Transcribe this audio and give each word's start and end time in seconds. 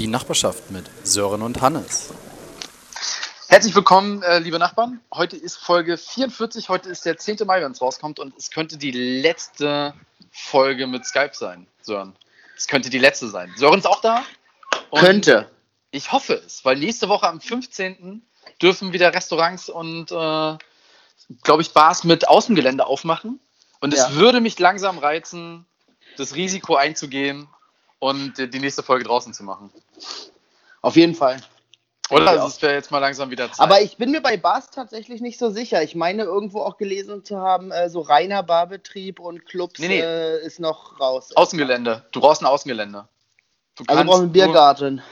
Die 0.00 0.06
Nachbarschaft 0.06 0.70
mit 0.70 0.86
Sören 1.04 1.42
und 1.42 1.60
Hannes. 1.60 2.08
Herzlich 3.48 3.74
willkommen, 3.74 4.22
äh, 4.22 4.38
liebe 4.38 4.58
Nachbarn. 4.58 4.98
Heute 5.12 5.36
ist 5.36 5.56
Folge 5.58 5.98
44. 5.98 6.70
Heute 6.70 6.88
ist 6.88 7.04
der 7.04 7.18
10. 7.18 7.44
Mai, 7.44 7.60
wenn 7.60 7.72
es 7.72 7.82
rauskommt. 7.82 8.18
Und 8.18 8.34
es 8.38 8.50
könnte 8.50 8.78
die 8.78 8.92
letzte 8.92 9.92
Folge 10.32 10.86
mit 10.86 11.04
Skype 11.04 11.32
sein, 11.34 11.66
Sören. 11.82 12.16
Es 12.56 12.66
könnte 12.66 12.88
die 12.88 12.98
letzte 12.98 13.28
sein. 13.28 13.52
Sören 13.58 13.80
ist 13.80 13.86
auch 13.86 14.00
da? 14.00 14.24
Und 14.88 15.00
Könnte. 15.00 15.50
Ich 15.90 16.12
hoffe 16.12 16.32
es, 16.46 16.64
weil 16.64 16.78
nächste 16.78 17.10
Woche 17.10 17.28
am 17.28 17.42
15. 17.42 18.22
dürfen 18.62 18.94
wieder 18.94 19.12
Restaurants 19.12 19.68
und, 19.68 20.10
äh, 20.12 20.56
glaube 21.42 21.60
ich, 21.60 21.74
Bars 21.74 22.04
mit 22.04 22.26
Außengelände 22.26 22.86
aufmachen. 22.86 23.38
Und 23.80 23.92
es 23.92 24.00
Ja. 24.00 24.14
würde 24.14 24.40
mich 24.40 24.58
langsam 24.58 24.96
reizen, 24.96 25.66
das 26.16 26.36
Risiko 26.36 26.76
einzugehen 26.76 27.48
und 28.00 28.38
äh, 28.40 28.48
die 28.48 28.58
nächste 28.58 28.82
Folge 28.82 29.04
draußen 29.04 29.32
zu 29.32 29.44
machen. 29.44 29.70
Auf 30.82 30.96
jeden 30.96 31.14
Fall. 31.14 31.40
Oder? 32.10 32.28
Also 32.30 32.48
es 32.48 32.60
wäre 32.60 32.74
jetzt 32.74 32.90
mal 32.90 32.98
langsam 32.98 33.30
wieder 33.30 33.46
Zeit. 33.52 33.60
Aber 33.60 33.80
ich 33.80 33.96
bin 33.96 34.10
mir 34.10 34.20
bei 34.20 34.36
Bars 34.36 34.70
tatsächlich 34.70 35.20
nicht 35.20 35.38
so 35.38 35.50
sicher. 35.50 35.80
Ich 35.84 35.94
meine, 35.94 36.24
irgendwo 36.24 36.62
auch 36.62 36.76
gelesen 36.76 37.24
zu 37.24 37.38
haben, 37.38 37.70
äh, 37.70 37.88
so 37.88 38.00
reiner 38.00 38.42
Barbetrieb 38.42 39.20
und 39.20 39.46
Clubs 39.46 39.78
Nee, 39.78 39.86
nee. 39.88 40.00
Äh, 40.00 40.44
ist 40.44 40.58
noch 40.58 40.98
raus. 40.98 41.30
Außengelände. 41.36 42.04
Du 42.10 42.20
brauchst 42.20 42.42
ein 42.42 42.46
Außengelände. 42.46 43.06
Du 43.76 43.84
Also 43.86 43.94
brauchen 44.04 44.06
wir 44.08 44.14
einen 44.14 44.22
nur- 44.24 44.32
Biergarten. 44.32 45.02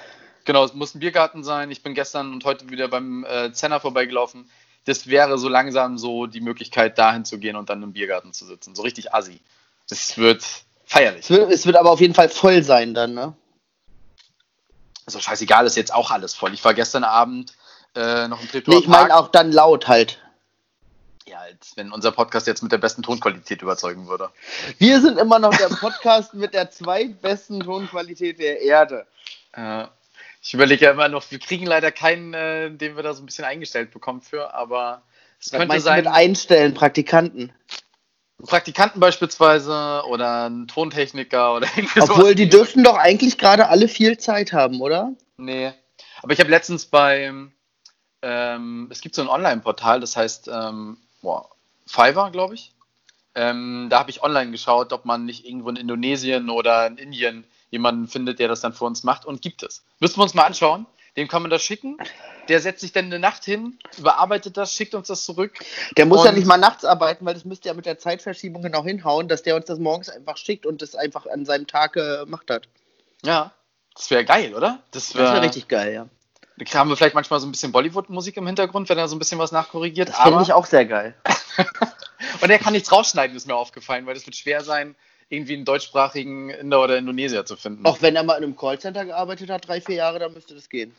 Genau, 0.44 0.64
es 0.64 0.74
muss 0.74 0.94
ein 0.94 0.98
Biergarten 0.98 1.44
sein. 1.44 1.70
Ich 1.70 1.82
bin 1.84 1.94
gestern 1.94 2.32
und 2.32 2.44
heute 2.44 2.68
wieder 2.70 2.88
beim 2.88 3.24
äh, 3.24 3.52
Zenner 3.52 3.78
vorbeigelaufen. 3.78 4.50
Das 4.86 5.06
wäre 5.06 5.38
so 5.38 5.48
langsam 5.48 5.98
so 5.98 6.26
die 6.26 6.40
Möglichkeit, 6.40 6.98
dahin 6.98 7.24
zu 7.24 7.38
gehen 7.38 7.54
und 7.54 7.68
dann 7.70 7.82
im 7.82 7.92
Biergarten 7.92 8.32
zu 8.32 8.44
sitzen. 8.46 8.74
So 8.74 8.82
richtig 8.82 9.14
assi. 9.14 9.40
Das 9.88 10.16
wird 10.16 10.44
feierlich. 10.88 11.24
Es 11.24 11.30
wird, 11.30 11.52
es 11.52 11.66
wird 11.66 11.76
aber 11.76 11.90
auf 11.90 12.00
jeden 12.00 12.14
Fall 12.14 12.28
voll 12.28 12.62
sein 12.62 12.94
dann, 12.94 13.14
ne? 13.14 13.34
Also 15.06 15.20
scheißegal, 15.20 15.66
ist 15.66 15.76
jetzt 15.76 15.94
auch 15.94 16.10
alles 16.10 16.34
voll. 16.34 16.52
Ich 16.52 16.64
war 16.64 16.74
gestern 16.74 17.04
Abend 17.04 17.54
äh, 17.94 18.28
noch 18.28 18.40
im 18.40 18.48
Treptower 18.48 18.74
Nee, 18.74 18.80
ich 18.80 18.88
meine 18.88 19.16
auch 19.16 19.28
dann 19.28 19.52
laut 19.52 19.88
halt. 19.88 20.18
Ja, 21.26 21.38
als 21.40 21.76
wenn 21.76 21.92
unser 21.92 22.12
Podcast 22.12 22.46
jetzt 22.46 22.62
mit 22.62 22.72
der 22.72 22.78
besten 22.78 23.02
Tonqualität 23.02 23.62
überzeugen 23.62 24.08
würde. 24.08 24.30
Wir 24.78 25.00
sind 25.00 25.18
immer 25.18 25.38
noch 25.38 25.54
der 25.56 25.68
Podcast 25.68 26.34
mit 26.34 26.54
der 26.54 26.70
zweitbesten 26.70 27.60
Tonqualität 27.60 28.38
der 28.38 28.60
Erde. 28.60 29.06
Äh, 29.52 29.84
ich 30.42 30.54
überlege 30.54 30.86
ja 30.86 30.92
immer 30.92 31.08
noch, 31.08 31.30
wir 31.30 31.38
kriegen 31.38 31.66
leider 31.66 31.90
keinen, 31.90 32.32
äh, 32.32 32.70
den 32.70 32.96
wir 32.96 33.02
da 33.02 33.12
so 33.12 33.22
ein 33.22 33.26
bisschen 33.26 33.44
eingestellt 33.44 33.90
bekommen 33.90 34.22
für, 34.22 34.54
aber 34.54 35.02
es 35.40 35.52
Was 35.52 35.58
könnte 35.58 35.80
sein. 35.80 36.04
mit 36.04 36.06
einstellen, 36.06 36.74
Praktikanten? 36.74 37.52
Praktikanten 38.46 39.00
beispielsweise 39.00 40.02
oder 40.08 40.48
ein 40.48 40.68
Tontechniker 40.68 41.56
oder 41.56 41.66
irgendwie 41.76 42.00
Obwohl, 42.00 42.16
sowas. 42.16 42.34
die 42.36 42.48
dürften 42.48 42.84
doch 42.84 42.96
eigentlich 42.96 43.38
gerade 43.38 43.68
alle 43.68 43.88
viel 43.88 44.18
Zeit 44.18 44.52
haben, 44.52 44.80
oder? 44.80 45.12
Nee. 45.36 45.72
Aber 46.22 46.32
ich 46.32 46.40
habe 46.40 46.50
letztens 46.50 46.86
beim, 46.86 47.52
ähm, 48.22 48.88
es 48.90 49.00
gibt 49.00 49.14
so 49.14 49.22
ein 49.22 49.28
Online-Portal, 49.28 50.00
das 50.00 50.16
heißt, 50.16 50.48
ähm, 50.52 50.98
boah, 51.22 51.48
Fiverr, 51.86 52.30
glaube 52.30 52.54
ich. 52.54 52.72
Ähm, 53.34 53.86
da 53.90 54.00
habe 54.00 54.10
ich 54.10 54.22
online 54.22 54.50
geschaut, 54.50 54.92
ob 54.92 55.04
man 55.04 55.24
nicht 55.24 55.44
irgendwo 55.46 55.70
in 55.70 55.76
Indonesien 55.76 56.50
oder 56.50 56.86
in 56.86 56.96
Indien 56.98 57.44
jemanden 57.70 58.08
findet, 58.08 58.38
der 58.38 58.48
das 58.48 58.60
dann 58.60 58.72
für 58.72 58.84
uns 58.84 59.04
macht. 59.04 59.26
Und 59.26 59.42
gibt 59.42 59.62
es. 59.62 59.84
Müssen 60.00 60.18
wir 60.18 60.22
uns 60.24 60.34
mal 60.34 60.44
anschauen. 60.44 60.86
Dem 61.16 61.28
kann 61.28 61.42
man 61.42 61.50
das 61.50 61.62
schicken. 61.62 61.98
Der 62.48 62.60
setzt 62.60 62.80
sich 62.80 62.92
dann 62.92 63.06
eine 63.06 63.18
Nacht 63.18 63.44
hin, 63.44 63.78
überarbeitet 63.98 64.56
das, 64.56 64.72
schickt 64.72 64.94
uns 64.94 65.08
das 65.08 65.24
zurück. 65.24 65.58
Der 65.96 66.06
muss 66.06 66.24
ja 66.24 66.32
nicht 66.32 66.46
mal 66.46 66.56
nachts 66.56 66.84
arbeiten, 66.84 67.24
weil 67.26 67.34
das 67.34 67.44
müsste 67.44 67.68
ja 67.68 67.74
mit 67.74 67.86
der 67.86 67.98
Zeitverschiebung 67.98 68.62
genau 68.62 68.84
hinhauen, 68.84 69.28
dass 69.28 69.42
der 69.42 69.56
uns 69.56 69.66
das 69.66 69.78
morgens 69.78 70.08
einfach 70.08 70.36
schickt 70.36 70.66
und 70.66 70.80
das 70.80 70.94
einfach 70.94 71.26
an 71.26 71.44
seinem 71.44 71.66
Tag 71.66 71.96
äh, 71.96 72.18
gemacht 72.24 72.50
hat. 72.50 72.68
Ja, 73.24 73.52
das 73.94 74.10
wäre 74.10 74.24
geil, 74.24 74.54
oder? 74.54 74.80
Das 74.92 75.14
wäre 75.14 75.42
richtig 75.42 75.68
geil, 75.68 75.92
ja. 75.92 76.06
Da 76.56 76.78
haben 76.78 76.88
wir 76.88 76.96
vielleicht 76.96 77.14
manchmal 77.14 77.40
so 77.40 77.46
ein 77.46 77.52
bisschen 77.52 77.72
Bollywood-Musik 77.72 78.36
im 78.36 78.46
Hintergrund, 78.46 78.88
wenn 78.88 78.98
er 78.98 79.08
so 79.08 79.14
ein 79.14 79.18
bisschen 79.18 79.38
was 79.38 79.52
nachkorrigiert. 79.52 80.08
Das 80.08 80.20
finde 80.20 80.42
ich 80.42 80.52
auch 80.52 80.66
sehr 80.66 80.86
geil. 80.86 81.14
Und 82.40 82.50
er 82.50 82.58
kann 82.58 82.72
nichts 82.72 82.90
rausschneiden, 82.90 83.36
ist 83.36 83.46
mir 83.46 83.54
aufgefallen, 83.54 84.06
weil 84.06 84.16
es 84.16 84.26
wird 84.26 84.36
schwer 84.36 84.64
sein, 84.64 84.96
irgendwie 85.28 85.54
einen 85.54 85.64
deutschsprachigen 85.64 86.50
Inder 86.50 86.82
oder 86.82 86.96
Indonesier 86.96 87.44
zu 87.44 87.56
finden. 87.56 87.84
Auch 87.84 88.02
wenn 88.02 88.16
er 88.16 88.22
mal 88.22 88.36
in 88.36 88.44
einem 88.44 88.56
Callcenter 88.56 89.04
gearbeitet 89.04 89.50
hat, 89.50 89.68
drei, 89.68 89.80
vier 89.80 89.96
Jahre, 89.96 90.18
dann 90.18 90.32
müsste 90.32 90.54
das 90.54 90.68
gehen. 90.68 90.94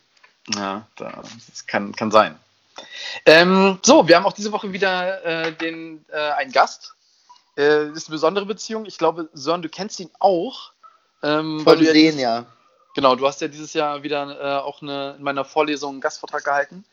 Ja, 0.48 0.88
das 0.96 1.68
kann, 1.68 1.94
kann 1.96 2.12
sein. 2.12 2.38
Ähm, 3.26 3.80
so, 3.84 4.08
wir 4.08 4.16
haben 4.16 4.26
auch 4.26 4.34
diese 4.34 4.52
Woche 4.52 4.72
wieder 4.74 5.24
äh, 5.26 5.52
den, 5.54 6.06
äh, 6.12 6.18
einen 6.18 6.52
Gast. 6.52 6.94
Äh, 7.56 7.88
das 7.88 7.98
ist 7.98 8.08
eine 8.08 8.16
besondere 8.16 8.46
Beziehung. 8.46 8.86
Ich 8.86 8.98
glaube, 8.98 9.30
Sören, 9.34 9.62
du 9.62 9.70
kennst 9.70 10.00
ihn 10.00 10.10
auch. 10.20 10.72
Ähm, 11.22 11.64
du 11.66 11.74
ja 11.74 11.92
sehen, 11.92 12.20
ja. 12.20 12.46
Genau, 12.96 13.16
du 13.16 13.28
hast 13.28 13.42
ja 13.42 13.48
dieses 13.48 13.74
Jahr 13.74 14.04
wieder 14.04 14.40
äh, 14.40 14.60
auch 14.62 14.82
eine, 14.82 15.16
in 15.18 15.24
meiner 15.24 15.46
Vorlesung 15.46 15.92
einen 15.92 16.02
Gastvortrag 16.02 16.44
gehalten. 16.44 16.86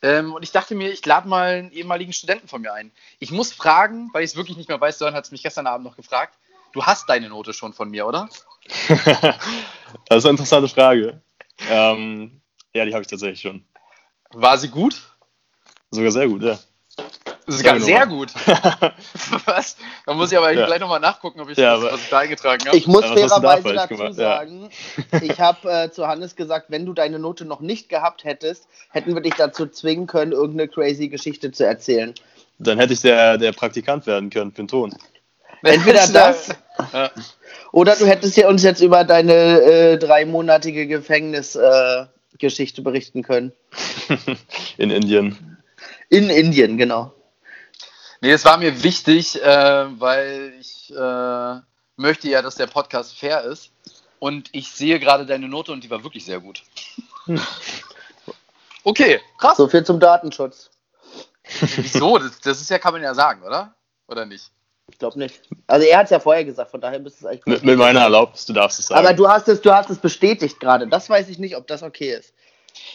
Ähm, 0.00 0.32
und 0.34 0.42
ich 0.42 0.50
dachte 0.50 0.74
mir, 0.74 0.90
ich 0.90 1.04
lade 1.06 1.28
mal 1.28 1.54
einen 1.54 1.72
ehemaligen 1.72 2.12
Studenten 2.12 2.48
von 2.48 2.62
mir 2.62 2.72
ein. 2.72 2.90
Ich 3.20 3.30
muss 3.30 3.52
fragen, 3.52 4.10
weil 4.12 4.24
ich 4.24 4.32
es 4.32 4.36
wirklich 4.36 4.56
nicht 4.56 4.68
mehr 4.68 4.80
weiß, 4.80 4.98
Sören 4.98 5.14
hat 5.14 5.24
es 5.24 5.30
mich 5.30 5.42
gestern 5.42 5.66
Abend 5.66 5.86
noch 5.86 5.96
gefragt. 5.96 6.34
Du 6.72 6.84
hast 6.84 7.08
deine 7.08 7.28
Note 7.28 7.52
schon 7.52 7.72
von 7.72 7.90
mir, 7.90 8.06
oder? 8.06 8.28
das 8.88 10.18
ist 10.18 10.24
eine 10.24 10.30
interessante 10.30 10.68
Frage. 10.68 11.20
Ähm, 11.68 12.41
ja, 12.74 12.84
die 12.84 12.92
habe 12.92 13.02
ich 13.02 13.08
tatsächlich 13.08 13.40
schon. 13.40 13.64
War 14.32 14.56
sie 14.58 14.68
gut? 14.68 15.00
Sogar 15.90 16.10
sehr 16.10 16.28
gut, 16.28 16.42
ja. 16.42 16.58
Sogar 17.46 17.80
sehr 17.80 18.06
gut. 18.06 18.32
Was? 19.46 19.76
Da 20.06 20.14
muss 20.14 20.30
ich 20.30 20.38
aber 20.38 20.52
Ja. 20.52 20.66
gleich 20.66 20.80
nochmal 20.80 21.00
nachgucken, 21.00 21.40
ob 21.40 21.50
ich 21.50 21.58
Ja, 21.58 21.74
das, 21.76 21.92
was 21.92 22.02
ich 22.02 22.08
da 22.08 22.20
eingetragen 22.20 22.66
habe. 22.66 22.76
Ich 22.76 22.86
muss 22.86 23.02
Ja, 23.02 23.16
fairerweise 23.16 23.62
falsch 23.62 23.76
dazu 23.76 23.88
gemacht? 23.94 24.08
Ja. 24.16 24.36
sagen, 24.36 24.70
ich 25.20 25.40
habe 25.40 25.70
äh, 25.70 25.90
zu 25.90 26.06
Hannes 26.06 26.36
gesagt, 26.36 26.66
wenn 26.68 26.86
du 26.86 26.92
deine 26.92 27.18
Note 27.18 27.44
noch 27.44 27.60
nicht 27.60 27.88
gehabt 27.88 28.24
hättest, 28.24 28.68
hätten 28.90 29.14
wir 29.14 29.22
dich 29.22 29.34
dazu 29.34 29.66
zwingen 29.66 30.06
können, 30.06 30.32
irgendeine 30.32 30.68
crazy 30.68 31.08
Geschichte 31.08 31.50
zu 31.50 31.66
erzählen. 31.66 32.14
Dann 32.58 32.78
hätte 32.78 32.92
ich 32.92 33.00
der, 33.00 33.38
der 33.38 33.52
Praktikant 33.52 34.06
werden 34.06 34.30
können 34.30 34.52
für 34.52 34.62
den 34.62 34.68
Ton. 34.68 34.94
Entweder 35.62 36.06
das 36.08 36.48
Ja. 36.92 37.10
oder 37.72 37.96
du 37.96 38.06
hättest 38.06 38.36
ja 38.36 38.48
uns 38.48 38.62
jetzt 38.62 38.80
über 38.80 39.04
deine 39.04 39.32
äh, 39.60 39.98
dreimonatige 39.98 40.86
Gefängnisgeschichte 40.86 42.08
äh, 42.08 42.11
Geschichte 42.38 42.82
berichten 42.82 43.22
können. 43.22 43.52
In 44.78 44.90
Indien. 44.90 45.58
In 46.08 46.30
Indien, 46.30 46.76
genau. 46.76 47.14
Nee, 48.20 48.32
es 48.32 48.44
war 48.44 48.56
mir 48.56 48.82
wichtig, 48.82 49.42
äh, 49.42 50.00
weil 50.00 50.54
ich 50.60 50.92
äh, 50.94 51.60
möchte 51.96 52.28
ja, 52.28 52.42
dass 52.42 52.54
der 52.54 52.66
Podcast 52.66 53.18
fair 53.18 53.42
ist. 53.44 53.70
Und 54.18 54.48
ich 54.52 54.70
sehe 54.70 55.00
gerade 55.00 55.26
deine 55.26 55.48
Note 55.48 55.72
und 55.72 55.82
die 55.82 55.90
war 55.90 56.04
wirklich 56.04 56.24
sehr 56.24 56.40
gut. 56.40 56.62
Okay, 58.84 59.20
krass. 59.38 59.56
So 59.56 59.68
viel 59.68 59.84
zum 59.84 60.00
Datenschutz. 60.00 60.70
Wieso? 61.76 62.18
Das, 62.18 62.40
das 62.40 62.60
ist 62.60 62.70
ja, 62.70 62.78
kann 62.78 62.92
man 62.92 63.02
ja 63.02 63.14
sagen, 63.14 63.42
oder? 63.42 63.74
Oder 64.08 64.26
nicht? 64.26 64.50
Ich 64.88 64.98
glaube 64.98 65.18
nicht. 65.18 65.40
Also 65.66 65.86
er 65.86 65.98
hat 65.98 66.04
es 66.04 66.10
ja 66.10 66.20
vorher 66.20 66.44
gesagt, 66.44 66.70
von 66.70 66.80
daher 66.80 66.98
müsste 66.98 67.20
es 67.20 67.26
eigentlich. 67.26 67.46
Mit, 67.46 67.64
mit 67.64 67.78
meiner 67.78 68.00
Erlaubnis, 68.00 68.46
du 68.46 68.52
darfst 68.52 68.78
es 68.78 68.86
sagen. 68.86 68.98
Aber 68.98 69.14
du 69.14 69.28
hast 69.28 69.48
es, 69.48 69.60
du 69.60 69.72
hast 69.72 69.90
es 69.90 69.98
bestätigt 69.98 70.60
gerade. 70.60 70.86
Das 70.86 71.08
weiß 71.08 71.28
ich 71.28 71.38
nicht, 71.38 71.56
ob 71.56 71.66
das 71.66 71.82
okay 71.82 72.14
ist. 72.14 72.34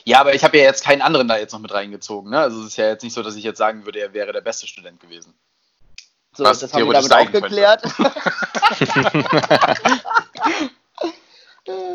Ja, 0.03 0.19
aber 0.19 0.33
ich 0.33 0.43
habe 0.43 0.57
ja 0.57 0.63
jetzt 0.63 0.83
keinen 0.83 1.01
anderen 1.01 1.27
da 1.27 1.37
jetzt 1.37 1.53
noch 1.53 1.59
mit 1.59 1.73
reingezogen. 1.73 2.31
Ne? 2.31 2.39
Also 2.39 2.61
es 2.61 2.67
ist 2.67 2.77
ja 2.77 2.87
jetzt 2.87 3.03
nicht 3.03 3.13
so, 3.13 3.23
dass 3.23 3.35
ich 3.35 3.43
jetzt 3.43 3.57
sagen 3.57 3.85
würde, 3.85 3.99
er 3.99 4.13
wäre 4.13 4.33
der 4.33 4.41
beste 4.41 4.67
Student 4.67 4.99
gewesen. 4.99 5.33
So, 6.33 6.43
Was 6.43 6.59
das 6.59 6.73
haben 6.73 6.85
wir 6.85 6.93
damit 6.93 7.13
auch 7.13 7.31
geklärt. 7.31 7.83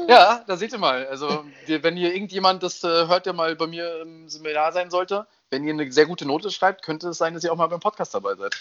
Ja, 0.09 0.45
da 0.47 0.57
seht 0.57 0.73
ihr 0.73 0.79
mal. 0.79 1.07
Also, 1.07 1.45
wenn 1.67 1.97
hier 1.97 2.15
irgendjemand 2.15 2.63
das 2.63 2.85
äh, 2.85 3.07
hört, 3.07 3.27
der 3.27 3.33
mal 3.33 3.57
bei 3.57 3.67
mir 3.67 4.03
im 4.03 4.29
Seminar 4.29 4.73
sein 4.73 4.91
sollte, 4.91 5.27
wenn 5.53 5.65
ihr 5.65 5.75
eine 5.75 5.93
sehr 5.93 6.07
gute 6.07 6.25
Note 6.25 6.51
schreibt, 6.51 6.83
könnte 6.83 7.11
es 7.11 7.19
sein, 7.19 7.35
dass 7.35 7.45
ihr 7.45 7.53
auch 7.53 7.57
mal 7.57 7.67
beim 7.67 7.79
Podcast 7.79 8.15
dabei 8.15 8.35
seid. 8.37 8.57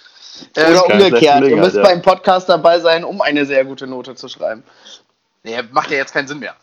Ähm, 0.57 0.73
Oder 0.73 0.85
umgekehrt. 0.87 1.45
Ihr 1.45 1.55
müsst 1.55 1.77
ja. 1.77 1.83
beim 1.83 2.01
Podcast 2.01 2.49
dabei 2.49 2.81
sein, 2.81 3.05
um 3.05 3.21
eine 3.21 3.45
sehr 3.45 3.63
gute 3.63 3.87
Note 3.87 4.13
zu 4.15 4.27
schreiben. 4.27 4.63
nee, 5.43 5.59
macht 5.71 5.89
ja 5.89 5.97
jetzt 5.97 6.13
keinen 6.13 6.27
Sinn 6.27 6.39
mehr. 6.39 6.53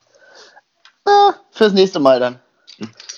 Ah, 1.06 1.32
fürs 1.50 1.72
nächste 1.72 1.98
Mal 1.98 2.20
dann. 2.20 2.38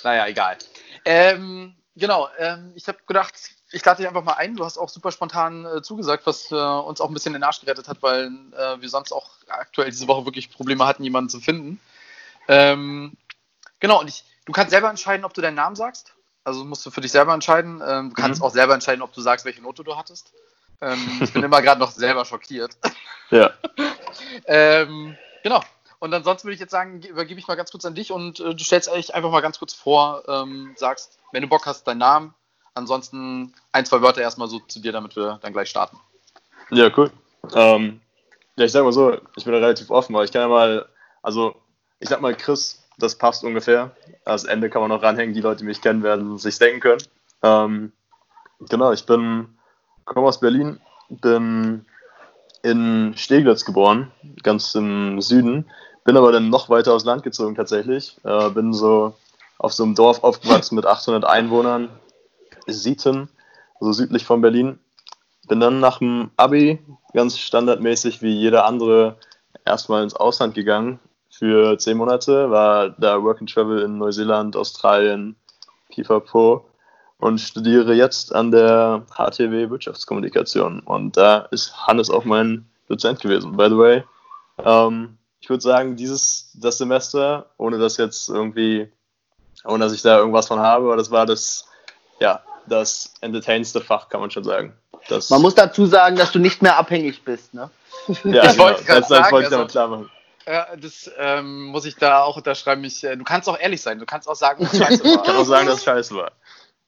Naja, 0.05 0.29
egal. 0.29 0.57
Ähm, 1.05 1.75
genau, 1.97 2.29
ähm, 2.39 2.73
ich 2.77 2.87
habe 2.87 2.99
gedacht, 3.05 3.35
ich 3.73 3.85
lade 3.85 3.97
dich 3.97 4.07
einfach 4.07 4.23
mal 4.23 4.35
ein. 4.35 4.55
Du 4.55 4.65
hast 4.65 4.79
auch 4.79 4.89
super 4.89 5.11
spontan 5.11 5.67
äh, 5.67 5.83
zugesagt, 5.83 6.27
was 6.27 6.53
äh, 6.53 6.55
uns 6.55 7.01
auch 7.01 7.09
ein 7.09 7.15
bisschen 7.15 7.33
den 7.33 7.43
Arsch 7.43 7.61
gerettet 7.61 7.89
hat, 7.89 8.01
weil 8.03 8.31
äh, 8.57 8.81
wir 8.81 8.89
sonst 8.89 9.11
auch 9.11 9.31
aktuell 9.49 9.91
diese 9.91 10.07
Woche 10.07 10.27
wirklich 10.27 10.53
Probleme 10.53 10.87
hatten, 10.87 11.03
jemanden 11.03 11.29
zu 11.29 11.41
finden. 11.41 11.81
Ähm, 12.47 13.17
genau, 13.81 13.99
und 14.01 14.09
ich, 14.09 14.23
du 14.45 14.53
kannst 14.53 14.71
selber 14.71 14.89
entscheiden, 14.89 15.25
ob 15.25 15.35
du 15.35 15.41
deinen 15.41 15.57
Namen 15.57 15.75
sagst. 15.75 16.15
Also 16.45 16.65
musst 16.65 16.85
du 16.87 16.91
für 16.91 17.01
dich 17.01 17.13
selber 17.13 17.35
entscheiden. 17.35 17.83
Ähm, 17.87 18.11
du 18.11 18.15
kannst 18.15 18.41
Mhm. 18.41 18.47
auch 18.47 18.51
selber 18.51 18.75
entscheiden, 18.75 19.03
ob 19.03 19.13
du 19.13 19.21
sagst, 19.21 19.45
welche 19.45 19.63
Note 19.63 19.85
du 19.85 19.97
hattest. 19.97 20.33
Ähm, 20.81 21.21
ich 21.23 21.33
bin 21.33 21.43
immer 21.45 21.61
gerade 21.63 21.81
noch 21.81 21.91
selber 21.91 22.25
schockiert. 22.25 22.77
ja. 23.31 23.51
Ähm, 24.47 25.17
genau. 25.43 25.63
Und 25.99 26.13
ansonsten 26.15 26.47
würde 26.49 26.55
ich 26.55 26.61
jetzt 26.61 26.71
sagen, 26.71 27.01
ge- 27.01 27.11
übergebe 27.11 27.39
ich 27.39 27.47
mal 27.47 27.55
ganz 27.57 27.71
kurz 27.71 27.85
an 27.85 27.95
dich 27.95 28.11
und 28.11 28.41
äh, 28.41 28.55
du 28.55 28.65
stellst 28.65 28.89
euch 28.89 29.15
einfach 29.15 29.31
mal 29.31 29.41
ganz 29.41 29.59
kurz 29.59 29.73
vor, 29.75 30.23
ähm, 30.29 30.73
sagst, 30.77 31.19
wenn 31.33 31.43
du 31.43 31.49
Bock 31.49 31.67
hast, 31.67 31.85
deinen 31.87 31.99
Namen. 31.99 32.35
Ansonsten 32.75 33.55
ein, 33.73 33.85
zwei 33.87 34.01
Wörter 34.03 34.21
erstmal 34.21 34.49
so 34.49 34.59
zu 34.61 34.81
dir, 34.81 34.93
damit 34.93 35.17
wir 35.17 35.39
dann 35.43 35.53
gleich 35.53 35.69
starten. 35.71 35.99
Ja, 36.71 36.91
cool. 36.97 37.11
Ähm, 37.55 38.01
ja, 38.57 38.65
ich 38.65 38.73
sag 38.73 38.83
mal 38.85 38.93
so, 38.93 39.13
ich 39.37 39.45
bin 39.45 39.53
da 39.53 39.59
relativ 39.61 39.91
offen, 39.91 40.15
aber 40.15 40.25
ich 40.25 40.33
kann 40.33 40.43
ja 40.43 40.49
mal, 40.49 40.89
also 41.23 41.55
ich 41.99 42.09
sag 42.09 42.21
mal 42.21 42.35
Chris 42.35 42.80
das 43.03 43.17
passt 43.17 43.45
ungefähr. 43.45 43.91
Das 44.25 44.45
Ende 44.45 44.71
kann 44.71 44.83
man 44.83 44.91
noch 44.91 45.03
ranhängen. 45.03 45.35
Die 45.35 45.41
Leute, 45.41 45.59
die 45.59 45.65
mich 45.65 45.81
kennen, 45.81 46.03
werden 46.03 46.39
sich 46.39 46.59
denken 46.59 46.81
können. 46.81 47.03
Ähm, 47.43 47.93
genau, 48.69 48.93
ich 48.93 49.07
bin, 49.07 49.49
komme 50.05 50.29
aus 50.29 50.41
Berlin, 50.41 50.81
bin 51.09 51.85
in 52.63 53.15
Steglitz 53.17 53.65
geboren, 53.65 54.11
ganz 54.43 54.75
im 54.75 55.21
Süden. 55.21 55.71
Bin 56.05 56.17
aber 56.17 56.33
dann 56.33 56.51
noch 56.51 56.69
weiter 56.69 56.95
aufs 56.95 57.05
Land 57.05 57.23
gezogen 57.23 57.55
tatsächlich. 57.55 58.17
Äh, 58.25 58.51
bin 58.51 58.73
so 58.73 59.15
auf 59.59 59.73
so 59.73 59.85
einem 59.85 59.95
Dorf 59.95 60.23
aufgewachsen 60.23 60.77
mit 60.77 60.87
800 60.87 61.25
Einwohnern, 61.25 61.89
Sieten, 62.67 63.29
so 63.81 63.93
südlich 63.93 64.25
von 64.25 64.41
Berlin. 64.41 64.79
Bin 65.49 65.61
dann 65.61 65.81
nach 65.81 65.99
dem 65.99 66.31
Abi 66.37 66.79
ganz 67.13 67.39
standardmäßig 67.39 68.23
wie 68.23 68.31
jeder 68.31 68.65
andere 68.65 69.17
erstmal 69.65 70.03
ins 70.03 70.15
Ausland 70.15 70.55
gegangen 70.55 71.01
für 71.41 71.79
zehn 71.79 71.97
Monate, 71.97 72.51
war 72.51 72.91
da 72.91 73.23
Work 73.23 73.41
and 73.41 73.51
Travel 73.51 73.81
in 73.81 73.97
Neuseeland, 73.97 74.57
Australien, 74.57 75.37
Pipapo 75.89 76.67
und 77.17 77.41
studiere 77.41 77.95
jetzt 77.95 78.35
an 78.35 78.51
der 78.51 79.07
HTW 79.17 79.71
Wirtschaftskommunikation. 79.71 80.81
Und 80.81 81.17
da 81.17 81.39
ist 81.51 81.75
Hannes 81.87 82.11
auch 82.11 82.27
mein 82.27 82.67
Dozent 82.91 83.21
gewesen, 83.21 83.57
by 83.57 83.71
the 83.71 83.79
way. 83.79 84.05
Ähm, 84.63 85.17
ich 85.41 85.49
würde 85.49 85.63
sagen, 85.63 85.97
dieses, 85.97 86.51
das 86.61 86.77
Semester, 86.77 87.47
ohne 87.57 87.79
dass 87.79 87.97
jetzt 87.97 88.29
irgendwie, 88.29 88.93
ohne 89.65 89.85
dass 89.85 89.95
ich 89.95 90.03
da 90.03 90.19
irgendwas 90.19 90.47
von 90.47 90.61
habe, 90.61 90.85
aber 90.85 90.99
das 90.99 91.11
war 91.11 91.25
das, 91.25 91.65
ja, 92.21 92.43
das 92.67 93.15
entertainste 93.23 93.81
Fach, 93.81 94.11
kann 94.11 94.21
man 94.21 94.31
schon 94.31 94.45
sagen. 94.45 94.75
Das, 95.09 95.31
Man 95.31 95.41
muss 95.41 95.55
dazu 95.55 95.87
sagen, 95.87 96.17
dass 96.17 96.33
du 96.33 96.39
nicht 96.39 96.61
mehr 96.61 96.77
abhängig 96.77 97.25
bist, 97.25 97.55
ne? 97.55 97.71
ja, 98.25 98.45
Ich 98.51 98.59
wollte 98.59 98.85
genau, 98.85 98.99
das, 99.01 99.09
das 99.09 99.09
sagen, 99.09 99.33
wollte 99.33 99.45
ich 99.45 99.51
damit 99.51 99.65
also- 99.65 99.73
klar 99.73 99.89
machen. 99.89 100.11
Ja, 100.47 100.75
das 100.77 101.11
ähm, 101.19 101.65
muss 101.67 101.85
ich 101.85 101.97
da 101.97 102.23
auch 102.23 102.37
unterschreiben. 102.37 102.83
Ich, 102.85 103.05
äh, 103.05 103.17
du 103.17 103.25
kannst 103.25 103.49
auch 103.49 103.59
ehrlich 103.59 103.83
sein. 103.83 103.99
Du 103.99 104.07
kannst 104.07 104.29
auch 104.29 104.35
sagen, 104.35 104.65
was 104.65 104.77
scheiße 104.77 105.03
Ich 105.05 105.15
kann 105.23 105.35
war. 105.35 105.39
auch 105.39 105.45
sagen, 105.45 105.67
dass 105.67 105.79
es 105.79 105.85
scheiße 105.85 106.15
war. 106.15 106.33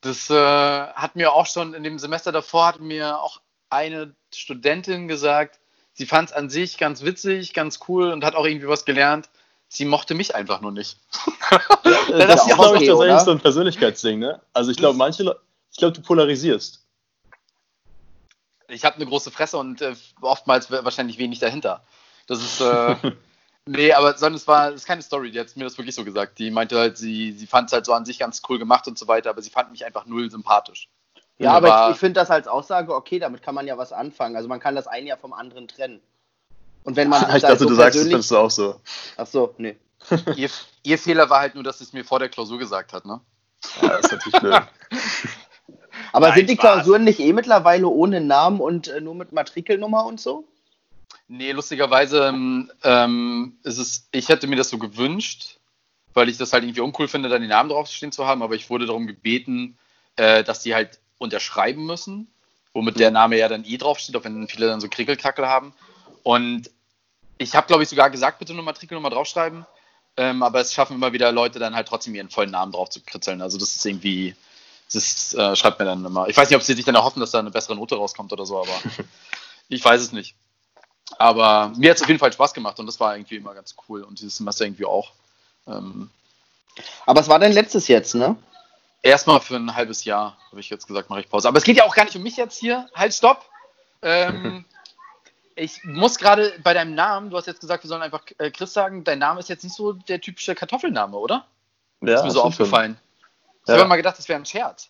Das 0.01 0.31
äh, 0.31 0.35
hat 0.35 1.15
mir 1.17 1.33
auch 1.33 1.47
schon 1.47 1.75
in 1.75 1.83
dem 1.85 1.99
Semester 1.99 2.33
davor, 2.33 2.67
hat 2.67 2.81
mir 2.81 3.21
auch 3.21 3.41
eine 3.71 4.15
Studentin 4.35 5.07
gesagt, 5.07 5.61
sie 5.93 6.07
fand 6.07 6.31
es 6.31 6.35
an 6.35 6.51
sich 6.51 6.77
ganz 6.79 7.03
witzig, 7.05 7.55
ganz 7.55 7.81
cool 7.89 8.11
und 8.11 8.25
hat 8.25 8.35
auch 8.35 8.47
irgendwie 8.47 8.69
was 8.69 8.85
gelernt. 8.85 9.29
Sie 9.69 9.85
mochte 9.85 10.15
mich 10.15 10.35
einfach 10.35 10.61
nur 10.61 10.73
nicht. 10.73 10.99
Das 12.09 12.27
Das 12.27 12.47
ist 12.47 12.55
glaube 12.55 12.77
ich, 12.79 12.83
okay, 12.83 12.87
tatsächlich 12.87 12.93
oder? 12.95 13.21
so 13.21 13.31
ein 13.31 13.41
Persönlichkeitsding, 13.41 14.19
ne? 14.19 14.41
Also 14.53 14.71
ich 14.71 14.77
glaube, 14.77 14.97
manche 14.99 15.23
Leute, 15.23 15.41
ich 15.71 15.79
glaube, 15.79 15.93
du 15.93 16.03
polarisierst. 16.03 16.85
Ich 18.69 18.85
habe 18.85 18.97
eine 18.97 19.07
große 19.07 19.31
Fresse 19.31 19.59
und 19.59 19.81
äh, 19.83 19.95
oftmals 20.21 20.71
wahrscheinlich 20.71 21.19
wenig 21.19 21.39
dahinter. 21.39 21.85
Das 22.27 22.41
ist. 22.41 22.61
Äh, 22.61 22.97
nee, 23.69 23.93
aber 23.93 24.17
sondern 24.17 24.37
es 24.37 24.47
war, 24.47 24.69
es 24.71 24.83
ist 24.83 24.87
keine 24.87 25.03
Story, 25.03 25.31
die 25.31 25.41
hat 25.41 25.57
mir 25.57 25.65
das 25.65 25.79
wirklich 25.79 25.95
so 25.95 26.05
gesagt. 26.05 26.39
Die 26.39 26.51
meinte 26.51 26.79
halt, 26.79 26.97
sie, 26.99 27.33
sie 27.33 27.47
fand 27.47 27.69
es 27.69 27.73
halt 27.73 27.87
so 27.87 27.93
an 27.93 28.05
sich 28.05 28.19
ganz 28.19 28.43
cool 28.49 28.59
gemacht 28.59 28.87
und 28.89 28.99
so 28.99 29.09
weiter, 29.09 29.31
aber 29.31 29.43
sie 29.43 29.51
fand 29.51 29.71
mich 29.71 29.85
einfach 29.85 30.07
null 30.07 30.31
sympathisch. 30.31 30.89
Ja, 31.39 31.53
aber 31.53 31.75
Aber- 31.75 31.89
ich, 31.89 31.95
ich 31.95 32.01
finde 32.01 32.21
das 32.21 32.31
als 32.31 32.47
Aussage 32.47 32.95
okay, 32.95 33.19
damit 33.19 33.43
kann 33.43 33.55
man 33.55 33.67
ja 33.67 33.77
was 33.79 33.93
anfangen. 33.93 34.37
Also 34.37 34.49
man 34.49 34.61
kann 34.61 34.75
das 34.75 34.87
eine 34.87 35.09
ja 35.09 35.17
vom 35.17 35.33
anderen 35.33 35.67
trennen. 35.69 36.01
Und 36.85 36.97
wenn 36.97 37.09
man 37.09 37.21
sich 37.27 37.37
ich 37.37 37.43
da 37.43 37.49
dachte, 37.49 37.63
so 37.65 37.69
du 37.69 37.75
sagst, 37.75 37.99
das 37.99 38.07
findest 38.07 38.31
du 38.31 38.37
auch 38.39 38.51
so. 38.51 38.81
Ach 39.17 39.27
so, 39.27 39.55
nee. 39.59 39.77
ihr, 40.37 40.51
ihr 40.83 40.99
Fehler 40.99 41.31
war 41.31 41.41
halt 41.41 41.55
nur, 41.55 41.65
dass 41.65 41.79
sie 41.79 41.85
es 41.85 41.93
mir 41.93 42.05
vor 42.05 42.19
der 42.19 42.29
Klausur 42.29 42.59
gesagt 42.59 42.93
hat, 42.93 43.05
ne? 43.05 43.21
Ja, 43.81 43.89
das 43.89 44.01
ist 44.07 44.13
natürlich 44.13 44.41
blöd. 44.41 44.63
Aber 46.13 46.29
Nein, 46.29 46.39
sind 46.39 46.51
die 46.51 46.55
Spaß. 46.55 46.75
Klausuren 46.75 47.05
nicht 47.05 47.21
eh 47.21 47.33
mittlerweile 47.33 47.87
ohne 47.89 48.21
Namen 48.21 48.61
und 48.61 48.89
äh, 48.89 49.01
nur 49.01 49.15
mit 49.15 49.33
Matrikelnummer 49.33 50.05
und 50.05 50.21
so? 50.21 50.45
Nee, 51.29 51.53
lustigerweise 51.53 52.27
ähm, 52.27 52.71
ähm, 52.83 53.59
ist 53.63 53.79
es, 53.79 54.09
ich 54.13 54.29
hätte 54.29 54.47
mir 54.47 54.57
das 54.57 54.69
so 54.69 54.79
gewünscht, 54.79 55.59
weil 56.15 56.29
ich 56.29 56.37
das 56.37 56.53
halt 56.53 56.65
irgendwie 56.65 56.81
uncool 56.81 57.09
finde, 57.09 57.29
da 57.29 57.39
den 57.39 57.49
Namen 57.49 57.71
draufstehen 57.71 58.13
zu 58.13 58.27
haben, 58.27 58.43
aber 58.43 58.55
ich 58.55 58.69
wurde 58.69 58.87
darum 58.87 59.07
gebeten, 59.07 59.79
äh, 60.17 60.45
dass 60.45 60.61
die 60.61 60.75
halt 60.75 61.01
unterschreiben 61.19 61.87
müssen, 61.87 62.33
womit 62.75 62.99
der 62.99 63.11
Name 63.11 63.39
ja 63.39 63.49
dann 63.49 63.65
eh 63.65 63.79
draufsteht, 63.79 64.17
auch 64.17 64.25
wenn 64.25 64.49
viele 64.49 64.67
dann 64.67 64.81
so 64.81 64.89
Krickelkrackel 64.89 65.47
haben. 65.47 65.73
Und 66.23 66.71
ich 67.39 67.55
habe, 67.55 67.67
glaube 67.67 67.83
ich, 67.83 67.89
sogar 67.89 68.11
gesagt, 68.11 68.39
bitte 68.39 68.55
nur 68.55 68.65
Matrikelnummer 68.65 69.11
draufschreiben, 69.11 69.67
ähm, 70.17 70.43
aber 70.43 70.61
es 70.61 70.75
schaffen 70.75 70.97
immer 70.97 71.13
wieder 71.13 71.33
Leute 71.33 71.59
dann 71.59 71.75
halt 71.75 71.89
trotzdem 71.89 72.15
ihren 72.15 72.29
vollen 72.29 72.51
Namen 72.51 72.73
drauf 72.73 72.91
zu 72.91 73.01
kritzeln. 73.01 73.41
Also 73.41 73.59
das 73.59 73.75
ist 73.75 73.87
irgendwie, 73.87 74.35
das 74.93 75.35
äh, 75.35 75.57
schreibt 75.57 75.79
mir 75.79 75.87
dann 75.87 76.05
immer. 76.05 76.29
Ich 76.29 76.37
weiß 76.37 76.51
nicht, 76.51 76.57
ob 76.57 76.63
sie 76.63 76.75
sich 76.75 76.85
dann 76.85 76.95
erhoffen, 76.95 77.21
dass 77.21 77.31
da 77.31 77.39
eine 77.39 77.51
bessere 77.51 77.77
Note 77.77 77.97
rauskommt 77.97 78.33
oder 78.33 78.45
so, 78.45 78.59
aber 78.59 78.81
ich 79.69 79.83
weiß 79.83 80.01
es 80.01 80.13
nicht. 80.13 80.37
Aber 81.19 81.73
mir 81.77 81.91
hat 81.91 81.97
es 81.97 82.03
auf 82.03 82.09
jeden 82.09 82.21
Fall 82.21 82.33
Spaß 82.33 82.55
gemacht 82.55 82.79
und 82.79 82.87
das 82.87 82.99
war 83.01 83.17
irgendwie 83.17 83.37
immer 83.37 83.55
ganz 83.55 83.75
cool 83.89 84.03
und 84.03 84.19
dieses 84.19 84.37
Semester 84.37 84.65
irgendwie 84.65 84.85
auch. 84.85 85.13
Ähm, 85.67 86.11
Aber 87.07 87.21
es 87.21 87.29
war 87.29 87.39
dein 87.39 87.53
letztes 87.53 87.89
jetzt, 87.89 88.15
ne? 88.15 88.37
erstmal 89.03 89.41
für 89.41 89.57
ein 89.57 89.75
halbes 89.75 90.05
Jahr, 90.05 90.37
habe 90.51 90.61
ich 90.61 90.71
jetzt 90.71 90.87
gesagt, 90.87 91.11
mache 91.11 91.21
ich 91.21 91.29
Pause. 91.29 91.49
Aber 91.49 91.59
es 91.59 91.65
geht 91.65 91.77
ja 91.77 91.85
auch 91.85 91.95
gar 91.95 92.05
nicht 92.05 92.17
um 92.17 92.23
mich 92.23 92.37
jetzt 92.37 92.57
hier. 92.59 92.89
Halt, 92.95 93.13
stopp! 93.13 93.45
Ähm, 94.01 94.65
ich 95.57 95.83
muss 95.85 96.19
gerade 96.19 96.55
bei 96.63 96.73
deinem 96.73 96.95
Namen, 96.95 97.31
du 97.31 97.37
hast 97.37 97.47
jetzt 97.47 97.61
gesagt, 97.61 97.85
wir 97.85 97.89
sollen 97.89 98.03
einfach 98.03 98.23
äh, 98.39 98.51
Chris 98.51 98.73
sagen, 98.73 99.05
dein 99.05 99.19
Name 99.19 99.41
ist 99.41 99.49
jetzt 99.49 99.65
nicht 99.65 99.75
so 99.75 99.93
der 99.93 100.21
typische 100.21 100.55
Kartoffelname, 100.55 101.17
oder? 101.17 101.47
Ja, 102.01 102.15
ist 102.15 102.25
mir 102.25 102.31
so 102.31 102.43
aufgefallen. 102.43 102.97
Ich 103.65 103.69
Ja. 103.69 103.79
habe 103.79 103.89
mal 103.89 103.97
gedacht, 103.97 104.19
das 104.19 104.29
wäre 104.29 104.39
ein 104.39 104.47
Scherz. 104.47 104.89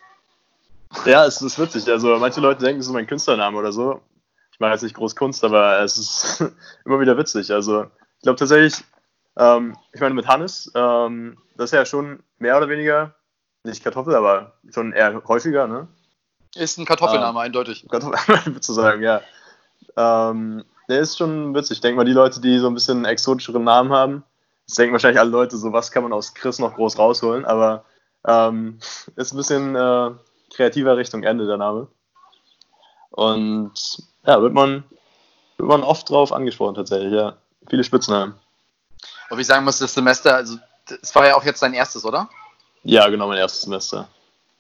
Ja, 1.06 1.24
es 1.24 1.40
ist 1.40 1.58
witzig. 1.58 1.88
Also 1.88 2.18
manche 2.18 2.40
Leute 2.40 2.64
denken, 2.64 2.80
es 2.80 2.86
ist 2.86 2.92
mein 2.92 3.06
Künstlername 3.06 3.56
oder 3.56 3.72
so. 3.72 4.00
Ich 4.62 4.64
mache 4.64 4.74
jetzt 4.74 4.82
nicht 4.82 4.94
groß 4.94 5.16
Kunst, 5.16 5.42
aber 5.42 5.80
es 5.80 5.98
ist 5.98 6.44
immer 6.84 7.00
wieder 7.00 7.18
witzig. 7.18 7.50
Also 7.50 7.82
ich 7.82 8.22
glaube 8.22 8.38
tatsächlich, 8.38 8.84
ähm, 9.36 9.76
ich 9.92 10.00
meine 10.00 10.14
mit 10.14 10.28
Hannes, 10.28 10.70
ähm, 10.76 11.36
das 11.56 11.72
ist 11.72 11.74
ja 11.74 11.84
schon 11.84 12.22
mehr 12.38 12.56
oder 12.56 12.68
weniger, 12.68 13.12
nicht 13.64 13.82
Kartoffel, 13.82 14.14
aber 14.14 14.52
schon 14.72 14.92
eher 14.92 15.20
häufiger, 15.26 15.66
ne? 15.66 15.88
Ist 16.54 16.78
ein 16.78 16.84
Kartoffelname, 16.84 17.40
eindeutig. 17.40 17.88
Kartoffel, 17.90 18.60
zu 18.60 18.72
sagen, 18.72 19.02
ja. 19.02 19.22
Ähm, 19.96 20.62
der 20.88 21.00
ist 21.00 21.18
schon 21.18 21.56
witzig. 21.56 21.78
Ich 21.78 21.80
denke 21.80 21.96
mal, 21.96 22.04
die 22.04 22.12
Leute, 22.12 22.40
die 22.40 22.60
so 22.60 22.68
ein 22.68 22.74
bisschen 22.74 23.04
exotischeren 23.04 23.64
Namen 23.64 23.90
haben, 23.90 24.22
das 24.68 24.76
denken 24.76 24.92
wahrscheinlich 24.92 25.18
alle 25.18 25.30
Leute, 25.30 25.56
so 25.56 25.72
was 25.72 25.90
kann 25.90 26.04
man 26.04 26.12
aus 26.12 26.34
Chris 26.34 26.60
noch 26.60 26.76
groß 26.76 26.98
rausholen, 26.98 27.44
aber 27.44 27.84
ähm, 28.28 28.78
ist 29.16 29.34
ein 29.34 29.38
bisschen 29.38 29.74
äh, 29.74 30.10
kreativer 30.54 30.96
Richtung 30.96 31.24
Ende 31.24 31.48
der 31.48 31.56
Name. 31.56 31.88
Und 33.10 34.11
ja, 34.26 34.40
wird 34.40 34.52
man, 34.52 34.84
wird 35.56 35.68
man 35.68 35.82
oft 35.82 36.08
drauf 36.08 36.32
angesprochen 36.32 36.74
tatsächlich, 36.74 37.12
ja. 37.12 37.36
Viele 37.68 37.84
Spitznamen. 37.84 38.34
Ob 39.30 39.38
ich 39.38 39.46
sagen 39.46 39.64
muss, 39.64 39.78
das 39.78 39.94
Semester, 39.94 40.34
also 40.34 40.58
es 41.00 41.14
war 41.14 41.26
ja 41.26 41.36
auch 41.36 41.44
jetzt 41.44 41.62
dein 41.62 41.74
erstes, 41.74 42.04
oder? 42.04 42.28
Ja, 42.82 43.08
genau, 43.08 43.28
mein 43.28 43.38
erstes 43.38 43.62
Semester. 43.62 44.08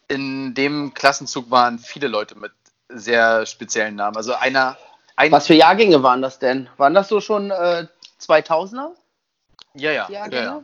In 0.08 0.54
dem 0.54 0.94
Klassenzug 0.94 1.50
waren 1.50 1.78
viele 1.78 2.08
Leute 2.08 2.38
mit 2.38 2.52
sehr 2.88 3.46
speziellen 3.46 3.96
Namen. 3.96 4.16
Also 4.16 4.34
einer, 4.34 4.76
ein, 5.16 5.32
Was 5.32 5.46
für 5.46 5.54
Jahrgänge 5.54 6.02
waren 6.02 6.22
das 6.22 6.38
denn? 6.38 6.68
Waren 6.76 6.94
das 6.94 7.08
so 7.08 7.20
schon 7.20 7.50
äh, 7.50 7.86
2000er 8.20 8.90
ja, 9.74 9.90
ja, 9.90 9.90
ja, 9.92 10.10
Jahrgänge? 10.10 10.44
ja, 10.44 10.62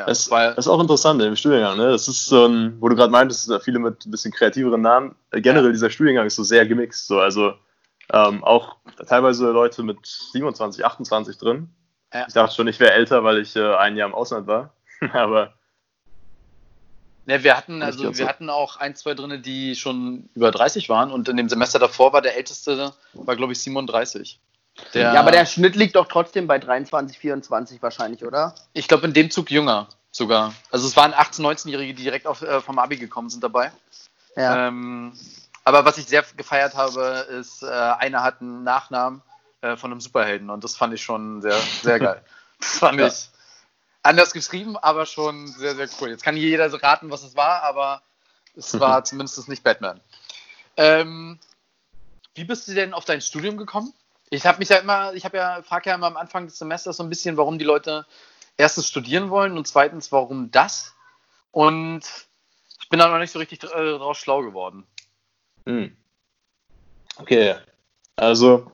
ja, 0.00 0.04
das 0.04 0.26
ist 0.26 0.68
auch 0.68 0.80
interessant 0.80 1.22
im 1.22 1.36
Studiengang, 1.36 1.78
ne? 1.78 1.90
Das 1.90 2.08
ist 2.08 2.26
so 2.26 2.46
ein, 2.46 2.76
wo 2.80 2.88
du 2.88 2.96
gerade 2.96 3.10
meintest, 3.10 3.50
viele 3.62 3.78
mit 3.78 4.04
ein 4.04 4.10
bisschen 4.10 4.32
kreativeren 4.32 4.82
Namen. 4.82 5.14
Äh, 5.30 5.40
Generell 5.40 5.72
dieser 5.72 5.90
Studiengang 5.90 6.26
ist 6.26 6.36
so 6.36 6.44
sehr 6.44 6.66
gemixt, 6.66 7.06
so 7.06 7.20
also 7.20 7.54
ähm, 8.12 8.44
auch 8.44 8.76
teilweise 9.06 9.50
Leute 9.50 9.82
mit 9.82 10.06
27, 10.06 10.84
28 10.84 11.38
drin. 11.38 11.70
Ja. 12.12 12.24
Ich 12.26 12.34
dachte 12.34 12.54
schon, 12.54 12.68
ich 12.68 12.80
wäre 12.80 12.92
älter, 12.92 13.22
weil 13.24 13.38
ich 13.38 13.54
äh, 13.56 13.74
ein 13.76 13.96
Jahr 13.96 14.08
im 14.08 14.14
Ausland 14.14 14.46
war, 14.46 14.72
aber 15.12 15.54
ne, 17.26 17.44
wir 17.44 17.56
hatten, 17.56 17.82
also 17.82 18.02
wir 18.04 18.14
so. 18.14 18.26
hatten 18.26 18.50
auch 18.50 18.76
ein, 18.76 18.96
zwei 18.96 19.14
drin, 19.14 19.42
die 19.42 19.76
schon 19.76 20.28
über 20.34 20.50
30 20.50 20.88
waren 20.88 21.12
und 21.12 21.28
in 21.28 21.36
dem 21.36 21.48
Semester 21.48 21.78
davor 21.78 22.12
war 22.12 22.22
der 22.22 22.36
älteste, 22.36 22.92
war 23.12 23.36
glaube 23.36 23.52
ich 23.52 23.60
37. 23.60 24.40
Der, 24.94 25.12
Ja, 25.12 25.20
aber 25.20 25.32
der 25.32 25.44
Schnitt 25.44 25.76
liegt 25.76 25.96
doch 25.96 26.06
trotzdem 26.06 26.46
bei 26.46 26.58
23, 26.58 27.18
24 27.18 27.82
wahrscheinlich, 27.82 28.24
oder? 28.24 28.54
ich 28.72 28.88
glaube 28.88 29.06
in 29.06 29.12
dem 29.12 29.30
Zug 29.30 29.50
jünger 29.50 29.88
sogar. 30.10 30.54
Also 30.70 30.86
es 30.86 30.96
waren 30.96 31.12
18-, 31.12 31.42
19-Jährige, 31.42 31.94
die 31.94 32.04
direkt 32.04 32.26
auf, 32.26 32.42
äh, 32.42 32.60
vom 32.60 32.78
Abi 32.78 32.96
gekommen 32.96 33.28
sind 33.28 33.42
dabei. 33.42 33.72
Ja. 34.36 34.68
Ähm, 34.68 35.12
aber 35.68 35.84
was 35.84 35.98
ich 35.98 36.06
sehr 36.06 36.24
gefeiert 36.34 36.74
habe, 36.74 37.26
ist, 37.28 37.62
äh, 37.62 37.66
einer 37.66 38.22
hat 38.22 38.40
einen 38.40 38.64
Nachnamen 38.64 39.20
äh, 39.60 39.76
von 39.76 39.92
einem 39.92 40.00
Superhelden 40.00 40.48
und 40.48 40.64
das 40.64 40.74
fand 40.74 40.94
ich 40.94 41.02
schon 41.02 41.42
sehr, 41.42 41.58
sehr 41.82 42.00
geil. 42.00 42.24
Das 42.58 42.78
fand 42.78 42.98
Ja. 42.98 43.06
ich 43.06 43.28
anders 44.02 44.32
geschrieben, 44.32 44.78
aber 44.78 45.04
schon 45.04 45.46
sehr, 45.46 45.76
sehr 45.76 45.88
cool. 46.00 46.08
Jetzt 46.08 46.24
kann 46.24 46.34
hier 46.34 46.48
jeder 46.48 46.70
so 46.70 46.78
raten, 46.78 47.10
was 47.10 47.22
es 47.22 47.36
war, 47.36 47.62
aber 47.64 48.02
es 48.56 48.80
war 48.80 49.04
zumindest 49.04 49.46
nicht 49.46 49.62
Batman. 49.62 50.00
Ähm, 50.78 51.38
wie 52.34 52.44
bist 52.44 52.66
du 52.66 52.72
denn 52.74 52.94
auf 52.94 53.04
dein 53.04 53.20
Studium 53.20 53.58
gekommen? 53.58 53.92
Ich 54.30 54.46
habe 54.46 54.58
mich 54.58 54.70
ja 54.70 54.78
immer, 54.78 55.12
ich 55.12 55.26
habe 55.26 55.36
ja, 55.36 55.62
frage 55.62 55.90
ja 55.90 55.96
immer 55.96 56.06
am 56.06 56.16
Anfang 56.16 56.46
des 56.46 56.58
Semesters 56.58 56.96
so 56.96 57.02
ein 57.02 57.10
bisschen, 57.10 57.36
warum 57.36 57.58
die 57.58 57.64
Leute 57.64 58.06
erstens 58.56 58.88
studieren 58.88 59.28
wollen 59.28 59.56
und 59.58 59.68
zweitens, 59.68 60.10
warum 60.10 60.50
das? 60.50 60.94
Und 61.52 62.02
ich 62.80 62.88
bin 62.88 62.98
da 62.98 63.08
noch 63.08 63.18
nicht 63.18 63.32
so 63.32 63.38
richtig 63.38 63.62
äh, 63.62 63.66
draus 63.68 64.16
schlau 64.16 64.40
geworden. 64.42 64.86
Hm. 65.68 65.92
Okay, 67.18 67.56
also 68.16 68.72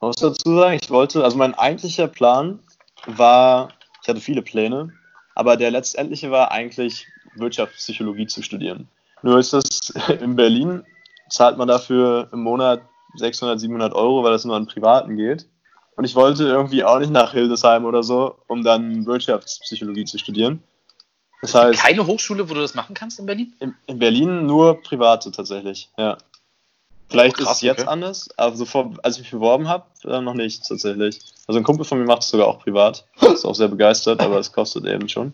man 0.00 0.08
muss 0.08 0.16
dazu 0.16 0.54
sagen, 0.54 0.78
ich 0.80 0.90
wollte, 0.90 1.24
also 1.24 1.38
mein 1.38 1.54
eigentlicher 1.54 2.08
Plan 2.08 2.58
war, 3.06 3.70
ich 4.02 4.08
hatte 4.08 4.20
viele 4.20 4.42
Pläne. 4.42 4.92
aber 5.34 5.56
der 5.56 5.70
letztendliche 5.70 6.30
war 6.30 6.52
eigentlich 6.52 7.06
Wirtschaftspsychologie 7.36 8.26
zu 8.26 8.42
studieren. 8.42 8.86
Nur 9.22 9.38
ist 9.38 9.54
das 9.54 9.90
in 10.20 10.36
Berlin, 10.36 10.84
zahlt 11.30 11.56
man 11.56 11.68
dafür 11.68 12.28
im 12.32 12.42
Monat 12.42 12.82
600, 13.16 13.58
700 13.58 13.94
Euro, 13.94 14.22
weil 14.22 14.32
das 14.32 14.44
nur 14.44 14.56
an 14.56 14.66
Privaten 14.66 15.16
geht. 15.16 15.48
Und 15.96 16.04
ich 16.04 16.14
wollte 16.14 16.44
irgendwie 16.44 16.84
auch 16.84 16.98
nicht 16.98 17.12
nach 17.12 17.32
Hildesheim 17.32 17.86
oder 17.86 18.02
so, 18.02 18.36
um 18.46 18.62
dann 18.62 19.06
Wirtschaftspsychologie 19.06 20.04
zu 20.04 20.18
studieren. 20.18 20.62
Das 21.40 21.54
heißt, 21.54 21.80
keine 21.80 22.06
Hochschule, 22.06 22.48
wo 22.50 22.54
du 22.54 22.60
das 22.60 22.74
machen 22.74 22.94
kannst 22.94 23.18
in 23.18 23.26
Berlin? 23.26 23.54
In, 23.60 23.74
in 23.86 23.98
Berlin 23.98 24.46
nur 24.46 24.82
private 24.82 25.30
tatsächlich, 25.30 25.88
ja. 25.96 26.18
Vielleicht 27.08 27.36
oh, 27.40 27.44
krass, 27.44 27.52
ist 27.52 27.56
es 27.58 27.62
jetzt 27.62 27.80
okay. 27.82 27.88
anders, 27.88 28.28
aber 28.36 28.56
so 28.56 28.66
vor, 28.66 28.92
als 29.02 29.16
ich 29.16 29.22
mich 29.22 29.30
beworben 29.30 29.68
habe, 29.68 29.84
äh, 30.04 30.20
noch 30.20 30.34
nicht 30.34 30.66
tatsächlich. 30.66 31.20
Also 31.46 31.58
ein 31.58 31.64
Kumpel 31.64 31.86
von 31.86 31.98
mir 31.98 32.04
macht 32.04 32.22
es 32.22 32.28
sogar 32.28 32.48
auch 32.48 32.58
privat. 32.58 33.06
Ist 33.20 33.46
auch 33.46 33.54
sehr 33.54 33.68
begeistert, 33.68 34.20
aber 34.20 34.38
es 34.38 34.52
kostet 34.52 34.84
eben 34.84 35.08
schon. 35.08 35.32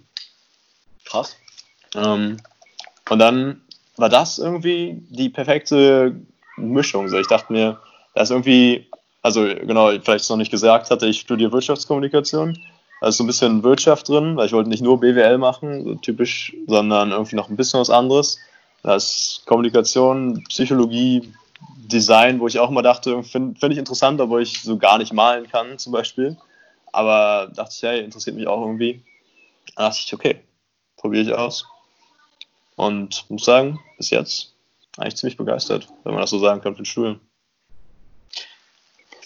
Krass. 1.05 1.37
Ähm, 1.97 2.37
und 3.11 3.19
dann 3.19 3.63
war 3.97 4.09
das 4.09 4.39
irgendwie 4.39 5.03
die 5.11 5.29
perfekte 5.29 6.21
Mischung. 6.57 7.09
So, 7.09 7.19
ich 7.19 7.27
dachte 7.27 7.53
mir, 7.53 7.81
da 8.15 8.23
ist 8.23 8.31
irgendwie, 8.31 8.89
also 9.23 9.43
genau, 9.43 9.91
vielleicht 10.01 10.29
noch 10.31 10.37
nicht 10.37 10.51
gesagt 10.51 10.91
hatte, 10.91 11.07
ich 11.07 11.21
studiere 11.21 11.53
Wirtschaftskommunikation. 11.53 12.59
Da 13.05 13.09
ist 13.09 13.19
so 13.19 13.25
ein 13.25 13.27
bisschen 13.27 13.63
Wirtschaft 13.63 14.09
drin, 14.09 14.35
weil 14.35 14.47
ich 14.47 14.55
wollte 14.55 14.71
nicht 14.71 14.83
nur 14.83 14.99
BWL 14.99 15.37
machen, 15.37 15.85
so 15.85 15.95
typisch, 15.97 16.57
sondern 16.67 17.11
irgendwie 17.11 17.37
noch 17.37 17.51
ein 17.51 17.57
bisschen 17.57 17.79
was 17.79 17.91
anderes. 17.91 18.39
Da 18.83 18.95
ist 18.95 19.43
Kommunikation, 19.45 20.43
Psychologie, 20.45 21.31
Design, 21.77 22.41
wo 22.41 22.47
ich 22.47 22.59
auch 22.59 22.71
mal 22.71 22.81
dachte, 22.81 23.23
finde 23.23 23.61
find 23.61 23.73
ich 23.75 23.79
interessant, 23.79 24.23
obwohl 24.23 24.41
ich 24.41 24.63
so 24.63 24.79
gar 24.79 24.97
nicht 24.97 25.13
malen 25.13 25.47
kann, 25.51 25.79
zum 25.79 25.93
Beispiel. 25.93 26.39
Aber 26.93 27.53
dachte 27.55 27.75
ich, 27.77 27.83
hey, 27.83 28.03
interessiert 28.03 28.37
mich 28.37 28.47
auch 28.47 28.63
irgendwie. 28.63 29.03
Dann 29.77 29.91
dachte 29.91 30.01
ich, 30.03 30.15
okay, 30.15 30.41
probiere 30.97 31.25
ich 31.25 31.35
aus. 31.35 31.67
Und 32.75 33.27
muss 33.29 33.45
sagen, 33.45 33.81
bis 33.99 34.09
jetzt 34.09 34.55
eigentlich 34.97 35.17
ziemlich 35.17 35.37
begeistert, 35.37 35.89
wenn 36.05 36.15
man 36.15 36.23
das 36.23 36.31
so 36.31 36.39
sagen 36.39 36.63
kann 36.63 36.73
für 36.73 36.81
den 36.81 36.87
Studium. 36.87 37.21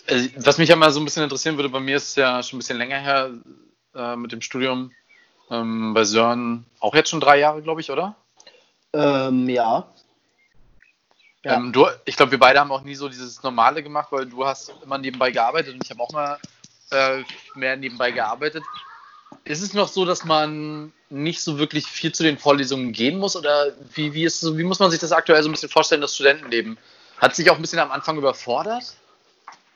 Also, 0.08 0.30
was 0.38 0.58
mich 0.58 0.68
ja 0.68 0.74
mal 0.74 0.90
so 0.90 0.98
ein 0.98 1.04
bisschen 1.04 1.22
interessieren 1.22 1.56
würde, 1.56 1.68
bei 1.68 1.78
mir 1.78 1.98
ist 1.98 2.16
ja 2.16 2.42
schon 2.42 2.56
ein 2.56 2.60
bisschen 2.60 2.78
länger 2.78 2.98
her 2.98 3.30
äh, 3.94 4.16
mit 4.16 4.32
dem 4.32 4.40
Studium. 4.40 4.92
Ähm, 5.50 5.94
bei 5.94 6.04
Sören 6.04 6.66
auch 6.80 6.94
jetzt 6.94 7.10
schon 7.10 7.20
drei 7.20 7.38
Jahre, 7.38 7.62
glaube 7.62 7.80
ich, 7.80 7.90
oder? 7.90 8.14
Ähm, 8.92 9.48
ja. 9.48 9.88
Ja. 11.44 11.54
Ähm, 11.54 11.72
du, 11.72 11.86
ich 12.04 12.16
glaube, 12.16 12.32
wir 12.32 12.38
beide 12.38 12.60
haben 12.60 12.72
auch 12.72 12.82
nie 12.82 12.94
so 12.94 13.08
dieses 13.08 13.42
Normale 13.42 13.82
gemacht, 13.82 14.08
weil 14.10 14.26
du 14.26 14.44
hast 14.44 14.72
immer 14.82 14.98
nebenbei 14.98 15.30
gearbeitet 15.30 15.74
und 15.74 15.84
ich 15.84 15.90
habe 15.90 16.02
auch 16.02 16.10
mal 16.10 16.38
äh, 16.90 17.22
mehr 17.54 17.76
nebenbei 17.76 18.10
gearbeitet. 18.10 18.64
Ist 19.44 19.62
es 19.62 19.72
noch 19.72 19.88
so, 19.88 20.04
dass 20.04 20.24
man 20.24 20.92
nicht 21.10 21.40
so 21.40 21.58
wirklich 21.58 21.86
viel 21.86 22.12
zu 22.12 22.22
den 22.22 22.38
Vorlesungen 22.38 22.92
gehen 22.92 23.18
muss? 23.18 23.36
Oder 23.36 23.72
wie, 23.94 24.12
wie, 24.12 24.24
ist, 24.24 24.56
wie 24.56 24.64
muss 24.64 24.78
man 24.78 24.90
sich 24.90 25.00
das 25.00 25.12
aktuell 25.12 25.42
so 25.42 25.48
ein 25.48 25.52
bisschen 25.52 25.70
vorstellen, 25.70 26.00
das 26.00 26.14
Studentenleben? 26.14 26.76
Hat 27.18 27.34
sich 27.34 27.50
auch 27.50 27.56
ein 27.56 27.62
bisschen 27.62 27.78
am 27.78 27.90
Anfang 27.90 28.18
überfordert? 28.18 28.94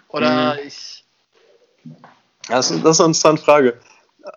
Oder 0.08 0.54
mhm. 0.54 0.66
ich. 0.66 1.04
Das, 2.48 2.68
das 2.68 2.70
ist 2.70 2.70
eine 2.72 2.78
interessante 3.08 3.42
Frage. 3.42 3.80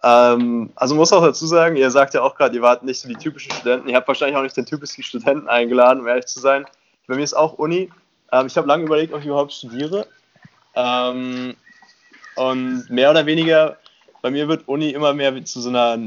Ähm, 0.04 0.72
also 0.76 0.96
muss 0.96 1.14
auch 1.14 1.24
dazu 1.24 1.46
sagen, 1.46 1.76
ihr 1.76 1.92
sagt 1.92 2.14
ja 2.14 2.22
auch 2.22 2.36
gerade, 2.36 2.56
ihr 2.56 2.62
wart 2.62 2.84
nicht 2.84 3.00
so 3.00 3.08
die 3.08 3.16
typischen 3.16 3.52
Studenten. 3.52 3.90
Ihr 3.90 3.96
habt 3.96 4.08
wahrscheinlich 4.08 4.38
auch 4.38 4.44
nicht 4.44 4.58
den 4.58 4.66
typischen 4.66 5.04
Studenten 5.04 5.48
eingeladen, 5.48 6.02
um 6.02 6.08
ehrlich 6.08 6.26
zu 6.26 6.40
sein. 6.40 6.66
Bei 7.08 7.16
mir 7.16 7.24
ist 7.24 7.36
auch 7.36 7.54
Uni. 7.54 7.90
Ähm, 8.32 8.48
ich 8.48 8.58
habe 8.58 8.68
lange 8.68 8.86
überlegt, 8.86 9.14
ob 9.14 9.20
ich 9.20 9.28
überhaupt 9.28 9.54
studiere. 9.54 10.08
Ähm, 10.76 11.56
und 12.36 12.90
mehr 12.90 13.12
oder 13.12 13.26
weniger, 13.26 13.78
bei 14.22 14.32
mir 14.32 14.48
wird 14.48 14.68
Uni 14.68 14.90
immer 14.90 15.14
mehr 15.14 15.44
zu 15.46 15.62
so 15.62 15.70
einer 15.70 16.00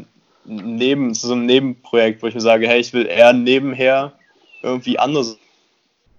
Neben, 0.44 1.14
zu 1.14 1.26
so 1.26 1.34
einem 1.34 1.44
Nebenprojekt, 1.44 2.22
wo 2.22 2.26
ich 2.26 2.34
mir 2.34 2.40
sage, 2.40 2.66
hey, 2.66 2.80
ich 2.80 2.94
will 2.94 3.06
eher 3.06 3.34
nebenher 3.34 4.12
irgendwie 4.62 4.98
andere 4.98 5.36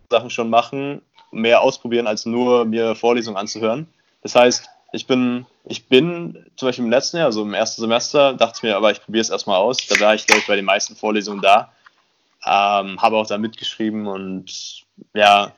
Sachen 0.10 0.30
schon 0.30 0.52
machen, 0.52 1.02
mehr 1.32 1.62
ausprobieren, 1.62 2.06
als 2.06 2.28
nur 2.28 2.66
mir 2.66 2.96
Vorlesungen 2.96 3.38
anzuhören. 3.38 3.88
Das 4.22 4.36
heißt, 4.36 4.70
ich 4.92 5.08
bin, 5.08 5.46
ich 5.66 5.88
bin 5.88 6.46
zum 6.56 6.68
Beispiel 6.68 6.86
im 6.86 6.92
letzten 6.92 7.18
Jahr, 7.18 7.28
also 7.28 7.44
im 7.44 7.54
ersten 7.54 7.82
Semester, 7.82 8.34
dachte 8.34 8.58
ich 8.58 8.64
mir, 8.64 8.76
aber 8.76 8.92
ich 8.92 9.04
probiere 9.04 9.22
es 9.22 9.30
erstmal 9.30 9.58
aus. 9.58 9.78
Da 9.88 10.00
war 10.00 10.16
ich, 10.16 10.26
glaube 10.26 10.42
ich, 10.42 10.48
bei 10.48 10.56
den 10.56 10.66
meisten 10.66 10.96
Vorlesungen 10.96 11.42
da. 11.42 11.72
Ähm, 12.46 13.02
habe 13.02 13.18
auch 13.18 13.28
da 13.28 13.38
mitgeschrieben 13.38 14.08
und 14.08 14.86
ja, 15.14 15.52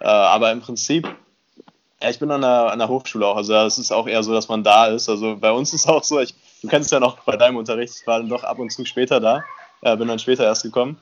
äh, 0.00 0.06
aber 0.06 0.50
im 0.50 0.60
Prinzip, 0.60 1.08
ja, 2.02 2.10
ich 2.10 2.18
bin 2.18 2.30
an 2.30 2.40
der, 2.40 2.72
an 2.72 2.78
der 2.78 2.88
Hochschule 2.88 3.26
auch, 3.26 3.36
also 3.36 3.54
es 3.54 3.78
ist 3.78 3.92
auch 3.92 4.06
eher 4.06 4.22
so, 4.22 4.32
dass 4.32 4.48
man 4.48 4.64
da 4.64 4.86
ist. 4.86 5.08
Also 5.08 5.36
bei 5.36 5.52
uns 5.52 5.74
ist 5.74 5.86
auch 5.86 6.02
so, 6.02 6.20
ich, 6.20 6.34
du 6.62 6.68
kennst 6.68 6.90
ja 6.90 7.00
noch 7.00 7.18
bei 7.20 7.36
deinem 7.36 7.56
Unterricht, 7.56 7.94
ich 8.00 8.06
war 8.06 8.18
dann 8.18 8.30
doch 8.30 8.44
ab 8.44 8.58
und 8.58 8.70
zu 8.70 8.84
später 8.86 9.20
da, 9.20 9.44
äh, 9.82 9.96
bin 9.96 10.08
dann 10.08 10.18
später 10.18 10.44
erst 10.44 10.62
gekommen. 10.62 10.96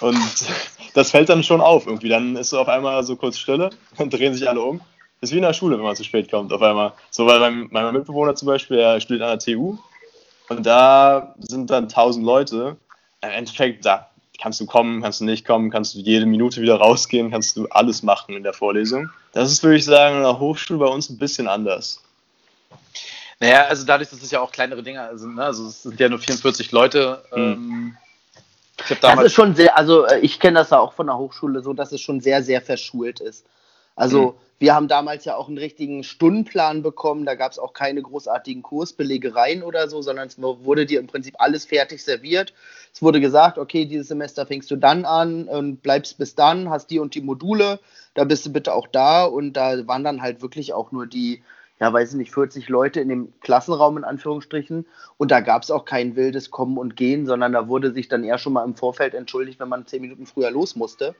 Und 0.00 0.46
das 0.94 1.10
fällt 1.10 1.28
dann 1.28 1.42
schon 1.42 1.60
auf 1.60 1.86
irgendwie. 1.86 2.08
Dann 2.08 2.36
ist 2.36 2.50
so 2.50 2.60
auf 2.60 2.68
einmal 2.68 3.02
so 3.02 3.16
kurz 3.16 3.38
Stille 3.38 3.70
und 3.98 4.12
drehen 4.12 4.34
sich 4.34 4.48
alle 4.48 4.60
um. 4.60 4.80
Ist 5.20 5.32
wie 5.32 5.36
in 5.36 5.42
der 5.42 5.52
Schule, 5.52 5.76
wenn 5.76 5.84
man 5.84 5.96
zu 5.96 6.04
spät 6.04 6.30
kommt, 6.30 6.52
auf 6.52 6.62
einmal. 6.62 6.92
So, 7.10 7.26
weil 7.26 7.40
mein, 7.40 7.68
mein 7.70 7.92
Mitbewohner 7.92 8.34
zum 8.34 8.46
Beispiel, 8.46 8.78
er 8.78 9.00
studiert 9.00 9.22
an 9.22 9.38
der 9.38 9.54
TU 9.54 9.76
und 10.48 10.64
da 10.64 11.34
sind 11.38 11.68
dann 11.70 11.88
tausend 11.88 12.24
Leute 12.24 12.76
im 13.20 13.30
Endeffekt, 13.30 13.84
da 13.84 14.08
kannst 14.40 14.60
du 14.60 14.66
kommen, 14.66 15.02
kannst 15.02 15.20
du 15.20 15.24
nicht 15.24 15.46
kommen, 15.46 15.70
kannst 15.70 15.94
du 15.94 15.98
jede 15.98 16.24
Minute 16.24 16.62
wieder 16.62 16.76
rausgehen, 16.76 17.30
kannst 17.30 17.56
du 17.56 17.68
alles 17.68 18.02
machen 18.02 18.34
in 18.34 18.42
der 18.42 18.54
Vorlesung. 18.54 19.10
Das 19.32 19.52
ist, 19.52 19.62
würde 19.62 19.76
ich 19.76 19.84
sagen, 19.84 20.16
in 20.16 20.22
der 20.22 20.38
Hochschule 20.38 20.78
bei 20.78 20.86
uns 20.86 21.10
ein 21.10 21.18
bisschen 21.18 21.46
anders. 21.46 22.02
Naja, 23.38 23.66
also 23.66 23.84
dadurch, 23.86 24.08
dass 24.08 24.22
es 24.22 24.30
ja 24.30 24.40
auch 24.40 24.52
kleinere 24.52 24.82
Dinge 24.82 25.16
sind, 25.18 25.36
ne? 25.36 25.44
also 25.44 25.66
es 25.66 25.82
sind 25.82 26.00
ja 26.00 26.08
nur 26.08 26.18
44 26.18 26.72
Leute. 26.72 27.22
Hm. 27.32 27.42
Ähm, 27.42 27.96
das 29.02 29.22
ist 29.24 29.34
schon 29.34 29.54
sehr, 29.54 29.76
also 29.76 30.06
äh, 30.06 30.20
ich 30.20 30.40
kenne 30.40 30.60
das 30.60 30.70
ja 30.70 30.78
auch 30.78 30.94
von 30.94 31.06
der 31.06 31.18
Hochschule 31.18 31.62
so, 31.62 31.74
dass 31.74 31.92
es 31.92 32.00
schon 32.00 32.20
sehr, 32.20 32.42
sehr 32.42 32.62
verschult 32.62 33.20
ist. 33.20 33.44
Also 33.94 34.30
hm. 34.30 34.34
Wir 34.60 34.74
haben 34.74 34.88
damals 34.88 35.24
ja 35.24 35.36
auch 35.36 35.48
einen 35.48 35.56
richtigen 35.56 36.04
Stundenplan 36.04 36.82
bekommen, 36.82 37.24
da 37.24 37.34
gab 37.34 37.50
es 37.50 37.58
auch 37.58 37.72
keine 37.72 38.02
großartigen 38.02 38.62
Kursbelegereien 38.62 39.62
oder 39.62 39.88
so, 39.88 40.02
sondern 40.02 40.28
es 40.28 40.38
wurde 40.38 40.84
dir 40.84 41.00
im 41.00 41.06
Prinzip 41.06 41.36
alles 41.38 41.64
fertig 41.64 42.04
serviert. 42.04 42.52
Es 42.92 43.00
wurde 43.00 43.22
gesagt, 43.22 43.56
okay, 43.56 43.86
dieses 43.86 44.08
Semester 44.08 44.44
fängst 44.44 44.70
du 44.70 44.76
dann 44.76 45.06
an 45.06 45.48
und 45.48 45.82
bleibst 45.82 46.18
bis 46.18 46.34
dann, 46.34 46.68
hast 46.68 46.90
die 46.90 46.98
und 46.98 47.14
die 47.14 47.22
Module, 47.22 47.80
da 48.12 48.24
bist 48.24 48.44
du 48.44 48.52
bitte 48.52 48.74
auch 48.74 48.86
da 48.86 49.24
und 49.24 49.54
da 49.54 49.86
waren 49.86 50.04
dann 50.04 50.20
halt 50.20 50.42
wirklich 50.42 50.74
auch 50.74 50.92
nur 50.92 51.06
die, 51.06 51.42
ja, 51.80 51.90
weiß 51.90 52.10
ich 52.10 52.16
nicht, 52.16 52.34
40 52.34 52.68
Leute 52.68 53.00
in 53.00 53.08
dem 53.08 53.32
Klassenraum 53.40 53.96
in 53.96 54.04
Anführungsstrichen 54.04 54.84
und 55.16 55.30
da 55.30 55.40
gab 55.40 55.62
es 55.62 55.70
auch 55.70 55.86
kein 55.86 56.16
wildes 56.16 56.50
Kommen 56.50 56.76
und 56.76 56.96
Gehen, 56.96 57.24
sondern 57.24 57.54
da 57.54 57.66
wurde 57.68 57.92
sich 57.92 58.08
dann 58.08 58.24
eher 58.24 58.36
schon 58.36 58.52
mal 58.52 58.66
im 58.66 58.74
Vorfeld 58.74 59.14
entschuldigt, 59.14 59.58
wenn 59.58 59.70
man 59.70 59.86
zehn 59.86 60.02
Minuten 60.02 60.26
früher 60.26 60.50
los 60.50 60.76
musste. 60.76 61.14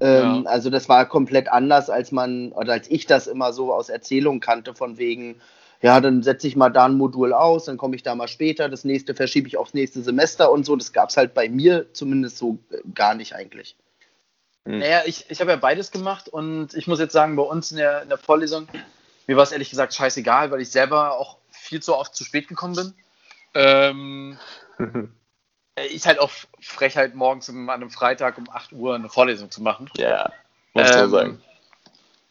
Ähm, 0.00 0.42
ja. 0.44 0.50
Also 0.50 0.70
das 0.70 0.88
war 0.88 1.06
komplett 1.06 1.48
anders, 1.48 1.90
als 1.90 2.10
man, 2.10 2.52
oder 2.52 2.72
als 2.72 2.90
ich 2.90 3.06
das 3.06 3.26
immer 3.26 3.52
so 3.52 3.72
aus 3.72 3.90
Erzählungen 3.90 4.40
kannte, 4.40 4.74
von 4.74 4.98
wegen, 4.98 5.40
ja, 5.82 6.00
dann 6.00 6.22
setze 6.22 6.46
ich 6.46 6.56
mal 6.56 6.70
da 6.70 6.86
ein 6.86 6.94
Modul 6.94 7.32
aus, 7.32 7.66
dann 7.66 7.76
komme 7.76 7.96
ich 7.96 8.02
da 8.02 8.14
mal 8.14 8.28
später, 8.28 8.68
das 8.68 8.84
nächste 8.84 9.14
verschiebe 9.14 9.48
ich 9.48 9.56
aufs 9.58 9.74
nächste 9.74 10.02
Semester 10.02 10.50
und 10.50 10.64
so. 10.64 10.74
Das 10.76 10.92
gab 10.92 11.10
es 11.10 11.16
halt 11.16 11.34
bei 11.34 11.48
mir 11.48 11.92
zumindest 11.92 12.38
so 12.38 12.58
äh, 12.70 12.78
gar 12.94 13.14
nicht 13.14 13.34
eigentlich. 13.34 13.76
Hm. 14.64 14.78
Naja, 14.78 15.02
ich, 15.04 15.26
ich 15.28 15.40
habe 15.40 15.50
ja 15.50 15.56
beides 15.56 15.90
gemacht 15.90 16.28
und 16.28 16.74
ich 16.74 16.86
muss 16.86 16.98
jetzt 16.98 17.12
sagen, 17.12 17.36
bei 17.36 17.42
uns 17.42 17.70
in 17.70 17.76
der, 17.76 18.02
in 18.02 18.08
der 18.08 18.18
Vorlesung, 18.18 18.68
mir 19.26 19.36
war 19.36 19.44
es 19.44 19.52
ehrlich 19.52 19.70
gesagt 19.70 19.94
scheißegal, 19.94 20.50
weil 20.50 20.62
ich 20.62 20.70
selber 20.70 21.18
auch 21.18 21.36
viel 21.50 21.80
zu 21.82 21.94
oft 21.94 22.14
zu 22.14 22.24
spät 22.24 22.48
gekommen 22.48 22.74
bin. 22.74 22.94
Ähm, 23.54 24.38
ist 25.76 26.06
halt 26.06 26.18
auch 26.18 26.30
frech, 26.60 26.96
halt 26.96 27.14
morgens 27.14 27.48
an 27.48 27.68
einem 27.68 27.90
Freitag 27.90 28.38
um 28.38 28.48
8 28.50 28.72
Uhr 28.72 28.94
eine 28.94 29.08
Vorlesung 29.08 29.50
zu 29.50 29.62
machen. 29.62 29.90
Ja, 29.96 30.30
muss 30.74 30.90
ähm, 30.90 31.10
sagen. 31.10 31.42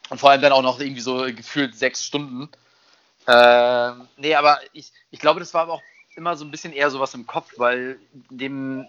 Und 0.10 0.20
vor 0.20 0.32
allem 0.32 0.42
dann 0.42 0.52
auch 0.52 0.62
noch 0.62 0.80
irgendwie 0.80 1.02
so 1.02 1.26
gefühlt 1.26 1.76
sechs 1.76 2.04
Stunden. 2.04 2.50
Ähm, 3.28 4.08
nee, 4.18 4.36
aber 4.36 4.60
ich, 4.74 4.92
ich 5.12 5.20
glaube, 5.20 5.40
das 5.40 5.54
war 5.54 5.64
aber 5.64 5.74
auch 5.74 5.84
immer 6.16 6.36
so 6.36 6.46
ein 6.46 6.52
bisschen 6.52 6.74
eher 6.74 6.90
sowas 6.90 7.14
im 7.14 7.28
Kopf, 7.28 7.54
weil 7.58 8.00
in 8.30 8.38
den 8.38 8.88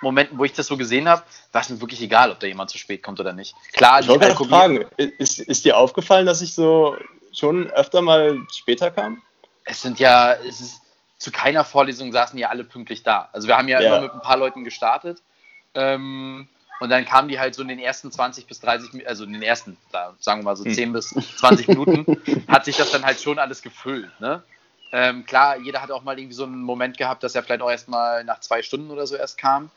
Momenten, 0.00 0.38
wo 0.38 0.44
ich 0.44 0.52
das 0.52 0.68
so 0.68 0.76
gesehen 0.76 1.08
habe, 1.08 1.22
war 1.52 1.60
es 1.60 1.68
mir 1.68 1.80
wirklich 1.80 2.00
egal, 2.00 2.30
ob 2.30 2.38
da 2.38 2.46
jemand 2.46 2.70
zu 2.70 2.78
spät 2.78 3.02
kommt 3.02 3.18
oder 3.18 3.32
nicht. 3.32 3.54
Klar, 3.72 4.00
ich 4.00 4.08
wollte 4.08 4.34
fragen, 4.34 4.86
ist, 4.96 5.40
ist 5.40 5.64
dir 5.64 5.76
aufgefallen, 5.76 6.26
dass 6.26 6.40
ich 6.40 6.54
so 6.54 6.96
schon 7.32 7.68
öfter 7.70 8.00
mal 8.00 8.38
später 8.52 8.90
kam? 8.90 9.22
Es 9.64 9.82
sind 9.82 9.98
ja, 9.98 10.34
es 10.34 10.60
ist, 10.60 10.80
zu 11.18 11.32
keiner 11.32 11.64
Vorlesung 11.64 12.12
saßen 12.12 12.38
ja 12.38 12.48
alle 12.48 12.64
pünktlich 12.64 13.02
da. 13.02 13.28
Also 13.32 13.48
wir 13.48 13.56
haben 13.56 13.68
ja, 13.68 13.80
ja. 13.80 13.88
immer 13.88 14.02
mit 14.02 14.12
ein 14.12 14.22
paar 14.22 14.36
Leuten 14.36 14.64
gestartet. 14.64 15.22
Ähm, 15.74 16.48
und 16.80 16.90
dann 16.90 17.04
kamen 17.04 17.28
die 17.28 17.40
halt 17.40 17.56
so 17.56 17.62
in 17.62 17.68
den 17.68 17.80
ersten 17.80 18.12
20 18.12 18.46
bis 18.46 18.60
30, 18.60 19.06
also 19.06 19.24
in 19.24 19.32
den 19.32 19.42
ersten, 19.42 19.76
sagen 20.20 20.40
wir 20.40 20.44
mal 20.44 20.56
so 20.56 20.62
10 20.62 20.76
hm. 20.76 20.92
bis 20.92 21.08
20 21.08 21.68
Minuten, 21.68 22.46
hat 22.48 22.64
sich 22.64 22.76
das 22.76 22.92
dann 22.92 23.04
halt 23.04 23.20
schon 23.20 23.38
alles 23.38 23.62
gefüllt. 23.62 24.08
Ne? 24.20 24.42
Ähm, 24.92 25.26
klar, 25.26 25.58
jeder 25.58 25.82
hat 25.82 25.90
auch 25.90 26.04
mal 26.04 26.18
irgendwie 26.18 26.34
so 26.34 26.44
einen 26.44 26.62
Moment 26.62 26.96
gehabt, 26.96 27.22
dass 27.24 27.34
er 27.34 27.42
vielleicht 27.42 27.62
auch 27.62 27.70
erst 27.70 27.88
mal 27.88 28.22
nach 28.24 28.40
zwei 28.40 28.62
Stunden 28.62 28.90
oder 28.90 29.06
so 29.06 29.16
erst 29.16 29.38
kam. 29.38 29.70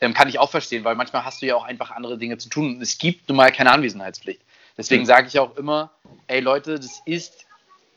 Ähm, 0.00 0.14
kann 0.14 0.28
ich 0.28 0.38
auch 0.38 0.50
verstehen, 0.50 0.84
weil 0.84 0.96
manchmal 0.96 1.24
hast 1.24 1.42
du 1.42 1.46
ja 1.46 1.54
auch 1.54 1.64
einfach 1.64 1.92
andere 1.92 2.18
Dinge 2.18 2.38
zu 2.38 2.48
tun. 2.48 2.80
Es 2.82 2.98
gibt 2.98 3.28
nun 3.28 3.36
mal 3.36 3.50
keine 3.52 3.72
Anwesenheitspflicht. 3.72 4.40
Deswegen 4.76 5.02
hm. 5.02 5.06
sage 5.06 5.28
ich 5.28 5.38
auch 5.38 5.56
immer, 5.56 5.90
ey 6.26 6.40
Leute, 6.40 6.76
das 6.76 7.00
ist 7.04 7.46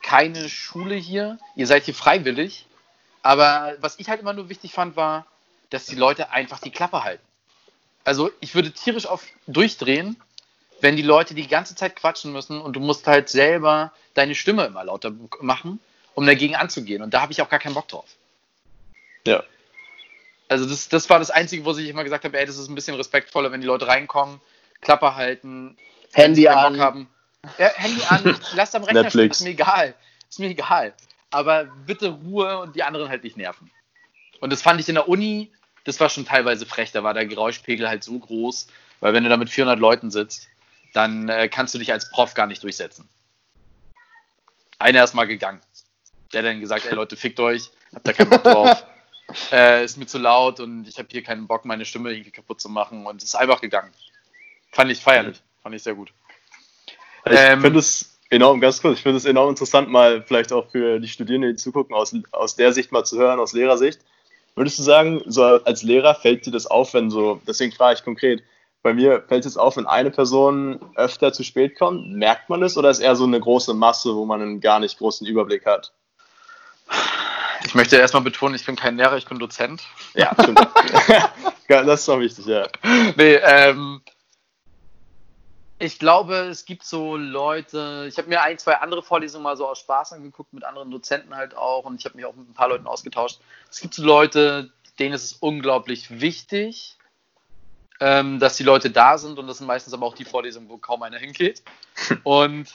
keine 0.04 0.50
Schule 0.50 0.96
hier. 0.96 1.40
Ihr 1.56 1.68
seid 1.68 1.84
hier 1.84 1.96
freiwillig. 1.96 2.68
Aber 3.24 3.76
was 3.80 4.00
ich 4.00 4.10
halt 4.10 4.22
immer 4.22 4.34
nur 4.34 4.50
wichtig 4.50 4.74
fand, 4.74 4.96
war, 4.96 5.26
dass 5.70 5.86
die 5.86 5.96
Leute 5.96 6.32
einfach 6.32 6.60
die 6.60 6.72
Klappe 6.72 7.04
halten. 7.04 7.24
Also 8.04 8.32
ich 8.40 8.56
würde 8.56 8.72
tierisch 8.72 9.06
auf 9.06 9.24
durchdrehen, 9.48 10.18
wenn 10.82 10.96
die 10.96 11.04
Leute 11.04 11.36
die 11.36 11.48
ganze 11.48 11.76
Zeit 11.76 11.96
quatschen 11.96 12.32
müssen 12.32 12.60
und 12.60 12.74
du 12.74 12.80
musst 12.80 13.06
halt 13.08 13.30
selber 13.30 13.94
deine 14.16 14.36
Stimme 14.36 14.66
immer 14.66 14.84
lauter 14.84 15.12
machen, 15.40 15.80
um 16.16 16.26
dagegen 16.26 16.56
anzugehen. 16.56 17.04
Und 17.04 17.14
da 17.14 17.22
habe 17.22 17.32
ich 17.32 17.42
auch 17.42 17.50
gar 17.50 17.60
keinen 17.60 17.76
Bock 17.76 17.88
drauf. 17.88 18.08
Ja. 19.26 19.44
Also 20.50 20.68
das, 20.68 20.90
das 20.90 21.10
war 21.10 21.20
das 21.20 21.32
Einzige, 21.32 21.64
wo 21.64 21.78
ich 21.78 21.88
immer 21.88 22.04
gesagt 22.04 22.26
habe, 22.26 22.38
ey, 22.38 22.46
das 22.46 22.58
ist 22.58 22.68
ein 22.68 22.76
bisschen 22.76 22.96
respektvoller, 22.96 23.52
wenn 23.52 23.62
die 23.62 23.68
Leute 23.68 23.88
reinkommen, 23.88 24.42
Klappe 24.82 25.16
halten, 25.16 25.78
Handy 26.14 26.48
an. 26.48 26.80
Haben. 26.80 27.08
Ja, 27.58 27.70
Handy 27.76 28.02
an, 28.10 28.40
lass 28.56 28.76
am 28.76 28.84
Rechner 28.84 29.10
stehen, 29.10 29.32
ist 29.32 29.42
mir 29.42 29.52
egal. 29.52 29.96
Ist 30.30 30.40
mir 30.40 30.50
egal. 30.50 30.94
Aber 31.32 31.66
bitte 31.66 32.10
Ruhe 32.10 32.60
und 32.60 32.76
die 32.76 32.84
anderen 32.84 33.10
halt 33.10 33.24
nicht 33.24 33.38
nerven. 33.38 33.72
Und 34.42 34.52
das 34.52 34.62
fand 34.62 34.80
ich 34.80 34.90
in 34.90 34.96
der 34.96 35.08
Uni, 35.08 35.52
das 35.84 36.00
war 36.00 36.10
schon 36.10 36.26
teilweise 36.26 36.66
frech. 36.66 36.92
Da 36.92 37.04
war 37.04 37.14
der 37.14 37.26
Geräuschpegel 37.26 37.88
halt 37.88 38.04
so 38.04 38.20
groß, 38.20 38.68
weil 39.00 39.14
wenn 39.14 39.24
du 39.24 39.30
da 39.30 39.38
mit 39.38 39.50
400 39.50 39.80
Leuten 39.80 40.12
sitzt, 40.12 40.50
dann 40.94 41.30
äh, 41.30 41.48
kannst 41.48 41.74
du 41.74 41.80
dich 41.80 41.92
als 41.92 42.10
Prof 42.10 42.34
gar 42.34 42.48
nicht 42.48 42.64
durchsetzen. 42.64 43.08
Einer 44.80 45.04
ist 45.04 45.14
mal 45.14 45.26
gegangen. 45.26 45.62
Der 46.34 46.42
hat 46.42 46.48
dann 46.48 46.60
gesagt, 46.60 46.86
ey 46.86 46.96
Leute, 46.96 47.16
fickt 47.16 47.40
euch, 47.40 47.70
habt 47.94 48.08
da 48.08 48.14
keinen 48.14 48.30
Bock 48.30 48.44
drauf. 48.44 48.86
äh, 49.52 49.84
ist 49.86 49.98
mir 49.98 50.08
zu 50.08 50.18
laut 50.18 50.60
und 50.60 50.88
ich 50.88 50.98
habe 50.98 51.08
hier 51.12 51.24
keinen 51.24 51.48
Bock, 51.48 51.66
meine 51.66 51.86
Stimme 51.86 52.12
irgendwie 52.12 52.32
kaputt 52.32 52.60
zu 52.60 52.70
machen 52.70 53.06
und 53.06 53.24
ist 53.24 53.36
einfach 53.36 53.62
gegangen. 53.62 53.94
Fand 54.72 54.92
ich 54.92 55.02
feierlich, 55.02 55.42
fand 55.62 55.76
ich 55.76 55.84
sehr 55.84 55.96
gut. 55.96 56.14
Ich 57.26 57.34
ähm, 57.34 57.62
finde 57.62 57.80
es 57.80 58.11
enorm, 58.32 58.60
ganz 58.60 58.82
kurz, 58.82 58.98
ich 58.98 59.04
finde 59.04 59.18
es 59.18 59.26
enorm 59.26 59.50
interessant, 59.50 59.90
mal 59.90 60.24
vielleicht 60.24 60.52
auch 60.52 60.70
für 60.72 61.00
die 61.00 61.08
Studierenden, 61.08 61.52
die 61.52 61.56
zugucken, 61.58 61.96
aus, 61.96 62.16
aus 62.32 62.56
der 62.56 62.74
Sicht 62.74 62.92
mal 62.92 63.04
zu 63.04 63.20
hören, 63.20 63.40
aus 63.40 63.54
Lehrersicht. 63.54 64.00
Würdest 64.56 64.80
du 64.80 64.84
sagen, 64.84 65.22
so 65.28 65.44
als 65.44 65.84
Lehrer 65.84 66.16
fällt 66.16 66.46
dir 66.46 66.52
das 66.52 66.66
auf, 66.66 66.94
wenn 66.94 67.10
so, 67.10 67.40
deswegen 67.48 67.72
frage 67.72 68.00
ich 68.00 68.04
konkret, 68.04 68.44
bei 68.84 68.94
mir 68.94 69.24
fällt 69.28 69.46
es 69.46 69.58
auf, 69.58 69.78
wenn 69.78 69.86
eine 69.86 70.10
Person 70.10 70.80
öfter 70.96 71.32
zu 71.34 71.44
spät 71.44 71.78
kommt, 71.78 72.12
merkt 72.14 72.50
man 72.50 72.64
es 72.64 72.78
oder 72.78 72.90
ist 72.90 73.00
eher 73.00 73.16
so 73.16 73.26
eine 73.26 73.40
große 73.40 73.74
Masse, 73.74 74.16
wo 74.16 74.26
man 74.26 74.42
einen 74.42 74.60
gar 74.60 74.80
nicht 74.80 74.98
großen 74.98 75.28
Überblick 75.28 75.66
hat? 75.66 75.94
Ich 77.66 77.76
möchte 77.76 77.98
erstmal 77.98 78.24
betonen, 78.24 78.56
ich 78.56 78.66
bin 78.66 78.76
kein 78.76 78.98
Lehrer, 78.98 79.18
ich 79.18 79.28
bin 79.28 79.38
Dozent. 79.38 79.84
Ja, 80.16 80.34
stimmt. 80.34 80.60
das 81.68 82.00
ist 82.00 82.08
doch 82.08 82.20
wichtig, 82.20 82.46
ja. 82.46 82.68
Nee, 83.16 83.36
ähm, 83.36 84.02
ich 85.82 85.98
glaube, 85.98 86.36
es 86.36 86.66
gibt 86.66 86.84
so 86.84 87.18
Leute, 87.18 88.06
ich 88.08 88.18
habe 88.20 88.30
mir 88.30 88.44
ein, 88.44 88.60
zwei 88.60 88.76
andere 88.76 89.02
Vorlesungen 89.02 89.44
mal 89.44 89.58
so 89.58 89.68
aus 89.68 89.80
Spaß 89.80 90.14
angeguckt, 90.14 90.54
mit 90.54 90.64
anderen 90.64 90.92
Dozenten 90.92 91.36
halt 91.36 91.58
auch 91.58 91.86
und 91.86 91.96
ich 92.00 92.06
habe 92.06 92.16
mich 92.16 92.26
auch 92.26 92.36
mit 92.36 92.48
ein 92.48 92.54
paar 92.54 92.70
Leuten 92.70 92.86
ausgetauscht. 92.86 93.40
Es 93.70 93.80
gibt 93.80 93.96
so 93.96 94.04
Leute, 94.04 94.72
denen 95.00 95.16
ist 95.16 95.24
es 95.24 95.34
unglaublich 95.34 96.22
wichtig, 96.22 96.98
ähm, 98.00 98.40
dass 98.40 98.58
die 98.58 98.64
Leute 98.64 98.92
da 98.92 99.18
sind 99.18 99.40
und 99.40 99.48
das 99.48 99.58
sind 99.58 99.66
meistens 99.66 99.94
aber 99.94 100.06
auch 100.06 100.14
die 100.14 100.26
Vorlesungen, 100.26 100.70
wo 100.70 100.78
kaum 100.78 101.02
einer 101.02 101.18
hingeht. 101.18 101.64
Und 102.24 102.72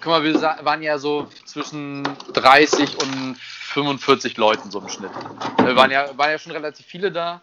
guck 0.00 0.06
mal, 0.06 0.22
wir 0.22 0.40
waren 0.40 0.82
ja 0.82 0.98
so 0.98 1.28
zwischen 1.44 2.04
30 2.32 3.02
und 3.02 3.36
45 3.38 4.36
Leuten 4.36 4.70
so 4.70 4.80
im 4.80 4.88
Schnitt. 4.88 5.10
Wir 5.58 5.76
waren 5.76 5.90
ja, 5.90 6.16
waren 6.16 6.30
ja 6.30 6.38
schon 6.38 6.52
relativ 6.52 6.86
viele 6.86 7.12
da 7.12 7.42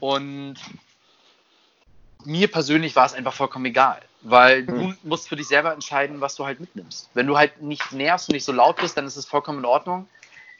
und 0.00 0.56
mir 2.24 2.50
persönlich 2.50 2.96
war 2.96 3.06
es 3.06 3.14
einfach 3.14 3.34
vollkommen 3.34 3.66
egal, 3.66 4.00
weil 4.22 4.64
du 4.66 4.72
hm. 4.72 4.98
musst 5.02 5.28
für 5.28 5.36
dich 5.36 5.48
selber 5.48 5.72
entscheiden, 5.72 6.20
was 6.20 6.34
du 6.34 6.44
halt 6.44 6.60
mitnimmst. 6.60 7.08
Wenn 7.14 7.26
du 7.26 7.36
halt 7.36 7.62
nicht 7.62 7.92
nervst 7.92 8.28
und 8.28 8.34
nicht 8.34 8.44
so 8.44 8.52
laut 8.52 8.76
bist, 8.76 8.96
dann 8.96 9.06
ist 9.06 9.16
es 9.16 9.26
vollkommen 9.26 9.58
in 9.58 9.64
Ordnung. 9.64 10.08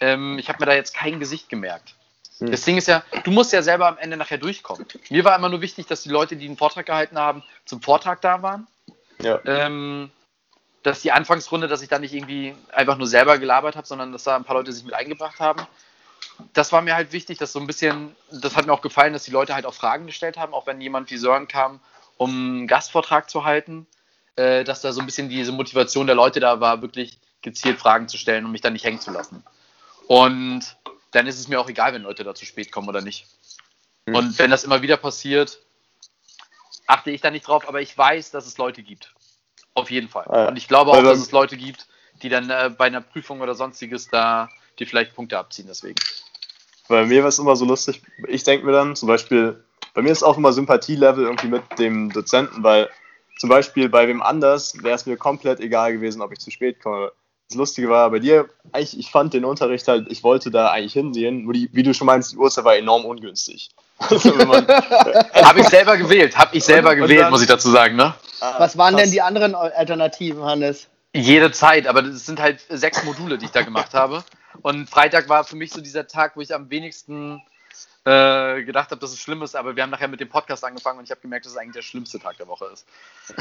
Ähm, 0.01 0.39
ich 0.39 0.49
habe 0.49 0.61
mir 0.61 0.67
da 0.67 0.75
jetzt 0.75 0.95
kein 0.95 1.19
Gesicht 1.19 1.49
gemerkt. 1.49 1.95
Hm. 2.39 2.51
Das 2.51 2.63
Ding 2.63 2.77
ist 2.77 2.89
ja, 2.89 3.03
du 3.25 3.31
musst 3.31 3.53
ja 3.53 3.63
selber 3.63 3.89
am 3.89 3.99
Ende 3.99 4.17
nachher 4.17 4.39
durchkommen. 4.39 4.87
Mir 5.11 5.25
war 5.25 5.37
immer 5.37 5.49
nur 5.49 5.61
wichtig, 5.61 5.87
dass 5.87 6.03
die 6.03 6.11
Leute, 6.11 6.37
die 6.37 6.47
einen 6.47 6.57
Vortrag 6.57 6.87
gehalten 6.87 7.19
haben, 7.19 7.43
zum 7.65 7.83
Vortrag 7.83 8.21
da 8.21 8.43
waren. 8.43 8.67
Ja. 9.21 9.41
Ähm, 9.45 10.11
dass 10.85 11.03
die 11.03 11.11
Anfangsrunde, 11.11 11.67
dass 11.67 11.83
ich 11.83 11.89
da 11.89 11.99
nicht 11.99 12.15
irgendwie 12.15 12.55
einfach 12.73 12.97
nur 12.97 13.09
selber 13.09 13.39
gelabert 13.39 13.77
habe, 13.77 13.87
sondern 13.87 14.13
dass 14.13 14.25
da 14.25 14.37
ein 14.37 14.45
paar 14.45 14.57
Leute 14.57 14.73
sich 14.73 14.85
mit 14.85 14.95
eingebracht 14.95 15.41
haben. 15.41 15.67
Das 16.53 16.73
war 16.73 16.83
mir 16.83 16.95
halt 16.95 17.13
wichtig, 17.13 17.39
dass 17.39 17.53
so 17.53 17.61
ein 17.61 17.67
bisschen, 17.67 18.15
das 18.31 18.57
hat 18.57 18.67
mir 18.67 18.73
auch 18.73 18.83
gefallen, 18.83 19.13
dass 19.13 19.25
die 19.25 19.31
Leute 19.31 19.55
halt 19.55 19.67
auch 19.67 19.75
Fragen 19.75 20.07
gestellt 20.07 20.37
haben, 20.37 20.55
auch 20.55 20.67
wenn 20.67 20.81
jemand 20.81 21.11
wie 21.11 21.17
Sören 21.17 21.49
kam, 21.49 21.81
um 22.17 22.31
einen 22.31 22.67
Gastvortrag 22.67 23.29
zu 23.29 23.45
halten, 23.45 23.87
äh, 24.37 24.65
dass 24.65 24.81
da 24.81 24.93
so 24.93 25.01
ein 25.01 25.07
bisschen 25.07 25.29
diese 25.29 25.53
Motivation 25.53 26.07
der 26.07 26.17
Leute 26.17 26.41
da 26.41 26.61
war, 26.61 26.83
wirklich 26.83 27.19
gezielt 27.43 27.79
Fragen 27.79 28.09
zu 28.09 28.17
stellen 28.17 28.45
und 28.45 28.53
mich 28.53 28.61
dann 28.61 28.73
nicht 28.73 28.85
hängen 28.85 29.01
zu 29.01 29.11
lassen. 29.11 29.43
Und 30.07 30.77
dann 31.13 31.27
ist 31.27 31.39
es 31.39 31.49
mir 31.49 31.61
auch 31.61 31.69
egal, 31.69 31.93
wenn 31.93 32.03
Leute 32.03 32.25
da 32.25 32.35
zu 32.35 32.45
spät 32.45 32.73
kommen 32.73 32.89
oder 32.89 33.01
nicht. 33.01 33.27
Mhm. 34.07 34.15
Und 34.15 34.39
wenn 34.39 34.51
das 34.51 34.65
immer 34.65 34.83
wieder 34.83 34.97
passiert, 34.97 35.61
achte 36.87 37.11
ich 37.11 37.21
da 37.21 37.31
nicht 37.31 37.47
drauf, 37.47 37.69
aber 37.69 37.81
ich 37.81 37.97
weiß, 37.97 38.31
dass 38.31 38.47
es 38.47 38.59
Leute 38.59 38.83
gibt. 38.83 39.15
Auf 39.75 39.91
jeden 39.91 40.09
Fall. 40.09 40.27
Ah, 40.29 40.43
ja. 40.43 40.49
Und 40.49 40.57
ich 40.57 40.67
glaube 40.67 40.91
auch, 40.91 41.03
dass 41.03 41.19
es 41.19 41.31
Leute 41.31 41.57
gibt, 41.57 41.87
die 42.23 42.29
dann 42.29 42.51
äh, 42.51 42.71
bei 42.77 42.87
einer 42.87 43.01
Prüfung 43.01 43.41
oder 43.41 43.55
sonstiges 43.55 44.09
da 44.09 44.49
die 44.79 44.87
vielleicht 44.87 45.15
Punkte 45.15 45.39
abziehen 45.39 45.67
deswegen. 45.69 45.97
Bei 46.89 47.05
mir 47.05 47.23
war 47.23 47.29
es 47.29 47.39
immer 47.39 47.55
so 47.57 47.65
lustig, 47.65 48.01
ich 48.27 48.45
denke 48.45 48.65
mir 48.65 48.73
dann 48.73 48.97
zum 48.97 49.09
Beispiel, 49.09 49.63
bei 49.95 50.03
mir 50.03 50.11
ist 50.11 50.23
auch 50.23 50.39
immer 50.39 50.53
Sympathielevel 50.53 51.25
irgendwie 51.25 51.49
mit 51.49 51.63
dem 51.79 52.11
Dozenten, 52.13 52.63
weil 52.63 52.89
zum 53.39 53.51
Beispiel 53.51 53.89
bei 53.89 54.09
wem 54.09 54.23
anders 54.23 54.83
wäre 54.83 54.97
es 54.97 55.07
mir 55.07 55.17
komplett 55.17 55.61
egal 55.61 55.93
gewesen, 55.93 56.23
ob 56.23 56.33
ich 56.33 56.39
zu 56.39 56.51
spät 56.51 56.81
komme. 56.81 57.13
Das 57.49 57.57
Lustige 57.57 57.89
war 57.89 58.11
bei 58.11 58.19
dir, 58.19 58.49
eigentlich, 58.73 58.99
ich 58.99 59.11
fand 59.11 59.33
den 59.33 59.45
Unterricht 59.45 59.89
halt, 59.89 60.07
ich 60.11 60.23
wollte 60.23 60.51
da 60.51 60.71
eigentlich 60.71 60.93
hinsehen, 60.93 61.45
nur 61.45 61.55
die, 61.55 61.71
wie 61.73 61.83
du 61.83 61.95
schon 61.95 62.07
meinst, 62.07 62.33
die 62.33 62.37
Uhrzeit 62.37 62.65
war 62.65 62.77
enorm 62.77 63.05
ungünstig. 63.05 63.71
Also 64.11 64.31
habe 64.39 65.61
ich 65.61 65.69
selber 65.69 65.97
gewählt, 65.97 66.39
habe 66.39 66.57
ich 66.57 66.63
selber 66.63 66.91
und, 66.91 66.97
gewählt, 66.97 67.19
und 67.19 67.25
dann, 67.25 67.31
muss 67.33 67.43
ich 67.43 67.49
dazu 67.49 67.69
sagen, 67.71 67.97
ne? 67.97 68.15
Ah, 68.41 68.55
Was 68.59 68.79
waren 68.79 68.95
krass. 68.95 69.03
denn 69.03 69.13
die 69.13 69.23
anderen 69.23 69.57
Alternativen, 69.57 70.45
Hannes? 70.45 70.87
Jede 71.13 71.51
Zeit, 71.51 71.89
aber 71.89 72.03
das 72.03 72.25
sind 72.25 72.41
halt 72.41 72.61
sechs 72.69 73.03
Module, 73.03 73.39
die 73.39 73.47
ich 73.47 73.51
da 73.51 73.63
gemacht 73.63 73.95
habe. 73.95 74.23
Und 74.63 74.89
Freitag 74.89 75.29
war 75.29 75.45
für 75.45 75.57
mich 75.57 75.73
so 75.73 75.81
dieser 75.81 76.07
Tag, 76.07 76.37
wo 76.37 76.41
ich 76.41 76.55
am 76.55 76.71
wenigsten 76.71 77.43
äh, 78.05 78.63
gedacht 78.63 78.91
habe, 78.91 79.01
dass 79.01 79.13
es 79.13 79.19
schlimm 79.19 79.43
ist, 79.43 79.55
aber 79.55 79.77
wir 79.77 79.83
haben 79.83 79.91
nachher 79.91 80.09
mit 80.09 80.21
dem 80.21 80.29
Podcast 80.29 80.65
angefangen 80.65 80.99
und 80.99 81.05
ich 81.05 81.11
habe 81.11 81.21
gemerkt, 81.21 81.45
dass 81.45 81.53
es 81.53 81.59
eigentlich 81.59 81.75
der 81.75 81.83
schlimmste 81.83 82.19
Tag 82.19 82.37
der 82.39 82.49
Woche 82.49 82.67
ist. 82.73 82.87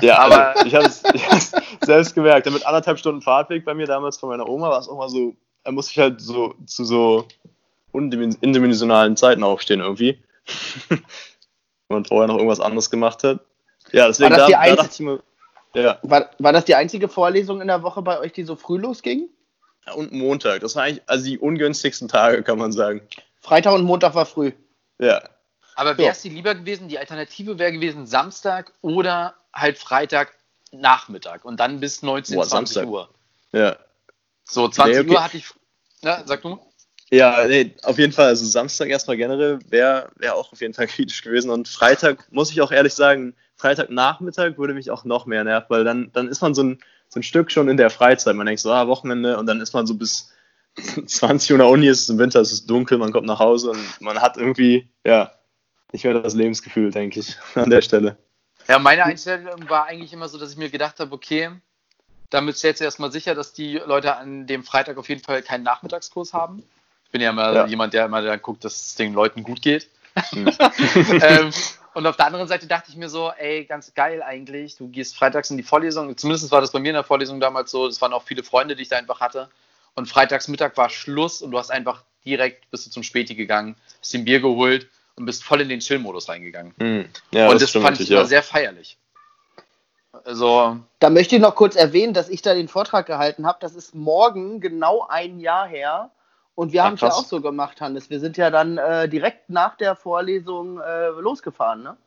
Ja, 0.01 0.19
aber 0.19 0.55
also 0.55 0.65
ich 0.65 0.75
habe 0.75 0.85
es 0.85 1.01
selbst 1.85 2.15
gemerkt. 2.15 2.49
Mit 2.51 2.65
anderthalb 2.65 2.99
Stunden 2.99 3.21
Fahrtweg 3.21 3.65
bei 3.65 3.73
mir 3.73 3.87
damals 3.87 4.17
von 4.17 4.29
meiner 4.29 4.47
Oma 4.47 4.69
war 4.69 4.79
es 4.79 4.89
auch 4.89 4.97
mal 4.97 5.09
so, 5.09 5.35
da 5.63 5.71
musste 5.71 5.91
ich 5.91 5.99
halt 5.99 6.21
so 6.21 6.53
zu 6.65 6.83
so 6.83 7.27
indimensionalen 7.93 9.15
Zeiten 9.15 9.43
aufstehen 9.43 9.79
irgendwie. 9.79 10.21
Wenn 10.89 10.99
man 11.89 12.05
vorher 12.05 12.27
noch 12.27 12.35
irgendwas 12.35 12.59
anderes 12.59 12.89
gemacht 12.89 13.23
hat. 13.23 13.39
Ja, 13.91 14.07
deswegen 14.07 14.31
war 14.31 14.37
das, 14.37 14.51
da, 14.51 14.65
da 14.65 14.75
dachte 14.75 14.91
ich 14.91 14.99
mir, 14.99 15.19
ja. 15.73 15.99
war, 16.01 16.29
war 16.39 16.51
das 16.51 16.65
die 16.65 16.75
einzige 16.75 17.07
Vorlesung 17.07 17.61
in 17.61 17.67
der 17.67 17.83
Woche 17.83 18.01
bei 18.01 18.19
euch, 18.19 18.33
die 18.33 18.43
so 18.43 18.55
früh 18.55 18.77
losging? 18.77 19.29
Und 19.95 20.11
Montag. 20.11 20.61
Das 20.61 20.75
waren 20.75 20.85
eigentlich 20.85 21.03
also 21.07 21.25
die 21.25 21.39
ungünstigsten 21.39 22.07
Tage, 22.07 22.43
kann 22.43 22.57
man 22.57 22.71
sagen. 22.71 23.01
Freitag 23.41 23.73
und 23.73 23.83
Montag 23.83 24.15
war 24.15 24.25
früh. 24.25 24.51
Ja. 24.99 25.21
Aber 25.75 25.97
wäre 25.97 26.11
es 26.11 26.21
dir 26.21 26.31
lieber 26.31 26.55
gewesen, 26.55 26.87
die 26.89 26.97
Alternative 26.97 27.59
wäre 27.59 27.71
gewesen 27.71 28.07
Samstag 28.07 28.73
oder 28.81 29.35
halt 29.53 29.77
Freitag 29.77 30.33
Nachmittag 30.71 31.45
und 31.45 31.59
dann 31.59 31.79
bis 31.79 32.01
19, 32.01 32.35
Boah, 32.35 32.47
20 32.47 32.73
Samstag. 32.73 32.91
Uhr. 32.91 33.09
Ja. 33.51 33.77
So, 34.43 34.67
20 34.67 34.93
nee, 34.93 34.99
okay. 35.01 35.09
Uhr 35.11 35.23
hatte 35.23 35.37
ich. 35.37 35.45
Na, 36.01 36.23
sag 36.25 36.41
du. 36.41 36.59
Ja, 37.09 37.45
nee, 37.47 37.73
auf 37.83 37.97
jeden 37.97 38.11
Fall. 38.11 38.27
Also 38.27 38.45
Samstag 38.45 38.89
erstmal 38.89 39.17
generell 39.17 39.59
wäre 39.69 40.09
wär 40.15 40.35
auch 40.35 40.51
auf 40.51 40.61
jeden 40.61 40.73
Fall 40.73 40.87
kritisch 40.87 41.21
gewesen. 41.21 41.49
Und 41.49 41.67
Freitag, 41.67 42.31
muss 42.31 42.51
ich 42.51 42.61
auch 42.61 42.71
ehrlich 42.71 42.93
sagen, 42.93 43.35
Freitagnachmittag 43.55 44.57
würde 44.57 44.73
mich 44.73 44.91
auch 44.91 45.03
noch 45.03 45.25
mehr 45.25 45.43
nerven, 45.43 45.67
weil 45.69 45.83
dann, 45.83 46.11
dann 46.13 46.27
ist 46.27 46.41
man 46.41 46.53
so 46.53 46.63
ein, 46.63 46.79
so 47.09 47.19
ein 47.19 47.23
Stück 47.23 47.51
schon 47.51 47.69
in 47.69 47.77
der 47.77 47.89
Freizeit. 47.89 48.35
Man 48.35 48.45
denkt 48.45 48.61
so, 48.61 48.71
ah, 48.71 48.87
Wochenende 48.87 49.37
und 49.37 49.45
dann 49.45 49.61
ist 49.61 49.73
man 49.73 49.87
so 49.87 49.95
bis 49.95 50.33
20 51.05 51.51
Uhr 51.51 51.55
in 51.55 51.59
der 51.59 51.69
Uni, 51.69 51.87
ist 51.87 52.01
es 52.01 52.09
im 52.09 52.17
Winter, 52.17 52.39
es 52.39 52.51
ist 52.51 52.69
dunkel, 52.69 52.97
man 52.97 53.11
kommt 53.11 53.27
nach 53.27 53.39
Hause 53.39 53.71
und 53.71 54.01
man 54.01 54.21
hat 54.21 54.37
irgendwie, 54.37 54.89
ja, 55.05 55.31
nicht 55.91 56.03
mehr 56.03 56.13
das 56.19 56.35
Lebensgefühl, 56.35 56.91
denke 56.91 57.19
ich, 57.19 57.37
an 57.55 57.69
der 57.69 57.81
Stelle. 57.81 58.17
Ja, 58.67 58.79
meine 58.79 59.05
Einstellung 59.05 59.69
war 59.69 59.85
eigentlich 59.85 60.11
immer 60.13 60.27
so, 60.27 60.37
dass 60.37 60.51
ich 60.51 60.57
mir 60.57 60.69
gedacht 60.69 60.99
habe, 60.99 61.13
okay, 61.13 61.51
damit 62.29 62.57
stellst 62.57 62.81
du 62.81 62.85
erstmal 62.85 63.11
sicher, 63.11 63.33
dass 63.33 63.53
die 63.53 63.77
Leute 63.77 64.17
an 64.17 64.47
dem 64.47 64.63
Freitag 64.63 64.97
auf 64.97 65.07
jeden 65.07 65.23
Fall 65.23 65.41
keinen 65.41 65.63
Nachmittagskurs 65.63 66.33
haben. 66.33 66.63
Ich 67.05 67.11
bin 67.11 67.21
ja 67.21 67.29
immer 67.29 67.53
ja. 67.53 67.65
jemand, 67.65 67.93
der 67.93 68.05
immer 68.05 68.21
dann 68.21 68.41
guckt, 68.41 68.65
dass 68.65 68.87
es 68.87 68.95
den 68.95 69.13
Leuten 69.13 69.43
gut 69.43 69.61
geht. 69.61 69.89
Mhm. 70.33 70.49
ähm, 71.21 71.51
und 71.97 72.05
auf 72.05 72.15
der 72.15 72.27
anderen 72.27 72.47
Seite 72.47 72.67
dachte 72.67 72.91
ich 72.91 72.95
mir 72.95 73.09
so, 73.09 73.31
ey, 73.31 73.65
ganz 73.65 73.95
geil 73.95 74.21
eigentlich. 74.21 74.75
Du 74.75 74.87
gehst 74.87 75.17
freitags 75.17 75.49
in 75.49 75.57
die 75.57 75.63
Vorlesung. 75.63 76.15
Zumindest 76.15 76.51
war 76.51 76.61
das 76.61 76.71
bei 76.71 76.77
mir 76.77 76.89
in 76.89 76.93
der 76.93 77.03
Vorlesung 77.03 77.39
damals 77.39 77.71
so. 77.71 77.87
Das 77.87 77.99
waren 78.01 78.13
auch 78.13 78.21
viele 78.21 78.43
Freunde, 78.43 78.75
die 78.75 78.83
ich 78.83 78.89
da 78.89 78.97
einfach 78.97 79.19
hatte. 79.19 79.49
Und 79.95 80.07
freitags 80.07 80.47
Mittag 80.47 80.77
war 80.77 80.91
Schluss 80.91 81.41
und 81.41 81.49
du 81.49 81.57
hast 81.57 81.71
einfach 81.71 82.03
direkt 82.23 82.69
bist 82.69 82.85
du 82.85 82.91
zum 82.91 83.01
Späti 83.01 83.33
gegangen, 83.33 83.75
hast 83.99 84.13
den 84.13 84.25
Bier 84.25 84.39
geholt 84.39 84.87
und 85.15 85.25
bist 85.25 85.43
voll 85.43 85.59
in 85.59 85.69
den 85.69 85.79
Chill-Modus 85.79 86.29
reingegangen. 86.29 86.75
Mhm. 86.77 87.09
Ja, 87.31 87.49
und 87.49 87.59
das, 87.59 87.71
das 87.71 87.81
fand 87.81 87.99
ich 87.99 88.11
immer 88.11 88.19
ja. 88.19 88.25
sehr 88.27 88.43
feierlich. 88.43 88.99
Also. 90.23 90.77
Da 90.99 91.09
möchte 91.09 91.35
ich 91.35 91.41
noch 91.41 91.55
kurz 91.55 91.75
erwähnen, 91.75 92.13
dass 92.13 92.29
ich 92.29 92.43
da 92.43 92.53
den 92.53 92.67
Vortrag 92.67 93.07
gehalten 93.07 93.47
habe. 93.47 93.57
Das 93.59 93.73
ist 93.73 93.95
morgen 93.95 94.61
genau 94.61 95.07
ein 95.09 95.39
Jahr 95.39 95.67
her. 95.67 96.11
Und 96.57 96.73
wir 96.73 96.83
haben 96.83 96.95
es 96.95 97.01
ja 97.01 97.09
auch 97.09 97.23
so 97.23 97.39
gemacht, 97.39 97.79
Hannes. 97.81 98.09
Wir 98.09 98.19
sind 98.19 98.35
ja 98.35 98.49
dann 98.49 98.79
äh, 98.79 99.07
direkt 99.07 99.47
nach 99.47 99.77
der 99.77 99.95
Vorlesung 99.95 100.79
äh, 100.79 101.09
losgefahren, 101.09 101.83
ne? 101.83 101.97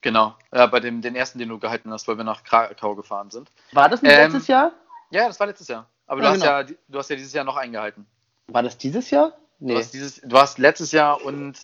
Genau, 0.00 0.34
ja, 0.54 0.64
bei 0.64 0.80
dem 0.80 1.02
den 1.02 1.14
ersten, 1.14 1.38
den 1.38 1.50
du 1.50 1.58
gehalten 1.58 1.92
hast, 1.92 2.08
weil 2.08 2.16
wir 2.16 2.24
nach 2.24 2.44
Krakau 2.44 2.94
gefahren 2.94 3.30
sind. 3.30 3.50
War 3.72 3.90
das 3.90 4.00
nicht 4.00 4.10
ähm, 4.10 4.22
letztes 4.32 4.46
Jahr? 4.46 4.72
Ja, 5.10 5.28
das 5.28 5.38
war 5.38 5.46
letztes 5.46 5.68
Jahr. 5.68 5.84
Aber 6.06 6.22
ja, 6.22 6.32
du, 6.32 6.38
genau. 6.38 6.50
hast 6.50 6.70
ja, 6.70 6.76
du 6.88 6.98
hast 6.98 7.10
ja 7.10 7.16
dieses 7.16 7.34
Jahr 7.34 7.44
noch 7.44 7.58
eingehalten. 7.58 8.06
War 8.46 8.62
das 8.62 8.78
dieses 8.78 9.10
Jahr? 9.10 9.34
Nee. 9.58 9.74
Du 9.74 9.78
hast, 9.78 9.92
dieses, 9.92 10.18
du 10.22 10.38
hast 10.38 10.58
letztes 10.58 10.90
Jahr 10.92 11.22
und 11.22 11.58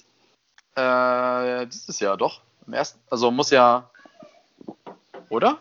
äh, 0.74 1.66
dieses 1.68 2.00
Jahr 2.00 2.18
doch. 2.18 2.42
Im 2.66 2.74
ersten, 2.74 3.00
also 3.08 3.30
muss 3.30 3.48
ja. 3.48 3.88
Oder? 5.30 5.56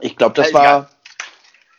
Ich 0.00 0.16
glaube, 0.16 0.34
das 0.34 0.48
äh, 0.48 0.54
war. 0.54 0.88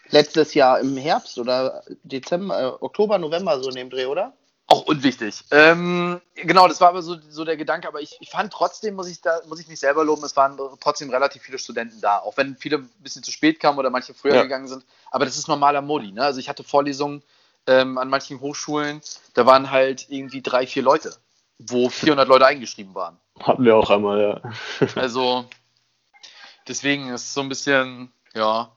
Letztes 0.10 0.54
Jahr 0.54 0.80
im 0.80 0.96
Herbst 0.98 1.38
oder 1.38 1.84
Dezember, 2.04 2.60
äh, 2.60 2.84
Oktober, 2.84 3.18
November 3.18 3.62
so 3.62 3.70
in 3.70 3.76
dem 3.76 3.90
Dreh, 3.90 4.06
oder? 4.06 4.34
Auch 4.70 4.86
unwichtig. 4.86 5.46
Ähm, 5.52 6.20
genau, 6.36 6.68
das 6.68 6.82
war 6.82 6.90
aber 6.90 7.02
so, 7.02 7.16
so 7.30 7.46
der 7.46 7.56
Gedanke, 7.56 7.88
aber 7.88 8.02
ich, 8.02 8.18
ich, 8.20 8.30
fand 8.30 8.52
trotzdem, 8.52 8.96
muss 8.96 9.08
ich, 9.08 9.22
da, 9.22 9.40
muss 9.48 9.62
ich 9.62 9.70
mich 9.70 9.80
selber 9.80 10.04
loben, 10.04 10.26
es 10.26 10.36
waren 10.36 10.58
trotzdem 10.82 11.10
relativ 11.10 11.42
viele 11.42 11.58
Studenten 11.58 12.02
da, 12.02 12.20
auch 12.20 12.36
wenn 12.36 12.58
viele 12.58 12.80
ein 12.80 12.90
bisschen 13.00 13.24
zu 13.24 13.32
spät 13.32 13.62
kamen 13.62 13.80
oder 13.80 13.90
manche 13.90 14.14
früher 14.14 14.36
ja. 14.36 14.44
gegangen 14.44 14.68
sind. 14.68 14.84
Aber 15.10 15.24
das 15.24 15.38
ist 15.38 15.48
normaler 15.48 15.82
Modi. 15.82 16.12
Ne? 16.12 16.22
Also 16.22 16.42
ich 16.42 16.50
hatte 16.50 16.66
Vorlesungen 16.66 17.24
ähm, 17.66 17.98
an 17.98 18.10
manchen 18.10 18.42
Hochschulen, 18.42 19.02
da 19.36 19.46
waren 19.46 19.72
halt 19.72 20.08
irgendwie 20.10 20.42
drei, 20.42 20.68
vier 20.68 20.84
Leute, 20.84 21.16
wo 21.60 21.88
400 21.88 22.28
Leute 22.28 22.46
eingeschrieben 22.46 22.94
waren. 22.94 23.18
Hatten 23.40 23.64
wir 23.64 23.78
auch 23.78 23.90
einmal, 23.90 24.22
ja. 24.22 24.88
also 24.96 25.46
deswegen 26.68 27.08
ist 27.08 27.22
es 27.22 27.34
so 27.34 27.40
ein 27.40 27.50
bisschen, 27.50 28.12
ja, 28.34 28.70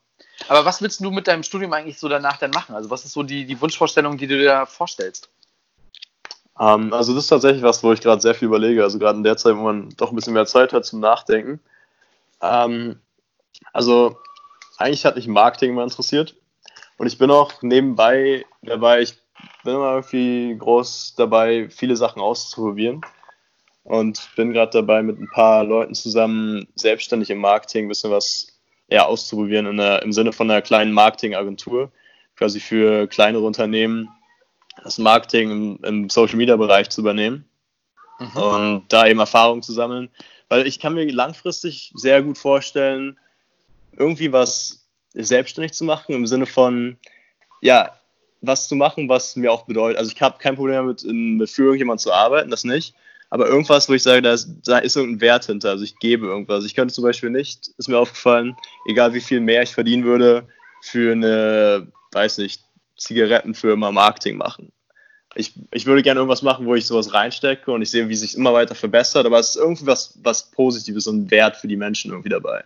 aber 0.48 0.64
was 0.64 0.82
willst 0.82 1.00
du 1.00 1.10
mit 1.10 1.26
deinem 1.26 1.42
Studium 1.42 1.72
eigentlich 1.72 1.98
so 1.98 2.08
danach 2.08 2.38
dann 2.38 2.50
machen? 2.50 2.74
Also 2.74 2.90
was 2.90 3.04
ist 3.04 3.12
so 3.12 3.22
die, 3.22 3.44
die 3.44 3.60
Wunschvorstellung, 3.60 4.16
die 4.16 4.26
du 4.26 4.38
dir 4.38 4.46
da 4.46 4.66
vorstellst? 4.66 5.28
Ähm, 6.58 6.92
also 6.92 7.14
das 7.14 7.24
ist 7.24 7.28
tatsächlich 7.28 7.62
was, 7.62 7.82
wo 7.82 7.92
ich 7.92 8.00
gerade 8.00 8.20
sehr 8.20 8.34
viel 8.34 8.46
überlege. 8.46 8.82
Also 8.82 8.98
gerade 8.98 9.16
in 9.16 9.24
der 9.24 9.36
Zeit, 9.36 9.56
wo 9.56 9.62
man 9.62 9.90
doch 9.96 10.10
ein 10.10 10.16
bisschen 10.16 10.34
mehr 10.34 10.46
Zeit 10.46 10.72
hat 10.72 10.84
zum 10.84 11.00
Nachdenken. 11.00 11.60
Ähm, 12.42 13.00
also 13.72 14.18
eigentlich 14.76 15.04
hat 15.04 15.16
mich 15.16 15.28
Marketing 15.28 15.70
immer 15.72 15.84
interessiert. 15.84 16.36
Und 16.96 17.06
ich 17.06 17.18
bin 17.18 17.30
auch 17.30 17.62
nebenbei 17.62 18.44
dabei, 18.62 19.00
ich 19.00 19.14
bin 19.64 19.74
immer 19.74 19.94
irgendwie 19.94 20.56
groß 20.58 21.14
dabei, 21.16 21.68
viele 21.70 21.96
Sachen 21.96 22.20
auszuprobieren. 22.20 23.00
Und 23.84 24.28
bin 24.36 24.52
gerade 24.52 24.72
dabei, 24.72 25.02
mit 25.02 25.18
ein 25.18 25.30
paar 25.30 25.64
Leuten 25.64 25.94
zusammen 25.94 26.68
selbstständig 26.74 27.30
im 27.30 27.38
Marketing 27.38 27.86
ein 27.86 27.88
bisschen 27.88 28.10
was 28.10 28.59
ja, 28.90 29.06
auszuprobieren 29.06 29.66
in 29.66 29.76
der, 29.76 30.02
im 30.02 30.12
Sinne 30.12 30.32
von 30.32 30.50
einer 30.50 30.62
kleinen 30.62 30.92
Marketingagentur, 30.92 31.90
quasi 32.36 32.60
für 32.60 33.06
kleinere 33.06 33.44
Unternehmen 33.44 34.08
das 34.82 34.98
Marketing 34.98 35.50
im, 35.50 35.84
im 35.84 36.10
Social 36.10 36.36
Media 36.36 36.56
Bereich 36.56 36.90
zu 36.90 37.00
übernehmen 37.00 37.44
mhm. 38.18 38.36
und 38.36 38.84
da 38.88 39.06
eben 39.06 39.20
Erfahrungen 39.20 39.62
zu 39.62 39.72
sammeln. 39.72 40.10
Weil 40.48 40.66
ich 40.66 40.80
kann 40.80 40.94
mir 40.94 41.10
langfristig 41.12 41.92
sehr 41.94 42.22
gut 42.22 42.36
vorstellen, 42.36 43.18
irgendwie 43.96 44.32
was 44.32 44.88
selbstständig 45.14 45.72
zu 45.72 45.84
machen, 45.84 46.14
im 46.14 46.26
Sinne 46.26 46.46
von, 46.46 46.96
ja, 47.60 47.92
was 48.40 48.68
zu 48.68 48.74
machen, 48.74 49.08
was 49.08 49.36
mir 49.36 49.52
auch 49.52 49.66
bedeutet. 49.66 49.98
Also 49.98 50.12
ich 50.12 50.20
habe 50.20 50.38
kein 50.38 50.56
Problem 50.56 50.76
damit, 50.76 51.04
mit 51.04 51.50
für 51.50 51.64
irgendjemand 51.64 52.00
zu 52.00 52.12
arbeiten, 52.12 52.50
das 52.50 52.64
nicht 52.64 52.94
aber 53.30 53.46
irgendwas, 53.46 53.88
wo 53.88 53.94
ich 53.94 54.02
sage, 54.02 54.22
da 54.22 54.32
ist, 54.32 54.48
da 54.64 54.78
ist 54.78 54.96
irgendein 54.96 55.20
Wert 55.20 55.44
hinter, 55.46 55.70
also 55.70 55.84
ich 55.84 55.98
gebe 55.98 56.26
irgendwas. 56.26 56.64
Ich 56.64 56.74
könnte 56.74 56.92
zum 56.92 57.04
Beispiel 57.04 57.30
nicht, 57.30 57.68
ist 57.78 57.88
mir 57.88 57.98
aufgefallen, 57.98 58.56
egal 58.86 59.14
wie 59.14 59.20
viel 59.20 59.40
mehr 59.40 59.62
ich 59.62 59.70
verdienen 59.70 60.04
würde, 60.04 60.48
für 60.82 61.12
eine, 61.12 61.86
weiß 62.12 62.38
nicht, 62.38 62.62
Zigarettenfirma 62.96 63.92
Marketing 63.92 64.36
machen. 64.36 64.72
Ich, 65.36 65.54
ich 65.70 65.86
würde 65.86 66.02
gerne 66.02 66.18
irgendwas 66.18 66.42
machen, 66.42 66.66
wo 66.66 66.74
ich 66.74 66.86
sowas 66.86 67.14
reinstecke 67.14 67.70
und 67.70 67.82
ich 67.82 67.90
sehe, 67.90 68.08
wie 68.08 68.16
sich 68.16 68.36
immer 68.36 68.52
weiter 68.52 68.74
verbessert, 68.74 69.26
aber 69.26 69.38
es 69.38 69.50
ist 69.50 69.56
irgendwie 69.56 69.86
was, 69.86 70.18
was 70.22 70.50
Positives 70.50 71.06
und 71.06 71.30
Wert 71.30 71.56
für 71.56 71.68
die 71.68 71.76
Menschen 71.76 72.10
irgendwie 72.10 72.30
dabei. 72.30 72.64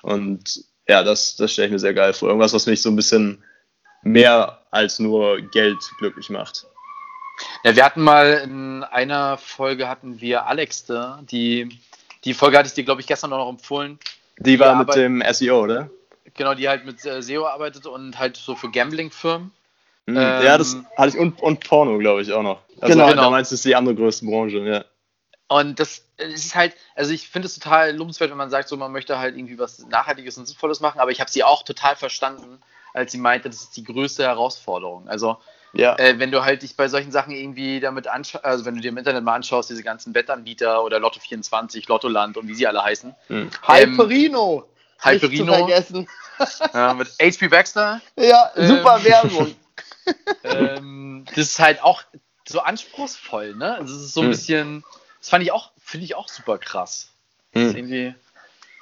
Und 0.00 0.64
ja, 0.88 1.02
das, 1.02 1.36
das 1.36 1.52
stelle 1.52 1.66
ich 1.66 1.72
mir 1.72 1.78
sehr 1.78 1.92
geil 1.92 2.14
vor. 2.14 2.28
Irgendwas, 2.28 2.54
was 2.54 2.66
mich 2.66 2.80
so 2.80 2.88
ein 2.88 2.96
bisschen 2.96 3.44
mehr 4.02 4.62
als 4.70 4.98
nur 4.98 5.42
Geld 5.42 5.78
glücklich 5.98 6.30
macht. 6.30 6.66
Ja, 7.64 7.76
wir 7.76 7.84
hatten 7.84 8.02
mal 8.02 8.40
in 8.44 8.84
einer 8.84 9.36
Folge 9.38 9.88
hatten 9.88 10.20
wir 10.20 10.46
Alex 10.46 10.86
da. 10.86 11.20
Die, 11.22 11.68
die 12.24 12.34
Folge 12.34 12.58
hatte 12.58 12.68
ich 12.68 12.74
dir, 12.74 12.84
glaube 12.84 13.00
ich, 13.00 13.06
gestern 13.06 13.30
noch 13.30 13.48
empfohlen. 13.48 13.98
Die, 14.38 14.52
die 14.52 14.60
war 14.60 14.76
mit 14.76 14.94
dem 14.94 15.22
SEO, 15.32 15.64
oder? 15.64 15.90
Genau, 16.34 16.54
die 16.54 16.68
halt 16.68 16.84
mit 16.84 17.04
äh, 17.04 17.20
SEO 17.22 17.46
arbeitet 17.46 17.86
und 17.86 18.18
halt 18.18 18.36
so 18.36 18.54
für 18.54 18.70
Gambling-Firmen. 18.70 19.50
Mhm, 20.06 20.16
ähm, 20.16 20.22
ja, 20.22 20.56
das 20.56 20.76
hatte 20.96 21.08
ich 21.10 21.18
und, 21.18 21.42
und 21.42 21.60
Porno, 21.60 21.98
glaube 21.98 22.22
ich, 22.22 22.32
auch 22.32 22.42
noch. 22.42 22.60
Also 22.80 22.94
genau, 22.94 23.08
genau. 23.10 23.22
Da 23.22 23.30
meinst 23.30 23.50
du, 23.50 23.54
ist 23.54 23.64
die 23.64 23.74
andere 23.74 23.94
größte 23.94 24.24
Branche, 24.24 24.58
ja. 24.58 24.84
Und 25.48 25.80
das 25.80 26.04
ist 26.18 26.54
halt, 26.54 26.74
also 26.94 27.12
ich 27.12 27.28
finde 27.28 27.46
es 27.46 27.58
total 27.58 27.96
lobenswert, 27.96 28.30
wenn 28.30 28.36
man 28.36 28.50
sagt, 28.50 28.68
so 28.68 28.76
man 28.76 28.92
möchte 28.92 29.18
halt 29.18 29.36
irgendwie 29.36 29.58
was 29.58 29.78
Nachhaltiges 29.86 30.36
und 30.36 30.46
Sinnvolles 30.46 30.80
machen, 30.80 31.00
aber 31.00 31.10
ich 31.10 31.20
habe 31.20 31.30
sie 31.30 31.42
auch 31.42 31.62
total 31.62 31.96
verstanden, 31.96 32.60
als 32.92 33.12
sie 33.12 33.18
meinte, 33.18 33.48
das 33.48 33.62
ist 33.62 33.76
die 33.76 33.84
größte 33.84 34.24
Herausforderung. 34.24 35.08
Also 35.08 35.38
ja. 35.78 35.96
Äh, 35.96 36.18
wenn 36.18 36.32
du 36.32 36.44
halt 36.44 36.62
dich 36.62 36.76
bei 36.76 36.88
solchen 36.88 37.12
Sachen 37.12 37.32
irgendwie 37.32 37.78
damit 37.78 38.08
anschaust, 38.08 38.44
also 38.44 38.64
wenn 38.64 38.74
du 38.74 38.80
dir 38.80 38.88
im 38.88 38.96
Internet 38.96 39.22
mal 39.22 39.36
anschaust, 39.36 39.70
diese 39.70 39.84
ganzen 39.84 40.12
Wettanbieter 40.12 40.82
oder 40.82 40.98
Lotto24, 40.98 41.88
Lottoland 41.88 42.36
und 42.36 42.48
wie 42.48 42.54
sie 42.54 42.66
alle 42.66 42.82
heißen. 42.82 43.14
Hm. 43.28 43.50
Hyperino! 43.62 44.68
Ähm, 45.04 45.12
Hyperino. 45.12 45.54
vergessen. 45.54 46.08
Äh, 46.72 46.94
mit 46.94 47.08
HP 47.20 47.48
Baxter. 47.48 48.00
Ja, 48.14 48.52
super 48.54 48.98
ähm, 48.98 49.04
Werbung. 49.04 49.56
ähm, 50.44 51.24
das 51.34 51.48
ist 51.48 51.58
halt 51.58 51.82
auch 51.82 52.04
so 52.46 52.60
anspruchsvoll, 52.60 53.56
ne? 53.56 53.74
Also 53.74 53.96
es 53.96 54.02
ist 54.02 54.14
so 54.14 54.20
ein 54.20 54.26
hm. 54.26 54.30
bisschen, 54.30 54.84
das 55.18 55.30
fand 55.30 55.42
ich 55.42 55.50
auch, 55.50 55.72
finde 55.82 56.04
ich 56.04 56.14
auch 56.14 56.28
super 56.28 56.58
krass. 56.58 57.10
Hm. 57.54 58.14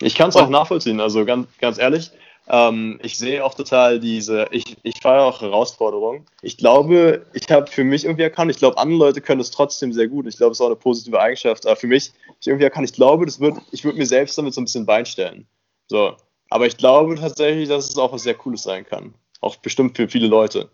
Ich 0.00 0.14
kann 0.14 0.28
es 0.28 0.36
auch 0.36 0.50
nachvollziehen, 0.50 1.00
also 1.00 1.24
ganz, 1.24 1.48
ganz 1.58 1.78
ehrlich. 1.78 2.10
Ähm, 2.48 3.00
ich 3.02 3.18
sehe 3.18 3.44
auch 3.44 3.54
total 3.54 3.98
diese, 3.98 4.46
ich, 4.52 4.76
ich 4.82 5.00
feiere 5.00 5.24
auch 5.24 5.40
Herausforderungen. 5.40 6.26
Ich 6.42 6.56
glaube, 6.56 7.26
ich 7.32 7.50
habe 7.50 7.66
für 7.66 7.82
mich 7.82 8.04
irgendwie 8.04 8.22
erkannt, 8.22 8.50
ich 8.50 8.58
glaube, 8.58 8.78
andere 8.78 8.98
Leute 8.98 9.20
können 9.20 9.40
es 9.40 9.50
trotzdem 9.50 9.92
sehr 9.92 10.06
gut. 10.06 10.26
Ich 10.26 10.36
glaube, 10.36 10.52
es 10.52 10.58
ist 10.58 10.62
auch 10.62 10.66
eine 10.66 10.76
positive 10.76 11.20
Eigenschaft. 11.20 11.66
Aber 11.66 11.76
für 11.76 11.88
mich, 11.88 12.12
ich 12.40 12.46
irgendwie 12.46 12.64
erkannt, 12.64 12.88
ich 12.88 12.94
glaube, 12.94 13.26
das 13.26 13.40
wird, 13.40 13.58
ich 13.72 13.84
würde 13.84 13.98
mir 13.98 14.06
selbst 14.06 14.38
damit 14.38 14.54
so 14.54 14.60
ein 14.60 14.64
bisschen 14.64 14.86
Bein 14.86 15.06
stellen. 15.06 15.46
So. 15.88 16.16
Aber 16.50 16.66
ich 16.66 16.76
glaube 16.76 17.16
tatsächlich, 17.16 17.68
dass 17.68 17.88
es 17.88 17.98
auch 17.98 18.12
was 18.12 18.22
sehr 18.22 18.34
Cooles 18.34 18.62
sein 18.62 18.86
kann. 18.86 19.14
Auch 19.40 19.56
bestimmt 19.56 19.96
für 19.96 20.08
viele 20.08 20.28
Leute. 20.28 20.68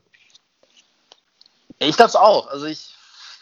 Ich 1.79 1.97
glaube 1.97 2.11
es 2.11 2.17
auch. 2.17 2.49
Also 2.49 2.67
ich 2.67 2.95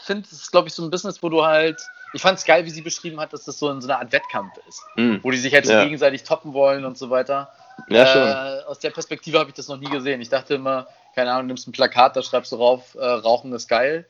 finde, 0.02 0.26
es 0.30 0.32
ist, 0.32 0.50
glaube 0.52 0.68
ich, 0.68 0.74
so 0.74 0.84
ein 0.84 0.90
Business, 0.90 1.22
wo 1.22 1.28
du 1.28 1.44
halt. 1.44 1.80
Ich 2.12 2.22
fand 2.22 2.38
es 2.38 2.44
geil, 2.44 2.64
wie 2.64 2.70
sie 2.70 2.82
beschrieben 2.82 3.20
hat, 3.20 3.32
dass 3.32 3.44
das 3.44 3.58
so 3.58 3.70
in 3.70 3.80
so 3.80 3.88
einer 3.88 4.00
Art 4.00 4.10
Wettkampf 4.10 4.52
ist. 4.68 4.82
Mm. 4.96 5.16
Wo 5.22 5.30
die 5.30 5.38
sich 5.38 5.54
halt 5.54 5.66
so 5.66 5.72
ja. 5.72 5.84
gegenseitig 5.84 6.24
toppen 6.24 6.52
wollen 6.52 6.84
und 6.84 6.98
so 6.98 7.10
weiter. 7.10 7.52
Ja, 7.88 8.06
schon. 8.06 8.22
Äh, 8.22 8.64
aus 8.66 8.78
der 8.78 8.90
Perspektive 8.90 9.38
habe 9.38 9.50
ich 9.50 9.56
das 9.56 9.68
noch 9.68 9.78
nie 9.78 9.88
gesehen. 9.88 10.20
Ich 10.20 10.28
dachte 10.28 10.54
immer, 10.54 10.86
keine 11.14 11.32
Ahnung, 11.32 11.48
nimmst 11.48 11.66
ein 11.66 11.72
Plakat, 11.72 12.16
da 12.16 12.22
schreibst 12.22 12.52
du 12.52 12.56
drauf, 12.56 12.94
äh, 12.94 13.04
Rauchen 13.04 13.52
ist 13.52 13.68
geil. 13.68 14.06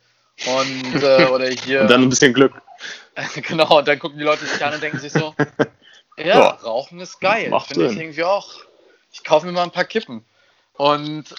Und, 0.47 1.03
äh, 1.03 1.25
oder 1.33 1.49
hier. 1.49 1.83
und 1.83 1.91
dann 1.91 2.03
ein 2.03 2.09
bisschen 2.09 2.35
Glück. 2.35 2.53
genau, 3.49 3.79
und 3.79 3.89
dann 3.89 3.99
gucken 3.99 4.19
die 4.19 4.25
Leute 4.25 4.47
sich 4.47 4.65
an 4.65 4.75
und 4.75 4.83
denken 4.83 4.99
sich 4.99 5.13
so, 5.13 5.35
ja, 6.17 6.39
Boah, 6.39 6.59
Rauchen 6.63 7.01
ist 7.01 7.21
geil. 7.21 7.53
Finde 7.67 7.93
ich 7.93 7.99
irgendwie 7.99 8.25
auch. 8.25 8.55
Ich 9.13 9.25
kaufe 9.25 9.47
mir 9.47 9.53
mal 9.53 9.65
ein 9.65 9.71
paar 9.71 9.85
Kippen. 9.85 10.25
Und 10.75 11.35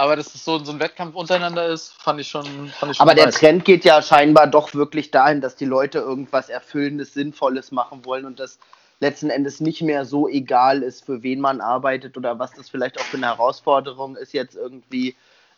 aber 0.00 0.16
dass 0.16 0.34
es 0.34 0.44
so, 0.44 0.58
so 0.64 0.72
ein 0.72 0.80
Wettkampf 0.80 1.14
untereinander 1.14 1.66
ist, 1.66 1.92
fand 1.92 2.20
ich 2.20 2.28
schon. 2.28 2.44
Fand 2.70 2.92
ich 2.92 2.96
schon 2.96 3.06
aber 3.06 3.14
der 3.14 3.30
Trend 3.30 3.66
geht 3.66 3.84
ja 3.84 4.00
scheinbar 4.00 4.46
doch 4.46 4.72
wirklich 4.74 5.10
dahin, 5.10 5.42
dass 5.42 5.56
die 5.56 5.66
Leute 5.66 5.98
irgendwas 5.98 6.48
Erfüllendes, 6.48 7.12
Sinnvolles 7.12 7.70
machen 7.70 8.04
wollen 8.06 8.24
und 8.24 8.40
das 8.40 8.58
letzten 9.00 9.30
Endes 9.30 9.60
nicht 9.60 9.82
mehr 9.82 10.04
so 10.04 10.28
egal 10.28 10.82
ist, 10.82 11.04
für 11.04 11.22
wen 11.22 11.40
man 11.40 11.60
arbeitet 11.60 12.16
oder 12.16 12.38
was 12.38 12.52
das 12.52 12.68
vielleicht 12.68 12.98
auch 13.00 13.04
für 13.04 13.16
eine 13.16 13.26
Herausforderung 13.26 14.16
ist, 14.16 14.32
jetzt 14.32 14.54
irgendwie. 14.54 15.14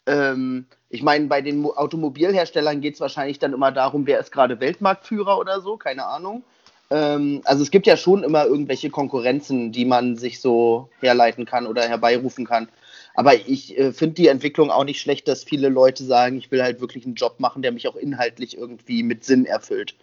Ähm, 0.07 0.67
ich 0.89 1.03
meine, 1.03 1.27
bei 1.27 1.43
den 1.43 1.65
Automobilherstellern 1.65 2.81
geht 2.81 2.95
es 2.95 3.01
wahrscheinlich 3.01 3.39
dann 3.39 3.53
immer 3.53 3.73
darum, 3.73 4.07
wer 4.07 4.19
ist 4.19 4.33
gerade 4.33 4.61
Weltmarktführer 4.61 5.39
oder 5.39 5.61
so, 5.61 5.77
keine 5.77 6.07
Ahnung. 6.07 6.43
Ähm, 6.91 7.41
also 7.45 7.63
es 7.63 7.71
gibt 7.71 7.87
ja 7.87 7.97
schon 7.97 8.23
immer 8.23 8.45
irgendwelche 8.45 8.91
Konkurrenzen, 8.91 9.73
die 9.73 9.85
man 9.85 10.17
sich 10.17 10.41
so 10.41 10.89
herleiten 11.01 11.45
kann 11.45 11.67
oder 11.67 11.83
herbeirufen 11.89 12.47
kann. 12.47 12.69
Aber 13.15 13.35
ich 13.35 13.79
äh, 13.79 13.93
finde 13.93 14.15
die 14.15 14.29
Entwicklung 14.29 14.71
auch 14.71 14.85
nicht 14.85 15.01
schlecht, 15.01 15.29
dass 15.29 15.45
viele 15.45 15.69
Leute 15.69 16.05
sagen, 16.05 16.37
ich 16.39 16.51
will 16.51 16.63
halt 16.63 16.81
wirklich 16.81 17.05
einen 17.05 17.15
Job 17.15 17.41
machen, 17.41 17.63
der 17.63 17.73
mich 17.73 17.89
auch 17.89 17.97
inhaltlich 17.97 18.57
irgendwie 18.57 19.03
mit 19.03 19.25
Sinn 19.25 19.47
erfüllt. 19.47 19.95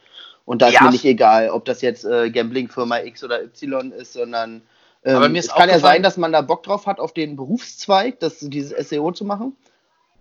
Und 0.49 0.63
da 0.63 0.69
ja. 0.69 0.79
ist 0.79 0.81
mir 0.81 0.89
nicht 0.89 1.05
egal, 1.05 1.51
ob 1.51 1.65
das 1.65 1.83
jetzt 1.83 2.05
äh, 2.05 2.31
Gambling-Firma 2.31 3.01
X 3.01 3.23
oder 3.23 3.43
Y 3.43 3.91
ist, 3.91 4.13
sondern 4.13 4.63
ähm, 5.03 5.15
Aber 5.15 5.29
mir 5.29 5.37
ist 5.37 5.49
es 5.49 5.53
kann 5.53 5.69
ja 5.69 5.77
sein, 5.77 6.01
dass 6.01 6.17
man 6.17 6.31
da 6.31 6.41
Bock 6.41 6.63
drauf 6.63 6.87
hat, 6.87 6.99
auf 6.99 7.13
den 7.13 7.35
Berufszweig, 7.35 8.19
das, 8.19 8.39
dieses 8.39 8.89
SEO 8.89 9.11
zu 9.11 9.25
machen. 9.25 9.55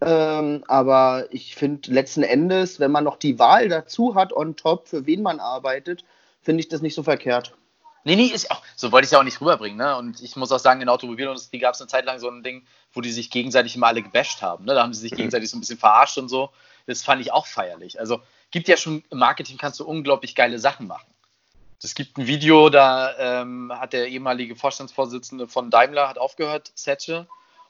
Ähm, 0.02 0.64
aber 0.68 1.28
ich 1.30 1.56
finde 1.56 1.90
letzten 1.90 2.22
Endes, 2.22 2.78
wenn 2.78 2.90
man 2.90 3.04
noch 3.04 3.16
die 3.16 3.38
Wahl 3.38 3.70
dazu 3.70 4.16
hat 4.16 4.34
on 4.34 4.54
top, 4.54 4.86
für 4.88 5.06
wen 5.06 5.22
man 5.22 5.40
arbeitet, 5.40 6.04
finde 6.42 6.60
ich 6.60 6.68
das 6.68 6.82
nicht 6.82 6.94
so 6.94 7.02
verkehrt. 7.02 7.54
Nee, 8.04 8.16
nee, 8.16 8.26
ist 8.26 8.50
auch, 8.50 8.60
so 8.76 8.92
wollte 8.92 9.06
ich 9.06 9.08
es 9.08 9.12
ja 9.12 9.20
auch 9.20 9.24
nicht 9.24 9.40
rüberbringen, 9.40 9.78
ne? 9.78 9.96
Und 9.96 10.20
ich 10.20 10.36
muss 10.36 10.52
auch 10.52 10.58
sagen, 10.58 10.82
in 10.82 10.88
der 10.88 10.94
Automobilindustrie 10.94 11.58
gab 11.58 11.72
es 11.72 11.80
eine 11.80 11.88
Zeit 11.88 12.04
lang 12.04 12.18
so 12.18 12.28
ein 12.28 12.42
Ding, 12.42 12.66
wo 12.92 13.00
die 13.00 13.12
sich 13.12 13.30
gegenseitig 13.30 13.76
immer 13.76 13.86
alle 13.86 14.02
gebasht 14.02 14.42
haben. 14.42 14.66
Ne? 14.66 14.74
Da 14.74 14.82
haben 14.82 14.92
sie 14.92 15.00
sich 15.00 15.12
gegenseitig 15.12 15.48
so 15.48 15.56
ein 15.56 15.60
bisschen 15.60 15.78
verarscht 15.78 16.18
und 16.18 16.28
so. 16.28 16.50
Das 16.86 17.02
fand 17.02 17.22
ich 17.22 17.32
auch 17.32 17.46
feierlich. 17.46 17.98
Also 17.98 18.20
gibt 18.50 18.68
ja 18.68 18.76
schon 18.76 19.02
im 19.10 19.18
Marketing 19.18 19.58
kannst 19.58 19.80
du 19.80 19.84
unglaublich 19.84 20.34
geile 20.34 20.58
Sachen 20.58 20.86
machen. 20.86 21.06
Es 21.82 21.94
gibt 21.94 22.18
ein 22.18 22.26
Video, 22.26 22.70
da 22.70 23.42
ähm, 23.42 23.72
hat 23.72 23.92
der 23.92 24.08
ehemalige 24.08 24.56
Vorstandsvorsitzende 24.56 25.46
von 25.46 25.70
Daimler 25.70 26.08
hat 26.08 26.18
aufgehört, 26.18 26.72
Setsche, 26.74 27.28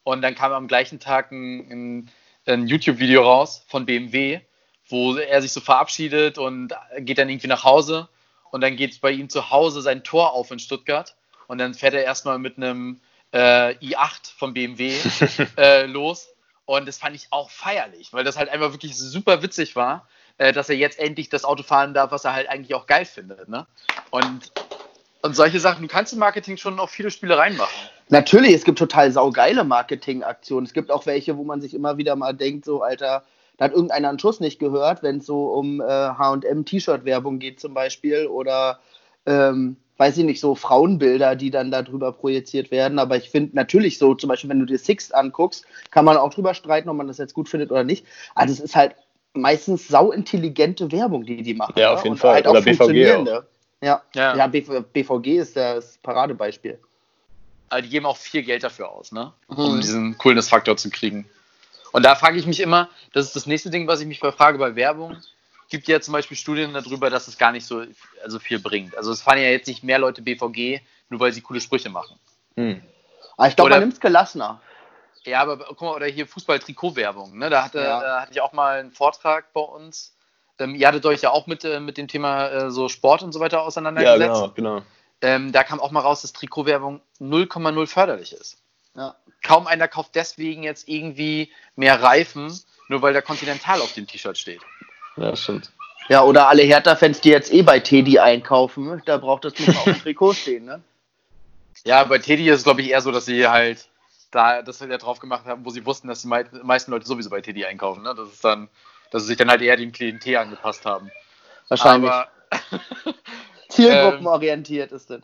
und 0.09 0.23
dann 0.23 0.35
kam 0.35 0.53
am 0.53 0.69
gleichen 0.69 1.01
Tag 1.01 1.31
ein, 1.33 1.71
ein, 1.71 2.11
ein 2.47 2.67
YouTube-Video 2.67 3.23
raus 3.23 3.63
von 3.69 3.85
BMW, 3.85 4.41
wo 4.89 5.17
er 5.17 5.43
sich 5.43 5.53
so 5.53 5.61
verabschiedet 5.61 6.39
und 6.39 6.73
geht 7.01 7.19
dann 7.19 7.29
irgendwie 7.29 7.49
nach 7.49 7.65
Hause. 7.65 8.09
Und 8.51 8.63
dann 8.63 8.77
geht 8.77 9.03
bei 9.03 9.11
ihm 9.11 9.29
zu 9.29 9.51
Hause 9.51 9.83
sein 9.83 10.03
Tor 10.03 10.33
auf 10.33 10.51
in 10.51 10.59
Stuttgart. 10.59 11.15
Und 11.47 11.59
dann 11.59 11.75
fährt 11.75 11.93
er 11.93 12.05
erstmal 12.05 12.39
mit 12.39 12.57
einem 12.57 13.03
äh, 13.33 13.75
i8 13.77 14.35
von 14.35 14.55
BMW 14.55 14.95
äh, 15.59 15.85
los. 15.85 16.31
Und 16.65 16.89
das 16.89 16.97
fand 16.97 17.15
ich 17.15 17.27
auch 17.31 17.51
feierlich, 17.51 18.15
weil 18.15 18.25
das 18.25 18.39
halt 18.39 18.49
einfach 18.49 18.73
wirklich 18.73 18.97
super 18.97 19.43
witzig 19.43 19.77
war 19.77 20.09
äh, 20.39 20.53
dass 20.53 20.69
er 20.69 20.77
jetzt 20.77 20.99
endlich 20.99 21.29
das 21.29 21.45
Auto 21.45 21.63
fahren 21.63 21.95
darf, 21.95 22.11
was 22.11 22.25
er 22.25 22.33
halt 22.33 22.49
eigentlich 22.49 22.75
auch 22.75 22.87
geil 22.87 23.05
findet. 23.05 23.49
Ne? 23.49 23.67
Und, 24.11 24.53
und 25.23 25.37
solche 25.37 25.61
Sachen, 25.61 25.83
du 25.83 25.89
kannst 25.89 26.13
im 26.13 26.19
Marketing 26.19 26.57
schon 26.57 26.79
auch 26.81 26.89
viele 26.89 27.11
Spielereien 27.11 27.57
machen. 27.57 27.75
Natürlich, 28.09 28.55
es 28.55 28.65
gibt 28.65 28.79
total 28.79 29.13
saugeile 29.13 29.65
Marketingaktionen. 29.65 30.65
Es 30.67 30.73
gibt 30.73 30.91
auch 30.91 31.05
welche, 31.05 31.37
wo 31.37 31.45
man 31.45 31.61
sich 31.61 31.75
immer 31.75 31.99
wieder 31.99 32.17
mal 32.17 32.33
denkt, 32.33 32.65
so, 32.65 32.83
Alter, 32.83 33.25
da 33.59 33.65
hat 33.67 33.73
irgendeiner 33.73 34.09
einen 34.09 34.19
Schuss 34.19 34.41
nicht 34.41 34.59
gehört, 34.59 35.03
wenn 35.03 35.19
es 35.19 35.27
so 35.27 35.49
um 35.49 35.81
äh, 35.81 35.85
HM-T-Shirt-Werbung 35.85 37.39
geht 37.39 37.61
zum 37.61 37.75
Beispiel 37.75 38.27
oder 38.29 38.79
ähm, 39.27 39.77
weiß 39.99 40.17
ich 40.17 40.25
nicht, 40.25 40.41
so 40.41 40.55
Frauenbilder, 40.55 41.35
die 41.35 41.51
dann 41.51 41.73
darüber 41.73 42.13
projiziert 42.13 42.71
werden. 42.71 43.01
Aber 43.01 43.17
ich 43.17 43.31
finde 43.31 43.57
natürlich 43.57 43.99
so, 43.99 44.15
zum 44.15 44.29
Beispiel, 44.29 44.49
wenn 44.49 44.61
du 44.61 44.65
dir 44.65 44.79
Sixt 44.79 45.13
anguckst, 45.13 45.67
kann 45.91 46.05
man 46.05 46.17
auch 46.17 46.33
drüber 46.33 46.55
streiten, 46.55 46.89
ob 46.89 46.97
man 46.97 47.09
das 47.09 47.19
jetzt 47.19 47.35
gut 47.35 47.49
findet 47.49 47.73
oder 47.73 47.83
nicht. 47.83 48.07
Also 48.37 48.55
es 48.55 48.61
ist 48.61 48.77
halt 48.77 48.95
meistens 49.35 49.89
sauintelligente 49.89 50.91
Werbung, 50.91 51.25
die 51.25 51.43
die 51.43 51.55
machen. 51.55 51.75
Ja, 51.77 51.95
auf 51.95 52.05
jeden 52.05 52.17
Fall. 52.17 52.35
Halt 52.35 52.47
Oder 52.47 52.63
BVG 52.63 53.15
auch. 53.15 53.45
Ja, 53.81 54.03
ja. 54.15 54.37
ja 54.37 54.47
BVG 54.47 55.39
ist 55.39 55.57
das 55.57 55.99
Paradebeispiel. 55.99 56.79
Aber 57.69 57.83
die 57.83 57.89
geben 57.89 58.07
auch 58.07 58.17
viel 58.17 58.43
Geld 58.43 58.65
dafür 58.65 58.91
aus, 58.91 59.13
ne? 59.13 59.33
um 59.49 59.77
mhm. 59.77 59.81
diesen 59.81 60.19
Coolness-Faktor 60.19 60.77
zu 60.77 60.91
kriegen. 60.91 61.29
Und 61.93 62.05
da 62.05 62.15
frage 62.15 62.39
ich 62.39 62.47
mich 62.47 62.61
immer, 62.61 62.89
das 63.13 63.27
ist 63.27 63.37
das 63.37 63.47
nächste 63.47 63.71
Ding, 63.71 63.87
was 63.87 64.01
ich 64.01 64.07
mich 64.07 64.19
frage 64.21 64.59
bei 64.59 64.75
Werbung. 64.75 65.17
Gibt 65.71 65.87
ja 65.87 66.01
zum 66.01 66.13
Beispiel 66.13 66.37
Studien 66.37 66.73
darüber, 66.73 67.11
dass 67.11 67.29
es 67.29 67.37
gar 67.37 67.53
nicht 67.53 67.67
so 67.67 67.85
also 68.25 68.39
viel 68.39 68.59
bringt. 68.59 68.97
Also 68.97 69.13
es 69.13 69.21
fahren 69.21 69.39
ja 69.39 69.51
jetzt 69.51 69.67
nicht 69.67 69.85
mehr 69.85 69.99
Leute 69.99 70.23
BVG, 70.23 70.81
nur 71.11 71.21
weil 71.21 71.33
sie 71.33 71.43
coole 71.43 71.61
Sprüche 71.61 71.91
machen. 71.91 72.19
Hm. 72.57 72.81
Aber 73.37 73.49
ich 73.49 73.57
glaube, 73.57 73.71
man 73.71 73.81
nimmt 73.81 73.93
es 73.93 74.01
gelassener. 74.01 74.61
Ja, 75.29 75.43
aber 75.43 75.59
guck 75.59 75.83
mal, 75.83 75.95
oder 75.95 76.07
hier 76.07 76.27
Fußball-Trikot-Werbung. 76.27 77.39
Ne? 77.39 77.51
Da, 77.51 77.65
hatte, 77.65 77.79
ja. 77.79 78.01
da 78.01 78.21
hatte 78.23 78.33
ich 78.33 78.41
auch 78.41 78.53
mal 78.53 78.81
einen 78.81 78.93
Vortrag 78.93 79.53
bei 79.53 79.61
uns. 79.61 80.15
Ähm, 80.59 80.75
ihr 80.75 80.89
hattet 80.89 81.07
euch 81.07 81.23
ja 81.23 81.31
auch 81.31 81.47
mit, 81.47 81.65
äh, 81.65 81.81
mit 81.81 81.99
dem 81.99 82.09
Thema 82.09 82.49
äh, 82.49 82.71
so 82.71 82.89
Sport 82.89 83.23
und 83.23 83.33
so 83.33 83.41
weiter 83.41 83.63
auseinandergesetzt. 83.63 84.21
Ja, 84.21 84.47
genau, 84.55 84.79
genau. 84.79 84.83
Ähm, 85.21 85.53
da 85.53 85.65
kam 85.65 85.81
auch 85.81 85.91
mal 85.91 86.01
raus, 86.01 86.23
dass 86.23 86.33
Trikotwerbung 86.33 87.01
0,0 87.21 87.87
förderlich 87.87 88.33
ist. 88.33 88.59
Ja. 88.95 89.17
Kaum 89.43 89.67
einer 89.67 89.89
kauft 89.89 90.15
deswegen 90.15 90.63
jetzt 90.63 90.89
irgendwie 90.89 91.53
mehr 91.77 92.03
Reifen, 92.03 92.59
nur 92.89 93.03
weil 93.03 93.13
der 93.13 93.23
Continental 93.23 93.81
auf 93.81 93.93
dem 93.93 94.07
T-Shirt 94.07 94.39
steht. 94.39 94.61
Ja, 95.17 95.35
stimmt. 95.37 95.71
Ja, 96.09 96.23
oder 96.23 96.49
alle 96.49 96.63
Hertha-Fans, 96.63 97.21
die 97.21 97.29
jetzt 97.29 97.53
eh 97.53 97.63
bei 97.63 97.81
Teddy 97.81 98.19
einkaufen, 98.19 99.03
da 99.05 99.19
braucht 99.19 99.45
das 99.45 99.59
nicht 99.59 99.69
mal 99.69 99.77
auf 99.77 99.85
dem 99.85 99.99
Trikot 100.03 100.33
stehen, 100.33 100.65
ne? 100.65 100.83
Ja, 101.85 102.05
bei 102.05 102.19
Teddy 102.19 102.49
ist 102.49 102.59
es, 102.59 102.65
glaube 102.65 102.83
ich, 102.83 102.91
eher 102.91 103.01
so, 103.01 103.13
dass 103.13 103.27
sie 103.27 103.47
halt 103.47 103.89
da 104.31 104.63
das 104.63 104.81
ja 104.81 104.99
drauf 104.99 105.19
gemacht 105.21 105.47
haben, 105.47 105.65
wo 105.65 105.71
sie 105.71 105.87
wussten, 105.87 106.09
dass 106.09 106.23
die 106.23 106.29
meisten 106.29 106.91
Leute 106.91 107.07
sowieso 107.07 107.31
bei 107.31 107.41
Teddy 107.41 107.65
einkaufen. 107.65 108.03
Ne? 108.03 108.15
Das 108.15 108.29
ist 108.29 108.45
dann, 108.45 108.69
dass 109.11 109.23
sie 109.23 109.29
sich 109.29 109.37
dann 109.37 109.51
halt 109.51 109.63
eher 109.63 109.77
dem 109.77 109.93
Klientel 109.93 110.37
angepasst 110.37 110.85
haben. 110.85 111.11
Wahrscheinlich. 111.69 112.11
Aber, 112.11 112.29
Zielgruppenorientiert 113.69 114.91
ähm, 114.91 114.97
ist 114.97 115.11
das. 115.11 115.21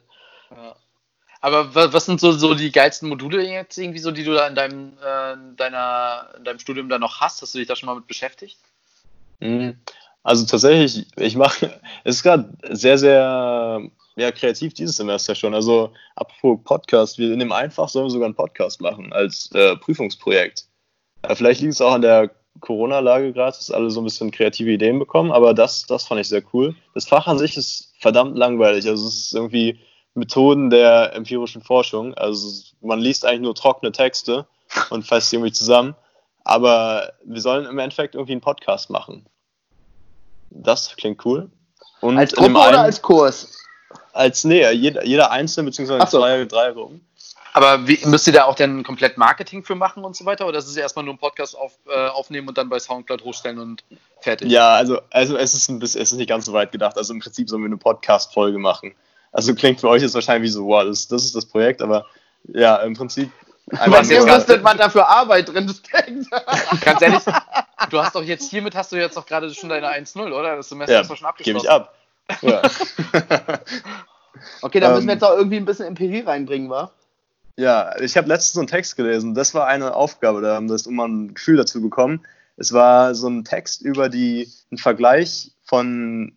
Ja. 0.51 0.77
Aber 1.41 1.75
was 1.75 2.07
sind 2.07 2.21
so, 2.21 2.33
so 2.33 2.55
die 2.55 2.73
geilsten 2.73 3.07
Module 3.07 3.43
jetzt 3.43 3.77
irgendwie 3.77 3.99
so, 3.99 4.11
die 4.11 4.25
du 4.25 4.33
da 4.33 4.47
in 4.47 4.55
deinem, 4.55 4.95
äh, 4.99 5.37
deiner, 5.57 6.31
in 6.39 6.45
deinem 6.45 6.59
Studium 6.59 6.89
da 6.89 6.99
noch 6.99 7.21
hast? 7.21 7.43
Hast 7.43 7.55
du 7.55 7.59
dich 7.59 7.69
da 7.69 7.77
schon 7.77 7.87
mal 7.87 7.97
mit 7.97 8.07
beschäftigt? 8.07 8.59
Mhm. 9.41 9.79
Also 10.23 10.47
tatsächlich, 10.47 11.07
ich 11.17 11.37
mache, 11.37 11.79
es 12.05 12.17
ist 12.17 12.23
gerade 12.23 12.49
sehr, 12.71 12.97
sehr 12.97 13.83
ja, 14.17 14.31
kreativ 14.31 14.75
dieses 14.75 14.97
Semester 14.97 15.35
schon. 15.35 15.55
Also, 15.55 15.93
apropos 16.15 16.61
Podcast, 16.65 17.19
wir 17.19 17.37
nehmen 17.37 17.53
einfach, 17.53 17.89
sollen 17.89 18.07
wir 18.07 18.11
sogar 18.11 18.27
einen 18.27 18.35
Podcast 18.35 18.81
machen 18.81 19.13
als 19.13 19.51
äh, 19.55 19.77
Prüfungsprojekt. 19.77 20.67
Ja, 21.25 21.35
vielleicht 21.35 21.61
liegt 21.61 21.73
es 21.73 21.81
auch 21.81 21.93
an 21.93 22.03
der 22.03 22.31
Corona-Lage 22.61 23.33
gerade, 23.33 23.57
dass 23.57 23.71
alle 23.71 23.91
so 23.91 24.01
ein 24.01 24.05
bisschen 24.05 24.31
kreative 24.31 24.71
Ideen 24.71 24.99
bekommen, 24.99 25.33
aber 25.33 25.55
das, 25.55 25.87
das 25.87 26.07
fand 26.07 26.21
ich 26.21 26.29
sehr 26.29 26.43
cool. 26.53 26.77
Das 26.95 27.07
Fach 27.07 27.27
an 27.27 27.39
sich 27.39 27.57
ist 27.57 27.93
verdammt 27.99 28.39
langweilig. 28.39 28.87
Also, 28.87 29.09
es 29.09 29.17
ist 29.17 29.35
irgendwie 29.35 29.81
Methoden 30.15 30.71
der 30.71 31.13
empirischen 31.15 31.63
Forschung. 31.63 32.15
Also, 32.15 32.63
man 32.81 33.01
liest 33.01 33.25
eigentlich 33.25 33.41
nur 33.41 33.55
trockene 33.57 33.91
Texte 33.91 34.47
und 34.91 35.05
fasst 35.05 35.31
sie 35.31 35.37
irgendwie 35.37 35.53
zusammen. 35.53 35.97
Aber 36.45 37.15
wir 37.25 37.41
sollen 37.41 37.65
im 37.65 37.79
Endeffekt 37.79 38.15
irgendwie 38.15 38.33
einen 38.33 38.43
Podcast 38.43 38.91
machen. 38.91 39.27
Das 40.51 40.95
klingt 40.95 41.25
cool. 41.25 41.51
Und 42.01 42.19
als 42.19 42.33
Gruppe 42.33 42.51
oder 42.53 42.83
als 42.83 43.01
Kurs? 43.01 43.64
Als, 44.13 44.45
nee, 44.45 44.69
jeder, 44.73 45.05
jeder 45.05 45.31
einzelne, 45.31 45.71
beziehungsweise 45.71 46.07
so. 46.11 46.21
drei, 46.21 46.45
drei 46.45 46.73
Gruppen. 46.73 47.07
Aber 47.57 47.87
wie, 47.87 48.01
müsst 48.07 48.27
ihr 48.27 48.33
da 48.33 48.45
auch 48.45 48.57
dann 48.57 48.83
komplett 48.83 49.17
Marketing 49.17 49.63
für 49.63 49.77
machen 49.77 50.05
und 50.05 50.17
so 50.17 50.25
weiter? 50.25 50.49
Oder 50.49 50.59
ist 50.59 50.67
es 50.67 50.77
erstmal 50.77 51.05
nur 51.05 51.15
ein 51.15 51.19
Podcast 51.19 51.57
auf, 51.57 51.73
äh, 51.87 52.09
aufnehmen 52.09 52.49
und 52.49 52.59
dann 52.59 52.69
bei 52.69 52.81
Soundcloud 52.81 53.23
hochstellen 53.23 53.61
und 53.61 53.85
fertig? 54.21 54.51
Ja, 54.51 54.75
also, 54.75 55.01
also 55.11 55.37
es, 55.37 55.55
ist 55.55 55.69
ein 55.69 55.79
bisschen, 55.79 56.03
es 56.03 56.11
ist 56.11 56.19
nicht 56.19 56.29
ganz 56.29 56.47
so 56.47 56.53
weit 56.53 56.73
gedacht. 56.73 56.99
Also 56.99 57.15
im 57.15 57.21
Prinzip 57.21 57.49
sollen 57.49 57.63
wir 57.63 57.67
eine 57.67 57.77
Podcast-Folge 57.77 58.59
machen. 58.59 58.97
Also 59.31 59.55
klingt 59.55 59.81
für 59.81 59.89
euch 59.89 60.03
jetzt 60.03 60.15
wahrscheinlich 60.15 60.51
wie 60.51 60.53
so, 60.53 60.67
wow, 60.67 60.85
das, 60.85 61.07
das 61.07 61.25
ist 61.25 61.37
das 61.37 61.47
Projekt, 61.47 61.81
aber 61.81 62.07
ja, 62.53 62.77
im 62.79 62.95
Prinzip. 62.95 63.31
Was 63.67 64.11
ihr 64.11 64.25
wüsstet, 64.25 64.65
was 64.65 64.77
da 64.77 64.91
für 64.91 65.07
Arbeit 65.07 65.49
drin 65.49 65.69
steckt. 65.69 66.31
Ganz 66.85 67.03
ehrlich, 67.03 67.23
du 67.89 67.99
hast 68.03 68.17
doch 68.17 68.23
jetzt 68.23 68.51
hiermit 68.51 68.75
hast 68.75 68.91
du 68.91 68.97
jetzt 68.97 69.17
doch 69.17 69.27
gerade 69.27 69.55
schon 69.55 69.69
deine 69.69 69.89
1-0, 69.89 70.21
oder? 70.33 70.57
Das 70.57 70.69
Semester 70.69 70.95
ja, 70.95 71.01
ist 71.03 71.11
doch 71.11 71.17
schon 71.17 71.29
abgeschlossen. 71.29 71.63
Gebe 71.63 71.67
ich 71.67 71.71
ab. 71.71 71.95
Ja. 72.43 72.63
okay, 74.63 74.81
dann 74.81 74.95
müssen 74.95 75.07
wir 75.07 75.13
ähm. 75.13 75.19
jetzt 75.19 75.25
auch 75.25 75.37
irgendwie 75.37 75.57
ein 75.57 75.65
bisschen 75.65 75.87
Empirie 75.87 76.21
reinbringen, 76.21 76.71
wa? 76.71 76.93
Ja, 77.57 77.99
ich 78.01 78.17
habe 78.17 78.29
letztens 78.29 78.55
so 78.55 78.61
einen 78.61 78.69
Text 78.69 78.97
gelesen. 78.97 79.35
Das 79.35 79.55
war 79.55 79.67
eine 79.67 79.95
Aufgabe, 79.95 80.41
da 80.41 80.57
haben 80.57 80.69
das, 80.69 80.87
um 80.87 80.97
mal 80.97 81.09
ein 81.09 81.35
Gefühl 81.35 81.57
dazu 81.57 81.81
bekommen. 81.81 82.23
Es 82.57 82.73
war 82.73 83.15
so 83.15 83.29
ein 83.29 83.45
Text 83.45 83.83
über 83.83 84.09
die, 84.09 84.49
ein 84.73 84.79
Vergleich 84.79 85.53
von 85.65 86.33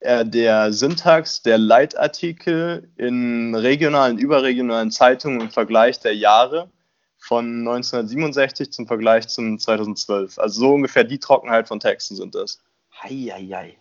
äh, 0.00 0.24
der 0.24 0.72
Syntax 0.72 1.42
der 1.42 1.58
Leitartikel 1.58 2.90
in 2.96 3.54
regionalen, 3.54 4.18
überregionalen 4.18 4.90
Zeitungen 4.90 5.40
im 5.40 5.50
Vergleich 5.50 6.00
der 6.00 6.14
Jahre 6.14 6.70
von 7.18 7.68
1967 7.68 8.72
zum 8.72 8.86
Vergleich 8.86 9.28
zum 9.28 9.58
2012. 9.58 10.38
Also 10.38 10.60
so 10.60 10.74
ungefähr 10.74 11.04
die 11.04 11.18
Trockenheit 11.18 11.68
von 11.68 11.80
Texten 11.80 12.16
sind 12.16 12.34
das. 12.34 12.60
Heieiei. 13.02 13.32
Hei, 13.32 13.54
hei. 13.54 13.76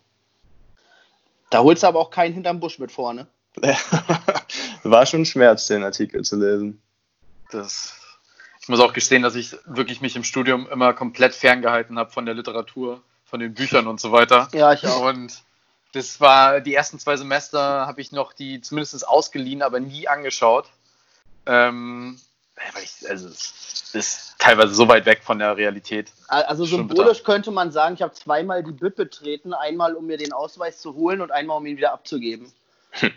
Da 1.49 1.59
holst 1.59 1.83
du 1.83 1.87
aber 1.87 1.99
auch 1.99 2.09
keinen 2.09 2.33
hinterm 2.33 2.59
Busch 2.59 2.79
mit 2.79 2.91
vorne. 2.91 3.27
War 4.83 5.05
schon 5.05 5.21
ein 5.21 5.25
Schmerz, 5.25 5.67
den 5.67 5.83
Artikel 5.83 6.23
zu 6.23 6.37
lesen. 6.37 6.81
Das, 7.51 7.95
ich 8.61 8.67
muss 8.67 8.79
auch 8.79 8.93
gestehen, 8.93 9.23
dass 9.23 9.35
ich 9.35 9.55
wirklich 9.65 10.01
mich 10.01 10.15
im 10.15 10.23
Studium 10.23 10.67
immer 10.69 10.93
komplett 10.93 11.33
ferngehalten 11.33 11.97
habe 11.97 12.11
von 12.11 12.25
der 12.25 12.35
Literatur, 12.35 13.01
von 13.25 13.39
den 13.39 13.53
Büchern 13.53 13.87
und 13.87 13.99
so 13.99 14.11
weiter. 14.11 14.49
Ja, 14.53 14.73
ich 14.73 14.85
auch. 14.85 15.05
Und 15.07 15.43
das 15.93 16.19
war, 16.19 16.61
die 16.61 16.73
ersten 16.73 16.99
zwei 16.99 17.17
Semester 17.17 17.87
habe 17.87 18.01
ich 18.01 18.11
noch 18.11 18.33
die 18.33 18.61
zumindest 18.61 19.07
ausgeliehen, 19.07 19.61
aber 19.61 19.79
nie 19.79 20.07
angeschaut. 20.07 20.69
Ähm, 21.45 22.19
weil 22.73 22.83
ich, 22.83 23.09
also 23.09 23.27
es 23.27 23.91
ist 23.93 24.35
teilweise 24.39 24.73
so 24.73 24.87
weit 24.87 25.05
weg 25.05 25.21
von 25.23 25.39
der 25.39 25.55
Realität. 25.57 26.11
Also 26.27 26.65
symbolisch 26.65 27.23
könnte 27.23 27.51
man 27.51 27.71
sagen, 27.71 27.95
ich 27.95 28.01
habe 28.01 28.13
zweimal 28.13 28.63
die 28.63 28.71
BIP 28.71 28.95
betreten, 28.95 29.53
einmal 29.53 29.95
um 29.95 30.07
mir 30.07 30.17
den 30.17 30.33
Ausweis 30.33 30.79
zu 30.79 30.95
holen 30.95 31.21
und 31.21 31.31
einmal 31.31 31.57
um 31.57 31.65
ihn 31.65 31.77
wieder 31.77 31.93
abzugeben. 31.93 32.51
Hm. 32.91 33.11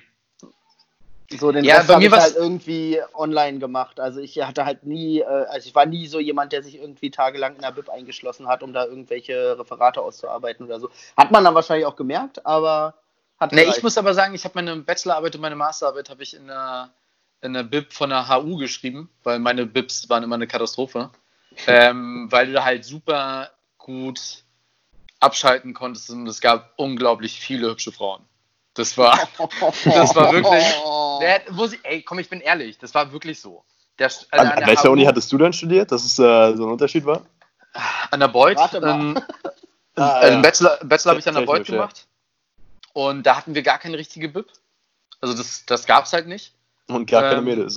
So, 1.39 1.53
den 1.53 1.65
ja, 1.65 1.77
Rest 1.77 1.91
habe 1.91 2.05
ich 2.05 2.11
halt 2.11 2.35
irgendwie 2.35 3.01
online 3.15 3.61
gemacht. 3.61 4.01
Also 4.01 4.19
ich 4.19 4.43
hatte 4.43 4.65
halt 4.65 4.85
nie, 4.85 5.21
äh, 5.21 5.25
also 5.25 5.69
ich 5.69 5.75
war 5.77 5.87
nie 5.87 6.09
so 6.09 6.19
jemand, 6.19 6.53
der 6.53 6.65
sich 6.65 6.77
irgendwie 6.77 7.13
tagelang 7.13 7.55
in 7.55 7.63
der 7.63 7.71
BIP 7.71 7.89
eingeschlossen 7.89 8.49
hat, 8.49 8.65
um 8.65 8.73
da 8.73 8.85
irgendwelche 8.85 9.57
Referate 9.57 10.01
auszuarbeiten 10.01 10.67
oder 10.67 10.81
so. 10.81 10.91
Hat 11.17 11.31
man 11.31 11.45
dann 11.45 11.55
wahrscheinlich 11.55 11.87
auch 11.87 11.95
gemerkt, 11.95 12.45
aber 12.45 12.95
hat 13.39 13.53
Nee, 13.53 13.63
ich 13.63 13.83
muss 13.83 13.97
aber 13.97 14.13
sagen, 14.13 14.35
ich 14.35 14.45
habe 14.45 14.55
meine 14.57 14.75
Bachelorarbeit 14.77 15.37
und 15.37 15.41
meine 15.41 15.55
Masterarbeit 15.55 16.11
habe 16.11 16.25
ich 16.25 16.35
in 16.35 16.49
der 16.49 16.91
in 17.43 17.55
der 17.55 17.63
Bib 17.63 17.93
von 17.93 18.11
der 18.11 18.29
HU 18.29 18.57
geschrieben, 18.57 19.11
weil 19.23 19.39
meine 19.39 19.67
Bibs 19.67 20.09
waren 20.09 20.23
immer 20.23 20.35
eine 20.35 20.47
Katastrophe. 20.47 21.11
Ähm, 21.67 22.29
weil 22.31 22.47
du 22.47 22.53
da 22.53 22.65
halt 22.65 22.85
super 22.85 23.51
gut 23.77 24.45
abschalten 25.19 25.75
konntest 25.75 26.11
und 26.11 26.27
es 26.27 26.41
gab 26.41 26.73
unglaublich 26.77 27.41
viele 27.41 27.69
hübsche 27.69 27.93
Frauen. 27.93 28.23
Das 28.75 28.97
war, 28.97 29.19
das 29.85 30.15
war 30.15 30.33
wirklich. 30.33 30.65
muss 31.51 31.73
ich, 31.73 31.81
ey, 31.83 32.03
komm, 32.03 32.19
ich 32.19 32.29
bin 32.29 32.41
ehrlich, 32.41 32.79
das 32.79 32.95
war 32.95 33.13
wirklich 33.13 33.41
so. 33.41 33.65
Der, 33.99 34.07
also 34.07 34.29
an, 34.31 34.49
an 34.49 34.67
welcher 34.67 34.85
HU, 34.85 34.93
Uni 34.93 35.05
hattest 35.05 35.31
du 35.33 35.39
denn 35.39 35.53
studiert, 35.53 35.93
dass 35.93 36.05
es 36.05 36.19
äh, 36.19 36.57
so 36.57 36.65
ein 36.65 36.73
Unterschied 36.73 37.05
war? 37.05 37.27
An 38.11 38.21
der 38.21 38.29
Beuth. 38.29 38.59
Ähm, 38.75 39.21
ah, 39.97 40.13
also 40.13 40.35
ja. 40.35 40.41
Bachelor, 40.41 40.79
Bachelor 40.85 41.11
habe 41.11 41.21
ich 41.21 41.29
an 41.29 41.35
der 41.35 41.43
Beuth 41.43 41.67
gemacht. 41.67 42.07
Und 42.93 43.25
da 43.25 43.37
hatten 43.37 43.55
wir 43.55 43.63
gar 43.63 43.79
keine 43.79 43.99
richtige 43.99 44.29
Bib. 44.29 44.47
Also 45.21 45.37
das, 45.37 45.67
das 45.67 45.87
gab 45.87 46.07
es 46.07 46.13
halt 46.13 46.27
nicht. 46.27 46.55
Und 46.91 47.11
gar 47.11 47.25
ähm, 47.25 47.31
keine 47.31 47.43
Mädels. 47.43 47.77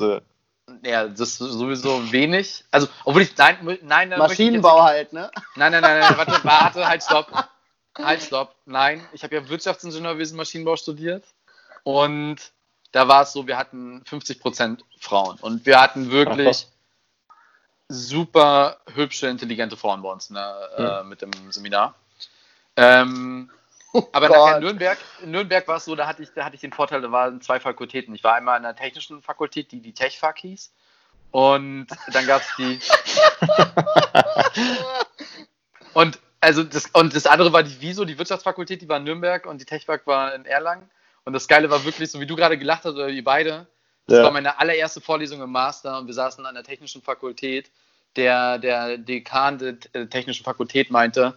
Ja, 0.84 1.08
das 1.08 1.19
ist 1.19 1.38
sowieso 1.38 2.12
wenig. 2.12 2.63
Also, 2.71 2.88
obwohl 3.04 3.23
ich, 3.23 3.36
nein, 3.38 3.58
nein. 3.84 4.10
Maschinenbau 4.17 4.78
jetzt, 4.78 4.88
halt, 4.88 5.13
ne? 5.13 5.32
Nein, 5.56 5.71
nein, 5.71 5.82
nein, 5.82 5.99
nein, 5.99 6.17
warte, 6.17 6.43
warte, 6.43 6.88
halt, 6.88 7.04
stopp. 7.04 7.32
Halt, 7.95 8.23
stopp. 8.23 8.56
Nein, 8.65 9.06
ich 9.12 9.23
habe 9.23 9.36
ja 9.36 9.47
Wirtschaftsingenieurwesen 9.47 10.36
Maschinenbau 10.36 10.76
studiert. 10.76 11.23
Und 11.84 12.38
da 12.91 13.08
war 13.08 13.21
es 13.21 13.34
so, 13.34 13.45
wir 13.45 13.56
hatten 13.56 14.02
50% 14.10 14.80
Frauen. 14.99 15.38
Und 15.41 15.67
wir 15.67 15.80
hatten 15.80 16.10
wirklich 16.10 16.67
super 17.89 18.78
hübsche, 18.95 19.28
intelligente 19.28 19.78
Frauen 19.78 20.02
bei 20.02 20.12
uns 20.12 20.32
ne, 20.32 20.39
ja. 20.78 21.02
äh, 21.02 21.04
mit 21.04 21.21
dem 21.21 21.32
Seminar. 21.52 21.93
Ähm, 22.76 23.52
oh 23.93 24.08
aber 24.12 24.27
Gott. 24.27 24.38
nachher 24.38 24.58
in 24.58 24.63
Nürnberg, 24.63 24.97
in 25.21 25.32
Nürnberg 25.32 25.67
war 25.67 25.77
es 25.77 25.86
so, 25.86 25.95
da 25.95 26.08
hatte, 26.08 26.23
ich, 26.23 26.29
da 26.34 26.45
hatte 26.45 26.56
ich 26.56 26.62
den 26.62 26.73
Vorteil, 26.73 27.01
da 27.01 27.12
waren 27.12 27.41
zwei 27.41 27.60
Fakultäten. 27.60 28.13
Ich 28.13 28.23
war 28.23 28.36
einmal 28.36 28.58
an 28.58 28.63
der 28.63 28.75
technischen 28.75 29.21
Fakultät, 29.21 29.71
die 29.71 29.82
die 29.82 29.93
TechFak 29.93 30.39
hieß. 30.39 30.73
Und 31.32 31.88
dann 32.12 32.27
gab 32.27 32.41
es 32.41 32.56
die. 32.58 32.79
und 35.93 36.19
also 36.41 36.63
das, 36.63 36.88
und 36.93 37.15
das 37.15 37.25
andere 37.25 37.53
war 37.53 37.63
die 37.63 37.77
Wieso, 37.79 38.06
die 38.06 38.19
Wirtschaftsfakultät, 38.19 38.82
die 38.82 38.89
war 38.89 38.97
in 38.97 39.06
Nürnberg 39.06 39.45
und 39.45 39.60
die 39.60 39.65
TechFak 39.65 40.06
war 40.06 40.36
in 40.36 40.45
Erlangen. 40.45 40.89
Und 41.25 41.34
das 41.34 41.47
Geile 41.47 41.69
war 41.69 41.86
wirklich, 41.86 42.12
so 42.12 42.19
wie 42.19 42.27
du 42.27 42.36
gerade 42.36 42.58
gelacht 42.58 42.84
hast, 42.84 42.95
oder 42.95 43.08
ihr 43.08 43.23
beide, 43.23 43.65
das 44.08 44.17
ja. 44.17 44.23
war 44.23 44.32
meine 44.32 44.60
allererste 44.60 45.01
Vorlesung 45.01 45.41
im 45.41 45.51
Master 45.51 45.97
und 45.97 46.08
wir 46.08 46.13
saßen 46.13 46.45
an 46.45 46.56
der 46.56 46.63
technischen 46.63 47.01
Fakultät. 47.01 47.71
Der, 48.15 48.60
der 48.60 48.99
Dekan 48.99 49.58
der 49.58 50.10
technischen 50.10 50.43
Fakultät 50.43 50.91
meinte, 50.91 51.34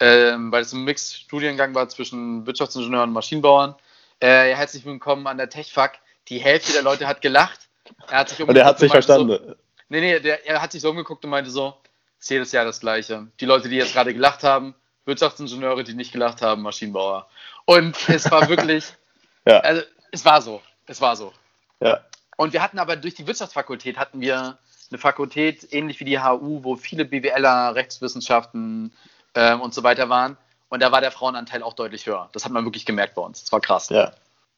ähm, 0.00 0.52
weil 0.52 0.62
es 0.62 0.72
ein 0.72 0.84
Mix-Studiengang 0.84 1.74
war 1.74 1.88
zwischen 1.88 2.46
Wirtschaftsingenieuren 2.46 3.10
und 3.10 3.14
Maschinenbauern, 3.14 3.74
äh, 4.20 4.54
herzlich 4.54 4.84
willkommen 4.84 5.26
an 5.26 5.38
der 5.38 5.48
TechFak. 5.48 5.98
Die 6.28 6.38
Hälfte 6.38 6.72
der 6.72 6.82
Leute 6.82 7.06
hat 7.06 7.20
gelacht. 7.20 7.68
Er 8.08 8.18
hat 8.18 8.28
sich 8.28 8.42
und 8.42 8.56
er 8.56 8.64
hat 8.64 8.78
sich 8.78 8.90
verstanden. 8.90 9.28
So, 9.28 9.54
nee, 9.88 10.00
nee, 10.00 10.20
der, 10.20 10.46
er 10.46 10.60
hat 10.60 10.72
sich 10.72 10.82
so 10.82 10.90
umgeguckt 10.90 11.24
und 11.24 11.30
meinte 11.30 11.50
so, 11.50 11.74
ist 12.18 12.30
jedes 12.30 12.52
Jahr 12.52 12.64
das 12.64 12.80
Gleiche. 12.80 13.28
Die 13.40 13.46
Leute, 13.46 13.68
die 13.68 13.76
jetzt 13.76 13.92
gerade 13.92 14.12
gelacht 14.12 14.42
haben, 14.42 14.74
Wirtschaftsingenieure, 15.04 15.84
die 15.84 15.94
nicht 15.94 16.12
gelacht 16.12 16.42
haben, 16.42 16.62
Maschinenbauer. 16.62 17.28
Und 17.64 17.96
es 18.08 18.30
war 18.30 18.48
wirklich, 18.48 18.84
ja. 19.46 19.60
Also 19.60 19.82
es 20.10 20.24
war 20.24 20.42
so. 20.42 20.62
Es 20.86 21.00
war 21.00 21.16
so. 21.16 21.32
Ja. 21.80 22.04
Und 22.36 22.52
wir 22.52 22.62
hatten 22.62 22.78
aber 22.78 22.96
durch 22.96 23.14
die 23.14 23.26
Wirtschaftsfakultät 23.26 23.96
hatten 23.96 24.20
wir 24.20 24.58
eine 24.90 24.98
Fakultät, 24.98 25.72
ähnlich 25.72 26.00
wie 26.00 26.04
die 26.04 26.20
HU, 26.20 26.64
wo 26.64 26.76
viele 26.76 27.04
BWLer, 27.04 27.74
Rechtswissenschaften 27.74 28.92
ähm, 29.34 29.60
und 29.60 29.74
so 29.74 29.82
weiter 29.82 30.08
waren. 30.08 30.36
Und 30.68 30.82
da 30.82 30.92
war 30.92 31.00
der 31.00 31.10
Frauenanteil 31.10 31.62
auch 31.62 31.74
deutlich 31.74 32.06
höher. 32.06 32.28
Das 32.32 32.44
hat 32.44 32.52
man 32.52 32.64
wirklich 32.64 32.84
gemerkt 32.84 33.14
bei 33.14 33.22
uns. 33.22 33.42
Das 33.42 33.52
war 33.52 33.60
krass. 33.60 33.88
Ja. 33.88 34.12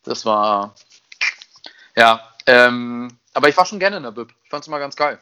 Das 0.04 0.24
war. 0.26 0.74
Ja. 1.96 2.20
Ähm, 2.46 3.16
aber 3.34 3.48
ich 3.48 3.56
war 3.56 3.64
schon 3.64 3.78
gerne 3.78 3.98
in 3.98 4.02
der 4.02 4.10
BIP. 4.10 4.32
Ich 4.42 4.50
fand 4.50 4.64
es 4.64 4.68
immer 4.68 4.78
ganz 4.78 4.96
geil. 4.96 5.18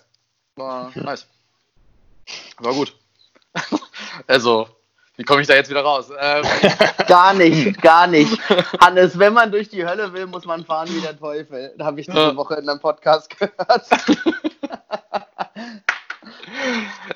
War 0.56 0.90
nice. 0.94 1.26
War 2.58 2.72
gut. 2.72 2.94
also, 4.26 4.68
wie 5.16 5.24
komme 5.24 5.42
ich 5.42 5.48
da 5.48 5.54
jetzt 5.54 5.68
wieder 5.68 5.82
raus? 5.82 6.10
Ähm. 6.18 6.44
Gar 7.08 7.34
nicht, 7.34 7.80
gar 7.80 8.06
nicht. 8.06 8.38
Hannes, 8.80 9.18
wenn 9.18 9.32
man 9.32 9.50
durch 9.50 9.68
die 9.68 9.84
Hölle 9.84 10.12
will, 10.12 10.26
muss 10.26 10.44
man 10.44 10.64
fahren 10.64 10.88
wie 10.90 11.00
der 11.00 11.18
Teufel. 11.18 11.74
Da 11.78 11.86
habe 11.86 12.00
ich 12.00 12.06
diese 12.06 12.36
Woche 12.36 12.56
in 12.56 12.68
einem 12.68 12.80
Podcast 12.80 13.30
gehört. 13.38 13.86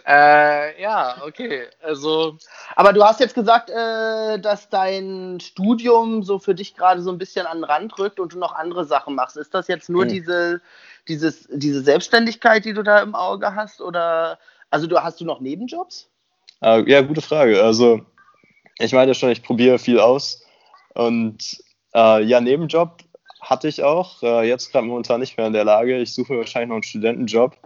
Äh, 0.07 0.83
ja, 0.83 1.16
okay. 1.26 1.64
Also. 1.83 2.37
Aber 2.76 2.92
du 2.92 3.02
hast 3.02 3.20
jetzt 3.20 3.35
gesagt, 3.35 3.70
äh, 3.70 4.38
dass 4.38 4.68
dein 4.68 5.38
Studium 5.40 6.22
so 6.22 6.38
für 6.38 6.55
dich 6.55 6.74
gerade 6.74 7.02
so 7.02 7.11
ein 7.11 7.18
bisschen 7.18 7.46
an 7.46 7.59
den 7.59 7.64
Rand 7.64 7.98
rückt 7.98 8.20
und 8.20 8.33
du 8.33 8.38
noch 8.38 8.55
andere 8.55 8.85
Sachen 8.85 9.14
machst. 9.14 9.37
Ist 9.37 9.55
das 9.55 9.68
jetzt 9.68 9.88
nur 9.88 10.02
hm. 10.02 10.09
diese, 10.11 10.61
dieses, 11.09 11.48
diese 11.50 11.83
Selbstständigkeit, 11.83 12.64
die 12.64 12.72
du 12.72 12.83
da 12.83 13.00
im 13.00 13.14
Auge 13.14 13.55
hast? 13.55 13.81
Oder 13.81 14.38
also 14.70 14.87
du 14.87 15.02
hast 15.02 15.20
du 15.20 15.24
noch 15.24 15.40
Nebenjobs? 15.40 16.09
Äh, 16.62 16.88
ja, 16.90 17.00
gute 17.02 17.20
Frage. 17.20 17.62
Also, 17.62 18.00
ich 18.78 18.92
meine 18.92 19.14
schon, 19.14 19.31
ich 19.31 19.42
probiere 19.42 19.78
viel 19.78 19.98
aus. 20.00 20.44
Und 20.94 21.62
äh, 21.94 22.22
ja, 22.22 22.40
Nebenjob 22.40 23.02
hatte 23.40 23.68
ich 23.68 23.83
auch. 23.83 24.22
Äh, 24.22 24.48
jetzt 24.48 24.72
gerade 24.72 24.87
momentan 24.87 25.20
nicht 25.20 25.37
mehr 25.37 25.46
in 25.46 25.52
der 25.52 25.64
Lage. 25.64 25.98
Ich 25.98 26.14
suche 26.14 26.37
wahrscheinlich 26.38 26.68
noch 26.68 26.76
einen 26.76 26.83
Studentenjob 26.85 27.57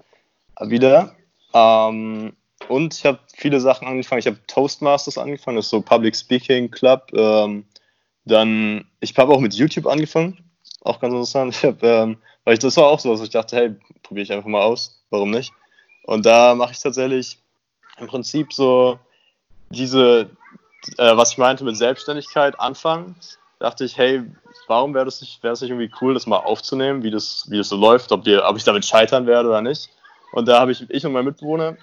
wieder. 0.60 1.14
Ähm, 1.56 2.32
und 2.68 2.94
ich 2.94 3.06
habe 3.06 3.18
viele 3.34 3.60
Sachen 3.60 3.86
angefangen. 3.86 4.18
Ich 4.18 4.26
habe 4.26 4.38
Toastmasters 4.46 5.18
angefangen, 5.18 5.56
das 5.56 5.66
ist 5.66 5.70
so 5.70 5.80
Public 5.80 6.16
Speaking 6.16 6.70
Club. 6.70 7.10
Ähm, 7.14 7.64
dann, 8.24 8.84
ich 9.00 9.16
habe 9.16 9.32
auch 9.32 9.40
mit 9.40 9.54
YouTube 9.54 9.86
angefangen. 9.86 10.38
Auch 10.82 11.00
ganz 11.00 11.12
interessant. 11.12 11.54
Ich 11.54 11.64
hab, 11.64 11.82
ähm, 11.82 12.18
weil 12.44 12.54
ich, 12.54 12.60
das 12.60 12.76
war 12.76 12.86
auch 12.86 13.00
so, 13.00 13.10
dass 13.10 13.22
ich 13.22 13.30
dachte, 13.30 13.56
hey, 13.56 13.74
probiere 14.02 14.24
ich 14.24 14.32
einfach 14.32 14.48
mal 14.48 14.62
aus. 14.62 15.02
Warum 15.10 15.30
nicht? 15.30 15.52
Und 16.04 16.26
da 16.26 16.54
mache 16.54 16.72
ich 16.72 16.80
tatsächlich 16.80 17.38
im 17.98 18.06
Prinzip 18.06 18.52
so 18.52 18.98
diese, 19.70 20.30
äh, 20.98 21.16
was 21.16 21.32
ich 21.32 21.38
meinte 21.38 21.64
mit 21.64 21.76
Selbstständigkeit 21.76 22.58
anfangen, 22.60 23.16
dachte 23.58 23.84
ich, 23.84 23.96
hey, 23.96 24.22
warum 24.66 24.94
wäre 24.94 25.04
das 25.06 25.20
nicht, 25.20 25.42
es 25.42 25.60
nicht 25.60 25.70
irgendwie 25.70 25.90
cool, 26.00 26.14
das 26.14 26.26
mal 26.26 26.38
aufzunehmen, 26.38 27.02
wie 27.02 27.10
das, 27.10 27.46
wie 27.48 27.58
das 27.58 27.68
so 27.68 27.76
läuft, 27.76 28.12
ob, 28.12 28.26
wir, 28.26 28.44
ob 28.44 28.56
ich 28.56 28.64
damit 28.64 28.84
scheitern 28.84 29.26
werde 29.26 29.48
oder 29.48 29.62
nicht. 29.62 29.90
Und 30.36 30.46
da 30.46 30.60
habe 30.60 30.72
ich, 30.72 30.88
ich 30.90 31.06
und 31.06 31.12
mein 31.12 31.24
Mitbewohner, 31.24 31.76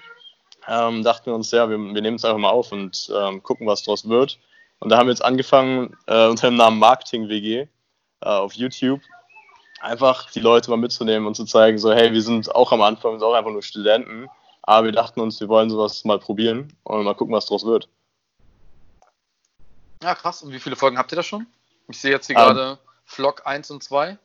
ähm, 0.67 1.03
dachten 1.03 1.25
wir 1.25 1.35
uns, 1.35 1.51
ja, 1.51 1.69
wir, 1.69 1.77
wir 1.77 2.01
nehmen 2.01 2.15
es 2.15 2.25
einfach 2.25 2.37
mal 2.37 2.49
auf 2.49 2.71
und 2.71 3.11
ähm, 3.13 3.43
gucken, 3.43 3.67
was 3.67 3.83
daraus 3.83 4.07
wird. 4.07 4.39
Und 4.79 4.89
da 4.89 4.97
haben 4.97 5.07
wir 5.07 5.11
jetzt 5.13 5.25
angefangen, 5.25 5.97
äh, 6.07 6.27
unter 6.27 6.47
dem 6.47 6.55
Namen 6.55 6.79
Marketing 6.79 7.29
WG 7.29 7.61
äh, 7.61 7.67
auf 8.21 8.53
YouTube 8.53 9.01
einfach 9.81 10.31
die 10.31 10.39
Leute 10.39 10.69
mal 10.69 10.77
mitzunehmen 10.77 11.27
und 11.27 11.35
zu 11.35 11.45
zeigen, 11.45 11.77
so, 11.77 11.91
hey, 11.91 12.13
wir 12.13 12.21
sind 12.21 12.53
auch 12.55 12.71
am 12.71 12.81
Anfang, 12.81 13.11
wir 13.11 13.19
sind 13.19 13.27
auch 13.27 13.33
einfach 13.33 13.51
nur 13.51 13.63
Studenten 13.63 14.29
aber 14.63 14.85
wir 14.85 14.91
dachten 14.93 15.19
uns, 15.19 15.39
wir 15.39 15.49
wollen 15.49 15.69
sowas 15.69 16.03
mal 16.05 16.19
probieren 16.19 16.73
und 16.83 17.03
mal 17.03 17.13
gucken, 17.13 17.35
was 17.35 17.45
draus 17.45 17.65
wird. 17.65 17.89
Ja, 20.01 20.15
krass. 20.15 20.41
Und 20.41 20.51
wie 20.51 20.59
viele 20.59 20.75
Folgen 20.75 20.97
habt 20.97 21.11
ihr 21.11 21.17
da 21.17 21.23
schon? 21.23 21.47
Ich 21.89 21.99
sehe 21.99 22.11
jetzt 22.11 22.27
hier 22.27 22.37
um, 22.37 22.41
gerade 22.41 22.79
Vlog 23.05 23.45
1 23.45 23.71
und 23.71 23.83
2. 23.83 24.17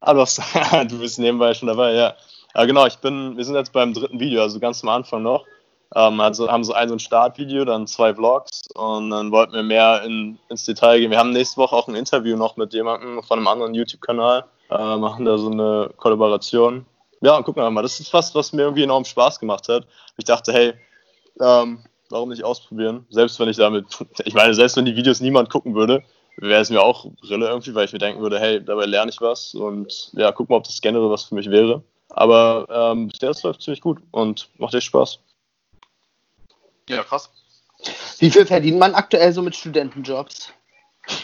Ah, 0.00 0.14
du, 0.14 0.20
hast, 0.20 0.38
du 0.88 0.98
bist 0.98 1.18
nebenbei 1.18 1.52
schon 1.52 1.68
dabei, 1.68 1.92
ja. 1.92 2.16
Ja, 2.54 2.64
genau, 2.64 2.86
ich 2.86 2.98
bin, 2.98 3.36
wir 3.36 3.44
sind 3.44 3.54
jetzt 3.54 3.72
beim 3.72 3.94
dritten 3.94 4.18
Video, 4.18 4.42
also 4.42 4.58
ganz 4.58 4.82
am 4.82 4.88
Anfang 4.88 5.22
noch. 5.22 5.44
Ähm, 5.94 6.20
also 6.20 6.50
haben 6.50 6.64
so 6.64 6.72
ein 6.72 6.88
so 6.88 6.94
ein 6.94 7.00
Startvideo, 7.00 7.64
dann 7.64 7.86
zwei 7.86 8.14
Vlogs 8.14 8.68
und 8.74 9.10
dann 9.10 9.32
wollten 9.32 9.54
wir 9.54 9.62
mehr 9.62 10.02
in, 10.04 10.38
ins 10.48 10.64
Detail 10.64 11.00
gehen. 11.00 11.10
Wir 11.10 11.18
haben 11.18 11.30
nächste 11.30 11.56
Woche 11.56 11.74
auch 11.74 11.88
ein 11.88 11.94
Interview 11.94 12.36
noch 12.36 12.56
mit 12.56 12.72
jemandem 12.72 13.22
von 13.22 13.38
einem 13.38 13.48
anderen 13.48 13.74
YouTube-Kanal, 13.74 14.44
äh, 14.70 14.96
machen 14.96 15.24
da 15.24 15.36
so 15.38 15.50
eine 15.50 15.90
Kollaboration 15.96 16.86
ja, 17.22 17.36
und 17.36 17.44
gucken 17.44 17.62
wir 17.62 17.70
mal. 17.70 17.82
Das 17.82 18.00
ist 18.00 18.12
was, 18.12 18.34
was 18.34 18.52
mir 18.52 18.62
irgendwie 18.62 18.84
enorm 18.84 19.04
Spaß 19.04 19.40
gemacht 19.40 19.68
hat. 19.68 19.86
Ich 20.16 20.24
dachte, 20.24 20.52
hey, 20.52 20.72
ähm, 21.40 21.84
warum 22.08 22.30
nicht 22.30 22.44
ausprobieren? 22.44 23.06
Selbst 23.10 23.38
wenn 23.38 23.48
ich 23.48 23.58
damit, 23.58 23.86
ich 24.24 24.34
meine, 24.34 24.54
selbst 24.54 24.76
wenn 24.76 24.86
die 24.86 24.96
Videos 24.96 25.20
niemand 25.20 25.50
gucken 25.50 25.74
würde, 25.74 26.02
wäre 26.36 26.62
es 26.62 26.70
mir 26.70 26.82
auch 26.82 27.06
Brille 27.20 27.48
irgendwie, 27.48 27.74
weil 27.74 27.84
ich 27.84 27.92
mir 27.92 27.98
denken 27.98 28.22
würde, 28.22 28.40
hey, 28.40 28.64
dabei 28.64 28.86
lerne 28.86 29.10
ich 29.10 29.20
was 29.20 29.54
und 29.54 30.10
ja, 30.14 30.32
guck 30.32 30.48
mal, 30.48 30.56
ob 30.56 30.64
das 30.64 30.80
generell 30.80 31.10
was 31.10 31.24
für 31.24 31.34
mich 31.34 31.50
wäre. 31.50 31.82
Aber 32.10 32.66
ähm, 32.70 33.08
bisher 33.08 33.32
läuft 33.42 33.62
ziemlich 33.62 33.80
gut 33.80 34.00
und 34.10 34.48
macht 34.58 34.74
echt 34.74 34.86
Spaß. 34.86 35.20
Ja, 36.88 37.04
krass. 37.04 37.30
Wie 38.18 38.30
viel 38.30 38.46
verdient 38.46 38.78
man 38.78 38.94
aktuell 38.94 39.32
so 39.32 39.42
mit 39.42 39.56
Studentenjobs? 39.56 40.52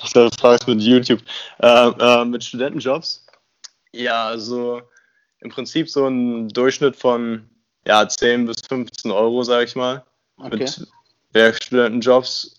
Ich 0.04 0.12
das 0.12 0.34
fragst 0.40 0.66
mit 0.68 0.80
YouTube. 0.80 1.20
Äh, 1.58 1.88
äh, 1.88 2.24
mit 2.24 2.44
Studentenjobs? 2.44 3.26
Ja, 3.92 4.26
also 4.26 4.82
im 5.40 5.50
Prinzip 5.50 5.88
so 5.90 6.06
ein 6.06 6.48
Durchschnitt 6.48 6.96
von 6.96 7.48
ja, 7.86 8.08
10 8.08 8.46
bis 8.46 8.56
15 8.68 9.10
Euro, 9.10 9.42
sage 9.42 9.64
ich 9.64 9.76
mal, 9.76 10.04
okay. 10.38 10.56
mit 10.56 10.86
Werkstudentenjobs. 11.32 12.56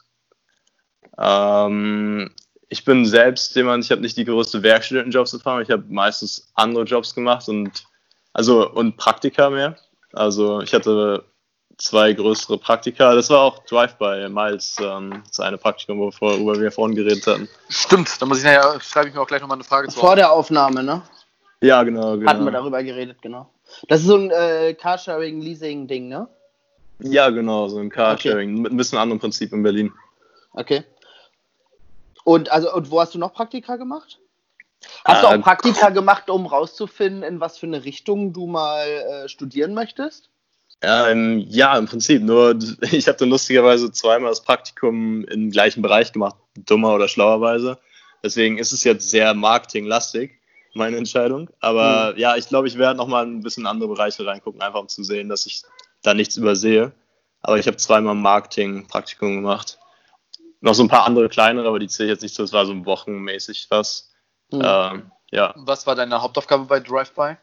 Ähm, 1.17 2.33
ich 2.69 2.85
bin 2.85 3.05
selbst 3.05 3.55
jemand, 3.55 3.83
ich 3.83 3.91
habe 3.91 4.01
nicht 4.01 4.17
die 4.17 4.25
größte 4.25 4.63
Werkstudentenjobs 4.63 5.33
erfahren, 5.33 5.63
ich 5.63 5.71
habe 5.71 5.83
meistens 5.89 6.51
andere 6.55 6.83
Jobs 6.83 7.15
gemacht 7.15 7.47
und 7.49 7.85
also 8.37 8.69
und 8.69 8.97
Praktika 8.97 9.49
mehr. 9.49 9.75
Also 10.13 10.61
ich 10.61 10.73
hatte 10.73 11.23
zwei 11.77 12.13
größere 12.13 12.57
Praktika. 12.57 13.15
Das 13.15 13.29
war 13.29 13.41
auch 13.41 13.63
Drive-by 13.65 14.29
Miles, 14.29 14.77
ähm, 14.79 15.23
seine 15.31 15.57
Praktikum, 15.57 15.99
worüber 15.99 16.59
wir 16.59 16.71
vorhin 16.71 16.95
geredet 16.95 17.25
hatten. 17.25 17.49
Stimmt, 17.69 18.21
da 18.21 18.25
muss 18.25 18.39
ich 18.39 18.43
nachher, 18.43 18.79
schreibe 18.79 19.09
ich 19.09 19.15
mir 19.15 19.21
auch 19.21 19.27
gleich 19.27 19.41
nochmal 19.41 19.57
eine 19.57 19.63
Frage 19.63 19.87
zu. 19.87 19.99
Vor 19.99 20.15
der 20.15 20.31
Aufnahme, 20.31 20.83
ne? 20.83 21.01
Ja, 21.61 21.81
genau, 21.83 22.15
genau. 22.17 22.29
Hatten 22.29 22.45
wir 22.45 22.51
darüber 22.51 22.83
geredet, 22.83 23.21
genau. 23.21 23.49
Das 23.87 24.01
ist 24.01 24.07
so 24.07 24.15
ein 24.15 24.29
äh, 24.29 24.75
Carsharing-Leasing-Ding, 24.75 26.07
ne? 26.07 26.27
Ja, 26.99 27.29
genau, 27.29 27.67
so 27.67 27.79
ein 27.79 27.89
Carsharing. 27.89 28.53
Okay. 28.53 28.61
Mit 28.61 28.71
ein 28.71 28.77
bisschen 28.77 28.99
anderem 28.99 29.19
Prinzip 29.19 29.51
in 29.51 29.63
Berlin. 29.63 29.91
Okay. 30.53 30.83
Und, 32.23 32.51
also, 32.51 32.73
und 32.73 32.91
wo 32.91 33.01
hast 33.01 33.15
du 33.15 33.19
noch 33.19 33.33
Praktika 33.33 33.77
gemacht? 33.77 34.19
Hast 35.05 35.23
du 35.23 35.27
auch 35.27 35.41
Praktika 35.41 35.89
gemacht, 35.89 36.29
um 36.29 36.45
rauszufinden, 36.45 37.23
in 37.23 37.39
was 37.39 37.57
für 37.57 37.65
eine 37.65 37.83
Richtung 37.83 38.33
du 38.33 38.47
mal 38.47 38.87
äh, 38.87 39.29
studieren 39.29 39.73
möchtest? 39.73 40.29
Ähm, 40.81 41.43
ja, 41.49 41.77
im 41.77 41.87
Prinzip. 41.87 42.21
Nur 42.21 42.57
ich 42.91 43.07
habe 43.07 43.17
dann 43.17 43.29
lustigerweise 43.29 43.91
zweimal 43.91 44.29
das 44.29 44.41
Praktikum 44.41 45.23
im 45.25 45.49
gleichen 45.49 45.81
Bereich 45.81 46.11
gemacht, 46.11 46.35
dummer 46.55 46.93
oder 46.93 47.07
schlauerweise. 47.07 47.79
Deswegen 48.23 48.57
ist 48.57 48.71
es 48.71 48.83
jetzt 48.83 49.09
sehr 49.09 49.33
marketinglastig, 49.33 50.39
meine 50.73 50.97
Entscheidung. 50.97 51.49
Aber 51.59 52.13
mhm. 52.13 52.19
ja, 52.19 52.35
ich 52.35 52.47
glaube, 52.47 52.67
ich 52.67 52.77
werde 52.77 52.97
nochmal 52.97 53.25
ein 53.25 53.41
bisschen 53.41 53.63
in 53.63 53.67
andere 53.67 53.89
Bereiche 53.89 54.25
reingucken, 54.25 54.61
einfach 54.61 54.81
um 54.81 54.87
zu 54.87 55.03
sehen, 55.03 55.29
dass 55.29 55.45
ich 55.45 55.63
da 56.03 56.13
nichts 56.13 56.37
übersehe. 56.37 56.91
Aber 57.41 57.57
ich 57.57 57.67
habe 57.67 57.77
zweimal 57.77 58.15
Marketing-Praktikum 58.15 59.35
gemacht. 59.35 59.79
Noch 60.59 60.73
so 60.73 60.83
ein 60.83 60.89
paar 60.89 61.05
andere 61.05 61.29
kleinere, 61.29 61.67
aber 61.67 61.79
die 61.79 61.87
zähle 61.87 62.09
ich 62.09 62.13
jetzt 62.13 62.23
nicht 62.23 62.35
so. 62.35 62.43
Es 62.43 62.53
war 62.53 62.65
so 62.65 62.85
wochenmäßig 62.85 63.67
was. 63.69 64.06
Mhm. 64.51 64.61
Ähm, 64.63 65.11
ja. 65.31 65.53
Was 65.57 65.85
war 65.87 65.95
deine 65.95 66.21
Hauptaufgabe 66.21 66.65
bei 66.65 66.79
Drive-By? 66.79 67.37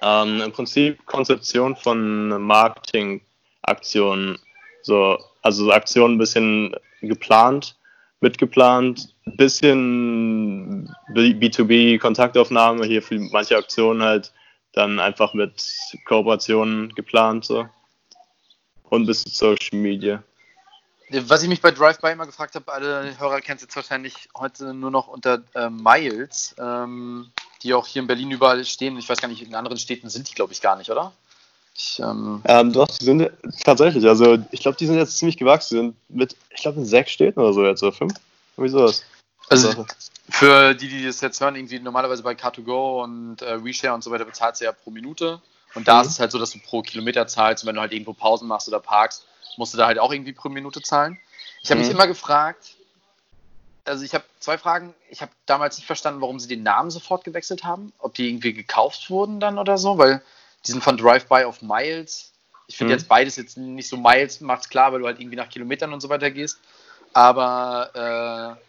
Ähm, 0.00 0.40
Im 0.40 0.52
Prinzip 0.52 1.04
Konzeption 1.06 1.76
von 1.76 2.28
Marketingaktionen. 2.42 4.38
So, 4.82 5.18
also 5.42 5.72
Aktionen 5.72 6.14
ein 6.14 6.18
bisschen 6.18 6.74
geplant, 7.00 7.76
mitgeplant, 8.20 9.14
ein 9.26 9.36
bisschen 9.36 10.94
B2B-Kontaktaufnahme, 11.14 12.86
hier 12.86 13.02
für 13.02 13.18
manche 13.18 13.56
Aktionen 13.56 14.02
halt 14.02 14.32
dann 14.72 15.00
einfach 15.00 15.34
mit 15.34 15.62
Kooperationen 16.06 16.94
geplant. 16.94 17.44
So. 17.44 17.66
Und 18.84 19.02
ein 19.02 19.06
bisschen 19.06 19.32
Social 19.32 19.78
Media. 19.78 20.22
Was 21.10 21.42
ich 21.42 21.48
mich 21.48 21.62
bei 21.62 21.70
Drive-By 21.70 22.12
immer 22.12 22.26
gefragt 22.26 22.54
habe, 22.54 22.72
alle 22.72 23.18
Hörer 23.18 23.40
kennen 23.40 23.56
es 23.56 23.62
jetzt 23.62 23.76
wahrscheinlich 23.76 24.28
heute 24.36 24.74
nur 24.74 24.90
noch 24.90 25.08
unter 25.08 25.42
äh, 25.54 25.70
Miles, 25.70 26.54
ähm, 26.58 27.30
die 27.62 27.72
auch 27.74 27.86
hier 27.86 28.02
in 28.02 28.08
Berlin 28.08 28.30
überall 28.30 28.64
stehen. 28.64 28.98
Ich 28.98 29.08
weiß 29.08 29.18
gar 29.18 29.28
nicht, 29.28 29.42
in 29.42 29.54
anderen 29.54 29.78
Städten 29.78 30.10
sind 30.10 30.28
die, 30.28 30.34
glaube 30.34 30.52
ich, 30.52 30.60
gar 30.60 30.76
nicht, 30.76 30.90
oder? 30.90 31.12
Ich, 31.74 32.00
ähm, 32.00 32.42
ähm, 32.44 32.72
doch, 32.72 32.88
die 32.88 33.04
sind 33.04 33.30
tatsächlich, 33.64 34.04
also 34.06 34.38
ich 34.50 34.60
glaube, 34.60 34.76
die 34.76 34.86
sind 34.86 34.96
jetzt 34.96 35.16
ziemlich 35.16 35.36
gewachsen. 35.36 35.74
Die 35.74 35.76
sind 35.78 35.96
mit, 36.08 36.36
ich 36.50 36.60
glaube, 36.60 36.80
in 36.80 36.86
sechs 36.86 37.12
Städten 37.12 37.40
oder 37.40 37.52
so 37.52 37.64
jetzt, 37.64 37.82
oder 37.82 37.92
fünf? 37.92 38.14
Wie 38.56 38.68
sowas. 38.68 39.04
Also 39.48 39.86
für 40.28 40.74
die, 40.74 40.88
die 40.88 41.06
das 41.06 41.20
jetzt 41.20 41.40
hören, 41.40 41.56
irgendwie 41.56 41.78
normalerweise 41.78 42.22
bei 42.22 42.32
Car2Go 42.32 43.02
und 43.02 43.40
äh, 43.40 43.52
Reshare 43.52 43.94
und 43.94 44.04
so 44.04 44.10
weiter 44.10 44.24
bezahlst 44.24 44.60
du 44.60 44.66
ja 44.66 44.72
pro 44.72 44.90
Minute. 44.90 45.40
Und 45.74 45.86
da 45.88 45.96
mhm. 45.96 46.02
ist 46.02 46.12
es 46.12 46.20
halt 46.20 46.32
so, 46.32 46.38
dass 46.38 46.50
du 46.50 46.58
pro 46.58 46.82
Kilometer 46.82 47.26
zahlst 47.26 47.62
und 47.62 47.68
wenn 47.68 47.76
du 47.76 47.80
halt 47.80 47.92
irgendwo 47.92 48.12
Pausen 48.12 48.48
machst 48.48 48.68
oder 48.68 48.80
parkst, 48.80 49.24
musst 49.58 49.74
du 49.74 49.78
da 49.78 49.86
halt 49.86 49.98
auch 49.98 50.12
irgendwie 50.12 50.32
pro 50.32 50.48
Minute 50.48 50.80
zahlen. 50.80 51.18
Ich 51.62 51.70
habe 51.70 51.80
mhm. 51.80 51.86
mich 51.86 51.94
immer 51.94 52.06
gefragt, 52.06 52.76
also 53.84 54.04
ich 54.04 54.14
habe 54.14 54.24
zwei 54.38 54.58
Fragen. 54.58 54.94
Ich 55.10 55.22
habe 55.22 55.32
damals 55.46 55.76
nicht 55.76 55.86
verstanden, 55.86 56.20
warum 56.20 56.38
sie 56.38 56.48
den 56.48 56.62
Namen 56.62 56.90
sofort 56.90 57.24
gewechselt 57.24 57.64
haben. 57.64 57.92
Ob 57.98 58.14
die 58.14 58.28
irgendwie 58.28 58.52
gekauft 58.52 59.10
wurden 59.10 59.40
dann 59.40 59.58
oder 59.58 59.78
so, 59.78 59.98
weil 59.98 60.22
die 60.66 60.72
sind 60.72 60.82
von 60.82 60.96
Drive-By 60.96 61.44
auf 61.44 61.62
Miles. 61.62 62.32
Ich 62.66 62.76
finde 62.76 62.92
mhm. 62.92 62.98
jetzt 62.98 63.08
beides 63.08 63.36
jetzt 63.36 63.56
nicht 63.56 63.88
so 63.88 63.96
Miles, 63.96 64.40
macht's 64.40 64.68
klar, 64.68 64.92
weil 64.92 65.00
du 65.00 65.06
halt 65.06 65.20
irgendwie 65.20 65.36
nach 65.36 65.48
Kilometern 65.48 65.92
und 65.92 66.00
so 66.00 66.08
weiter 66.08 66.30
gehst. 66.30 66.58
Aber 67.14 68.58
äh, 68.58 68.68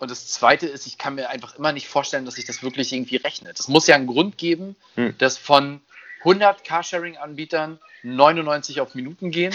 und 0.00 0.10
das 0.10 0.28
Zweite 0.28 0.66
ist, 0.66 0.86
ich 0.86 0.96
kann 0.96 1.16
mir 1.16 1.28
einfach 1.28 1.56
immer 1.56 1.72
nicht 1.72 1.88
vorstellen, 1.88 2.24
dass 2.24 2.34
sich 2.34 2.44
das 2.44 2.62
wirklich 2.62 2.92
irgendwie 2.92 3.16
rechnet. 3.16 3.58
Es 3.58 3.68
muss 3.68 3.86
ja 3.86 3.96
einen 3.96 4.06
Grund 4.06 4.38
geben, 4.38 4.76
mhm. 4.96 5.16
dass 5.18 5.36
von 5.36 5.80
100 6.20 6.64
Carsharing-Anbietern 6.64 7.78
99 8.02 8.80
auf 8.80 8.94
Minuten 8.94 9.30
gehen 9.30 9.54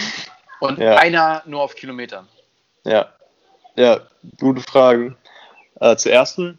und 0.64 0.78
ja. 0.78 0.96
einer 0.96 1.42
nur 1.46 1.62
auf 1.62 1.74
Kilometern? 1.74 2.28
Ja, 2.84 3.12
ja, 3.76 4.00
gute 4.38 4.62
Fragen. 4.62 5.16
Äh, 5.80 5.96
zur 5.96 6.12
ersten, 6.12 6.58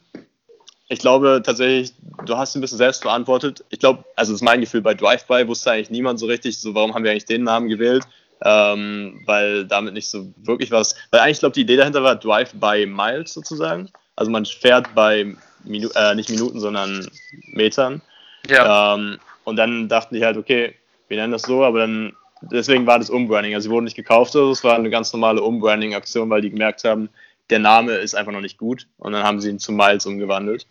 ich 0.89 0.99
glaube 0.99 1.41
tatsächlich, 1.43 1.93
du 2.25 2.37
hast 2.37 2.55
ein 2.55 2.61
bisschen 2.61 2.77
selbst 2.77 3.03
beantwortet. 3.03 3.63
Ich 3.69 3.79
glaube, 3.79 4.03
also 4.15 4.33
das 4.33 4.41
ist 4.41 4.45
mein 4.45 4.61
Gefühl, 4.61 4.81
bei 4.81 4.93
Drive-By 4.93 5.47
wusste 5.47 5.71
eigentlich 5.71 5.89
niemand 5.89 6.19
so 6.19 6.25
richtig, 6.25 6.59
so 6.59 6.75
warum 6.75 6.93
haben 6.93 7.03
wir 7.03 7.11
eigentlich 7.11 7.25
den 7.25 7.43
Namen 7.43 7.69
gewählt, 7.69 8.03
ähm, 8.43 9.21
weil 9.25 9.65
damit 9.65 9.93
nicht 9.93 10.09
so 10.09 10.27
wirklich 10.37 10.71
was, 10.71 10.95
weil 11.11 11.21
eigentlich, 11.21 11.39
glaube 11.39 11.53
die 11.53 11.61
Idee 11.61 11.77
dahinter 11.77 12.03
war 12.03 12.15
Drive-By 12.15 12.85
Miles 12.85 13.33
sozusagen. 13.33 13.89
Also 14.15 14.31
man 14.31 14.45
fährt 14.45 14.93
bei, 14.93 15.35
Minu 15.63 15.89
äh, 15.95 16.15
nicht 16.15 16.29
Minuten, 16.29 16.59
sondern 16.59 17.07
Metern. 17.53 18.01
Ja. 18.47 18.95
Ähm, 18.95 19.19
und 19.43 19.55
dann 19.55 19.87
dachten 19.87 20.15
die 20.15 20.25
halt, 20.25 20.37
okay, 20.37 20.75
wir 21.07 21.17
nennen 21.17 21.31
das 21.31 21.43
so, 21.43 21.63
aber 21.63 21.79
dann 21.79 22.15
deswegen 22.41 22.85
war 22.85 22.99
das 22.99 23.09
Umbranding. 23.09 23.53
Also 23.55 23.69
sie 23.69 23.73
wurden 23.73 23.85
nicht 23.85 23.95
gekauft, 23.95 24.35
also 24.35 24.51
es 24.51 24.63
war 24.63 24.75
eine 24.75 24.89
ganz 24.89 25.11
normale 25.13 25.41
Umbranding-Aktion, 25.41 26.29
weil 26.29 26.41
die 26.41 26.51
gemerkt 26.51 26.83
haben, 26.83 27.09
der 27.49 27.59
Name 27.59 27.93
ist 27.93 28.15
einfach 28.15 28.31
noch 28.31 28.41
nicht 28.41 28.57
gut 28.57 28.87
und 28.97 29.13
dann 29.13 29.23
haben 29.23 29.39
sie 29.39 29.49
ihn 29.49 29.59
zu 29.59 29.71
Miles 29.71 30.05
umgewandelt. 30.05 30.67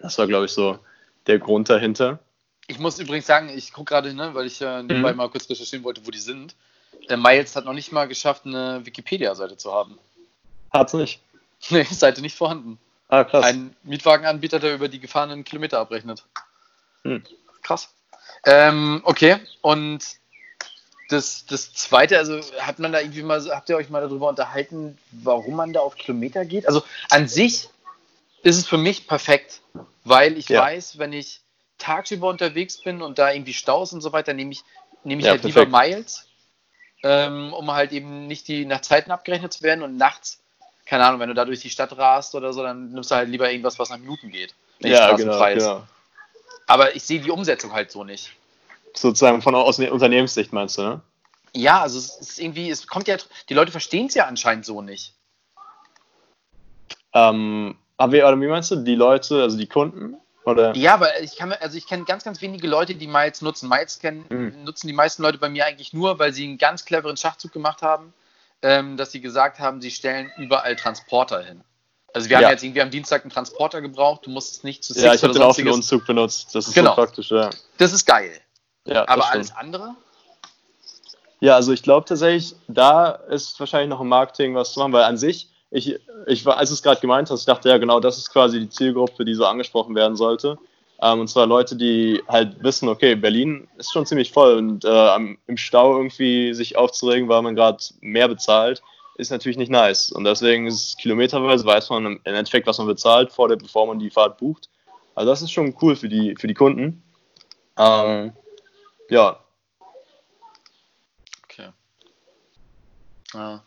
Das 0.00 0.18
war, 0.18 0.26
glaube 0.26 0.46
ich, 0.46 0.52
so 0.52 0.78
der 1.26 1.38
Grund 1.38 1.68
dahinter. 1.68 2.18
Ich 2.66 2.78
muss 2.78 2.98
übrigens 2.98 3.26
sagen, 3.26 3.48
ich 3.48 3.72
gucke 3.72 3.90
gerade, 3.90 4.12
ne, 4.12 4.34
weil 4.34 4.46
ich 4.46 4.60
äh, 4.60 4.82
nebenbei 4.82 5.12
mhm. 5.12 5.18
mal 5.18 5.28
kurz 5.28 5.48
recherchieren 5.48 5.84
wollte, 5.84 6.06
wo 6.06 6.10
die 6.10 6.18
sind. 6.18 6.54
Der 7.08 7.16
Miles 7.16 7.54
hat 7.54 7.64
noch 7.64 7.72
nicht 7.72 7.92
mal 7.92 8.08
geschafft, 8.08 8.46
eine 8.46 8.84
Wikipedia-Seite 8.84 9.56
zu 9.56 9.72
haben. 9.72 9.98
Hat's 10.72 10.94
nicht? 10.94 11.20
Nee, 11.70 11.84
Seite 11.84 12.20
nicht 12.20 12.36
vorhanden. 12.36 12.78
Ah, 13.08 13.24
krass. 13.24 13.44
Ein 13.44 13.74
Mietwagenanbieter, 13.82 14.60
der 14.60 14.74
über 14.74 14.88
die 14.88 15.00
gefahrenen 15.00 15.42
Kilometer 15.42 15.78
abrechnet. 15.78 16.22
Hm. 17.02 17.22
Krass. 17.62 17.94
Ähm, 18.44 19.00
okay, 19.04 19.38
und 19.62 20.04
das, 21.08 21.46
das 21.46 21.72
zweite, 21.72 22.18
also 22.18 22.40
hat 22.58 22.78
man 22.78 22.92
da 22.92 23.00
irgendwie 23.00 23.22
mal, 23.22 23.44
habt 23.50 23.68
ihr 23.68 23.76
euch 23.76 23.90
mal 23.90 24.00
darüber 24.00 24.28
unterhalten, 24.28 24.98
warum 25.12 25.56
man 25.56 25.72
da 25.72 25.80
auf 25.80 25.94
Kilometer 25.94 26.44
geht? 26.44 26.66
Also 26.66 26.82
an 27.10 27.28
sich 27.28 27.68
ist 28.42 28.56
es 28.56 28.66
für 28.66 28.78
mich 28.78 29.06
perfekt, 29.06 29.60
weil 30.04 30.36
ich 30.36 30.48
ja. 30.48 30.60
weiß, 30.60 30.98
wenn 30.98 31.12
ich 31.12 31.40
tagsüber 31.78 32.28
unterwegs 32.28 32.78
bin 32.78 33.02
und 33.02 33.18
da 33.18 33.32
irgendwie 33.32 33.52
Staus 33.52 33.92
und 33.92 34.00
so 34.00 34.12
weiter, 34.12 34.32
nehme 34.32 34.52
ich, 34.52 34.62
nehme 35.04 35.20
ich 35.20 35.26
ja, 35.26 35.32
halt 35.32 35.42
perfekt. 35.42 35.66
lieber 35.66 35.78
Miles, 35.78 36.26
ähm, 37.02 37.52
um 37.52 37.70
halt 37.70 37.92
eben 37.92 38.26
nicht 38.26 38.48
die 38.48 38.64
nach 38.64 38.80
Zeiten 38.80 39.10
abgerechnet 39.10 39.52
zu 39.52 39.62
werden 39.62 39.82
und 39.82 39.96
nachts, 39.96 40.40
keine 40.86 41.04
Ahnung, 41.04 41.20
wenn 41.20 41.28
du 41.28 41.34
da 41.34 41.44
durch 41.44 41.60
die 41.60 41.70
Stadt 41.70 41.96
rast 41.96 42.34
oder 42.34 42.52
so, 42.52 42.62
dann 42.62 42.92
nimmst 42.92 43.10
du 43.10 43.14
halt 43.14 43.28
lieber 43.28 43.50
irgendwas, 43.50 43.78
was 43.78 43.90
nach 43.90 43.98
Minuten 43.98 44.30
geht. 44.30 44.54
ja, 44.80 45.14
genau, 45.14 45.44
genau. 45.44 45.86
Aber 46.68 46.96
ich 46.96 47.04
sehe 47.04 47.20
die 47.20 47.30
Umsetzung 47.30 47.72
halt 47.72 47.92
so 47.92 48.02
nicht 48.02 48.32
sozusagen 48.98 49.42
von 49.42 49.54
aus 49.54 49.76
der 49.76 49.92
Unternehmenssicht 49.92 50.52
meinst 50.52 50.78
du, 50.78 50.82
ne? 50.82 51.00
Ja, 51.52 51.80
also 51.80 51.98
es 51.98 52.16
ist 52.20 52.38
irgendwie, 52.38 52.70
es 52.70 52.86
kommt 52.86 53.08
ja, 53.08 53.16
die 53.48 53.54
Leute 53.54 53.72
verstehen 53.72 54.06
es 54.06 54.14
ja 54.14 54.26
anscheinend 54.26 54.66
so 54.66 54.82
nicht. 54.82 55.14
Ähm, 57.14 57.76
aber 57.96 58.12
wie, 58.12 58.22
oder 58.22 58.40
wie 58.40 58.46
meinst 58.46 58.70
du, 58.70 58.76
die 58.76 58.94
Leute, 58.94 59.42
also 59.42 59.56
die 59.56 59.66
Kunden? 59.66 60.16
Oder? 60.44 60.76
Ja, 60.76 60.94
aber 60.94 61.20
ich 61.22 61.36
kann 61.36 61.52
also 61.52 61.76
ich 61.76 61.86
kenne 61.88 62.04
ganz, 62.04 62.22
ganz 62.22 62.40
wenige 62.40 62.68
Leute, 62.68 62.94
die 62.94 63.08
Miles 63.08 63.42
nutzen. 63.42 63.68
Miles 63.68 63.98
kennen, 63.98 64.26
mhm. 64.28 64.64
nutzen 64.64 64.86
die 64.86 64.92
meisten 64.92 65.22
Leute 65.22 65.38
bei 65.38 65.48
mir 65.48 65.64
eigentlich 65.64 65.92
nur, 65.92 66.18
weil 66.18 66.32
sie 66.32 66.44
einen 66.44 66.58
ganz 66.58 66.84
cleveren 66.84 67.16
Schachzug 67.16 67.52
gemacht 67.52 67.82
haben, 67.82 68.12
ähm, 68.62 68.96
dass 68.96 69.10
sie 69.10 69.20
gesagt 69.20 69.58
haben, 69.58 69.80
sie 69.80 69.90
stellen 69.90 70.30
überall 70.36 70.76
Transporter 70.76 71.42
hin. 71.42 71.62
Also 72.14 72.28
wir 72.28 72.38
ja. 72.38 72.44
haben 72.44 72.52
jetzt 72.52 72.62
irgendwie 72.62 72.80
am 72.80 72.90
Dienstag 72.90 73.22
einen 73.22 73.32
Transporter 73.32 73.80
gebraucht, 73.80 74.24
du 74.26 74.30
musst 74.30 74.58
es 74.58 74.62
nicht 74.62 74.84
zu 74.84 74.92
Six 74.92 75.04
Ja, 75.04 75.14
ich 75.14 75.22
habe 75.22 75.32
den 75.32 75.42
auch 75.42 75.54
für 75.54 75.64
den 75.64 75.72
Umzug 75.72 76.06
benutzt. 76.06 76.54
Das 76.54 76.68
ist 76.68 76.74
genau. 76.74 76.90
so 76.90 76.94
praktisch, 76.94 77.30
ja. 77.30 77.50
Das 77.78 77.92
ist 77.92 78.06
geil. 78.06 78.40
Ja, 78.86 79.08
Aber 79.08 79.30
alles 79.30 79.54
andere? 79.54 79.96
Ja, 81.40 81.54
also 81.54 81.72
ich 81.72 81.82
glaube 81.82 82.06
tatsächlich, 82.06 82.54
da 82.66 83.10
ist 83.10 83.58
wahrscheinlich 83.60 83.90
noch 83.90 84.00
im 84.00 84.08
Marketing 84.08 84.54
was 84.54 84.72
zu 84.72 84.80
machen, 84.80 84.92
weil 84.92 85.04
an 85.04 85.18
sich, 85.18 85.50
ich, 85.70 85.98
ich 86.26 86.46
war, 86.46 86.56
als 86.56 86.70
du 86.70 86.74
es 86.74 86.82
gerade 86.82 87.00
gemeint 87.00 87.30
hast, 87.30 87.40
ich 87.40 87.46
dachte 87.46 87.68
ja 87.68 87.78
genau, 87.78 88.00
das 88.00 88.16
ist 88.16 88.30
quasi 88.30 88.60
die 88.60 88.68
Zielgruppe, 88.68 89.24
die 89.24 89.34
so 89.34 89.44
angesprochen 89.44 89.94
werden 89.94 90.16
sollte. 90.16 90.58
Ähm, 91.02 91.20
und 91.20 91.28
zwar 91.28 91.46
Leute, 91.46 91.76
die 91.76 92.22
halt 92.26 92.62
wissen, 92.62 92.88
okay, 92.88 93.14
Berlin 93.16 93.68
ist 93.76 93.92
schon 93.92 94.06
ziemlich 94.06 94.32
voll 94.32 94.56
und 94.56 94.84
äh, 94.84 95.16
im 95.46 95.56
Stau 95.56 95.96
irgendwie 95.96 96.54
sich 96.54 96.78
aufzuregen, 96.78 97.28
weil 97.28 97.42
man 97.42 97.54
gerade 97.54 97.82
mehr 98.00 98.28
bezahlt, 98.28 98.82
ist 99.16 99.30
natürlich 99.30 99.58
nicht 99.58 99.70
nice. 99.70 100.10
Und 100.12 100.24
deswegen 100.24 100.66
ist 100.66 100.88
es 100.88 100.96
kilometerweise, 100.96 101.66
weiß 101.66 101.90
man 101.90 102.06
im 102.06 102.20
Endeffekt, 102.24 102.66
was 102.66 102.78
man 102.78 102.86
bezahlt, 102.86 103.32
vor 103.32 103.48
der, 103.48 103.56
bevor 103.56 103.86
man 103.86 103.98
die 103.98 104.10
Fahrt 104.10 104.38
bucht. 104.38 104.70
Also 105.14 105.30
das 105.30 105.42
ist 105.42 105.52
schon 105.52 105.74
cool 105.82 105.96
für 105.96 106.08
die, 106.08 106.34
für 106.38 106.46
die 106.46 106.54
Kunden. 106.54 107.02
Ähm, 107.78 108.32
ja. 109.08 109.38
Okay. 111.44 111.70
Ja. 113.34 113.62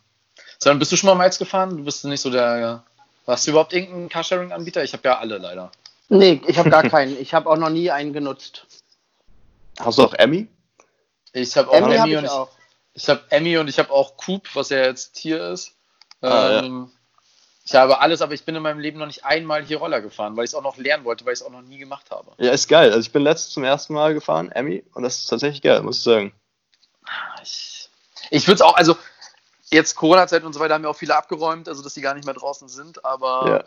So, 0.57 0.69
dann 0.69 0.79
bist 0.79 0.91
du 0.91 0.97
schon 0.97 1.07
mal 1.07 1.15
Miles 1.15 1.39
gefahren? 1.39 1.77
Du 1.77 1.83
bist 1.83 2.03
nicht 2.05 2.21
so 2.21 2.29
der. 2.29 2.83
Warst 3.25 3.45
du 3.45 3.51
überhaupt 3.51 3.73
irgendein 3.73 4.09
Carsharing-Anbieter? 4.09 4.83
Ich 4.83 4.93
habe 4.93 5.07
ja 5.07 5.19
alle 5.19 5.37
leider. 5.37 5.71
Nee, 6.09 6.41
ich 6.47 6.57
habe 6.57 6.69
gar 6.69 6.83
keinen. 6.83 7.19
Ich 7.19 7.33
habe 7.33 7.49
auch 7.49 7.57
noch 7.57 7.69
nie 7.69 7.91
einen 7.91 8.13
genutzt. 8.13 8.65
Hast 9.79 9.97
du 9.97 10.03
auch 10.03 10.13
Emmy? 10.13 10.47
Ich 11.33 11.55
habe 11.55 11.69
auch 11.69 11.73
Emmy, 11.73 11.95
Emmy 11.95 12.11
hab 12.11 12.19
und 12.19 12.25
ich, 12.25 12.31
auch. 12.31 12.49
ich 12.93 13.09
habe 13.09 13.21
Emmy 13.29 13.57
und 13.57 13.67
ich 13.67 13.79
habe 13.79 13.91
auch 13.91 14.17
Coop, 14.17 14.55
was 14.55 14.69
ja 14.69 14.79
jetzt 14.79 15.17
hier 15.17 15.51
ist. 15.51 15.73
Ah, 16.21 16.59
ähm, 16.63 16.89
ja. 16.91 16.98
Ich 17.69 17.75
habe 17.75 17.99
alles, 18.01 18.23
aber 18.23 18.33
ich 18.33 18.43
bin 18.45 18.55
in 18.55 18.63
meinem 18.63 18.79
Leben 18.79 18.97
noch 18.97 19.05
nicht 19.05 19.25
einmal 19.25 19.63
hier 19.63 19.77
Roller 19.77 20.01
gefahren, 20.01 20.35
weil 20.35 20.45
ich 20.45 20.49
es 20.49 20.55
auch 20.55 20.63
noch 20.63 20.77
lernen 20.77 21.03
wollte, 21.05 21.23
weil 21.23 21.33
ich 21.33 21.41
es 21.41 21.45
auch 21.45 21.51
noch 21.51 21.61
nie 21.61 21.77
gemacht 21.77 22.09
habe. 22.09 22.31
Ja, 22.39 22.51
ist 22.51 22.67
geil. 22.67 22.89
Also 22.89 23.01
ich 23.01 23.11
bin 23.11 23.21
letztes 23.21 23.51
zum 23.53 23.63
ersten 23.63 23.93
Mal 23.93 24.15
gefahren, 24.15 24.51
Emmy, 24.51 24.83
und 24.95 25.03
das 25.03 25.19
ist 25.19 25.27
tatsächlich 25.27 25.61
geil, 25.61 25.83
muss 25.83 25.97
ich 25.97 26.03
sagen. 26.03 26.33
Ich, 27.43 27.87
ich 28.31 28.47
würde 28.47 28.55
es 28.55 28.61
auch, 28.61 28.75
also 28.75 28.97
jetzt 29.69 29.93
Corona-Zeit 29.93 30.43
und 30.43 30.53
so 30.53 30.59
weiter 30.59 30.73
haben 30.73 30.83
ja 30.83 30.89
auch 30.89 30.95
viele 30.95 31.15
abgeräumt, 31.15 31.69
also 31.69 31.83
dass 31.83 31.93
die 31.93 32.01
gar 32.01 32.15
nicht 32.15 32.25
mehr 32.25 32.33
draußen 32.33 32.69
sind, 32.69 33.05
aber 33.05 33.47
Ja. 33.47 33.63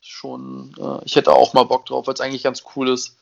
schon, 0.00 0.74
äh, 0.78 1.04
ich 1.04 1.14
hätte 1.14 1.30
auch 1.30 1.52
mal 1.52 1.64
Bock 1.64 1.84
drauf, 1.84 2.06
weil 2.06 2.14
es 2.14 2.22
eigentlich 2.22 2.44
ganz 2.44 2.64
cool 2.74 2.88
ist. 2.88 3.18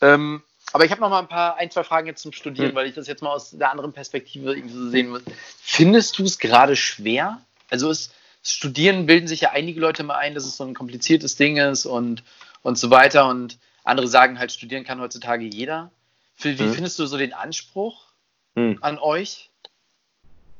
Ähm, 0.00 0.42
aber 0.72 0.86
ich 0.86 0.90
habe 0.90 1.02
noch 1.02 1.10
mal 1.10 1.18
ein 1.18 1.28
paar, 1.28 1.56
ein, 1.56 1.70
zwei 1.70 1.84
Fragen 1.84 2.06
jetzt 2.06 2.22
zum 2.22 2.32
Studieren, 2.32 2.70
Hm. 2.70 2.74
weil 2.74 2.86
ich 2.86 2.94
das 2.94 3.06
jetzt 3.06 3.22
mal 3.22 3.32
aus 3.32 3.50
der 3.50 3.70
anderen 3.70 3.92
Perspektive 3.92 4.54
irgendwie 4.54 4.74
so 4.74 4.88
sehen 4.88 5.12
will. 5.12 5.22
Findest 5.60 6.18
du 6.18 6.24
es 6.24 6.38
gerade 6.38 6.74
schwer? 6.74 7.42
Also 7.68 7.90
ist 7.90 8.14
Studieren 8.42 9.06
bilden 9.06 9.26
sich 9.26 9.42
ja 9.42 9.50
einige 9.50 9.80
Leute 9.80 10.02
mal 10.04 10.16
ein, 10.16 10.34
dass 10.34 10.44
es 10.44 10.56
so 10.56 10.64
ein 10.64 10.74
kompliziertes 10.74 11.36
Ding 11.36 11.56
ist 11.56 11.86
und, 11.86 12.22
und 12.62 12.78
so 12.78 12.90
weiter 12.90 13.28
und 13.28 13.58
andere 13.84 14.06
sagen 14.06 14.38
halt, 14.38 14.52
studieren 14.52 14.84
kann 14.84 15.00
heutzutage 15.00 15.44
jeder. 15.44 15.90
Wie, 16.38 16.58
wie 16.58 16.64
Hm. 16.64 16.72
findest 16.72 16.98
du 16.98 17.06
so 17.06 17.16
den 17.16 17.32
Anspruch 17.32 18.08
Hm. 18.54 18.78
an 18.80 18.98
euch? 18.98 19.50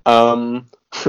Ähm, 0.04 0.66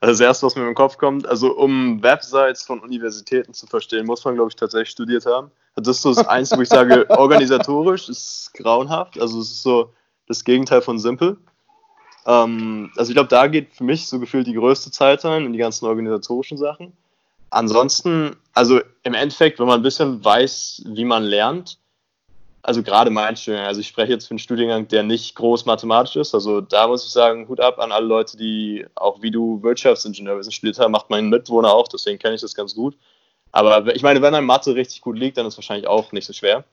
also 0.00 0.12
das 0.12 0.20
erste, 0.20 0.46
was 0.46 0.56
mir 0.56 0.66
im 0.66 0.74
Kopf 0.74 0.98
kommt, 0.98 1.26
also 1.26 1.56
um 1.56 2.02
Websites 2.02 2.62
von 2.62 2.80
Universitäten 2.80 3.52
zu 3.54 3.66
verstehen, 3.66 4.06
muss 4.06 4.24
man, 4.24 4.34
glaube 4.34 4.50
ich, 4.50 4.56
tatsächlich 4.56 4.90
studiert 4.90 5.26
haben. 5.26 5.50
Das 5.76 5.96
ist 5.96 6.02
so 6.02 6.14
das 6.14 6.26
Einzige, 6.26 6.58
wo 6.58 6.62
ich 6.62 6.68
sage, 6.68 7.08
organisatorisch 7.18 8.08
ist 8.08 8.52
grauenhaft. 8.54 9.20
Also 9.20 9.40
es 9.40 9.50
ist 9.50 9.62
so 9.62 9.92
das 10.28 10.44
Gegenteil 10.44 10.82
von 10.82 10.98
simpel. 10.98 11.36
Ähm, 12.26 12.90
also 12.96 13.10
ich 13.10 13.14
glaube, 13.14 13.28
da 13.28 13.46
geht 13.46 13.74
für 13.74 13.84
mich 13.84 14.06
so 14.06 14.18
gefühlt 14.18 14.46
die 14.46 14.54
größte 14.54 14.90
Zeit 14.90 15.24
rein 15.24 15.44
in 15.44 15.52
die 15.52 15.58
ganzen 15.58 15.86
organisatorischen 15.86 16.58
Sachen. 16.58 16.92
Ansonsten, 17.50 18.36
also 18.52 18.80
im 19.02 19.14
Endeffekt, 19.14 19.58
wenn 19.58 19.66
man 19.66 19.80
ein 19.80 19.84
bisschen 19.84 20.24
weiß, 20.24 20.82
wie 20.86 21.04
man 21.04 21.22
lernt, 21.22 21.78
also 22.62 22.82
gerade 22.82 23.10
mein 23.10 23.36
Studiengang, 23.36 23.68
also 23.68 23.80
ich 23.80 23.88
spreche 23.88 24.12
jetzt 24.12 24.26
für 24.26 24.32
einen 24.32 24.38
Studiengang, 24.38 24.88
der 24.88 25.02
nicht 25.02 25.34
groß 25.34 25.66
mathematisch 25.66 26.16
ist, 26.16 26.34
also 26.34 26.62
da 26.62 26.88
muss 26.88 27.04
ich 27.04 27.12
sagen, 27.12 27.46
Hut 27.46 27.60
ab 27.60 27.78
an 27.78 27.92
alle 27.92 28.06
Leute, 28.06 28.36
die 28.38 28.86
auch 28.94 29.20
wie 29.20 29.30
du 29.30 29.62
Wirtschaftsingenieurwesen 29.62 30.50
studiert 30.50 30.78
haben, 30.78 30.92
macht 30.92 31.10
mein 31.10 31.28
Mitwohner 31.28 31.72
auch, 31.72 31.88
deswegen 31.88 32.18
kenne 32.18 32.34
ich 32.34 32.40
das 32.40 32.54
ganz 32.54 32.74
gut. 32.74 32.96
Aber 33.52 33.94
ich 33.94 34.02
meine, 34.02 34.20
wenn 34.20 34.34
ein 34.34 34.46
Mathe 34.46 34.74
richtig 34.74 35.02
gut 35.02 35.16
liegt, 35.16 35.36
dann 35.36 35.46
ist 35.46 35.54
es 35.54 35.58
wahrscheinlich 35.58 35.86
auch 35.86 36.10
nicht 36.10 36.26
so 36.26 36.32
schwer. 36.32 36.64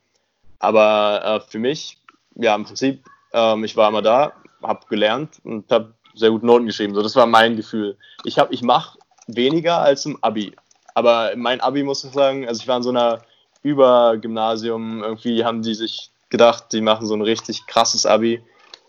Aber 0.58 1.22
äh, 1.24 1.52
für 1.52 1.60
mich, 1.60 1.98
ja, 2.36 2.56
im 2.56 2.64
Prinzip, 2.64 3.04
ähm, 3.34 3.64
ich 3.64 3.76
war 3.76 3.90
immer 3.90 4.02
da, 4.02 4.34
habe 4.62 4.86
gelernt 4.90 5.40
und 5.44 5.72
habe 5.72 5.94
sehr 6.14 6.30
gut 6.32 6.44
Noten 6.44 6.66
geschrieben. 6.66 6.94
So, 6.96 7.02
das 7.02 7.16
war 7.16 7.26
mein 7.26 7.56
Gefühl. 7.56 7.98
Ich, 8.26 8.38
hab- 8.38 8.52
ich 8.52 8.62
mache 8.62 8.98
weniger 9.28 9.80
als 9.80 10.06
im 10.06 10.18
Abi. 10.22 10.54
Aber 10.94 11.32
mein 11.36 11.62
Abi 11.62 11.84
muss 11.84 12.04
ich 12.04 12.12
sagen, 12.12 12.48
also 12.48 12.62
ich 12.62 12.68
war 12.68 12.78
in 12.78 12.84
so 12.84 12.90
einer 12.90 13.22
Übergymnasium, 13.64 15.04
irgendwie 15.04 15.44
haben 15.46 15.62
die 15.62 15.76
sich 15.76 16.10
gedacht, 16.30 16.66
die 16.72 16.82
machen 16.82 17.08
so 17.08 17.14
ein 17.14 17.22
richtig 17.22 17.66
krasses 17.68 18.06
Abi. 18.06 18.42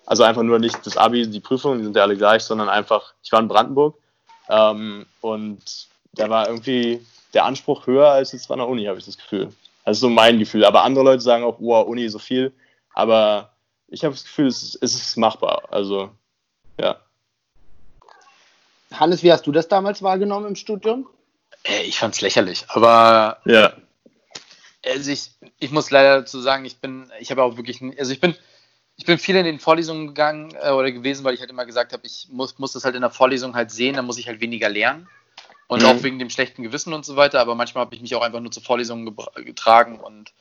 Also 0.07 0.25
einfach 0.25 0.43
nur 0.43 0.59
nicht 0.59 0.85
das 0.85 0.97
Abi, 0.97 1.29
die 1.29 1.41
Prüfungen, 1.41 1.79
die 1.79 1.85
sind 1.85 1.97
ja 1.97 2.03
alle 2.03 2.17
gleich, 2.17 2.43
sondern 2.43 2.69
einfach, 2.69 3.15
ich 3.23 3.31
war 3.31 3.41
in 3.41 3.49
Brandenburg 3.49 3.97
ähm, 4.49 5.07
und 5.21 5.63
da 6.15 6.29
war 6.29 6.49
irgendwie 6.49 7.05
der 7.35 7.45
Anspruch 7.45 7.87
höher 7.87 8.11
als 8.11 8.33
jetzt 8.33 8.51
an 8.51 8.59
der 8.59 8.69
Uni, 8.69 8.85
habe 8.85 8.99
ich 8.99 9.05
das 9.05 9.17
Gefühl. 9.17 9.49
Also 9.85 10.09
so 10.09 10.11
mein 10.11 10.39
Gefühl. 10.39 10.65
Aber 10.65 10.83
andere 10.83 11.05
Leute 11.05 11.23
sagen 11.23 11.45
auch, 11.45 11.57
wow, 11.61 11.87
Uni 11.87 12.09
so 12.09 12.19
viel. 12.19 12.53
Aber 12.95 13.52
ich 13.93 14.05
habe 14.05 14.15
das 14.15 14.25
Gefühl, 14.25 14.47
es 14.47 14.63
ist, 14.63 14.79
es 14.83 14.95
ist 14.95 15.17
machbar. 15.17 15.69
Also, 15.71 16.11
ja. 16.81 16.97
Hannes, 18.93 19.23
wie 19.23 19.33
hast 19.33 19.47
du 19.47 19.53
das 19.53 19.69
damals 19.69 20.03
wahrgenommen 20.03 20.47
im 20.47 20.57
Studium? 20.57 21.09
Äh, 21.65 21.83
ich 21.83 21.99
fand's 21.99 22.21
lächerlich, 22.21 22.65
aber 22.69 23.39
Ja. 23.45 23.75
also 24.85 25.11
ich, 25.11 25.31
ich 25.59 25.71
muss 25.71 25.91
leider 25.91 26.21
dazu 26.21 26.41
sagen, 26.41 26.65
ich 26.65 26.79
bin, 26.79 27.11
ich 27.21 27.31
habe 27.31 27.43
auch 27.43 27.57
wirklich, 27.57 27.81
also 27.99 28.13
ich 28.13 28.21
bin, 28.21 28.35
ich 28.97 29.07
bin 29.07 29.19
viel 29.19 29.37
in 29.37 29.45
den 29.45 29.61
Vorlesungen 29.61 30.09
gegangen 30.09 30.55
äh, 30.61 30.71
oder 30.71 30.91
gewesen, 30.91 31.25
weil 31.25 31.35
ich 31.35 31.41
halt 31.41 31.51
immer 31.51 31.67
gesagt 31.67 31.93
habe, 31.93 32.07
ich 32.07 32.29
muss, 32.31 32.59
muss 32.59 32.73
das 32.73 32.85
halt 32.85 32.95
in 32.95 33.03
der 33.03 33.11
Vorlesung 33.11 33.55
halt 33.55 33.71
sehen, 33.71 33.97
dann 33.97 34.07
muss 34.07 34.19
ich 34.19 34.29
halt 34.29 34.41
weniger 34.41 34.69
lernen. 34.69 35.09
Und 35.69 35.83
Mhm. 35.83 35.87
auch 35.87 36.03
wegen 36.03 36.19
dem 36.19 36.29
schlechten 36.31 36.63
Gewissen 36.63 36.93
und 36.93 37.05
so 37.07 37.17
weiter, 37.17 37.41
aber 37.41 37.55
manchmal 37.55 37.85
habe 37.85 37.95
ich 37.95 38.03
mich 38.03 38.15
auch 38.15 38.23
einfach 38.23 38.41
nur 38.41 38.51
zur 38.53 38.63
Vorlesung 38.63 39.09
gebra- 39.09 39.43
getragen 39.43 39.99
und 40.01 40.33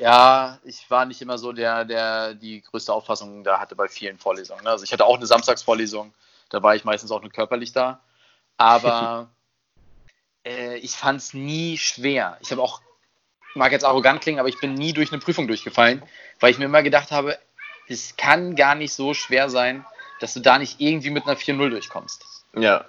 ja, 0.00 0.58
ich 0.64 0.90
war 0.90 1.04
nicht 1.04 1.22
immer 1.22 1.38
so 1.38 1.52
der, 1.52 1.84
der 1.84 2.34
die 2.34 2.60
größte 2.62 2.92
Auffassung 2.92 3.44
da 3.44 3.60
hatte 3.60 3.76
bei 3.76 3.88
vielen 3.88 4.18
Vorlesungen. 4.18 4.64
Ne? 4.64 4.70
Also 4.70 4.84
ich 4.84 4.92
hatte 4.92 5.06
auch 5.06 5.16
eine 5.16 5.26
Samstagsvorlesung, 5.26 6.12
da 6.50 6.62
war 6.62 6.74
ich 6.74 6.84
meistens 6.84 7.10
auch 7.10 7.22
nur 7.22 7.30
körperlich 7.30 7.72
da. 7.72 8.00
Aber 8.56 9.30
äh, 10.44 10.76
ich 10.78 10.92
fand 10.92 11.20
es 11.20 11.34
nie 11.34 11.78
schwer. 11.78 12.38
Ich 12.40 12.50
habe 12.50 12.62
auch, 12.62 12.82
mag 13.54 13.72
jetzt 13.72 13.84
arrogant 13.84 14.20
klingen, 14.20 14.40
aber 14.40 14.48
ich 14.48 14.60
bin 14.60 14.74
nie 14.74 14.92
durch 14.92 15.12
eine 15.12 15.20
Prüfung 15.20 15.46
durchgefallen, 15.46 16.02
weil 16.40 16.50
ich 16.50 16.58
mir 16.58 16.66
immer 16.66 16.82
gedacht 16.82 17.10
habe, 17.10 17.38
es 17.88 18.16
kann 18.16 18.54
gar 18.54 18.74
nicht 18.74 18.92
so 18.92 19.14
schwer 19.14 19.48
sein, 19.48 19.84
dass 20.20 20.34
du 20.34 20.40
da 20.40 20.58
nicht 20.58 20.80
irgendwie 20.80 21.10
mit 21.10 21.26
einer 21.26 21.36
4-0 21.36 21.70
durchkommst. 21.70 22.24
Ja. 22.54 22.84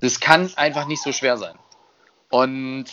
Das 0.00 0.20
kann 0.20 0.52
einfach 0.56 0.86
nicht 0.86 1.02
so 1.02 1.12
schwer 1.12 1.36
sein. 1.36 1.56
Und 2.30 2.86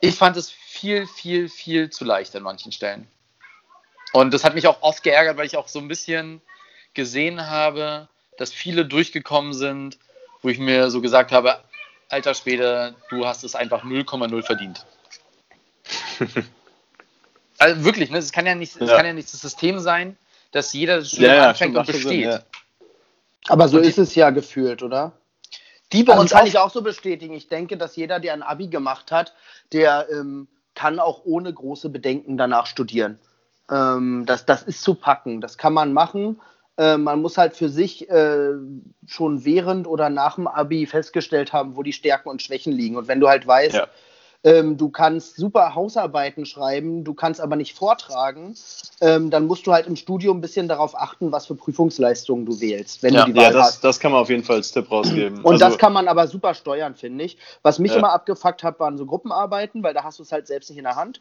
ich 0.00 0.14
fand 0.16 0.36
es 0.36 0.50
viel, 0.50 1.06
viel, 1.06 1.48
viel 1.48 1.90
zu 1.90 2.04
leicht 2.04 2.34
an 2.36 2.42
manchen 2.42 2.72
Stellen. 2.72 3.06
Und 4.12 4.32
das 4.32 4.44
hat 4.44 4.54
mich 4.54 4.66
auch 4.66 4.82
oft 4.82 5.02
geärgert, 5.02 5.36
weil 5.36 5.46
ich 5.46 5.56
auch 5.56 5.68
so 5.68 5.78
ein 5.78 5.88
bisschen 5.88 6.40
gesehen 6.94 7.48
habe, 7.48 8.08
dass 8.38 8.52
viele 8.52 8.84
durchgekommen 8.86 9.52
sind, 9.52 9.98
wo 10.42 10.48
ich 10.48 10.58
mir 10.58 10.90
so 10.90 11.00
gesagt 11.00 11.32
habe, 11.32 11.62
alter 12.08 12.34
Schwede, 12.34 12.94
du 13.10 13.26
hast 13.26 13.44
es 13.44 13.54
einfach 13.54 13.84
0,0 13.84 14.42
verdient. 14.42 14.86
also 17.58 17.84
wirklich, 17.84 18.10
ne? 18.10 18.18
Es 18.18 18.32
kann 18.32 18.46
ja 18.46 18.54
nicht, 18.54 18.76
es 18.76 18.88
Ja. 18.88 18.96
kann 18.96 19.06
ja 19.06 19.12
nicht 19.12 19.32
das 19.32 19.40
System 19.40 19.80
sein, 19.80 20.16
dass 20.52 20.72
jeder 20.72 20.98
das 20.98 21.08
Studium 21.08 21.30
Ja, 21.30 21.36
ja, 21.36 21.48
anfängt 21.50 21.76
und 21.76 21.86
besteht. 21.86 22.32
Sinn, 22.32 22.40
Aber 23.48 23.68
so 23.68 23.78
Und 23.78 23.84
ist 23.84 23.98
es 23.98 24.14
ja 24.14 24.30
gefühlt, 24.30 24.82
oder? 24.82 25.12
Die 25.92 26.02
bei 26.02 26.12
Also 26.12 26.22
uns 26.22 26.30
kann 26.32 26.42
auch 26.42 26.46
ich 26.46 26.58
auch 26.58 26.70
so 26.70 26.82
bestätigen. 26.82 27.34
Ich 27.34 27.48
denke, 27.48 27.76
dass 27.76 27.96
jeder, 27.96 28.18
der 28.20 28.32
ein 28.32 28.42
Abi 28.42 28.68
gemacht 28.68 29.12
hat, 29.12 29.34
der 29.72 30.08
ähm, 30.10 30.48
kann 30.74 30.98
auch 30.98 31.22
ohne 31.24 31.52
große 31.52 31.88
Bedenken 31.88 32.36
danach 32.36 32.66
studieren. 32.66 33.18
Ähm, 33.70 34.24
das, 34.26 34.46
das 34.46 34.62
ist 34.62 34.82
zu 34.82 34.94
packen. 34.94 35.40
Das 35.40 35.58
kann 35.58 35.72
man 35.72 35.92
machen. 35.92 36.40
Äh, 36.76 36.98
man 36.98 37.22
muss 37.22 37.38
halt 37.38 37.56
für 37.56 37.68
sich 37.68 38.08
äh, 38.10 38.50
schon 39.06 39.44
während 39.44 39.86
oder 39.86 40.10
nach 40.10 40.34
dem 40.34 40.46
Abi 40.46 40.86
festgestellt 40.86 41.52
haben, 41.52 41.76
wo 41.76 41.82
die 41.82 41.92
Stärken 41.92 42.28
und 42.28 42.42
Schwächen 42.42 42.72
liegen. 42.72 42.96
Und 42.96 43.08
wenn 43.08 43.20
du 43.20 43.28
halt 43.28 43.46
weißt, 43.46 43.76
Ja. 43.76 43.88
Ähm, 44.46 44.76
du 44.76 44.90
kannst 44.90 45.36
super 45.36 45.74
Hausarbeiten 45.74 46.46
schreiben, 46.46 47.02
du 47.02 47.14
kannst 47.14 47.40
aber 47.40 47.56
nicht 47.56 47.76
vortragen, 47.76 48.54
ähm, 49.00 49.28
dann 49.28 49.46
musst 49.46 49.66
du 49.66 49.72
halt 49.72 49.88
im 49.88 49.96
Studium 49.96 50.38
ein 50.38 50.40
bisschen 50.40 50.68
darauf 50.68 50.96
achten, 50.96 51.32
was 51.32 51.46
für 51.46 51.56
Prüfungsleistungen 51.56 52.46
du 52.46 52.60
wählst, 52.60 53.02
wenn 53.02 53.12
Ja. 53.12 53.24
du 53.24 53.32
die 53.32 53.36
Wahl 53.36 53.44
Ja, 53.46 53.50
das, 53.50 53.66
hast. 53.66 53.84
das 53.84 53.98
kann 53.98 54.12
man 54.12 54.20
auf 54.20 54.28
jeden 54.30 54.44
Fall 54.44 54.56
als 54.56 54.70
Tipp 54.70 54.88
rausgeben. 54.88 55.38
Und 55.42 55.54
also, 55.54 55.64
das 55.64 55.78
kann 55.78 55.92
man 55.92 56.06
aber 56.06 56.28
super 56.28 56.54
steuern, 56.54 56.94
finde 56.94 57.24
ich. 57.24 57.38
Was 57.62 57.80
mich 57.80 57.90
Ja. 57.90 57.98
immer 57.98 58.12
abgefuckt 58.12 58.62
hat, 58.62 58.78
waren 58.78 58.96
so 58.96 59.04
Gruppenarbeiten, 59.04 59.82
weil 59.82 59.94
da 59.94 60.04
hast 60.04 60.20
du 60.20 60.22
es 60.22 60.30
halt 60.30 60.46
selbst 60.46 60.70
nicht 60.70 60.78
in 60.78 60.84
der 60.84 60.94
Hand. 60.94 61.20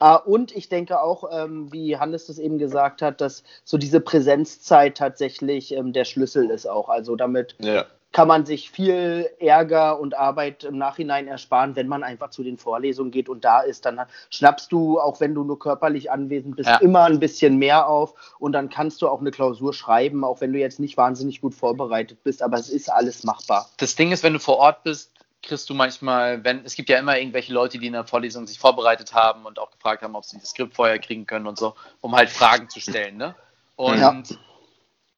Äh, 0.00 0.16
und 0.24 0.56
ich 0.56 0.70
denke 0.70 0.98
auch, 1.02 1.24
ähm, 1.30 1.70
wie 1.74 1.98
Hannes 1.98 2.24
das 2.26 2.38
eben 2.38 2.56
gesagt 2.58 3.02
hat, 3.02 3.20
dass 3.20 3.44
so 3.64 3.76
diese 3.76 4.00
Präsenzzeit 4.00 4.96
tatsächlich 4.96 5.72
ähm, 5.74 5.92
der 5.92 6.06
Schlüssel 6.06 6.48
ist 6.48 6.66
auch. 6.66 6.88
Also 6.88 7.16
damit 7.16 7.54
ja. 7.60 7.84
Kann 8.12 8.28
man 8.28 8.44
sich 8.44 8.70
viel 8.70 9.30
Ärger 9.38 9.98
und 9.98 10.14
Arbeit 10.14 10.64
im 10.64 10.76
Nachhinein 10.76 11.26
ersparen, 11.26 11.76
wenn 11.76 11.88
man 11.88 12.02
einfach 12.04 12.30
zu 12.30 12.42
den 12.44 12.58
Vorlesungen 12.58 13.10
geht 13.10 13.28
und 13.28 13.44
da 13.44 13.60
ist. 13.60 13.86
Dann 13.86 14.00
schnappst 14.30 14.70
du, 14.70 15.00
auch 15.00 15.20
wenn 15.20 15.34
du 15.34 15.44
nur 15.44 15.58
körperlich 15.58 16.10
anwesend 16.10 16.56
bist, 16.56 16.68
Ja. 16.68 16.76
immer 16.76 17.04
ein 17.04 17.18
bisschen 17.20 17.56
mehr 17.56 17.88
auf 17.88 18.14
und 18.38 18.52
dann 18.52 18.68
kannst 18.68 19.00
du 19.02 19.08
auch 19.08 19.20
eine 19.20 19.30
Klausur 19.30 19.72
schreiben, 19.72 20.24
auch 20.24 20.40
wenn 20.40 20.52
du 20.52 20.58
jetzt 20.58 20.78
nicht 20.78 20.96
wahnsinnig 20.96 21.40
gut 21.40 21.54
vorbereitet 21.54 22.22
bist, 22.22 22.42
aber 22.42 22.58
es 22.58 22.68
ist 22.68 22.90
alles 22.90 23.24
machbar. 23.24 23.68
das 23.78 23.96
Ding 23.96 24.12
ist, 24.12 24.22
wenn 24.22 24.34
du 24.34 24.38
vor 24.38 24.58
Ort 24.58 24.82
bist, 24.84 25.10
kriegst 25.42 25.68
du 25.70 25.74
manchmal, 25.74 26.44
wenn 26.44 26.64
es 26.64 26.74
gibt 26.74 26.88
ja 26.88 26.98
immer 26.98 27.18
irgendwelche 27.18 27.52
Leute, 27.52 27.78
die 27.78 27.86
in 27.86 27.94
der 27.94 28.04
Vorlesung 28.06 28.46
sich 28.46 28.58
vorbereitet 28.58 29.12
haben 29.14 29.44
und 29.46 29.58
auch 29.58 29.70
gefragt 29.70 30.02
haben, 30.02 30.14
ob 30.14 30.24
sie 30.24 30.38
das 30.38 30.50
Skript 30.50 30.74
vorher 30.74 30.98
kriegen 30.98 31.26
können 31.26 31.46
und 31.46 31.58
so, 31.58 31.74
um 32.00 32.14
halt 32.14 32.30
Fragen 32.30 32.68
zu 32.68 32.78
stellen. 32.78 33.16
Ne? 33.16 33.34
Und 33.76 33.98
Ja. 33.98 34.22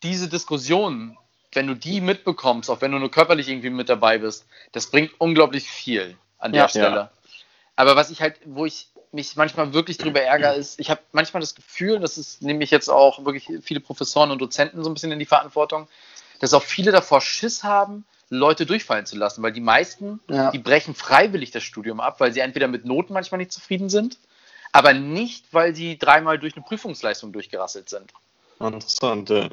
diese 0.03 0.29
Diskussion, 0.29 1.19
wenn 1.55 1.67
du 1.67 1.75
die 1.75 2.01
mitbekommst, 2.01 2.71
auch 2.71 2.81
wenn 2.81 2.93
du 2.93 2.99
nur 2.99 3.11
körperlich 3.11 3.49
irgendwie 3.49 3.71
mit 3.71 3.89
dabei 3.89 4.19
bist, 4.19 4.47
das 4.73 4.87
bringt 4.87 5.13
unglaublich 5.19 5.69
viel 5.69 6.17
an 6.39 6.53
der 6.53 6.63
Ja. 6.63 6.69
Stelle. 6.69 7.11
Aber 7.77 7.97
was 7.97 8.11
ich 8.11 8.21
halt, 8.21 8.37
wo 8.45 8.67
ich 8.67 8.89
mich 9.13 9.37
manchmal 9.37 9.73
wirklich 9.73 9.99
drüber 9.99 10.21
ärgere, 10.21 10.55
ist, 10.55 10.79
ich 10.81 10.91
habe 10.91 11.01
manchmal 11.13 11.41
das 11.41 11.55
Gefühl, 11.55 12.01
das 12.01 12.19
ist 12.19 12.43
nämlich 12.43 12.71
jetzt 12.71 12.89
auch 12.89 13.25
wirklich 13.25 13.49
viele 13.63 13.81
Professoren 13.81 14.31
und 14.31 14.41
Dozenten 14.41 14.83
so 14.83 14.91
ein 14.91 14.95
bisschen 14.95 15.13
in 15.13 15.19
die 15.19 15.25
Verantwortung, 15.27 15.89
dass 16.41 16.53
auch 16.53 16.63
viele 16.63 16.91
davor 16.93 17.21
Schiss 17.21 17.63
haben, 17.63 18.05
Leute 18.31 18.67
durchfallen 18.67 19.07
zu 19.07 19.17
lassen, 19.17 19.43
weil 19.43 19.53
die 19.53 19.61
meisten, 19.61 20.21
Ja. 20.29 20.51
die 20.51 20.59
brechen 20.59 20.95
freiwillig 20.95 21.51
das 21.53 21.63
Studium 21.63 22.01
ab, 22.01 22.21
weil 22.21 22.33
sie 22.33 22.41
entweder 22.41 22.69
mit 22.69 22.85
Noten 22.85 23.13
manchmal 23.13 23.39
nicht 23.39 23.53
zufrieden 23.53 23.89
sind, 23.89 24.19
aber 24.73 24.93
nicht, 24.93 25.45
weil 25.53 25.75
sie 25.77 25.99
dreimal 25.99 26.39
durch 26.39 26.57
eine 26.57 26.65
Prüfungsleistung 26.65 27.33
durchgerasselt 27.33 27.89
sind 27.89 28.13
Interessant, 28.61 29.31
ja. 29.31 29.49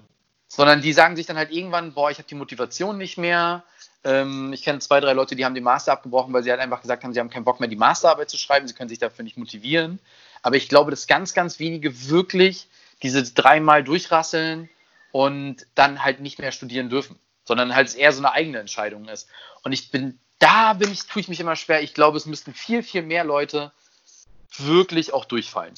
Sondern 0.54 0.82
die 0.82 0.92
sagen 0.92 1.16
sich 1.16 1.26
dann 1.26 1.38
halt 1.38 1.50
irgendwann, 1.50 1.94
boah, 1.94 2.12
ich 2.12 2.18
habe 2.18 2.28
die 2.28 2.36
Motivation 2.36 2.98
nicht 2.98 3.18
mehr. 3.18 3.64
Ähm, 4.04 4.52
ich 4.52 4.64
kenne 4.64 4.80
zwei, 4.80 5.00
drei 5.00 5.14
Leute, 5.14 5.38
die 5.38 5.46
haben 5.46 5.56
den 5.56 5.64
Master 5.64 5.94
abgebrochen, 5.94 6.34
weil 6.34 6.44
sie 6.44 6.52
halt 6.52 6.60
einfach 6.60 6.82
gesagt 6.82 7.06
haben, 7.06 7.14
sie 7.14 7.22
haben 7.22 7.30
keinen 7.30 7.46
Bock 7.46 7.62
mehr, 7.62 7.70
die 7.70 7.78
Masterarbeit 7.78 8.30
zu 8.30 8.38
schreiben, 8.38 8.68
sie 8.68 8.74
können 8.74 8.90
sich 8.90 9.00
dafür 9.00 9.24
nicht 9.24 9.38
motivieren. 9.38 10.00
Aber 10.42 10.58
ich 10.58 10.68
glaube, 10.68 10.92
dass 10.92 11.08
ganz, 11.08 11.34
ganz 11.34 11.60
wenige 11.60 12.10
wirklich 12.10 12.68
diese 13.02 13.24
dreimal 13.24 13.82
durchrasseln 13.82 14.70
und 15.14 15.66
dann 15.74 16.04
halt 16.04 16.20
nicht 16.20 16.38
mehr 16.38 16.52
studieren 16.52 16.90
dürfen. 16.90 17.18
sondern 17.46 17.74
halt 17.74 17.96
eher 17.96 18.12
so 18.12 18.20
eine 18.20 18.34
eigene 18.34 18.60
Entscheidung 18.60 19.08
ist. 19.08 19.30
Und 19.64 19.72
ich 19.72 19.90
bin, 19.90 20.20
da 20.38 20.74
bin 20.74 20.92
ich, 20.92 21.06
tue 21.06 21.22
ich 21.22 21.30
mich 21.30 21.40
immer 21.40 21.56
schwer. 21.56 21.82
Ich 21.82 21.94
glaube, 21.94 22.18
es 22.18 22.26
müssten 22.26 22.54
viel, 22.54 22.84
viel 22.84 23.04
mehr 23.04 23.24
Leute 23.24 23.72
wirklich 24.58 25.14
auch 25.14 25.24
durchfallen. 25.24 25.74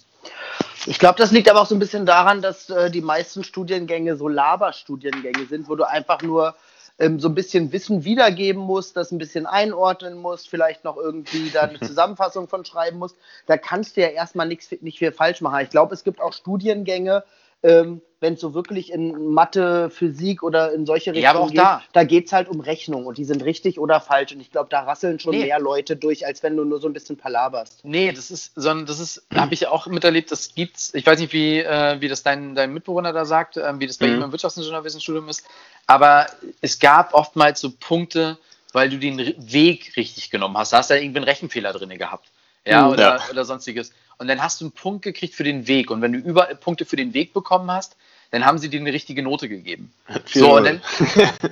Ich 0.85 0.99
glaube, 0.99 1.17
das 1.17 1.31
liegt 1.31 1.49
aber 1.49 1.61
auch 1.61 1.65
so 1.65 1.75
ein 1.75 1.79
bisschen 1.79 2.05
daran, 2.05 2.41
dass 2.41 2.69
äh, 2.69 2.91
die 2.91 3.01
meisten 3.01 3.43
Studiengänge 3.43 4.17
so 4.17 4.27
Laberstudiengänge 4.27 5.45
sind, 5.45 5.69
wo 5.69 5.75
du 5.75 5.87
einfach 5.87 6.21
nur 6.21 6.55
ähm, 6.99 7.21
so 7.21 7.29
ein 7.29 7.35
bisschen 7.35 7.71
Wissen 7.71 8.03
wiedergeben 8.03 8.61
musst, 8.61 8.97
das 8.97 9.11
ein 9.11 9.17
bisschen 9.17 9.45
einordnen 9.45 10.17
musst, 10.17 10.49
vielleicht 10.49 10.83
noch 10.83 10.97
irgendwie 10.97 11.49
da 11.49 11.61
eine 11.61 11.79
Zusammenfassung 11.81 12.49
von 12.49 12.65
schreiben 12.65 12.99
musst. 12.99 13.15
Da 13.47 13.57
kannst 13.57 13.95
du 13.95 14.01
ja 14.01 14.09
erstmal 14.09 14.47
nichts 14.47 14.71
nicht 14.81 14.99
viel 14.99 15.13
falsch 15.13 15.39
machen. 15.39 15.61
Ich 15.63 15.69
glaube, 15.69 15.93
es 15.93 16.03
gibt 16.03 16.19
auch 16.19 16.33
Studiengänge, 16.33 17.23
ähm, 17.63 18.01
wenn 18.19 18.35
es 18.35 18.39
so 18.41 18.53
wirklich 18.53 18.89
in 18.91 19.33
Mathe, 19.33 19.89
Physik 19.89 20.43
oder 20.43 20.71
in 20.71 20.85
solche 20.85 21.11
Richtungen 21.13 21.23
ja, 21.23 21.31
aber 21.31 21.39
auch 21.41 21.49
geht, 21.49 21.59
da, 21.59 21.81
da 21.91 22.03
geht 22.05 22.27
es 22.27 22.31
halt 22.33 22.47
um 22.47 22.61
Rechnung 22.61 23.05
und 23.05 23.17
die 23.17 23.25
sind 23.25 23.43
richtig 23.43 23.79
oder 23.79 23.99
falsch. 23.99 24.31
Und 24.33 24.39
ich 24.39 24.49
glaube, 24.49 24.69
da 24.69 24.83
rasseln 24.83 25.19
schon 25.19 25.35
Nee. 25.35 25.43
mehr 25.43 25.59
Leute 25.59 25.97
durch, 25.97 26.25
als 26.25 26.41
wenn 26.41 26.55
du 26.55 26.63
nur 26.63 26.79
so 26.79 26.87
ein 26.87 26.93
bisschen 26.93 27.17
palaberst. 27.17 27.83
Nee, 27.83 28.13
das 28.13 28.31
ist, 28.31 28.53
sondern 28.55 28.85
das 28.85 28.99
ist, 28.99 29.27
habe 29.35 29.53
ich 29.53 29.67
auch 29.67 29.87
miterlebt, 29.87 30.31
das 30.31 30.55
gibt's, 30.55 30.93
ich 30.93 31.05
weiß 31.05 31.19
nicht, 31.19 31.33
wie, 31.33 31.59
äh, 31.59 31.99
wie 31.99 32.07
das 32.07 32.23
dein, 32.23 32.55
dein 32.55 32.73
Mitbewohner 32.73 33.11
da 33.11 33.25
sagt, 33.25 33.57
äh, 33.57 33.77
wie 33.79 33.87
das 33.87 33.97
bei 33.97 34.07
Mhm. 34.07 34.13
ihm 34.17 34.23
im 34.23 34.31
Wirtschaftsingenieurwissenstudium 34.31 35.27
ist, 35.27 35.43
aber 35.85 36.27
es 36.61 36.79
gab 36.79 37.13
oftmals 37.13 37.59
so 37.59 37.71
Punkte, 37.77 38.37
weil 38.71 38.89
du 38.89 38.97
den 38.99 39.17
Weg 39.51 39.97
richtig 39.97 40.31
genommen 40.31 40.57
hast. 40.57 40.71
Da 40.71 40.77
hast 40.77 40.89
du 40.89 40.93
ja 40.95 41.01
irgendwie 41.01 41.17
einen 41.19 41.25
Rechenfehler 41.29 41.73
drin 41.73 41.89
gehabt. 41.97 42.31
Ja, 42.65 42.83
Mhm. 42.87 42.93
oder, 42.93 43.17
Ja. 43.17 43.29
oder 43.29 43.45
sonstiges. 43.45 43.91
Und 44.17 44.27
dann 44.27 44.41
hast 44.41 44.61
du 44.61 44.65
einen 44.65 44.71
Punkt 44.71 45.03
gekriegt 45.03 45.35
für 45.35 45.43
den 45.43 45.67
Weg. 45.67 45.91
Und 45.91 46.01
wenn 46.01 46.13
du 46.13 46.19
überall 46.19 46.55
Punkte 46.55 46.85
für 46.85 46.95
den 46.95 47.13
Weg 47.13 47.33
bekommen 47.33 47.69
hast, 47.71 47.95
dann 48.31 48.45
haben 48.45 48.57
sie 48.57 48.69
dir 48.69 48.79
eine 48.79 48.93
richtige 48.93 49.21
Note 49.23 49.49
gegeben. 49.49 49.93
So, 50.25 50.55
und 50.57 50.63
dann, 50.65 50.81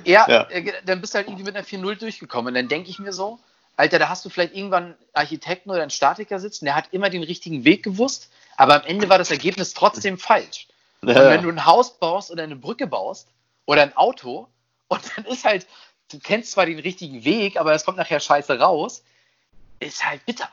ja, 0.04 0.26
Ja. 0.30 0.42
äh, 0.50 0.72
dann 0.84 1.00
bist 1.00 1.14
du 1.14 1.18
halt 1.18 1.28
irgendwie 1.28 1.44
mit 1.44 1.54
einer 1.56 1.64
4-0 1.64 1.96
durchgekommen. 1.96 2.48
Und 2.48 2.54
dann 2.54 2.68
denke 2.68 2.88
ich 2.90 2.98
mir 2.98 3.12
so, 3.12 3.38
Alter, 3.76 3.98
da 3.98 4.08
hast 4.08 4.24
du 4.24 4.28
vielleicht 4.30 4.54
irgendwann 4.54 4.84
einen 4.84 4.94
Architekten 5.12 5.70
oder 5.70 5.82
einen 5.82 5.90
Statiker 5.90 6.38
sitzen, 6.38 6.66
der 6.66 6.74
hat 6.74 6.86
immer 6.92 7.08
den 7.10 7.22
richtigen 7.22 7.64
Weg 7.64 7.82
gewusst, 7.82 8.30
aber 8.56 8.74
am 8.76 8.86
Ende 8.86 9.08
war 9.08 9.18
das 9.18 9.30
Ergebnis 9.30 9.74
trotzdem 9.74 10.18
falsch. 10.18 10.66
Und 11.02 11.14
wenn 11.14 11.42
du 11.42 11.48
ein 11.48 11.64
Haus 11.66 11.98
baust 11.98 12.30
oder 12.30 12.42
eine 12.44 12.54
Brücke 12.56 12.86
baust 12.86 13.28
oder 13.66 13.82
ein 13.82 13.96
Auto 13.96 14.46
und 14.88 15.00
dann 15.16 15.24
ist 15.24 15.44
halt, 15.44 15.66
du 16.10 16.18
kennst 16.20 16.52
zwar 16.52 16.66
den 16.66 16.78
richtigen 16.78 17.24
Weg, 17.24 17.58
aber 17.58 17.72
es 17.74 17.84
kommt 17.84 17.96
nachher 17.96 18.20
scheiße 18.20 18.58
raus, 18.60 19.02
ist 19.80 20.04
halt 20.08 20.24
bitter. 20.26 20.48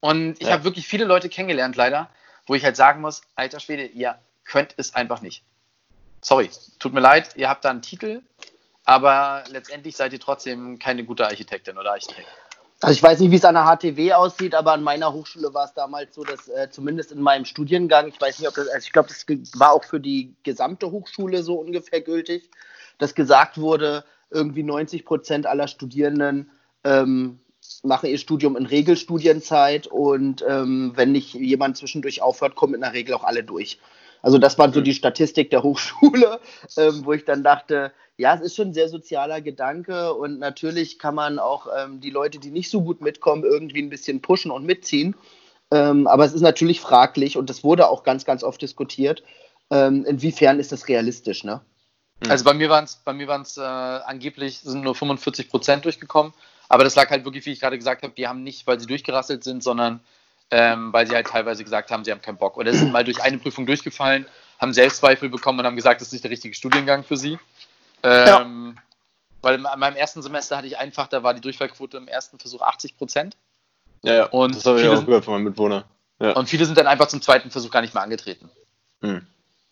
Und 0.00 0.40
ich 0.40 0.46
Ja. 0.48 0.54
habe 0.54 0.64
wirklich 0.64 0.86
viele 0.86 1.04
Leute 1.04 1.28
kennengelernt, 1.28 1.76
leider, 1.76 2.08
wo 2.46 2.54
ich 2.54 2.64
halt 2.64 2.76
sagen 2.76 3.00
muss, 3.00 3.22
alter 3.34 3.60
Schwede, 3.60 3.86
ihr 3.86 4.18
könnt 4.44 4.74
es 4.76 4.94
einfach 4.94 5.20
nicht. 5.20 5.42
Sorry, 6.20 6.50
tut 6.78 6.92
mir 6.92 7.00
leid, 7.00 7.36
ihr 7.36 7.48
habt 7.48 7.64
da 7.64 7.70
einen 7.70 7.82
Titel, 7.82 8.22
aber 8.84 9.44
letztendlich 9.50 9.96
seid 9.96 10.12
ihr 10.12 10.20
trotzdem 10.20 10.78
keine 10.78 11.04
gute 11.04 11.26
Architektin 11.26 11.78
oder 11.78 11.92
Architekt. 11.92 12.28
Also 12.80 12.92
ich 12.92 13.02
weiß 13.02 13.20
nicht, 13.20 13.30
wie 13.30 13.36
es 13.36 13.44
an 13.44 13.54
der 13.54 13.64
HTW 13.64 14.12
aussieht, 14.12 14.54
aber 14.54 14.72
an 14.72 14.82
meiner 14.82 15.12
Hochschule 15.12 15.54
war 15.54 15.64
es 15.64 15.72
damals 15.72 16.14
so, 16.14 16.24
dass 16.24 16.48
äh, 16.48 16.68
zumindest 16.70 17.10
in 17.10 17.22
meinem 17.22 17.46
Studiengang, 17.46 18.08
ich 18.08 18.20
weiß 18.20 18.38
nicht, 18.38 18.48
ob 18.48 18.54
das, 18.54 18.68
also 18.68 18.84
ich 18.84 18.92
glaube, 18.92 19.08
das 19.08 19.24
war 19.58 19.72
auch 19.72 19.84
für 19.84 19.98
die 19.98 20.34
gesamte 20.42 20.90
Hochschule 20.90 21.42
so 21.42 21.54
ungefähr 21.54 22.02
gültig, 22.02 22.50
dass 22.98 23.14
gesagt 23.14 23.58
wurde, 23.58 24.04
irgendwie 24.30 24.62
90 24.62 25.04
Prozent 25.06 25.46
aller 25.46 25.68
Studierenden 25.68 26.50
ähm, 26.84 27.40
machen 27.82 28.10
ihr 28.10 28.18
Studium 28.18 28.56
in 28.56 28.66
Regelstudienzeit 28.66 29.86
und 29.86 30.44
ähm, 30.46 30.92
wenn 30.94 31.12
nicht 31.12 31.34
jemand 31.34 31.76
zwischendurch 31.76 32.22
aufhört, 32.22 32.54
kommen 32.54 32.74
in 32.74 32.80
der 32.80 32.92
Regel 32.92 33.14
auch 33.14 33.24
alle 33.24 33.44
durch. 33.44 33.78
Also 34.22 34.38
das 34.38 34.58
war 34.58 34.72
so 34.72 34.80
die 34.80 34.94
Statistik 34.94 35.50
der 35.50 35.62
Hochschule, 35.62 36.40
ähm, 36.76 37.04
wo 37.04 37.12
ich 37.12 37.24
dann 37.24 37.44
dachte, 37.44 37.92
ja, 38.16 38.34
es 38.34 38.40
ist 38.40 38.56
schon 38.56 38.68
ein 38.68 38.74
sehr 38.74 38.88
sozialer 38.88 39.40
Gedanke 39.40 40.14
und 40.14 40.38
natürlich 40.38 40.98
kann 40.98 41.14
man 41.14 41.38
auch 41.38 41.68
ähm, 41.76 42.00
die 42.00 42.10
Leute, 42.10 42.38
die 42.38 42.50
nicht 42.50 42.70
so 42.70 42.82
gut 42.82 43.00
mitkommen, 43.00 43.44
irgendwie 43.44 43.82
ein 43.82 43.90
bisschen 43.90 44.22
pushen 44.22 44.50
und 44.50 44.64
mitziehen. 44.64 45.14
Ähm, 45.70 46.06
aber 46.06 46.24
es 46.24 46.32
ist 46.32 46.42
natürlich 46.42 46.80
fraglich 46.80 47.36
und 47.36 47.50
das 47.50 47.64
wurde 47.64 47.88
auch 47.88 48.04
ganz, 48.04 48.24
ganz 48.24 48.42
oft 48.42 48.62
diskutiert. 48.62 49.22
Ähm, 49.70 50.04
inwiefern 50.04 50.60
ist 50.60 50.72
das 50.72 50.88
realistisch, 50.88 51.44
ne? 51.44 51.60
Mhm. 52.20 52.30
Also 52.30 52.44
bei 52.44 52.54
mir 52.54 52.70
waren 52.70 52.84
es 52.84 52.96
bei 53.04 53.12
mir 53.12 53.28
waren's, 53.28 53.56
äh, 53.56 53.60
angeblich 53.60 54.60
sind 54.60 54.82
nur 54.82 54.94
45 54.94 55.50
Prozent 55.50 55.84
durchgekommen, 55.84 56.32
aber 56.68 56.84
das 56.84 56.94
lag 56.94 57.10
halt 57.10 57.24
wirklich, 57.24 57.46
wie 57.46 57.52
ich 57.52 57.60
gerade 57.60 57.76
gesagt 57.76 58.02
habe, 58.02 58.14
die 58.14 58.26
haben 58.26 58.42
nicht, 58.42 58.66
weil 58.66 58.80
sie 58.80 58.86
durchgerasselt 58.86 59.44
sind, 59.44 59.62
sondern 59.62 60.00
ähm, 60.50 60.92
weil 60.92 61.06
sie 61.06 61.14
halt 61.14 61.26
teilweise 61.26 61.64
gesagt 61.64 61.90
haben, 61.90 62.04
sie 62.04 62.12
haben 62.12 62.22
keinen 62.22 62.38
Bock 62.38 62.56
oder 62.56 62.72
sind 62.72 62.92
mal 62.92 63.04
durch 63.04 63.22
eine 63.22 63.38
Prüfung 63.38 63.66
durchgefallen, 63.66 64.26
haben 64.58 64.72
Selbstzweifel 64.72 65.28
bekommen 65.28 65.60
und 65.60 65.66
haben 65.66 65.76
gesagt, 65.76 66.00
das 66.00 66.08
ist 66.08 66.12
nicht 66.12 66.24
der 66.24 66.30
richtige 66.30 66.54
Studiengang 66.54 67.04
für 67.04 67.16
sie. 67.16 67.38
Ähm, 68.02 68.78
Weil 69.42 69.56
in 69.56 69.62
meinem 69.62 69.96
ersten 69.96 70.22
Semester 70.22 70.56
hatte 70.56 70.66
ich 70.66 70.78
einfach, 70.78 71.08
da 71.08 71.22
war 71.22 71.34
die 71.34 71.40
Durchfallquote 71.40 71.96
im 71.96 72.08
ersten 72.08 72.38
Versuch 72.38 72.62
80 72.62 72.96
Prozent 72.96 73.36
Ja, 74.02 74.14
ja. 74.14 74.24
Und 74.26 74.54
das 74.54 74.64
habe 74.66 74.80
ich 74.80 74.88
auch 74.88 75.04
gehört 75.04 75.24
von 75.24 75.34
meinem 75.34 75.44
Mitwohner. 75.44 75.84
Ja. 76.18 76.32
und 76.32 76.48
viele 76.48 76.64
sind 76.64 76.78
dann 76.78 76.86
einfach 76.86 77.08
zum 77.08 77.20
zweiten 77.20 77.50
Versuch 77.50 77.70
gar 77.70 77.82
nicht 77.82 77.92
mehr 77.92 78.02
angetreten. 78.02 78.48
Hm. 79.02 79.26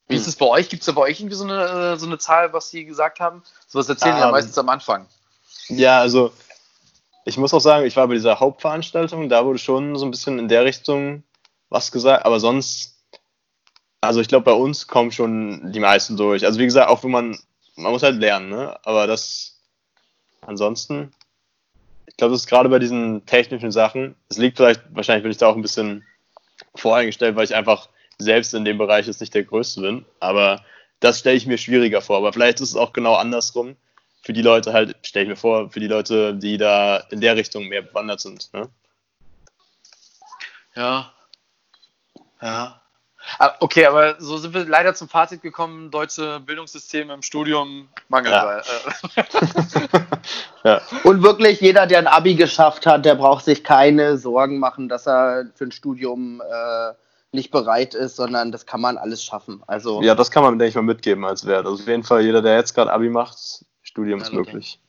Wie 0.09 0.17
ist 0.17 0.27
es 0.27 0.37
bei 0.37 0.45
euch? 0.45 0.69
Gibt 0.69 0.83
es 0.83 0.87
da 0.87 0.93
bei 0.93 1.01
euch 1.01 1.19
irgendwie 1.19 1.37
so 1.37 1.45
eine, 1.45 1.95
äh, 1.95 1.97
so 1.97 2.05
eine 2.05 2.19
Zahl, 2.19 2.53
was 2.53 2.69
sie 2.69 2.85
gesagt 2.85 3.21
haben? 3.21 3.43
Sowas 3.67 3.89
erzählen 3.89 4.17
die 4.17 4.21
ja 4.21 4.27
Ähm, 4.27 4.33
meistens 4.33 4.59
am 4.59 4.69
Anfang. 4.69 5.07
Ja, 5.69 6.01
also 6.01 6.35
ich 7.25 7.39
muss 7.39 7.55
auch 7.55 7.61
sagen, 7.61 7.87
ich 7.87 7.97
war 7.97 8.07
bei 8.07 8.15
dieser 8.15 8.41
Hauptveranstaltung, 8.41 9.29
da 9.29 9.45
wurde 9.45 9.59
schon 9.59 9.97
so 9.97 10.05
ein 10.05 10.11
bisschen 10.11 10.39
in 10.39 10.49
der 10.49 10.65
Richtung 10.65 11.23
was 11.71 11.91
gesagt, 11.91 12.25
aber 12.25 12.39
sonst, 12.39 13.03
also 14.01 14.21
ich 14.21 14.29
glaube, 14.29 14.45
bei 14.45 14.53
uns 14.53 14.87
kommen 14.87 15.11
schon 15.11 15.73
die 15.73 15.81
meisten 15.81 16.17
durch. 16.17 16.45
Also 16.45 16.61
wie 16.61 16.67
gesagt, 16.67 16.89
auch 16.89 17.03
wenn 17.03 17.11
man, 17.11 17.39
man 17.77 17.93
muss 17.93 18.03
halt 18.03 18.21
lernen, 18.21 18.51
ne? 18.51 18.79
Aber 18.85 19.07
das, 19.07 19.59
ansonsten, 20.43 21.13
ich 22.07 22.17
glaube, 22.17 22.33
das 22.33 22.43
ist 22.43 22.49
gerade 22.49 22.69
bei 22.69 22.79
diesen 22.79 23.25
technischen 23.27 23.73
Sachen, 23.73 24.15
es 24.29 24.37
liegt 24.37 24.59
vielleicht, 24.59 24.83
wahrscheinlich 24.91 25.23
bin 25.23 25.33
ich 25.33 25.39
da 25.39 25.49
auch 25.49 25.57
ein 25.57 25.63
bisschen 25.63 26.05
voreingestellt, 26.75 27.35
weil 27.35 27.45
ich 27.45 27.55
einfach 27.55 27.89
selbst 28.19 28.55
in 28.55 28.65
dem 28.65 28.79
Bereich 28.79 29.07
jetzt 29.07 29.21
nicht 29.21 29.35
der 29.35 29.45
Größte 29.45 29.81
bin, 29.81 30.05
aber 30.21 30.63
das 31.01 31.19
stelle 31.19 31.37
ich 31.37 31.47
mir 31.47 31.59
schwieriger 31.59 32.01
vor. 32.01 32.19
Aber 32.19 32.33
vielleicht 32.33 32.61
ist 32.61 32.71
es 32.71 32.77
auch 32.77 32.93
genau 32.93 33.15
andersrum 33.15 33.77
für 34.25 34.33
die 34.33 34.43
Leute 34.43 34.73
halt, 34.73 34.97
stelle 35.07 35.25
ich 35.25 35.29
mir 35.29 35.37
vor, 35.37 35.71
für 35.71 35.81
die 35.81 35.87
Leute, 35.87 36.35
die 36.35 36.57
da 36.57 36.97
in 37.11 37.21
der 37.21 37.37
Richtung 37.37 37.69
mehr 37.69 37.83
bewandert 37.83 38.21
sind. 38.21 38.51
Ne? 38.55 38.69
Ja. 40.75 41.13
Ja. 42.41 42.81
Ah, 43.39 43.53
Okay, 43.61 43.87
aber 43.87 44.21
so 44.21 44.37
sind 44.39 44.55
wir 44.55 44.65
leider 44.65 44.95
zum 44.95 45.09
Fazit 45.09 45.43
gekommen, 45.43 45.91
deutsche 45.91 46.41
Bildungssystem 46.41 47.11
im 47.11 47.23
Studium 47.23 47.89
mangelt. 48.09 48.35
Ja. 48.35 48.59
äh, 48.59 48.63
Ja. 50.65 50.81
Und 51.03 51.23
wirklich, 51.23 51.61
jeder, 51.61 51.87
der 51.87 51.99
ein 51.99 52.07
Abi 52.07 52.37
geschafft 52.37 52.87
hat, 52.87 53.05
der 53.05 53.17
braucht 53.17 53.45
sich 53.45 53.65
keine 53.65 54.17
Sorgen 54.17 54.59
machen, 54.59 54.89
dass 54.89 55.07
er 55.07 55.47
für 55.55 55.65
ein 55.65 55.73
Studium 55.73 56.41
äh, 56.41 56.95
nicht 57.33 57.51
bereit 57.51 57.95
ist, 57.95 58.17
sondern 58.17 58.51
das 58.51 58.65
kann 58.65 58.81
man 58.81 58.97
alles 58.97 59.23
schaffen. 59.23 59.63
Also 59.67 60.01
ja, 60.01 60.15
das 60.15 60.31
kann 60.31 60.43
man, 60.43 60.59
denke 60.59 60.71
ich 60.71 60.75
mal, 60.75 60.83
mitgeben 60.83 61.27
als 61.27 61.45
Wert. 61.45 61.67
Also 61.67 61.83
auf 61.83 61.89
jeden 61.89 62.05
Fall, 62.05 62.23
jeder, 62.23 62.41
der 62.41 62.57
jetzt 62.57 62.73
gerade 62.75 62.91
Abi 62.91 63.11
macht, 63.11 63.67
Studium 63.95 64.19
Ja, 64.19 64.27
ist 64.27 64.33
möglich. 64.33 64.81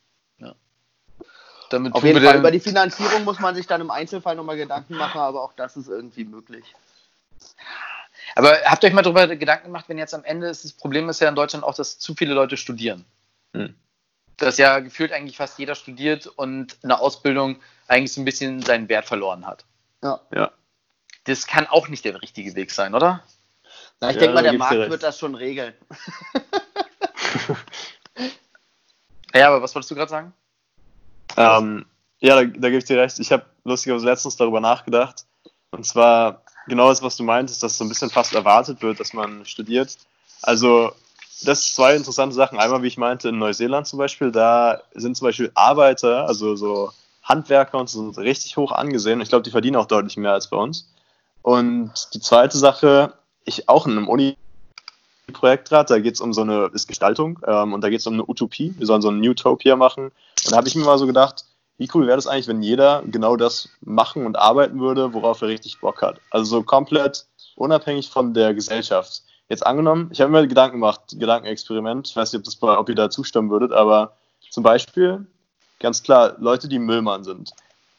damit 1.70 1.94
auf 1.94 2.04
jeden 2.04 2.24
Fall 2.24 2.40
über 2.40 2.52
die 2.52 2.60
Finanzierung 2.60 3.24
muss 3.24 3.40
man 3.40 3.54
sich 3.56 3.68
dann 3.68 3.82
im 3.82 3.92
Einzelfall 3.92 4.36
nochmal 4.36 4.58
Gedanken 4.58 4.96
machen, 4.96 5.20
aber 5.20 5.44
auch 5.44 5.54
das 5.54 5.78
ist 5.78 5.88
irgendwie 5.88 6.24
möglich. 6.24 6.64
Aber 8.36 8.58
habt 8.66 8.84
ihr 8.84 8.88
euch 8.88 8.94
mal 8.94 9.04
darüber 9.04 9.28
Gedanken 9.36 9.68
gemacht, 9.68 9.86
wenn 9.88 9.98
jetzt 10.00 10.14
am 10.16 10.24
Ende 10.24 10.48
ist, 10.48 10.64
das 10.64 10.74
Problem 10.74 11.08
ist 11.10 11.22
ja 11.22 11.30
in 11.30 11.36
Deutschland 11.36 11.64
auch, 11.64 11.76
dass 11.76 12.00
zu 12.00 12.16
viele 12.16 12.34
Leute 12.34 12.58
studieren. 12.58 13.06
Hm. 13.54 13.76
Dass 14.38 14.58
ja 14.58 14.80
gefühlt 14.80 15.12
eigentlich 15.12 15.38
fast 15.38 15.60
jeder 15.60 15.76
studiert 15.76 16.26
und 16.28 16.78
eine 16.84 17.00
Ausbildung 17.00 17.60
eigentlich 17.88 18.14
so 18.14 18.22
ein 18.22 18.26
bisschen 18.26 18.62
seinen 18.62 18.90
Wert 18.90 19.06
verloren 19.06 19.46
hat. 19.46 19.66
Ja. 20.04 20.20
Ja. 20.34 20.52
Das 21.26 21.46
kann 21.48 21.68
auch 21.68 21.88
nicht 21.90 22.06
der 22.06 22.22
richtige 22.22 22.56
Weg 22.56 22.72
sein, 22.72 22.96
oder? 22.96 23.24
Na, 24.02 24.10
ich 24.10 24.16
Ja, 24.16 24.20
denke 24.22 24.36
mal, 24.36 24.44
der 24.44 24.54
Markt 24.54 24.90
wird 24.90 25.04
das 25.04 25.20
schon 25.20 25.36
regeln. 25.36 25.74
Ja, 29.36 29.50
aber 29.50 29.62
was 29.62 29.76
wolltest 29.76 29.92
du 29.92 29.96
gerade 29.96 30.10
sagen? 30.10 30.34
Ähm, 31.36 31.86
ja, 32.20 32.36
da, 32.36 32.46
da 32.46 32.70
gebe 32.70 32.78
ich 32.78 32.86
dir 32.86 32.98
recht. 32.98 33.20
Ich 33.20 33.32
habe 33.32 33.46
lustigerweise 33.66 34.06
letztens 34.06 34.38
darüber 34.38 34.62
nachgedacht. 34.62 35.26
Und 35.72 35.86
zwar 35.86 36.44
genau 36.68 36.88
das, 36.88 37.02
was 37.02 37.18
du 37.18 37.24
meintest, 37.24 37.62
dass 37.62 37.78
so 37.78 37.84
ein 37.84 37.90
bisschen 37.90 38.10
fast 38.10 38.34
erwartet 38.34 38.82
wird, 38.82 39.00
dass 39.00 39.14
man 39.14 39.46
studiert. 39.46 39.98
Also, 40.42 40.94
das 41.44 41.66
sind 41.66 41.76
zwei 41.76 41.96
interessante 41.96 42.34
Sachen. 42.34 42.60
Einmal, 42.60 42.82
wie 42.82 42.88
ich 42.88 42.98
meinte, 42.98 43.30
in 43.30 43.38
Neuseeland 43.38 43.88
zum 43.88 44.00
Beispiel, 44.00 44.32
da 44.32 44.82
sind 44.94 45.18
zum 45.18 45.28
Beispiel 45.28 45.52
Arbeiter, 45.54 46.26
also 46.28 46.56
so 46.56 46.92
Handwerker 47.24 47.78
und 47.78 47.90
so, 47.90 48.10
sind 48.10 48.18
richtig 48.24 48.56
hoch 48.56 48.72
angesehen. 48.72 49.20
Ich 49.20 49.30
glaube, 49.30 49.44
die 49.44 49.52
verdienen 49.52 49.76
auch 49.76 49.88
deutlich 49.88 50.16
mehr 50.16 50.32
als 50.32 50.50
bei 50.50 50.58
uns. 50.58 50.90
Und 51.42 51.92
die 52.14 52.22
zweite 52.22 52.58
Sache, 52.58 53.14
ich 53.44 53.68
auch 53.68 53.86
in 53.86 53.98
einem 53.98 54.08
Uni 54.08 54.38
Projekt 55.34 55.70
gerade, 55.70 55.94
da 55.94 56.00
geht 56.00 56.16
es 56.16 56.22
um 56.22 56.34
so 56.34 56.42
eine 56.42 56.70
ist 56.74 56.88
Gestaltung 56.88 57.40
ähm, 57.46 57.74
und 57.74 57.82
da 57.82 57.90
geht 57.90 58.00
es 58.00 58.08
um 58.08 58.14
eine 58.14 58.28
Utopie. 58.28 58.74
Wir 58.78 58.86
sollen 58.86 59.02
so 59.02 59.10
eine 59.10 59.30
Utopia 59.30 59.76
machen. 59.76 60.06
Und 60.06 60.52
da 60.52 60.58
habe 60.58 60.68
ich 60.68 60.76
mir 60.76 60.86
mal 60.86 60.98
so 60.98 61.08
gedacht, 61.08 61.46
wie 61.78 61.90
cool 61.94 62.08
wäre 62.08 62.18
das 62.18 62.28
eigentlich, 62.28 62.48
wenn 62.48 62.62
jeder 62.62 63.04
genau 63.06 63.36
das 63.36 63.70
machen 63.82 64.26
und 64.26 64.38
arbeiten 64.38 64.80
würde, 64.80 65.14
worauf 65.14 65.42
er 65.42 65.50
richtig 65.50 65.80
Bock 65.82 66.02
hat. 66.02 66.22
Also 66.30 66.58
so 66.58 66.64
komplett 66.64 67.26
unabhängig 67.56 68.10
von 68.10 68.34
der 68.34 68.54
Gesellschaft. 68.54 69.24
jetzt 69.50 69.66
angenommen, 69.66 70.10
ich 70.12 70.22
habe 70.22 70.32
mir 70.32 70.48
Gedanken 70.48 70.78
gemacht, 70.78 71.02
Gedankenexperiment, 71.18 72.10
ich 72.10 72.16
weiß 72.16 72.34
nicht, 72.34 72.40
ob, 72.40 72.46
das 72.46 72.62
ob 72.62 72.90
ihr 72.90 72.96
da 72.96 73.10
zustimmen 73.10 73.50
würdet, 73.50 73.74
aber 73.74 74.16
zum 74.50 74.64
Beispiel, 74.64 75.26
ganz 75.80 76.02
klar, 76.02 76.36
Leute, 76.40 76.68
die 76.68 76.80
Müllmann 76.80 77.24
sind. 77.24 77.52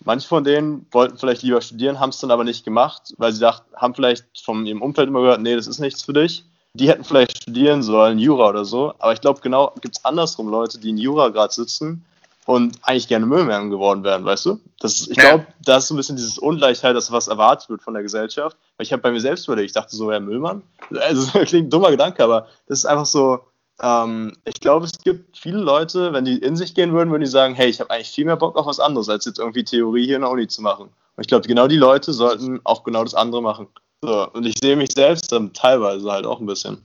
Manche 0.04 0.28
von 0.28 0.44
denen 0.44 0.86
wollten 0.90 1.18
vielleicht 1.18 1.42
lieber 1.42 1.60
studieren, 1.60 2.00
haben 2.00 2.10
es 2.10 2.18
dann 2.18 2.30
aber 2.30 2.44
nicht 2.44 2.64
gemacht, 2.64 3.14
weil 3.18 3.32
sie 3.32 3.40
dachten, 3.40 3.74
haben 3.76 3.94
vielleicht 3.94 4.24
von 4.42 4.64
ihrem 4.66 4.82
Umfeld 4.82 5.08
immer 5.08 5.20
gehört, 5.20 5.40
nee, 5.40 5.54
das 5.54 5.66
ist 5.66 5.78
nichts 5.78 6.02
für 6.02 6.12
dich. 6.12 6.44
Die 6.76 6.88
hätten 6.88 7.04
vielleicht 7.04 7.38
studieren 7.38 7.82
sollen, 7.82 8.18
Jura 8.18 8.48
oder 8.48 8.64
so. 8.64 8.94
Aber 8.98 9.12
ich 9.12 9.20
glaube, 9.20 9.40
genau 9.40 9.72
gibt 9.80 9.96
es 9.96 10.04
andersrum 10.04 10.48
Leute, 10.48 10.78
die 10.78 10.90
in 10.90 10.98
Jura 10.98 11.30
gerade 11.30 11.52
sitzen 11.52 12.04
und 12.44 12.76
eigentlich 12.82 13.08
gerne 13.08 13.26
Müllmann 13.26 13.70
geworden 13.70 14.04
wären, 14.04 14.24
weißt 14.24 14.46
du? 14.46 14.60
Das, 14.78 15.08
ich 15.08 15.16
glaube, 15.16 15.46
da 15.64 15.78
ist 15.78 15.88
so 15.88 15.94
ein 15.94 15.96
bisschen 15.96 16.16
dieses 16.16 16.38
Ungleichheit, 16.38 16.94
dass 16.94 17.10
was 17.10 17.28
erwartet 17.28 17.68
wird 17.68 17.82
von 17.82 17.94
der 17.94 18.02
Gesellschaft. 18.02 18.56
Weil 18.76 18.84
ich 18.84 18.92
habe 18.92 19.02
bei 19.02 19.10
mir 19.10 19.20
selbst 19.20 19.46
überlegt, 19.48 19.66
ich 19.66 19.72
dachte 19.72 19.96
so, 19.96 20.12
ja, 20.12 20.20
Müllmann? 20.20 20.62
Also, 21.00 21.30
das 21.38 21.48
klingt 21.48 21.68
ein 21.68 21.70
dummer 21.70 21.90
Gedanke, 21.90 22.22
aber 22.22 22.46
das 22.68 22.80
ist 22.80 22.86
einfach 22.86 23.06
so, 23.06 23.40
ähm, 23.80 24.36
ich 24.44 24.60
glaube, 24.60 24.86
es 24.86 24.98
gibt 24.98 25.36
viele 25.36 25.58
Leute, 25.58 26.12
wenn 26.12 26.24
die 26.24 26.38
in 26.38 26.56
sich 26.56 26.74
gehen 26.74 26.92
würden, 26.92 27.10
würden 27.10 27.24
die 27.24 27.30
sagen, 27.30 27.54
hey, 27.54 27.68
ich 27.68 27.80
habe 27.80 27.90
eigentlich 27.90 28.10
viel 28.10 28.24
mehr 28.24 28.36
Bock 28.36 28.56
auf 28.56 28.66
was 28.66 28.80
anderes, 28.80 29.08
als 29.08 29.24
jetzt 29.24 29.38
irgendwie 29.38 29.64
Theorie 29.64 30.06
hier 30.06 30.16
in 30.16 30.22
der 30.22 30.30
Uni 30.30 30.46
zu 30.46 30.62
machen. 30.62 30.84
Und 31.16 31.20
ich 31.22 31.28
glaube, 31.28 31.48
genau 31.48 31.66
die 31.66 31.76
Leute 31.76 32.12
sollten 32.12 32.60
auch 32.64 32.84
genau 32.84 33.02
das 33.02 33.14
andere 33.14 33.42
machen. 33.42 33.66
So, 34.02 34.30
und 34.30 34.44
ich 34.44 34.54
sehe 34.60 34.76
mich 34.76 34.92
selbst 34.92 35.32
dann 35.32 35.52
teilweise 35.52 36.10
halt 36.10 36.26
auch 36.26 36.40
ein 36.40 36.46
bisschen, 36.46 36.84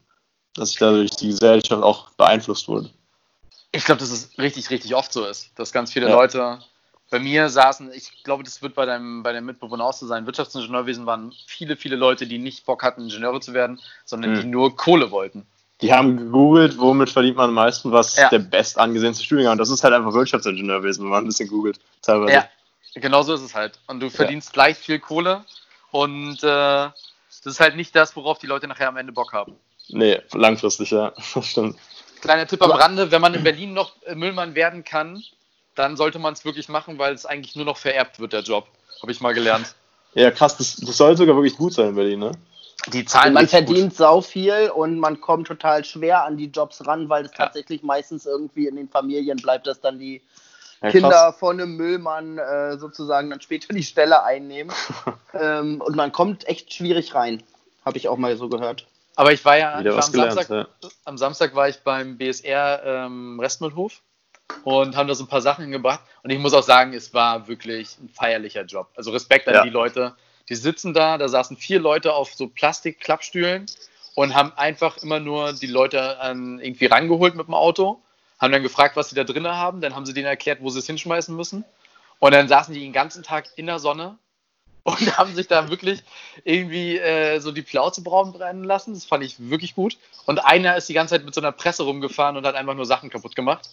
dass 0.53 0.71
ich 0.71 0.77
dadurch 0.77 1.11
die 1.11 1.27
Gesellschaft 1.27 1.83
auch 1.83 2.09
beeinflusst 2.11 2.67
wurde. 2.67 2.89
Ich 3.71 3.85
glaube, 3.85 3.99
dass 3.99 4.11
es 4.11 4.37
richtig, 4.37 4.69
richtig 4.69 4.95
oft 4.95 5.11
so 5.13 5.25
ist, 5.25 5.51
dass 5.55 5.71
ganz 5.71 5.91
viele 5.91 6.09
ja. 6.09 6.15
Leute 6.15 6.59
bei 7.09 7.19
mir 7.19 7.49
saßen, 7.49 7.91
ich 7.93 8.23
glaube, 8.23 8.43
das 8.43 8.61
wird 8.61 8.73
bei 8.73 8.85
deinem, 8.85 9.21
bei 9.21 9.33
deinem 9.33 9.45
Mitbewohner 9.45 9.83
auch 9.83 9.93
so 9.93 10.07
sein. 10.07 10.25
Wirtschaftsingenieurwesen 10.25 11.05
waren 11.05 11.33
viele, 11.45 11.75
viele 11.75 11.97
Leute, 11.97 12.25
die 12.25 12.39
nicht 12.39 12.65
Bock 12.65 12.83
hatten, 12.83 13.01
Ingenieure 13.01 13.41
zu 13.41 13.53
werden, 13.53 13.79
sondern 14.05 14.31
mhm. 14.31 14.41
die 14.41 14.47
nur 14.47 14.75
Kohle 14.75 15.11
wollten. 15.11 15.45
Die 15.81 15.93
haben 15.93 16.15
gegoogelt, 16.15 16.77
womit 16.77 17.09
verdient 17.09 17.37
man 17.37 17.49
am 17.49 17.55
meisten, 17.55 17.91
was 17.91 18.15
ja. 18.15 18.29
der 18.29 18.39
best 18.39 18.77
angesehenste 18.77 19.25
Studiengang. 19.25 19.53
Und 19.53 19.57
das 19.57 19.69
ist 19.69 19.83
halt 19.83 19.93
einfach 19.93 20.13
Wirtschaftsingenieurwesen, 20.13 21.03
wenn 21.03 21.11
man 21.11 21.23
ein 21.25 21.27
bisschen 21.27 21.49
googelt, 21.49 21.79
teilweise. 22.01 22.33
Ja, 22.33 22.47
genau 22.95 23.23
so 23.23 23.33
ist 23.33 23.41
es 23.41 23.55
halt. 23.55 23.79
Und 23.87 23.99
du 23.99 24.09
verdienst 24.09 24.49
ja. 24.49 24.53
gleich 24.53 24.77
viel 24.77 24.99
Kohle 24.99 25.43
und 25.91 26.43
äh, 26.43 26.89
das 27.43 27.45
ist 27.45 27.59
halt 27.59 27.75
nicht 27.75 27.95
das, 27.95 28.15
worauf 28.15 28.39
die 28.39 28.47
Leute 28.47 28.67
nachher 28.67 28.87
am 28.87 28.97
Ende 28.97 29.11
Bock 29.11 29.33
haben. 29.33 29.55
Nee, 29.89 30.21
langfristig, 30.33 30.91
ja, 30.91 31.13
das 31.33 31.45
stimmt. 31.45 31.77
Kleiner 32.21 32.47
Tipp 32.47 32.61
am 32.61 32.71
Rande, 32.71 33.11
wenn 33.11 33.21
man 33.21 33.33
in 33.33 33.43
Berlin 33.43 33.73
noch 33.73 33.95
Müllmann 34.13 34.53
werden 34.53 34.83
kann, 34.83 35.23
dann 35.75 35.97
sollte 35.97 36.19
man 36.19 36.33
es 36.33 36.45
wirklich 36.45 36.69
machen, 36.69 36.99
weil 36.99 37.13
es 37.13 37.25
eigentlich 37.25 37.55
nur 37.55 37.65
noch 37.65 37.77
vererbt 37.77 38.19
wird, 38.19 38.33
der 38.33 38.41
Job. 38.41 38.67
Habe 39.01 39.11
ich 39.11 39.21
mal 39.21 39.33
gelernt. 39.33 39.73
Ja, 40.13 40.29
krass, 40.29 40.57
das, 40.57 40.75
das 40.75 40.97
soll 40.97 41.17
sogar 41.17 41.35
wirklich 41.35 41.57
gut 41.57 41.73
sein 41.73 41.89
in 41.89 41.95
Berlin, 41.95 42.19
ne? 42.19 42.31
Die 42.87 43.05
Zahlen 43.05 43.33
man 43.33 43.47
verdient 43.47 43.89
gut. 43.89 43.97
sau 43.97 44.21
viel 44.21 44.71
und 44.73 44.99
man 44.99 45.21
kommt 45.21 45.47
total 45.47 45.85
schwer 45.85 46.25
an 46.25 46.37
die 46.37 46.47
Jobs 46.47 46.85
ran, 46.85 47.09
weil 47.09 47.25
es 47.25 47.31
ja. 47.31 47.45
tatsächlich 47.45 47.83
meistens 47.83 48.25
irgendwie 48.25 48.67
in 48.67 48.75
den 48.75 48.89
Familien 48.89 49.37
bleibt, 49.37 49.67
dass 49.67 49.81
dann 49.81 49.99
die 49.99 50.21
Kinder 50.89 51.33
von 51.33 51.59
einem 51.59 51.75
Müllmann 51.75 52.37
äh, 52.37 52.77
sozusagen 52.77 53.29
dann 53.29 53.41
später 53.41 53.73
die 53.73 53.83
Stelle 53.83 54.23
einnehmen. 54.23 54.73
ähm, 55.33 55.81
und 55.81 55.95
man 55.95 56.11
kommt 56.11 56.47
echt 56.47 56.73
schwierig 56.73 57.13
rein. 57.13 57.43
Habe 57.85 57.97
ich 57.97 58.07
auch 58.07 58.17
mal 58.17 58.35
so 58.35 58.49
gehört. 58.49 58.87
Aber 59.15 59.31
ich 59.31 59.43
war 59.45 59.57
ja, 59.57 59.79
ich 59.79 59.85
war 59.85 60.03
am, 60.03 60.11
gelernt, 60.11 60.33
Samstag, 60.33 60.67
ja. 60.83 60.89
am 61.05 61.17
Samstag 61.17 61.55
war 61.55 61.69
ich 61.69 61.79
beim 61.81 62.17
BSR 62.17 62.81
ähm, 62.85 63.39
Restmüllhof 63.39 64.01
und 64.63 64.95
haben 64.95 65.07
da 65.07 65.15
so 65.15 65.25
ein 65.25 65.27
paar 65.27 65.41
Sachen 65.41 65.69
gebracht. 65.71 66.01
Und 66.23 66.29
ich 66.29 66.39
muss 66.39 66.53
auch 66.53 66.63
sagen, 66.63 66.93
es 66.93 67.13
war 67.13 67.47
wirklich 67.47 67.97
ein 67.99 68.09
feierlicher 68.09 68.63
Job. 68.63 68.89
Also 68.95 69.11
Respekt 69.11 69.47
an 69.47 69.55
ja. 69.55 69.63
die 69.63 69.69
Leute. 69.69 70.15
Die 70.49 70.55
sitzen 70.55 70.93
da, 70.93 71.17
da 71.17 71.27
saßen 71.27 71.57
vier 71.57 71.79
Leute 71.79 72.13
auf 72.13 72.33
so 72.33 72.47
Plastikklappstühlen 72.47 73.65
und 74.15 74.33
haben 74.33 74.53
einfach 74.55 74.97
immer 74.97 75.19
nur 75.19 75.53
die 75.53 75.67
Leute 75.67 76.19
an 76.19 76.59
irgendwie 76.59 76.87
rangeholt 76.87 77.35
mit 77.35 77.47
dem 77.47 77.53
Auto, 77.53 78.01
haben 78.41 78.51
dann 78.51 78.63
gefragt, 78.63 78.95
was 78.95 79.09
sie 79.09 79.15
da 79.15 79.23
drin 79.23 79.47
haben, 79.47 79.81
dann 79.81 79.95
haben 79.95 80.05
sie 80.05 80.13
denen 80.13 80.25
erklärt, 80.25 80.59
wo 80.61 80.69
sie 80.69 80.79
es 80.79 80.87
hinschmeißen 80.87 81.35
müssen. 81.35 81.63
Und 82.19 82.33
dann 82.33 82.47
saßen 82.47 82.73
die 82.73 82.81
den 82.81 82.93
ganzen 82.93 83.23
Tag 83.23 83.45
in 83.55 83.67
der 83.67 83.79
Sonne 83.79 84.17
und 84.83 85.17
haben 85.17 85.35
sich 85.35 85.47
da 85.47 85.69
wirklich 85.69 86.01
irgendwie 86.43 86.97
äh, 86.97 87.39
so 87.39 87.51
die 87.51 87.61
Plauze 87.61 88.01
braun 88.01 88.33
brennen 88.33 88.63
lassen. 88.63 88.95
Das 88.95 89.05
fand 89.05 89.23
ich 89.23 89.35
wirklich 89.37 89.75
gut. 89.75 89.97
Und 90.25 90.43
einer 90.43 90.75
ist 90.75 90.89
die 90.89 90.93
ganze 90.93 91.15
Zeit 91.15 91.23
mit 91.23 91.35
so 91.35 91.41
einer 91.41 91.51
Presse 91.51 91.83
rumgefahren 91.83 92.35
und 92.35 92.47
hat 92.47 92.55
einfach 92.55 92.73
nur 92.73 92.87
Sachen 92.87 93.11
kaputt 93.11 93.35
gemacht. 93.35 93.69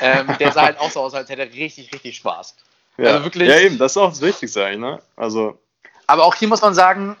Ähm, 0.00 0.28
der 0.38 0.52
sah 0.52 0.62
halt 0.62 0.78
auch 0.78 0.90
so 0.90 1.00
aus, 1.00 1.14
als 1.14 1.28
hätte 1.28 1.42
er 1.42 1.52
richtig, 1.52 1.92
richtig 1.92 2.16
Spaß. 2.16 2.54
Ja, 2.98 3.10
also 3.10 3.24
wirklich, 3.24 3.48
ja 3.48 3.58
eben, 3.58 3.78
das 3.78 3.92
ist 3.92 3.96
auch 3.96 4.10
das 4.10 4.20
Wichtigste 4.20 4.64
eigentlich, 4.64 4.80
ne? 4.80 5.02
Also. 5.16 5.58
Aber 6.06 6.24
auch 6.24 6.34
hier 6.36 6.46
muss 6.46 6.62
man 6.62 6.74
sagen, 6.74 7.16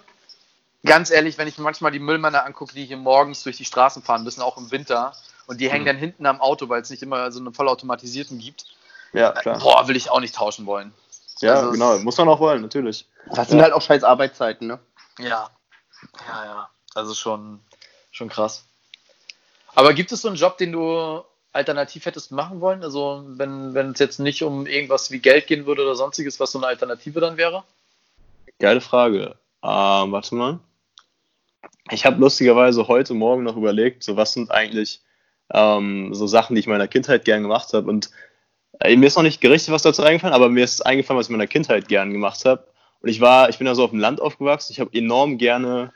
ganz 0.84 1.10
ehrlich, 1.10 1.38
wenn 1.38 1.48
ich 1.48 1.58
mir 1.58 1.64
manchmal 1.64 1.92
die 1.92 1.98
Müllmänner 1.98 2.44
angucke, 2.44 2.74
die 2.74 2.84
hier 2.84 2.96
morgens 2.96 3.42
durch 3.42 3.56
die 3.56 3.64
Straßen 3.64 4.02
fahren 4.02 4.24
müssen, 4.24 4.42
auch 4.42 4.56
im 4.56 4.70
Winter, 4.70 5.12
und 5.46 5.60
die 5.60 5.70
hängen 5.70 5.82
mhm. 5.82 5.86
dann 5.86 5.96
hinten 5.96 6.26
am 6.26 6.40
Auto, 6.40 6.68
weil 6.68 6.82
es 6.82 6.90
nicht 6.90 7.02
immer 7.02 7.30
so 7.32 7.40
einen 7.40 7.52
vollautomatisierten 7.52 8.38
gibt. 8.38 8.66
Ja, 9.12 9.32
klar. 9.32 9.58
Boah, 9.58 9.88
will 9.88 9.96
ich 9.96 10.10
auch 10.10 10.20
nicht 10.20 10.34
tauschen 10.34 10.66
wollen. 10.66 10.92
Ja, 11.40 11.54
also 11.54 11.72
genau, 11.72 11.98
muss 11.98 12.16
man 12.16 12.28
auch 12.28 12.40
wollen, 12.40 12.62
natürlich. 12.62 13.06
Das 13.34 13.48
sind 13.48 13.60
halt 13.60 13.72
auch 13.72 13.82
scheiß 13.82 14.04
Arbeitszeiten, 14.04 14.68
ne? 14.68 14.78
Ja. 15.18 15.50
Ja, 16.28 16.44
ja. 16.44 16.70
Also 16.94 17.14
schon, 17.14 17.60
schon 18.10 18.28
krass. 18.28 18.64
Aber 19.74 19.92
gibt 19.92 20.12
es 20.12 20.22
so 20.22 20.28
einen 20.28 20.36
Job, 20.36 20.58
den 20.58 20.72
du 20.72 21.22
alternativ 21.52 22.06
hättest 22.06 22.32
machen 22.32 22.60
wollen? 22.60 22.82
Also 22.82 23.24
wenn, 23.26 23.74
wenn 23.74 23.92
es 23.92 23.98
jetzt 23.98 24.20
nicht 24.20 24.42
um 24.42 24.66
irgendwas 24.66 25.10
wie 25.10 25.18
Geld 25.18 25.46
gehen 25.46 25.66
würde 25.66 25.82
oder 25.82 25.94
sonstiges, 25.94 26.40
was 26.40 26.52
so 26.52 26.58
eine 26.58 26.66
Alternative 26.66 27.20
dann 27.20 27.36
wäre? 27.36 27.64
Geile 28.58 28.80
Frage. 28.80 29.36
Ähm, 29.62 30.12
warte 30.12 30.34
mal. 30.34 30.58
Ich 31.90 32.06
habe 32.06 32.20
lustigerweise 32.20 32.86
heute 32.88 33.14
Morgen 33.14 33.42
noch 33.42 33.56
überlegt, 33.56 34.04
so 34.04 34.16
was 34.16 34.32
sind 34.32 34.50
eigentlich 34.50 35.02
ähm, 35.52 36.14
so 36.14 36.26
Sachen, 36.26 36.54
die 36.54 36.60
ich 36.60 36.66
in 36.66 36.72
meiner 36.72 36.88
Kindheit 36.88 37.24
gern 37.24 37.42
gemacht 37.42 37.72
habe. 37.72 37.88
Und 37.88 38.10
äh, 38.80 38.96
mir 38.96 39.06
ist 39.06 39.16
noch 39.16 39.22
nicht 39.22 39.40
gerichtet 39.40 39.72
was 39.74 39.82
dazu 39.82 40.02
eingefallen, 40.02 40.34
aber 40.34 40.48
mir 40.48 40.64
ist 40.64 40.84
eingefallen, 40.86 41.18
was 41.18 41.26
ich 41.26 41.30
in 41.30 41.36
meiner 41.36 41.48
Kindheit 41.48 41.88
gern 41.88 42.12
gemacht 42.12 42.44
habe. 42.44 42.66
Und 43.00 43.08
ich 43.08 43.20
war, 43.20 43.48
ich 43.48 43.58
bin 43.58 43.66
ja 43.66 43.74
so 43.74 43.84
auf 43.84 43.90
dem 43.90 43.98
Land 43.98 44.20
aufgewachsen. 44.20 44.72
Ich 44.72 44.80
habe 44.80 44.96
enorm 44.96 45.38
gerne, 45.38 45.92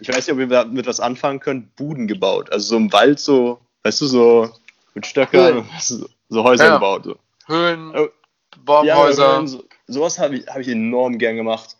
ich 0.00 0.08
weiß 0.08 0.26
nicht, 0.26 0.32
ob 0.32 0.40
ihr 0.40 0.48
damit 0.48 0.86
was 0.86 1.00
anfangen 1.00 1.40
könnt, 1.40 1.76
Buden 1.76 2.08
gebaut. 2.08 2.52
Also 2.52 2.70
so 2.70 2.76
im 2.76 2.92
Wald 2.92 3.20
so, 3.20 3.60
weißt 3.84 4.00
du, 4.00 4.06
so 4.06 4.50
mit 4.94 5.06
Stöckern, 5.06 5.68
so 5.80 6.44
Häuser 6.44 6.66
ja. 6.66 6.74
gebaut. 6.74 7.04
So. 7.04 7.16
Höhlen, 7.46 7.96
oh. 7.96 8.08
Baumhäuser. 8.64 9.40
Ja, 9.40 9.46
so, 9.46 9.64
sowas 9.86 10.18
habe 10.18 10.36
ich, 10.36 10.46
hab 10.48 10.58
ich 10.58 10.68
enorm 10.68 11.18
gern 11.18 11.36
gemacht. 11.36 11.76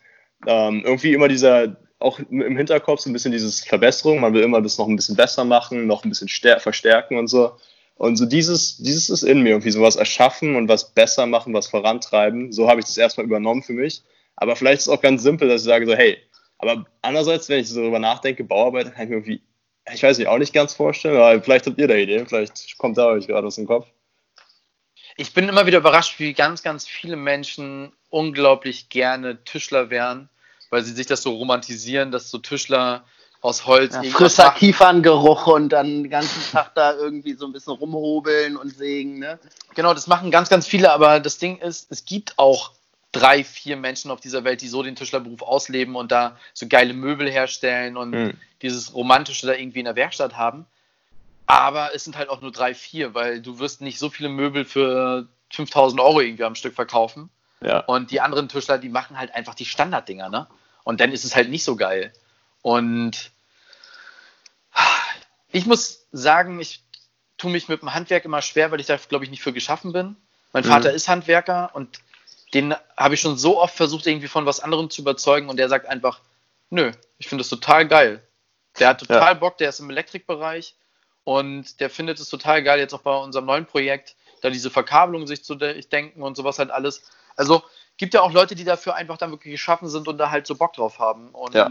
Ähm, 0.47 0.83
irgendwie 0.85 1.13
immer 1.13 1.27
dieser, 1.27 1.75
auch 1.99 2.19
im 2.19 2.57
Hinterkopf 2.57 3.01
so 3.01 3.09
ein 3.09 3.13
bisschen 3.13 3.31
dieses 3.31 3.61
Verbesserung. 3.61 4.21
Man 4.21 4.33
will 4.33 4.43
immer 4.43 4.61
das 4.61 4.77
noch 4.77 4.87
ein 4.87 4.95
bisschen 4.95 5.15
besser 5.15 5.43
machen, 5.43 5.87
noch 5.87 6.03
ein 6.03 6.09
bisschen 6.09 6.29
verstärken 6.29 7.17
und 7.17 7.27
so. 7.27 7.51
Und 7.95 8.15
so 8.15 8.25
dieses, 8.25 8.77
dieses 8.77 9.09
ist 9.09 9.23
in 9.23 9.41
mir 9.41 9.49
irgendwie 9.49 9.71
sowas 9.71 9.97
erschaffen 9.97 10.55
und 10.55 10.69
was 10.69 10.91
besser 10.91 11.25
machen, 11.25 11.53
was 11.53 11.67
vorantreiben. 11.67 12.53
So 12.53 12.69
habe 12.69 12.79
ich 12.79 12.85
das 12.85 12.97
erstmal 12.97 13.25
übernommen 13.25 13.61
für 13.61 13.73
mich. 13.73 14.03
Aber 14.37 14.55
vielleicht 14.55 14.79
ist 14.79 14.87
es 14.87 14.93
auch 14.93 15.01
ganz 15.01 15.21
simpel, 15.21 15.49
dass 15.49 15.61
ich 15.61 15.67
sage 15.67 15.85
so, 15.85 15.93
hey, 15.93 16.17
aber 16.57 16.85
andererseits, 17.01 17.49
wenn 17.49 17.59
ich 17.59 17.67
so 17.67 17.81
darüber 17.81 17.99
nachdenke, 17.99 18.45
Bauarbeiter 18.45 18.91
kann 18.91 19.03
ich 19.03 19.09
mir 19.09 19.15
irgendwie 19.17 19.41
ich 19.93 20.03
weiß 20.03 20.17
nicht, 20.17 20.27
auch 20.27 20.37
nicht 20.37 20.53
ganz 20.53 20.73
vorstellen, 20.73 21.17
aber 21.17 21.41
vielleicht 21.41 21.65
habt 21.65 21.77
ihr 21.77 21.87
da 21.87 21.95
Ideen, 21.95 22.27
vielleicht 22.27 22.77
kommt 22.77 22.97
da 22.97 23.07
euch 23.07 23.27
gerade 23.27 23.47
aus 23.47 23.55
dem 23.55 23.67
Kopf. 23.67 23.87
Ich 25.17 25.33
bin 25.33 25.49
immer 25.49 25.65
wieder 25.65 25.79
überrascht, 25.79 26.19
wie 26.19 26.33
ganz, 26.33 26.63
ganz 26.63 26.87
viele 26.87 27.15
Menschen 27.15 27.91
unglaublich 28.09 28.89
gerne 28.89 29.43
Tischler 29.43 29.89
wären, 29.89 30.29
weil 30.69 30.83
sie 30.83 30.93
sich 30.93 31.07
das 31.07 31.21
so 31.21 31.31
romantisieren, 31.31 32.11
dass 32.11 32.29
so 32.29 32.37
Tischler 32.37 33.03
aus 33.41 33.65
Holz. 33.65 33.95
Ja, 33.95 34.03
frischer 34.03 34.51
Kieferngeruch 34.51 35.47
und 35.47 35.69
dann 35.69 36.03
den 36.03 36.09
ganzen 36.09 36.51
Tag 36.51 36.75
da 36.75 36.93
irgendwie 36.93 37.33
so 37.33 37.45
ein 37.45 37.53
bisschen 37.53 37.73
rumhobeln 37.73 38.57
und 38.57 38.75
sägen, 38.75 39.19
ne? 39.19 39.39
Genau, 39.75 39.93
das 39.93 40.07
machen 40.07 40.31
ganz, 40.31 40.49
ganz 40.49 40.67
viele, 40.67 40.91
aber 40.91 41.19
das 41.19 41.37
Ding 41.37 41.57
ist, 41.57 41.91
es 41.91 42.05
gibt 42.05 42.37
auch 42.37 42.73
drei, 43.11 43.43
vier 43.43 43.77
Menschen 43.77 44.11
auf 44.11 44.19
dieser 44.19 44.43
Welt, 44.43 44.61
die 44.61 44.67
so 44.67 44.83
den 44.83 44.95
Tischlerberuf 44.95 45.41
ausleben 45.41 45.95
und 45.95 46.11
da 46.11 46.37
so 46.53 46.67
geile 46.67 46.93
Möbel 46.93 47.29
herstellen 47.29 47.97
und 47.97 48.11
mhm. 48.11 48.33
dieses 48.61 48.93
Romantische 48.93 49.47
da 49.47 49.53
irgendwie 49.53 49.79
in 49.79 49.85
der 49.85 49.95
Werkstatt 49.95 50.37
haben. 50.37 50.65
Aber 51.47 51.95
es 51.95 52.03
sind 52.03 52.15
halt 52.15 52.29
auch 52.29 52.41
nur 52.41 52.51
drei, 52.51 52.75
vier, 52.75 53.15
weil 53.15 53.41
du 53.41 53.57
wirst 53.57 53.81
nicht 53.81 53.97
so 53.97 54.09
viele 54.09 54.29
Möbel 54.29 54.65
für 54.65 55.27
5000 55.51 55.99
Euro 55.99 56.19
irgendwie 56.19 56.43
am 56.43 56.53
Stück 56.53 56.75
verkaufen. 56.75 57.31
Ja. 57.61 57.79
Und 57.79 58.11
die 58.11 58.21
anderen 58.21 58.47
Tischler, 58.47 58.77
die 58.77 58.89
machen 58.89 59.17
halt 59.17 59.33
einfach 59.33 59.55
die 59.55 59.65
Standarddinger, 59.65 60.29
ne? 60.29 60.47
Und 60.89 61.01
dann 61.01 61.11
ist 61.11 61.23
es 61.23 61.35
halt 61.35 61.51
nicht 61.51 61.63
so 61.63 61.75
geil. 61.75 62.11
Und 62.63 63.29
ich 65.51 65.67
muss 65.67 66.07
sagen, 66.11 66.59
ich 66.59 66.83
tue 67.37 67.51
mich 67.51 67.67
mit 67.67 67.83
dem 67.83 67.93
Handwerk 67.93 68.25
immer 68.25 68.41
schwer, 68.41 68.71
weil 68.71 68.79
ich 68.79 68.87
da, 68.87 68.97
glaube 68.97 69.23
ich, 69.23 69.29
nicht 69.29 69.43
für 69.43 69.53
geschaffen 69.53 69.93
bin. 69.93 70.15
Mein 70.51 70.63
mhm. 70.63 70.69
Vater 70.69 70.91
ist 70.91 71.07
Handwerker 71.07 71.69
und 71.75 71.99
den 72.55 72.73
habe 72.97 73.13
ich 73.13 73.21
schon 73.21 73.37
so 73.37 73.61
oft 73.61 73.75
versucht, 73.75 74.07
irgendwie 74.07 74.27
von 74.27 74.47
was 74.47 74.61
anderem 74.61 74.89
zu 74.89 75.03
überzeugen 75.03 75.47
und 75.47 75.57
der 75.57 75.69
sagt 75.69 75.85
einfach, 75.85 76.21
nö, 76.71 76.91
ich 77.19 77.27
finde 77.27 77.43
das 77.43 77.49
total 77.49 77.87
geil. 77.87 78.27
Der 78.79 78.87
hat 78.87 79.01
total 79.01 79.21
ja. 79.21 79.33
Bock, 79.35 79.59
der 79.59 79.69
ist 79.69 79.79
im 79.79 79.91
Elektrikbereich 79.91 80.73
und 81.23 81.79
der 81.81 81.91
findet 81.91 82.19
es 82.19 82.29
total 82.29 82.63
geil, 82.63 82.79
jetzt 82.79 82.95
auch 82.95 83.03
bei 83.03 83.15
unserem 83.15 83.45
neuen 83.45 83.67
Projekt, 83.67 84.15
da 84.41 84.49
diese 84.49 84.71
Verkabelung 84.71 85.27
sich 85.27 85.43
zu 85.43 85.53
denken 85.53 86.23
und 86.23 86.35
sowas 86.35 86.57
halt 86.57 86.71
alles. 86.71 87.03
Also 87.35 87.61
gibt 87.99 88.15
ja 88.15 88.21
auch 88.21 88.31
Leute, 88.31 88.55
die 88.55 88.63
dafür 88.63 88.95
einfach 88.95 89.17
dann 89.17 89.29
wirklich 89.29 89.51
geschaffen 89.51 89.87
sind 89.89 90.07
und 90.07 90.17
da 90.17 90.31
halt 90.31 90.47
so 90.47 90.55
Bock 90.55 90.73
drauf 90.73 90.97
haben. 90.97 91.29
Und 91.29 91.53
ja. 91.53 91.69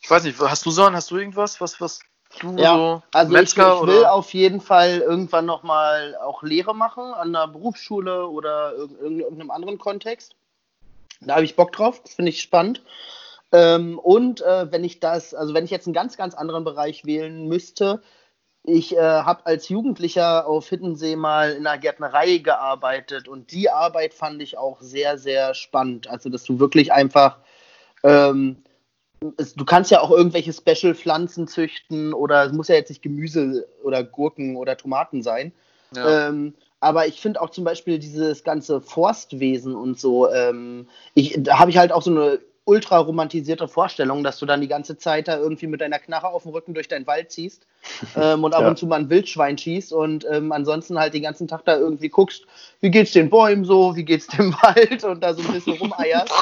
Ich 0.00 0.10
weiß 0.10 0.22
nicht, 0.22 0.40
hast 0.40 0.64
du 0.64 0.70
so, 0.70 0.90
hast 0.90 1.10
du 1.10 1.18
irgendwas, 1.18 1.60
was, 1.60 1.80
was 1.80 2.00
du 2.38 2.56
ja, 2.56 2.74
so 2.74 3.02
also 3.12 3.32
Metzger, 3.32 3.74
ich, 3.74 3.80
ich 3.80 3.86
will 3.88 4.04
auf 4.04 4.32
jeden 4.32 4.60
Fall 4.60 4.98
irgendwann 4.98 5.46
nochmal 5.46 6.16
auch 6.16 6.42
Lehre 6.42 6.74
machen 6.74 7.12
an 7.12 7.34
einer 7.34 7.48
Berufsschule 7.48 8.28
oder 8.28 8.74
in 9.04 9.20
irgendeinem 9.20 9.50
anderen 9.50 9.78
Kontext. 9.78 10.36
Da 11.20 11.34
habe 11.34 11.44
ich 11.44 11.56
Bock 11.56 11.72
drauf, 11.72 12.00
finde 12.06 12.30
ich 12.30 12.40
spannend. 12.40 12.82
Ähm, 13.50 13.98
und 13.98 14.42
äh, 14.42 14.70
wenn 14.70 14.84
ich 14.84 15.00
das, 15.00 15.34
also 15.34 15.54
wenn 15.54 15.64
ich 15.64 15.72
jetzt 15.72 15.86
einen 15.86 15.94
ganz, 15.94 16.16
ganz 16.16 16.34
anderen 16.34 16.62
Bereich 16.62 17.04
wählen 17.04 17.48
müsste, 17.48 18.02
ich 18.64 18.96
äh, 18.96 19.00
habe 19.00 19.46
als 19.46 19.68
Jugendlicher 19.68 20.46
auf 20.46 20.68
Hiddensee 20.68 21.16
mal 21.16 21.52
in 21.52 21.66
einer 21.66 21.78
Gärtnerei 21.78 22.38
gearbeitet 22.38 23.28
und 23.28 23.52
die 23.52 23.70
Arbeit 23.70 24.14
fand 24.14 24.42
ich 24.42 24.58
auch 24.58 24.80
sehr, 24.80 25.18
sehr 25.18 25.54
spannend. 25.54 26.08
Also, 26.08 26.28
dass 26.28 26.44
du 26.44 26.58
wirklich 26.58 26.92
einfach, 26.92 27.38
ähm, 28.02 28.62
es, 29.36 29.54
du 29.54 29.64
kannst 29.64 29.90
ja 29.90 30.00
auch 30.00 30.10
irgendwelche 30.10 30.52
Special-Pflanzen 30.52 31.48
züchten 31.48 32.12
oder 32.12 32.44
es 32.44 32.52
muss 32.52 32.68
ja 32.68 32.74
jetzt 32.74 32.90
nicht 32.90 33.02
Gemüse 33.02 33.66
oder 33.82 34.04
Gurken 34.04 34.56
oder 34.56 34.76
Tomaten 34.76 35.22
sein. 35.22 35.52
Ja. 35.94 36.28
Ähm, 36.28 36.54
aber 36.80 37.06
ich 37.06 37.20
finde 37.20 37.40
auch 37.40 37.50
zum 37.50 37.64
Beispiel 37.64 37.98
dieses 37.98 38.44
ganze 38.44 38.80
Forstwesen 38.80 39.74
und 39.74 39.98
so, 39.98 40.30
ähm, 40.30 40.88
ich, 41.14 41.34
da 41.38 41.58
habe 41.58 41.70
ich 41.70 41.78
halt 41.78 41.90
auch 41.90 42.02
so 42.02 42.10
eine 42.10 42.38
ultra 42.68 42.98
romantisierte 42.98 43.66
Vorstellung, 43.66 44.22
dass 44.22 44.38
du 44.38 44.46
dann 44.46 44.60
die 44.60 44.68
ganze 44.68 44.98
Zeit 44.98 45.26
da 45.26 45.38
irgendwie 45.38 45.66
mit 45.66 45.80
deiner 45.80 45.98
Knarre 45.98 46.28
auf 46.28 46.42
dem 46.42 46.52
Rücken 46.52 46.74
durch 46.74 46.86
deinen 46.86 47.06
Wald 47.06 47.32
ziehst 47.32 47.66
ähm, 48.16 48.44
und 48.44 48.54
ab 48.54 48.62
ja. 48.62 48.68
und 48.68 48.78
zu 48.78 48.86
mal 48.86 49.00
ein 49.00 49.10
Wildschwein 49.10 49.56
schießt 49.56 49.92
und 49.92 50.26
ähm, 50.30 50.52
ansonsten 50.52 50.98
halt 50.98 51.14
den 51.14 51.22
ganzen 51.22 51.48
Tag 51.48 51.64
da 51.64 51.76
irgendwie 51.76 52.10
guckst, 52.10 52.44
wie 52.80 52.90
geht's 52.90 53.12
den 53.12 53.30
Bäumen 53.30 53.64
so, 53.64 53.96
wie 53.96 54.04
geht's 54.04 54.26
dem 54.26 54.52
Wald 54.62 55.02
und 55.02 55.22
da 55.22 55.32
so 55.32 55.42
ein 55.42 55.52
bisschen 55.52 55.78
rumeierst. 55.78 56.32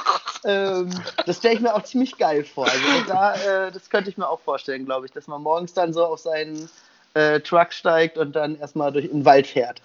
ähm, 0.45 0.91
das 1.24 1.39
stelle 1.39 1.55
ich 1.55 1.61
mir 1.61 1.74
auch 1.74 1.85
ziemlich 1.85 2.18
geil 2.18 2.43
vor. 2.43 2.66
Also 2.66 2.85
da, 3.07 3.35
äh, 3.35 3.72
das 3.72 3.89
könnte 3.89 4.11
ich 4.11 4.18
mir 4.18 4.29
auch 4.29 4.41
vorstellen, 4.41 4.85
glaube 4.85 5.07
ich, 5.07 5.12
dass 5.12 5.29
man 5.29 5.43
morgens 5.43 5.74
dann 5.74 5.93
so 5.93 6.05
auf 6.05 6.18
seinen 6.18 6.68
äh, 7.14 7.41
Truck 7.41 7.72
steigt 7.72 8.18
und 8.18 8.35
dann 8.35 8.59
erstmal 8.59 8.91
durch 8.91 9.09
den 9.09 9.24
Wald 9.24 9.47
fährt. 9.47 9.81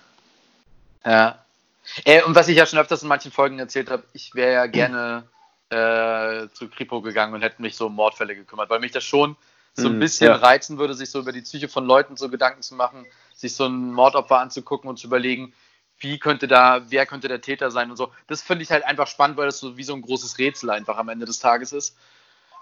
Ja. 1.05 1.37
Äh, 2.05 2.23
und 2.23 2.33
was 2.33 2.47
ich 2.47 2.57
ja 2.57 2.65
schon 2.65 2.79
öfters 2.79 3.03
in 3.03 3.09
manchen 3.09 3.31
Folgen 3.31 3.59
erzählt 3.59 3.91
habe, 3.91 4.03
ich 4.13 4.33
wäre 4.33 4.53
ja 4.53 4.65
gerne 4.65 5.23
äh, 5.71 6.49
zu 6.53 6.69
Kripo 6.69 7.01
gegangen 7.01 7.33
und 7.33 7.41
hätte 7.41 7.61
mich 7.61 7.75
so 7.75 7.87
um 7.87 7.95
Mordfälle 7.95 8.35
gekümmert, 8.35 8.69
weil 8.69 8.79
mich 8.79 8.91
das 8.91 9.03
schon 9.03 9.37
so 9.73 9.87
ein 9.87 9.95
mhm, 9.95 9.99
bisschen 9.99 10.27
ja. 10.27 10.35
reizen 10.35 10.77
würde, 10.77 10.93
sich 10.93 11.09
so 11.09 11.19
über 11.19 11.31
die 11.31 11.41
Psyche 11.41 11.69
von 11.69 11.85
Leuten 11.85 12.17
so 12.17 12.29
Gedanken 12.29 12.61
zu 12.61 12.75
machen, 12.75 13.05
sich 13.33 13.55
so 13.55 13.65
ein 13.65 13.93
Mordopfer 13.93 14.39
anzugucken 14.39 14.89
und 14.89 14.97
zu 14.97 15.07
überlegen, 15.07 15.53
wie 15.97 16.19
könnte 16.19 16.47
da, 16.47 16.81
wer 16.89 17.05
könnte 17.05 17.29
der 17.29 17.41
Täter 17.41 17.71
sein 17.71 17.89
und 17.89 17.95
so. 17.95 18.11
Das 18.27 18.41
finde 18.41 18.63
ich 18.63 18.71
halt 18.71 18.83
einfach 18.83 19.07
spannend, 19.07 19.37
weil 19.37 19.45
das 19.45 19.59
so 19.59 19.77
wie 19.77 19.83
so 19.83 19.93
ein 19.93 20.01
großes 20.01 20.39
Rätsel 20.39 20.69
einfach 20.71 20.97
am 20.97 21.09
Ende 21.09 21.25
des 21.25 21.39
Tages 21.39 21.71
ist. 21.71 21.95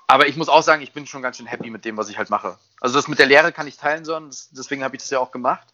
Aber 0.05 0.27
ich 0.27 0.35
muss 0.35 0.49
auch 0.49 0.61
sagen, 0.61 0.81
ich 0.81 0.91
bin 0.91 1.07
schon 1.07 1.21
ganz 1.21 1.37
schön 1.37 1.45
happy 1.45 1.69
mit 1.69 1.85
dem, 1.85 1.97
was 1.97 2.09
ich 2.09 2.17
halt 2.17 2.29
mache. 2.29 2.57
Also 2.79 2.95
das 2.95 3.07
mit 3.07 3.17
der 3.17 3.27
Lehre 3.27 3.51
kann 3.51 3.67
ich 3.67 3.77
teilen, 3.77 4.05
sondern 4.05 4.31
deswegen 4.51 4.83
habe 4.83 4.95
ich 4.95 5.01
das 5.01 5.09
ja 5.09 5.19
auch 5.19 5.31
gemacht, 5.31 5.67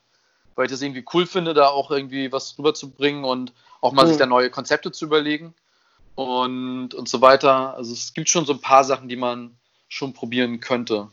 weil 0.56 0.66
ich 0.66 0.72
das 0.72 0.82
irgendwie 0.82 1.06
cool 1.14 1.26
finde, 1.26 1.54
da 1.54 1.68
auch 1.68 1.92
irgendwie 1.92 2.32
was 2.32 2.58
rüberzubringen 2.58 3.26
und 3.26 3.54
auch 3.82 3.92
mal 3.92 4.06
mhm. 4.06 4.10
sich 4.10 4.18
da 4.18 4.26
neue 4.26 4.50
Konzepte 4.50 4.92
zu 4.92 5.06
überlegen 5.06 5.54
und, 6.16 6.94
und 6.94 7.10
so 7.10 7.22
weiter. 7.22 7.76
Also 7.76 7.94
es 7.94 8.14
gibt 8.14 8.30
schon 8.30 8.46
so 8.46 8.54
ein 8.54 8.62
paar 8.62 8.84
Sachen, 8.84 9.10
die 9.10 9.16
man 9.16 9.58
schon 9.88 10.14
probieren 10.14 10.60
könnte. 10.60 11.10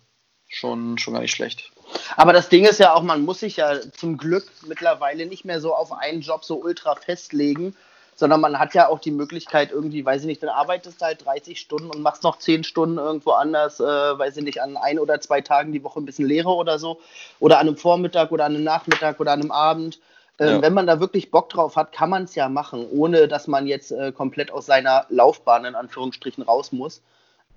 Schon, 0.48 0.98
schon 0.98 1.14
gar 1.14 1.20
nicht 1.20 1.34
schlecht. 1.34 1.72
Aber 2.16 2.32
das 2.32 2.48
Ding 2.48 2.64
ist 2.64 2.78
ja 2.78 2.94
auch, 2.94 3.02
man 3.02 3.24
muss 3.24 3.40
sich 3.40 3.56
ja 3.56 3.80
zum 3.92 4.18
Glück 4.18 4.44
mittlerweile 4.66 5.26
nicht 5.26 5.44
mehr 5.44 5.60
so 5.60 5.74
auf 5.74 5.92
einen 5.92 6.20
Job 6.20 6.44
so 6.44 6.62
ultra 6.62 6.94
festlegen, 6.94 7.74
sondern 8.14 8.40
man 8.40 8.58
hat 8.58 8.74
ja 8.74 8.88
auch 8.88 8.98
die 8.98 9.10
Möglichkeit 9.10 9.72
irgendwie, 9.72 10.04
weiß 10.04 10.22
ich 10.22 10.26
nicht, 10.26 10.42
dann 10.42 10.50
arbeitest 10.50 11.00
du 11.00 11.06
halt 11.06 11.24
30 11.24 11.58
Stunden 11.58 11.90
und 11.90 12.02
machst 12.02 12.22
noch 12.22 12.38
10 12.38 12.64
Stunden 12.64 12.98
irgendwo 12.98 13.30
anders, 13.32 13.80
äh, 13.80 13.84
weiß 13.84 14.36
ich 14.36 14.44
nicht, 14.44 14.60
an 14.60 14.76
ein 14.76 14.98
oder 14.98 15.20
zwei 15.20 15.40
Tagen 15.40 15.72
die 15.72 15.82
Woche 15.82 16.00
ein 16.00 16.04
bisschen 16.04 16.26
Lehre 16.26 16.50
oder 16.50 16.78
so. 16.78 17.00
Oder 17.40 17.58
an 17.58 17.68
einem 17.68 17.76
Vormittag 17.78 18.30
oder 18.30 18.44
an 18.44 18.54
einem 18.54 18.64
Nachmittag 18.64 19.18
oder 19.20 19.32
an 19.32 19.40
einem 19.40 19.50
Abend. 19.50 19.98
Ähm, 20.38 20.48
ja. 20.48 20.62
Wenn 20.62 20.74
man 20.74 20.86
da 20.86 21.00
wirklich 21.00 21.30
Bock 21.30 21.50
drauf 21.50 21.76
hat, 21.76 21.92
kann 21.92 22.10
man 22.10 22.24
es 22.24 22.34
ja 22.34 22.48
machen, 22.48 22.86
ohne 22.90 23.28
dass 23.28 23.46
man 23.46 23.66
jetzt 23.66 23.92
äh, 23.92 24.12
komplett 24.12 24.50
aus 24.50 24.66
seiner 24.66 25.06
Laufbahn 25.10 25.64
in 25.64 25.74
Anführungsstrichen 25.74 26.42
raus 26.42 26.72
muss. 26.72 27.02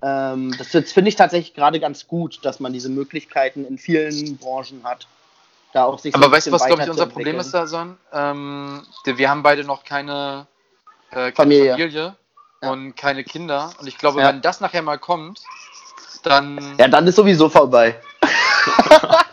Ähm, 0.02 0.54
das, 0.58 0.92
finde 0.92 1.08
ich 1.08 1.16
tatsächlich 1.16 1.54
gerade 1.54 1.80
ganz 1.80 2.06
gut, 2.06 2.44
dass 2.44 2.60
man 2.60 2.72
diese 2.72 2.90
Möglichkeiten 2.90 3.64
in 3.64 3.78
vielen 3.78 4.36
Branchen 4.36 4.82
hat. 4.84 5.06
Da 5.72 5.84
auch 5.84 5.98
sich 5.98 6.14
Aber 6.14 6.26
so 6.26 6.32
weißt 6.32 6.46
du, 6.46 6.52
was 6.52 6.66
glaube 6.66 6.82
ich 6.82 6.90
unser 6.90 7.06
Problem 7.06 7.38
ist 7.38 7.52
da, 7.52 7.66
Son? 7.66 7.96
Ähm, 8.12 8.82
wir 9.04 9.30
haben 9.30 9.42
beide 9.42 9.64
noch 9.64 9.84
keine, 9.84 10.46
äh, 11.10 11.14
keine 11.14 11.32
Familie, 11.32 11.70
Familie 11.72 12.16
ja. 12.62 12.70
und 12.70 12.94
keine 12.94 13.24
Kinder. 13.24 13.70
Und 13.80 13.86
ich 13.86 13.98
glaube, 13.98 14.20
ja. 14.20 14.28
wenn 14.28 14.42
das 14.42 14.60
nachher 14.60 14.82
mal 14.82 14.98
kommt, 14.98 15.40
dann. 16.22 16.76
Ja, 16.78 16.88
dann 16.88 17.06
ist 17.06 17.16
sowieso 17.16 17.48
vorbei. 17.48 17.98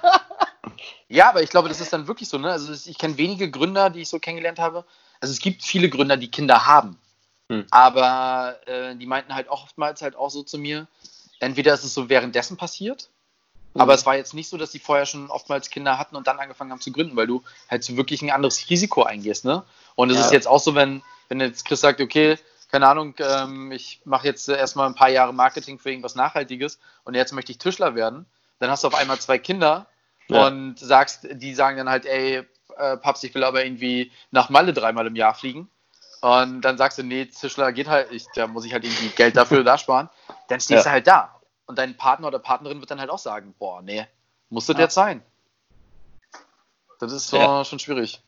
Ja, 1.13 1.29
aber 1.29 1.43
ich 1.43 1.51
glaube, 1.51 1.69
das 1.69 1.79
ist 1.79 1.93
dann 1.93 2.07
wirklich 2.07 2.27
so. 2.27 2.39
Ne? 2.39 2.51
Also 2.51 2.73
ich 2.89 2.97
kenne 2.97 3.17
wenige 3.17 3.51
Gründer, 3.51 3.91
die 3.91 4.01
ich 4.01 4.09
so 4.09 4.17
kennengelernt 4.17 4.57
habe. 4.57 4.83
Also 5.21 5.31
es 5.31 5.39
gibt 5.39 5.61
viele 5.61 5.87
Gründer, 5.87 6.17
die 6.17 6.31
Kinder 6.31 6.65
haben. 6.65 6.97
Hm. 7.49 7.67
Aber 7.69 8.57
äh, 8.65 8.95
die 8.95 9.05
meinten 9.05 9.35
halt 9.35 9.47
oftmals 9.47 10.01
halt 10.01 10.15
auch 10.15 10.31
so 10.31 10.41
zu 10.41 10.57
mir, 10.57 10.87
entweder 11.39 11.75
ist 11.75 11.83
es 11.83 11.93
so 11.93 12.09
währenddessen 12.09 12.57
passiert, 12.57 13.09
hm. 13.73 13.81
aber 13.81 13.93
es 13.93 14.07
war 14.07 14.15
jetzt 14.15 14.33
nicht 14.33 14.49
so, 14.49 14.57
dass 14.57 14.71
die 14.71 14.79
vorher 14.79 15.05
schon 15.05 15.29
oftmals 15.29 15.69
Kinder 15.69 15.99
hatten 15.99 16.15
und 16.15 16.25
dann 16.25 16.39
angefangen 16.39 16.71
haben 16.71 16.81
zu 16.81 16.91
gründen, 16.91 17.15
weil 17.15 17.27
du 17.27 17.43
halt 17.69 17.83
so 17.83 17.95
wirklich 17.95 18.23
ein 18.23 18.31
anderes 18.31 18.67
Risiko 18.71 19.03
eingehst. 19.03 19.45
Ne? 19.45 19.61
Und 19.93 20.09
es 20.09 20.17
ja. 20.17 20.25
ist 20.25 20.31
jetzt 20.31 20.47
auch 20.47 20.59
so, 20.59 20.73
wenn, 20.73 21.03
wenn 21.29 21.39
jetzt 21.39 21.65
Chris 21.65 21.81
sagt, 21.81 22.01
okay, 22.01 22.39
keine 22.71 22.87
Ahnung, 22.87 23.13
ähm, 23.19 23.71
ich 23.71 24.01
mache 24.03 24.25
jetzt 24.25 24.49
erstmal 24.49 24.87
ein 24.87 24.95
paar 24.95 25.09
Jahre 25.09 25.31
Marketing 25.31 25.77
für 25.77 25.91
irgendwas 25.91 26.15
Nachhaltiges 26.15 26.79
und 27.03 27.13
jetzt 27.13 27.33
möchte 27.33 27.51
ich 27.51 27.59
Tischler 27.59 27.93
werden, 27.93 28.25
dann 28.57 28.71
hast 28.71 28.83
du 28.83 28.87
auf 28.87 28.95
einmal 28.95 29.19
zwei 29.19 29.37
Kinder 29.37 29.85
ja. 30.29 30.47
und 30.47 30.79
sagst, 30.79 31.27
die 31.31 31.53
sagen 31.53 31.77
dann 31.77 31.89
halt, 31.89 32.05
ey, 32.05 32.43
äh, 32.77 32.97
Paps, 32.97 33.23
ich 33.23 33.33
will 33.35 33.43
aber 33.43 33.63
irgendwie 33.63 34.11
nach 34.31 34.49
Malle 34.49 34.73
dreimal 34.73 35.07
im 35.07 35.15
Jahr 35.15 35.33
fliegen. 35.33 35.69
Und 36.21 36.61
dann 36.61 36.77
sagst 36.77 36.97
du, 36.97 37.03
nee, 37.03 37.25
Tischler 37.25 37.73
geht 37.73 37.89
halt, 37.89 38.11
ich, 38.11 38.25
da 38.33 38.47
muss 38.47 38.65
ich 38.65 38.73
halt 38.73 38.85
irgendwie 38.85 39.09
Geld 39.09 39.35
dafür 39.35 39.63
da 39.63 39.77
sparen. 39.77 40.09
Dann 40.47 40.61
stehst 40.61 40.85
ja. 40.85 40.89
du 40.89 40.91
halt 40.91 41.07
da. 41.07 41.41
Und 41.65 41.77
dein 41.77 41.97
Partner 41.97 42.27
oder 42.27 42.39
Partnerin 42.39 42.79
wird 42.79 42.91
dann 42.91 42.99
halt 42.99 43.09
auch 43.09 43.19
sagen, 43.19 43.53
boah, 43.59 43.81
nee, 43.81 44.05
muss 44.49 44.65
das 44.65 44.77
ja. 44.77 44.83
jetzt 44.83 44.93
sein. 44.93 45.21
Das 46.99 47.11
ist 47.11 47.27
so 47.27 47.37
ja. 47.37 47.65
schon 47.65 47.79
schwierig. 47.79 48.21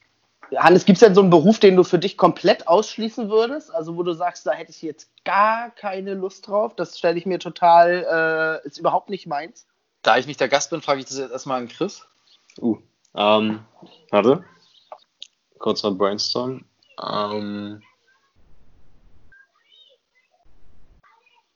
Hannes, 0.55 0.85
gibt 0.85 0.97
es 0.97 0.99
denn 0.99 1.15
so 1.15 1.21
einen 1.21 1.29
Beruf, 1.29 1.59
den 1.59 1.75
du 1.75 1.83
für 1.83 1.97
dich 1.97 2.17
komplett 2.17 2.67
ausschließen 2.67 3.29
würdest? 3.29 3.73
Also 3.73 3.95
wo 3.95 4.03
du 4.03 4.13
sagst, 4.13 4.45
da 4.45 4.51
hätte 4.51 4.71
ich 4.71 4.81
jetzt 4.81 5.09
gar 5.23 5.71
keine 5.71 6.13
Lust 6.13 6.47
drauf. 6.47 6.75
Das 6.75 6.97
stelle 6.97 7.17
ich 7.17 7.25
mir 7.25 7.39
total, 7.39 8.61
äh, 8.63 8.67
ist 8.67 8.77
überhaupt 8.77 9.09
nicht 9.09 9.25
meins. 9.25 9.65
Da 10.05 10.17
ich 10.19 10.27
nicht 10.27 10.39
der 10.39 10.49
Gast 10.49 10.69
bin, 10.69 10.83
frage 10.83 10.99
ich 10.99 11.07
das 11.07 11.17
jetzt 11.17 11.31
erstmal 11.31 11.59
an 11.59 11.67
Chris. 11.67 12.05
Uh, 12.61 12.77
ähm, 13.15 13.65
warte. 14.11 14.45
Kurz 15.57 15.81
mal 15.81 15.93
brainstormen. 15.93 16.63
Ähm, 17.03 17.81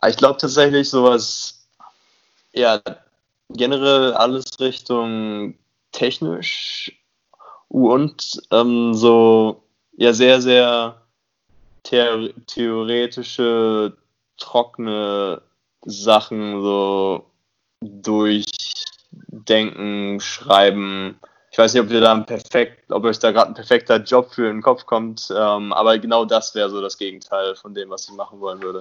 ich 0.08 0.18
glaube 0.18 0.40
tatsächlich 0.40 0.90
sowas, 0.90 1.68
ja, 2.52 2.82
generell 3.50 4.14
alles 4.14 4.60
Richtung 4.60 5.54
technisch 5.92 7.00
und 7.68 8.42
ähm, 8.50 8.96
so, 8.96 9.62
ja, 9.96 10.12
sehr, 10.12 10.42
sehr 10.42 11.00
theoretische, 11.84 13.96
trockene 14.38 15.44
Sachen, 15.86 16.64
so 16.64 17.29
durchdenken, 17.82 20.20
schreiben. 20.20 21.20
Ich 21.52 21.58
weiß 21.58 21.74
nicht, 21.74 21.84
ob 21.84 21.90
ihr 21.90 22.02
da 22.02 22.14
ein 22.14 22.26
perfekt, 22.26 22.92
ob 22.92 23.06
euch 23.06 23.20
da 23.20 23.32
gerade 23.32 23.52
ein 23.52 23.56
perfekter 23.56 23.98
Job 23.98 24.32
für 24.32 24.48
den 24.48 24.62
Kopf 24.62 24.86
kommt, 24.86 25.34
ähm, 25.36 25.74
aber 25.74 25.98
genau 25.98 26.26
das 26.26 26.54
wäre 26.56 26.70
so 26.70 26.82
das 26.82 26.98
Gegenteil 26.98 27.56
von 27.56 27.74
dem, 27.74 27.90
was 27.90 28.08
ich 28.08 28.14
machen 28.14 28.40
wollen 28.40 28.62
würde. 28.62 28.80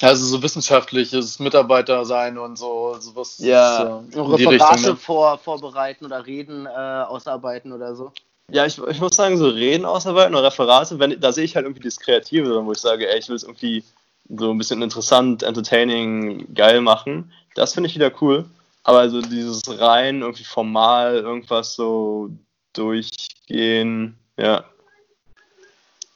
Also 0.00 0.24
so 0.24 0.42
wissenschaftliches 0.42 1.38
Mitarbeiter 1.40 2.04
sein 2.04 2.38
und 2.38 2.56
so 2.56 2.96
sowas. 3.00 3.38
Ja, 3.38 3.98
ist, 3.98 4.14
äh, 4.14 4.20
Referate 4.20 4.50
Richtung, 4.50 4.82
ne? 4.82 4.94
vor, 4.96 5.38
vorbereiten 5.38 6.06
oder 6.06 6.24
Reden 6.24 6.66
äh, 6.66 6.68
ausarbeiten 6.68 7.72
oder 7.72 7.96
so. 7.96 8.12
Ja, 8.50 8.64
ich, 8.64 8.78
ich 8.78 9.00
muss 9.00 9.16
sagen, 9.16 9.36
so 9.36 9.48
Reden 9.48 9.84
ausarbeiten 9.84 10.34
oder 10.34 10.46
Referate, 10.46 10.98
wenn, 11.00 11.20
da 11.20 11.32
sehe 11.32 11.44
ich 11.44 11.56
halt 11.56 11.66
irgendwie 11.66 11.82
das 11.82 11.98
Kreative, 11.98 12.64
wo 12.64 12.72
ich 12.72 12.78
sage, 12.78 13.06
ey, 13.08 13.18
ich 13.18 13.28
will 13.28 13.36
es 13.36 13.42
irgendwie 13.42 13.84
so 14.28 14.50
ein 14.50 14.58
bisschen 14.58 14.82
interessant, 14.82 15.42
entertaining, 15.42 16.54
geil 16.54 16.80
machen. 16.80 17.32
Das 17.58 17.74
finde 17.74 17.88
ich 17.88 17.94
wieder 17.94 18.12
cool. 18.20 18.46
Aber 18.84 19.00
also 19.00 19.20
dieses 19.20 19.62
rein 19.80 20.22
irgendwie 20.22 20.44
formal 20.44 21.16
irgendwas 21.16 21.74
so 21.74 22.30
durchgehen, 22.72 24.18
ja. 24.36 24.64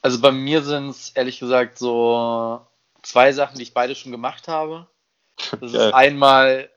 Also 0.01 0.19
bei 0.19 0.31
mir 0.31 0.63
sind 0.63 0.89
es 0.89 1.09
ehrlich 1.11 1.39
gesagt 1.39 1.77
so 1.77 2.61
zwei 3.03 3.31
Sachen, 3.31 3.57
die 3.57 3.63
ich 3.63 3.73
beide 3.73 3.95
schon 3.95 4.11
gemacht 4.11 4.47
habe. 4.47 4.87
Das 5.37 5.59
Geil. 5.59 5.87
ist 5.89 5.93
einmal 5.93 6.69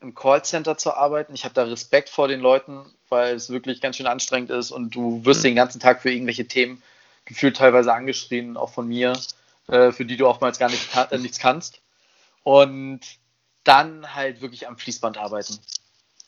im 0.00 0.14
Callcenter 0.14 0.76
zu 0.78 0.94
arbeiten. 0.94 1.34
Ich 1.34 1.44
habe 1.44 1.54
da 1.54 1.64
Respekt 1.64 2.08
vor 2.08 2.28
den 2.28 2.40
Leuten, 2.40 2.86
weil 3.08 3.34
es 3.34 3.50
wirklich 3.50 3.80
ganz 3.80 3.96
schön 3.96 4.06
anstrengend 4.06 4.50
ist 4.50 4.70
und 4.70 4.94
du 4.94 5.24
wirst 5.24 5.40
mhm. 5.40 5.48
den 5.48 5.56
ganzen 5.56 5.80
Tag 5.80 6.02
für 6.02 6.10
irgendwelche 6.10 6.46
Themen 6.46 6.82
gefühlt 7.24 7.56
teilweise 7.56 7.92
angeschrien, 7.92 8.56
auch 8.56 8.72
von 8.72 8.88
mir. 8.88 9.12
Äh, 9.68 9.92
für 9.92 10.06
die 10.06 10.16
du 10.16 10.26
oftmals 10.26 10.58
gar 10.58 10.70
nicht, 10.70 10.88
äh, 10.96 11.18
nichts 11.18 11.38
kannst. 11.38 11.82
Und 12.42 13.00
dann 13.64 14.14
halt 14.14 14.40
wirklich 14.40 14.66
am 14.66 14.76
Fließband 14.76 15.18
arbeiten. 15.18 15.58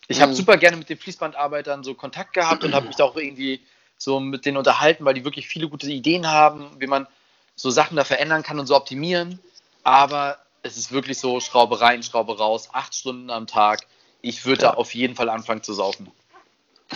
Ich 0.08 0.20
habe 0.20 0.32
mhm. 0.32 0.36
super 0.36 0.56
gerne 0.56 0.76
mit 0.76 0.88
den 0.88 0.98
Fließbandarbeitern 0.98 1.84
so 1.84 1.94
Kontakt 1.94 2.34
gehabt 2.34 2.64
und 2.64 2.74
habe 2.74 2.88
mich 2.88 2.96
da 2.96 3.04
auch 3.04 3.16
irgendwie 3.16 3.60
so 3.96 4.18
mit 4.18 4.44
denen 4.44 4.56
unterhalten, 4.56 5.04
weil 5.04 5.14
die 5.14 5.24
wirklich 5.24 5.46
viele 5.46 5.68
gute 5.68 5.90
Ideen 5.90 6.26
haben, 6.26 6.68
wie 6.78 6.86
man 6.86 7.06
so 7.54 7.70
Sachen 7.70 7.96
da 7.96 8.04
verändern 8.04 8.42
kann 8.42 8.58
und 8.58 8.66
so 8.66 8.74
optimieren. 8.74 9.38
Aber 9.84 10.38
es 10.62 10.76
ist 10.76 10.90
wirklich 10.90 11.18
so 11.18 11.40
Schraube 11.40 11.80
rein, 11.80 12.02
Schraube 12.02 12.36
raus, 12.36 12.70
acht 12.72 12.94
Stunden 12.94 13.30
am 13.30 13.46
Tag. 13.46 13.86
Ich 14.22 14.44
würde 14.44 14.62
ja. 14.62 14.72
da 14.72 14.76
auf 14.76 14.94
jeden 14.94 15.14
Fall 15.14 15.28
anfangen 15.28 15.62
zu 15.62 15.74
saufen. 15.74 16.10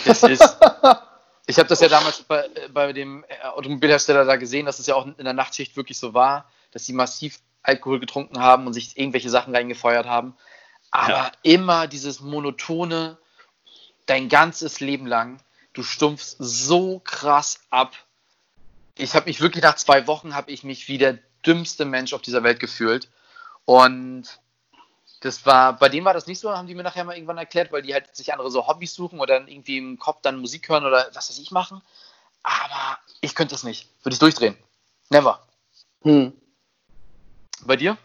Das 0.05 0.23
ist, 0.23 0.43
ich 1.47 1.59
habe 1.59 1.69
das 1.69 1.81
ja 1.81 1.89
damals 1.89 2.23
bei, 2.23 2.49
bei 2.73 2.93
dem 2.93 3.25
Automobilhersteller 3.43 4.25
da 4.25 4.37
gesehen, 4.37 4.67
dass 4.67 4.79
es 4.79 4.87
ja 4.87 4.95
auch 4.95 5.07
in 5.07 5.25
der 5.25 5.35
Nachtschicht 5.35 5.77
wirklich 5.77 5.99
so 5.99 6.15
war, 6.15 6.51
dass 6.73 6.85
sie 6.85 6.93
massiv 6.93 7.39
Alkohol 7.65 7.99
getrunken 7.99 8.39
haben 8.39 8.67
und 8.67 8.73
sich 8.75 8.97
irgendwelche 8.97 9.31
Sachen 9.31 9.55
reingefeuert 9.55 10.07
haben. 10.07 10.37
Aber 10.93 11.09
ja. 11.09 11.33
immer 11.43 11.89
dieses 11.89 12.21
monotone, 12.21 13.19
dein 14.07 14.29
ganzes 14.29 14.79
Leben 14.79 15.07
lang, 15.07 15.41
du 15.73 15.83
stumpfst 15.83 16.37
so 16.39 17.01
krass 17.01 17.61
ab. 17.71 17.97
Ich 18.97 19.15
habe 19.15 19.27
mich 19.27 19.41
wirklich 19.41 19.65
nach 19.65 19.75
zwei 19.75 20.07
Wochen, 20.07 20.37
habe 20.37 20.53
ich 20.53 20.63
mich 20.63 20.87
wie 20.87 20.99
der 20.99 21.19
dümmste 21.45 21.85
Mensch 21.85 22.13
auf 22.13 22.23
dieser 22.23 22.45
Welt 22.45 22.61
gefühlt. 22.61 23.09
Und 23.65 24.41
das 25.21 25.47
war, 25.47 25.79
bei 25.79 25.89
denen 25.89 26.05
war 26.05 26.15
das 26.15 26.27
nicht 26.27 26.39
so, 26.39 26.55
haben 26.55 26.69
die 26.69 26.75
mir 26.75 26.83
nachher 26.83 27.05
mal 27.05 27.17
irgendwann 27.17 27.39
erklärt, 27.39 27.73
weil 27.73 27.83
die 27.83 27.95
halt 27.95 28.15
sich 28.15 28.33
andere 28.33 28.51
so 28.51 28.69
Hobbys 28.69 28.95
suchen 28.95 29.19
oder 29.19 29.39
dann 29.39 29.49
irgendwie 29.49 29.79
im 29.79 29.99
Kopf 29.99 30.21
dann 30.23 30.39
Musik 30.39 30.69
hören 30.69 30.85
oder 30.85 31.09
was 31.15 31.31
weiß 31.31 31.39
ich 31.39 31.51
machen. 31.51 31.81
Aber 32.43 32.99
ich 33.23 33.35
könnte 33.35 33.55
das 33.55 33.65
nicht. 33.65 33.89
Würde 34.05 34.15
ich 34.15 34.21
durchdrehen. 34.21 34.57
Never. 35.09 35.41
Hm. 36.03 36.35
Bei 37.67 37.77
dir? 37.77 37.97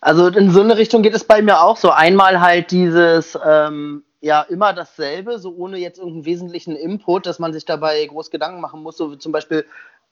Also 0.00 0.28
in 0.28 0.50
so 0.50 0.60
eine 0.60 0.76
Richtung 0.76 1.02
geht 1.02 1.14
es 1.14 1.24
bei 1.24 1.42
mir 1.42 1.60
auch 1.60 1.76
so. 1.76 1.90
Einmal 1.90 2.40
halt 2.40 2.70
dieses, 2.70 3.38
ähm, 3.46 4.02
ja, 4.20 4.42
immer 4.42 4.72
dasselbe, 4.72 5.38
so 5.38 5.54
ohne 5.54 5.78
jetzt 5.78 5.98
irgendeinen 5.98 6.24
wesentlichen 6.24 6.76
Input, 6.76 7.26
dass 7.26 7.38
man 7.38 7.52
sich 7.52 7.64
dabei 7.64 8.04
groß 8.06 8.30
Gedanken 8.30 8.60
machen 8.60 8.82
muss. 8.82 8.96
So 8.96 9.12
wie 9.12 9.18
zum 9.18 9.32
Beispiel, 9.32 9.66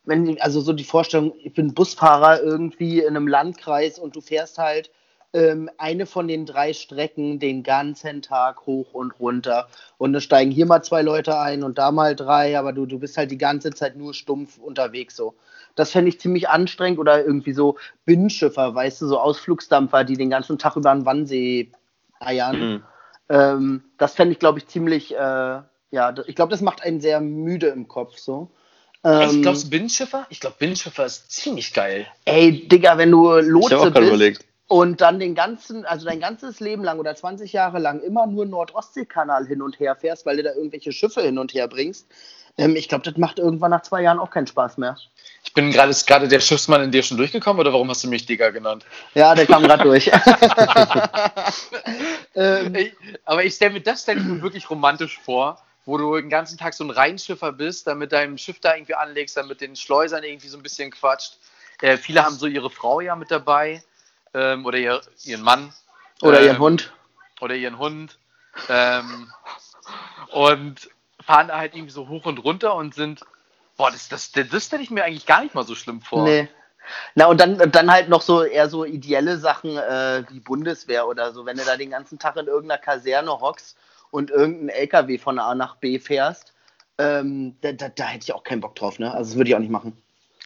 wenn, 0.04 0.40
also 0.40 0.60
so 0.60 0.72
die 0.72 0.84
Vorstellung, 0.84 1.34
ich 1.42 1.54
bin 1.54 1.74
Busfahrer 1.74 2.42
irgendwie 2.42 3.00
in 3.00 3.16
einem 3.16 3.28
Landkreis 3.28 3.98
und 3.98 4.14
du 4.14 4.20
fährst 4.20 4.58
halt 4.58 4.90
ähm, 5.34 5.70
eine 5.76 6.06
von 6.06 6.28
den 6.28 6.46
drei 6.46 6.72
Strecken 6.72 7.38
den 7.38 7.62
ganzen 7.62 8.22
Tag 8.22 8.66
hoch 8.66 8.94
und 8.94 9.18
runter. 9.20 9.68
Und 9.98 10.12
da 10.14 10.20
steigen 10.20 10.50
hier 10.50 10.66
mal 10.66 10.82
zwei 10.82 11.02
Leute 11.02 11.38
ein 11.38 11.62
und 11.62 11.78
da 11.78 11.92
mal 11.92 12.16
drei, 12.16 12.58
aber 12.58 12.72
du, 12.72 12.86
du 12.86 12.98
bist 12.98 13.16
halt 13.16 13.30
die 13.30 13.38
ganze 13.38 13.70
Zeit 13.70 13.96
nur 13.96 14.14
stumpf 14.14 14.58
unterwegs 14.58 15.16
so. 15.16 15.34
Das 15.78 15.92
fände 15.92 16.08
ich 16.08 16.18
ziemlich 16.18 16.48
anstrengend 16.48 16.98
oder 16.98 17.24
irgendwie 17.24 17.52
so 17.52 17.76
Binnenschiffer, 18.04 18.74
weißt 18.74 19.02
du, 19.02 19.06
so 19.06 19.20
Ausflugsdampfer, 19.20 20.04
die 20.04 20.16
den 20.16 20.30
ganzen 20.30 20.58
Tag 20.58 20.76
über 20.76 20.92
den 20.92 21.06
Wannsee 21.06 21.70
eiern. 22.20 22.58
Mhm. 22.58 22.82
Ähm, 23.28 23.84
das 23.96 24.14
fände 24.14 24.32
ich, 24.32 24.40
glaube 24.40 24.58
ich, 24.58 24.66
ziemlich, 24.66 25.14
äh, 25.14 25.16
ja, 25.18 26.14
ich 26.26 26.34
glaube, 26.34 26.50
das 26.50 26.62
macht 26.62 26.82
einen 26.82 27.00
sehr 27.00 27.20
müde 27.20 27.68
im 27.68 27.86
Kopf 27.86 28.18
so. 28.18 28.50
Ähm, 29.04 29.30
ich 29.30 29.42
glaube, 29.42 29.58
Binnenschiffer? 29.70 30.26
Ich 30.30 30.40
glaube, 30.40 30.56
Binnenschiffer 30.58 31.06
ist 31.06 31.30
ziemlich 31.30 31.72
geil. 31.72 32.06
Ey, 32.24 32.66
Digga, 32.66 32.98
wenn 32.98 33.10
du 33.10 33.38
Lotse 33.38 33.90
bist 33.90 34.08
überlegt. 34.08 34.44
und 34.66 35.00
dann 35.00 35.20
den 35.20 35.36
ganzen, 35.36 35.84
also 35.84 36.06
dein 36.06 36.18
ganzes 36.20 36.58
Leben 36.58 36.82
lang 36.82 36.98
oder 36.98 37.14
20 37.14 37.52
Jahre 37.52 37.78
lang 37.78 38.00
immer 38.00 38.26
nur 38.26 38.46
Nord-Ostsee-Kanal 38.46 39.46
hin 39.46 39.62
und 39.62 39.78
her 39.78 39.94
fährst, 39.94 40.26
weil 40.26 40.38
du 40.38 40.42
da 40.42 40.54
irgendwelche 40.54 40.90
Schiffe 40.90 41.22
hin 41.22 41.38
und 41.38 41.54
her 41.54 41.68
bringst, 41.68 42.08
ähm, 42.58 42.76
ich 42.76 42.88
glaube, 42.88 43.04
das 43.04 43.16
macht 43.16 43.38
irgendwann 43.38 43.70
nach 43.70 43.82
zwei 43.82 44.02
Jahren 44.02 44.18
auch 44.18 44.30
keinen 44.30 44.46
Spaß 44.46 44.78
mehr. 44.78 44.96
Ich 45.44 45.54
bin 45.54 45.70
gerade, 45.70 45.90
ist 45.90 46.06
gerade 46.06 46.28
der 46.28 46.40
Schiffsmann 46.40 46.82
in 46.82 46.90
dir 46.90 47.02
schon 47.02 47.16
durchgekommen 47.16 47.60
oder 47.60 47.72
warum 47.72 47.88
hast 47.88 48.04
du 48.04 48.08
mich 48.08 48.26
Digger 48.26 48.52
genannt? 48.52 48.84
Ja, 49.14 49.34
der 49.34 49.46
kam 49.46 49.62
gerade 49.62 49.84
durch. 49.84 50.06
ähm, 52.34 52.74
ich, 52.74 52.92
aber 53.24 53.44
ich 53.44 53.54
stelle 53.54 53.74
mir 53.74 53.80
das 53.80 54.06
mir 54.06 54.42
wirklich 54.42 54.68
romantisch 54.68 55.18
vor, 55.18 55.62
wo 55.86 55.96
du 55.96 56.16
den 56.16 56.28
ganzen 56.28 56.58
Tag 56.58 56.74
so 56.74 56.84
ein 56.84 56.90
Rheinschiffer 56.90 57.52
bist, 57.52 57.86
dann 57.86 57.98
mit 57.98 58.12
deinem 58.12 58.36
Schiff 58.36 58.60
da 58.60 58.74
irgendwie 58.74 58.94
anlegst, 58.94 59.36
dann 59.36 59.48
mit 59.48 59.60
den 59.60 59.76
Schleusern 59.76 60.24
irgendwie 60.24 60.48
so 60.48 60.58
ein 60.58 60.62
bisschen 60.62 60.90
quatscht. 60.90 61.38
Äh, 61.80 61.96
viele 61.96 62.24
haben 62.24 62.34
so 62.34 62.46
ihre 62.46 62.70
Frau 62.70 63.00
ja 63.00 63.14
mit 63.14 63.30
dabei 63.30 63.82
ähm, 64.34 64.66
oder 64.66 64.78
ihr, 64.78 65.00
ihren 65.24 65.42
Mann. 65.42 65.72
Oder 66.20 66.40
ähm, 66.40 66.46
ihren 66.46 66.58
Hund. 66.58 66.92
Oder 67.40 67.54
ihren 67.54 67.78
Hund. 67.78 68.18
Ähm, 68.68 69.32
und 70.32 70.90
fahren 71.28 71.48
da 71.48 71.58
halt 71.58 71.74
irgendwie 71.74 71.92
so 71.92 72.08
hoch 72.08 72.24
und 72.24 72.42
runter 72.42 72.74
und 72.74 72.94
sind, 72.94 73.20
boah, 73.76 73.90
das, 73.90 74.08
das, 74.08 74.32
das 74.32 74.64
stelle 74.64 74.82
ich 74.82 74.90
mir 74.90 75.04
eigentlich 75.04 75.26
gar 75.26 75.42
nicht 75.42 75.54
mal 75.54 75.62
so 75.62 75.74
schlimm 75.74 76.00
vor. 76.00 76.24
Nee. 76.24 76.48
Na, 77.14 77.26
und 77.26 77.38
dann, 77.38 77.58
dann 77.70 77.92
halt 77.92 78.08
noch 78.08 78.22
so 78.22 78.42
eher 78.42 78.70
so 78.70 78.86
ideelle 78.86 79.36
Sachen 79.36 79.76
äh, 79.76 80.24
wie 80.30 80.40
Bundeswehr 80.40 81.06
oder 81.06 81.32
so, 81.34 81.44
wenn 81.44 81.58
du 81.58 81.64
da 81.66 81.76
den 81.76 81.90
ganzen 81.90 82.18
Tag 82.18 82.38
in 82.38 82.46
irgendeiner 82.46 82.80
Kaserne 82.80 83.30
hockst 83.30 83.76
und 84.10 84.30
irgendeinen 84.30 84.70
LKW 84.70 85.18
von 85.18 85.38
A 85.38 85.54
nach 85.54 85.76
B 85.76 85.98
fährst, 85.98 86.54
ähm, 86.96 87.56
da, 87.60 87.72
da, 87.72 87.90
da, 87.90 88.04
hätte 88.04 88.24
ich 88.24 88.32
auch 88.32 88.42
keinen 88.42 88.62
Bock 88.62 88.74
drauf, 88.74 88.98
ne? 88.98 89.12
Also 89.12 89.32
das 89.32 89.36
würde 89.36 89.50
ich 89.50 89.54
auch 89.54 89.60
nicht 89.60 89.70
machen. 89.70 89.98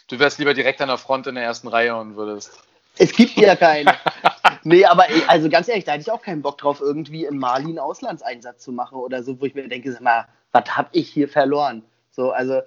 Du 0.08 0.18
wärst 0.18 0.40
lieber 0.40 0.52
direkt 0.52 0.80
an 0.80 0.88
der 0.88 0.98
Front 0.98 1.28
in 1.28 1.36
der 1.36 1.44
ersten 1.44 1.68
Reihe 1.68 1.94
und 1.94 2.16
würdest. 2.16 2.58
Es 2.98 3.12
gibt 3.12 3.36
ja 3.36 3.54
keinen. 3.54 3.88
nee, 4.64 4.84
aber 4.84 5.06
also 5.28 5.48
ganz 5.48 5.68
ehrlich, 5.68 5.84
da 5.84 5.92
hätte 5.92 6.02
ich 6.02 6.10
auch 6.10 6.22
keinen 6.22 6.42
Bock 6.42 6.58
drauf, 6.58 6.80
irgendwie 6.80 7.24
in 7.24 7.38
Mali 7.38 7.66
einen 7.66 7.78
Auslandseinsatz 7.78 8.64
zu 8.64 8.72
machen 8.72 8.98
oder 8.98 9.22
so, 9.22 9.40
wo 9.40 9.44
ich 9.44 9.54
mir 9.54 9.68
denke, 9.68 9.92
sag 9.92 10.00
mal, 10.00 10.26
was 10.52 10.76
habe 10.76 10.88
ich 10.92 11.10
hier 11.10 11.28
verloren? 11.28 11.82
So, 12.10 12.30
also 12.30 12.62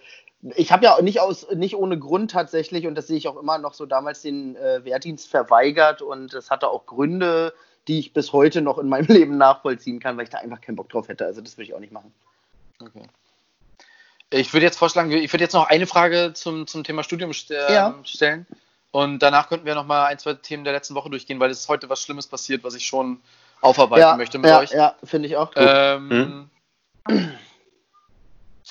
ich 0.56 0.72
habe 0.72 0.86
ja 0.86 1.02
nicht 1.02 1.20
aus 1.20 1.48
nicht 1.52 1.76
ohne 1.76 1.98
Grund 1.98 2.32
tatsächlich 2.32 2.86
und 2.88 2.96
das 2.96 3.08
sehe 3.08 3.18
ich 3.18 3.28
auch 3.28 3.38
immer 3.38 3.58
noch 3.58 3.74
so 3.74 3.86
damals 3.86 4.22
den 4.22 4.56
äh, 4.56 4.84
Wehrdienst 4.84 5.30
verweigert 5.30 6.02
und 6.02 6.34
es 6.34 6.52
hatte 6.52 6.70
auch 6.70 6.86
Gründe, 6.86 7.54
die 7.88 8.00
ich 8.00 8.14
bis 8.14 8.34
heute 8.34 8.62
noch 8.62 8.78
in 8.78 8.90
meinem 8.90 9.08
Leben 9.14 9.38
nachvollziehen 9.38 10.00
kann, 10.00 10.18
weil 10.18 10.26
ich 10.26 10.30
da 10.30 10.40
einfach 10.40 10.62
keinen 10.62 10.76
Bock 10.76 10.90
drauf 10.90 11.08
hätte. 11.08 11.26
Also 11.26 11.42
das 11.42 11.58
würde 11.58 11.70
ich 11.70 11.74
auch 11.74 11.80
nicht 11.80 11.94
machen. 11.94 12.14
Okay. 12.80 13.04
Ich 14.32 14.54
würde 14.54 14.66
jetzt 14.66 14.78
vorschlagen, 14.78 15.12
ich 15.12 15.32
würde 15.32 15.44
jetzt 15.44 15.54
noch 15.54 15.68
eine 15.68 15.88
Frage 15.88 16.34
zum, 16.34 16.68
zum 16.68 16.84
Thema 16.84 17.04
Studium 17.04 17.34
st 17.34 17.52
äh, 17.52 17.74
ja. 17.74 17.96
stellen. 18.04 18.46
Und 18.92 19.20
danach 19.20 19.50
könnten 19.50 19.66
wir 19.66 19.76
noch 19.76 19.86
mal 19.86 20.06
ein, 20.06 20.18
zwei 20.20 20.34
Themen 20.34 20.64
der 20.64 20.74
letzten 20.74 20.96
Woche 20.96 21.10
durchgehen, 21.10 21.40
weil 21.40 21.52
es 21.52 21.60
ist 21.60 21.70
heute 21.70 21.90
was 21.90 22.02
Schlimmes 22.02 22.28
passiert, 22.28 22.64
was 22.64 22.76
ich 22.76 22.86
schon 22.86 23.22
aufarbeiten 23.62 24.02
ja, 24.02 24.16
möchte 24.16 24.38
mit 24.38 24.50
ja, 24.50 24.60
euch. 24.60 24.72
Ja, 24.72 24.96
finde 25.04 25.28
ich 25.28 25.38
auch 25.38 25.54
gut. 25.54 25.64
Ähm, 25.66 26.50
hm? 27.08 27.32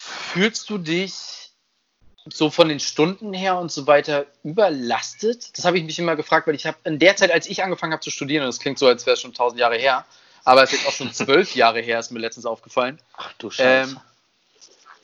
Fühlst 0.04 0.68
du 0.68 0.78
dich 0.78 1.50
so 2.26 2.50
von 2.50 2.68
den 2.68 2.80
Stunden 2.80 3.32
her 3.32 3.58
und 3.58 3.72
so 3.72 3.86
weiter 3.86 4.26
überlastet? 4.42 5.56
Das 5.56 5.64
habe 5.64 5.78
ich 5.78 5.84
mich 5.84 5.98
immer 5.98 6.16
gefragt, 6.16 6.46
weil 6.46 6.54
ich 6.54 6.66
habe 6.66 6.76
in 6.84 6.98
der 6.98 7.16
Zeit, 7.16 7.30
als 7.30 7.46
ich 7.46 7.62
angefangen 7.62 7.92
habe 7.92 8.02
zu 8.02 8.10
studieren, 8.10 8.42
und 8.42 8.48
das 8.48 8.60
klingt 8.60 8.78
so, 8.78 8.86
als 8.86 9.06
wäre 9.06 9.14
es 9.14 9.20
schon 9.20 9.34
tausend 9.34 9.60
Jahre 9.60 9.76
her, 9.76 10.04
aber 10.44 10.62
es 10.62 10.72
ist 10.72 10.80
jetzt 10.80 10.88
auch 10.88 10.92
schon 10.92 11.12
zwölf 11.12 11.54
Jahre 11.54 11.80
her, 11.80 11.98
ist 11.98 12.10
mir 12.10 12.18
letztens 12.18 12.46
aufgefallen. 12.46 12.98
Ach 13.16 13.32
du 13.38 13.50
Scheiße. 13.50 13.96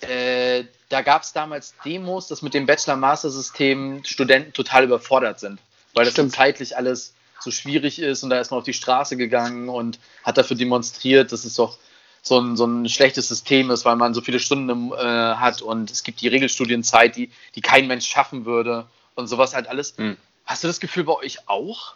Ähm, 0.03 0.09
äh, 0.09 0.65
da 0.89 1.03
gab 1.03 1.23
es 1.23 1.33
damals 1.33 1.75
Demos, 1.85 2.29
dass 2.29 2.43
mit 2.43 2.55
dem 2.55 2.67
Bachelor-Master-System 2.67 4.03
Studenten 4.05 4.53
total 4.53 4.85
überfordert 4.85 5.41
sind, 5.41 5.61
weil 5.95 6.05
das 6.05 6.15
dann 6.15 6.31
zeitlich 6.31 6.77
alles 6.77 7.15
so 7.39 7.51
schwierig 7.51 7.99
ist 7.99 8.23
und 8.23 8.31
da 8.31 8.41
ist 8.41 8.51
man 8.51 8.59
auf 8.59 8.65
die 8.65 8.75
Straße 8.75 9.17
gegangen 9.17 9.69
und 9.69 9.99
hat 10.25 10.37
dafür 10.37 10.57
demonstriert, 10.57 11.33
dass 11.33 11.45
es 11.45 11.55
doch 11.55 11.79
so 12.23 12.39
ein, 12.39 12.57
so 12.57 12.66
ein 12.66 12.89
schlechtes 12.89 13.29
System 13.29 13.71
ist, 13.71 13.85
weil 13.85 13.97
man 13.97 14.14
so 14.14 14.21
viele 14.21 14.41
Stunden 14.41 14.93
äh, 14.93 14.97
hat 14.97 15.62
und 15.62 15.91
es 15.91 16.03
gibt 16.03 16.21
die 16.21 16.29
Regelstudienzeit, 16.29 17.16
die, 17.16 17.31
die 17.55 17.61
kein 17.61 17.87
Mensch 17.87 18.07
schaffen 18.07 18.45
würde 18.45 18.87
und 19.14 19.27
sowas 19.27 19.55
halt 19.55 19.68
alles. 19.68 19.97
Hm. 19.97 20.16
Hast 20.45 20.64
du 20.64 20.68
das 20.68 20.81
Gefühl 20.81 21.05
bei 21.05 21.14
euch 21.14 21.49
auch? 21.49 21.95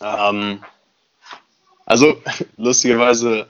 Ähm, 0.00 0.62
also, 1.86 2.20
lustigerweise, 2.56 3.48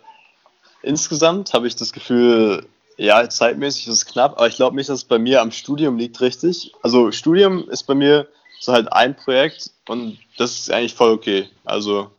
insgesamt 0.83 1.53
habe 1.53 1.67
ich 1.67 1.77
das 1.77 1.93
Gefühl, 1.93 2.67
ja, 2.97 3.29
zeitmäßig 3.29 3.87
ist 3.87 3.95
es 3.95 4.07
knapp, 4.07 4.33
aber 4.33 4.47
ich 4.47 4.57
glaube 4.57 4.77
nicht, 4.77 4.89
dass 4.89 4.99
es 4.99 5.05
bei 5.05 5.19
mir 5.19 5.41
am 5.41 5.53
Studium 5.53 5.97
liegt, 5.97 6.21
richtig. 6.21 6.73
Also, 6.83 7.13
Studium 7.13 7.69
ist 7.71 7.85
bei 7.85 7.95
mir 7.95 8.29
so 8.61 8.73
halt 8.73 8.93
ein 8.93 9.17
Projekt 9.17 9.71
und 9.89 10.19
das 10.37 10.59
ist 10.59 10.71
eigentlich 10.71 10.95
voll 10.95 11.13
okay. 11.13 11.49
Also, 11.65 12.11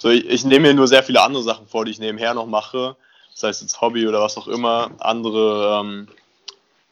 so, 0.00 0.08
ich, 0.08 0.24
ich 0.24 0.44
nehme 0.46 0.68
mir 0.68 0.74
nur 0.74 0.88
sehr 0.88 1.02
viele 1.02 1.20
andere 1.20 1.42
Sachen 1.42 1.66
vor, 1.66 1.84
die 1.84 1.90
ich 1.90 1.98
nebenher 1.98 2.32
noch 2.32 2.46
mache. 2.46 2.96
Das 3.34 3.42
heißt 3.42 3.60
jetzt 3.60 3.82
Hobby 3.82 4.08
oder 4.08 4.22
was 4.22 4.38
auch 4.38 4.48
immer, 4.48 4.92
andere 4.98 5.78
ähm, 5.78 6.08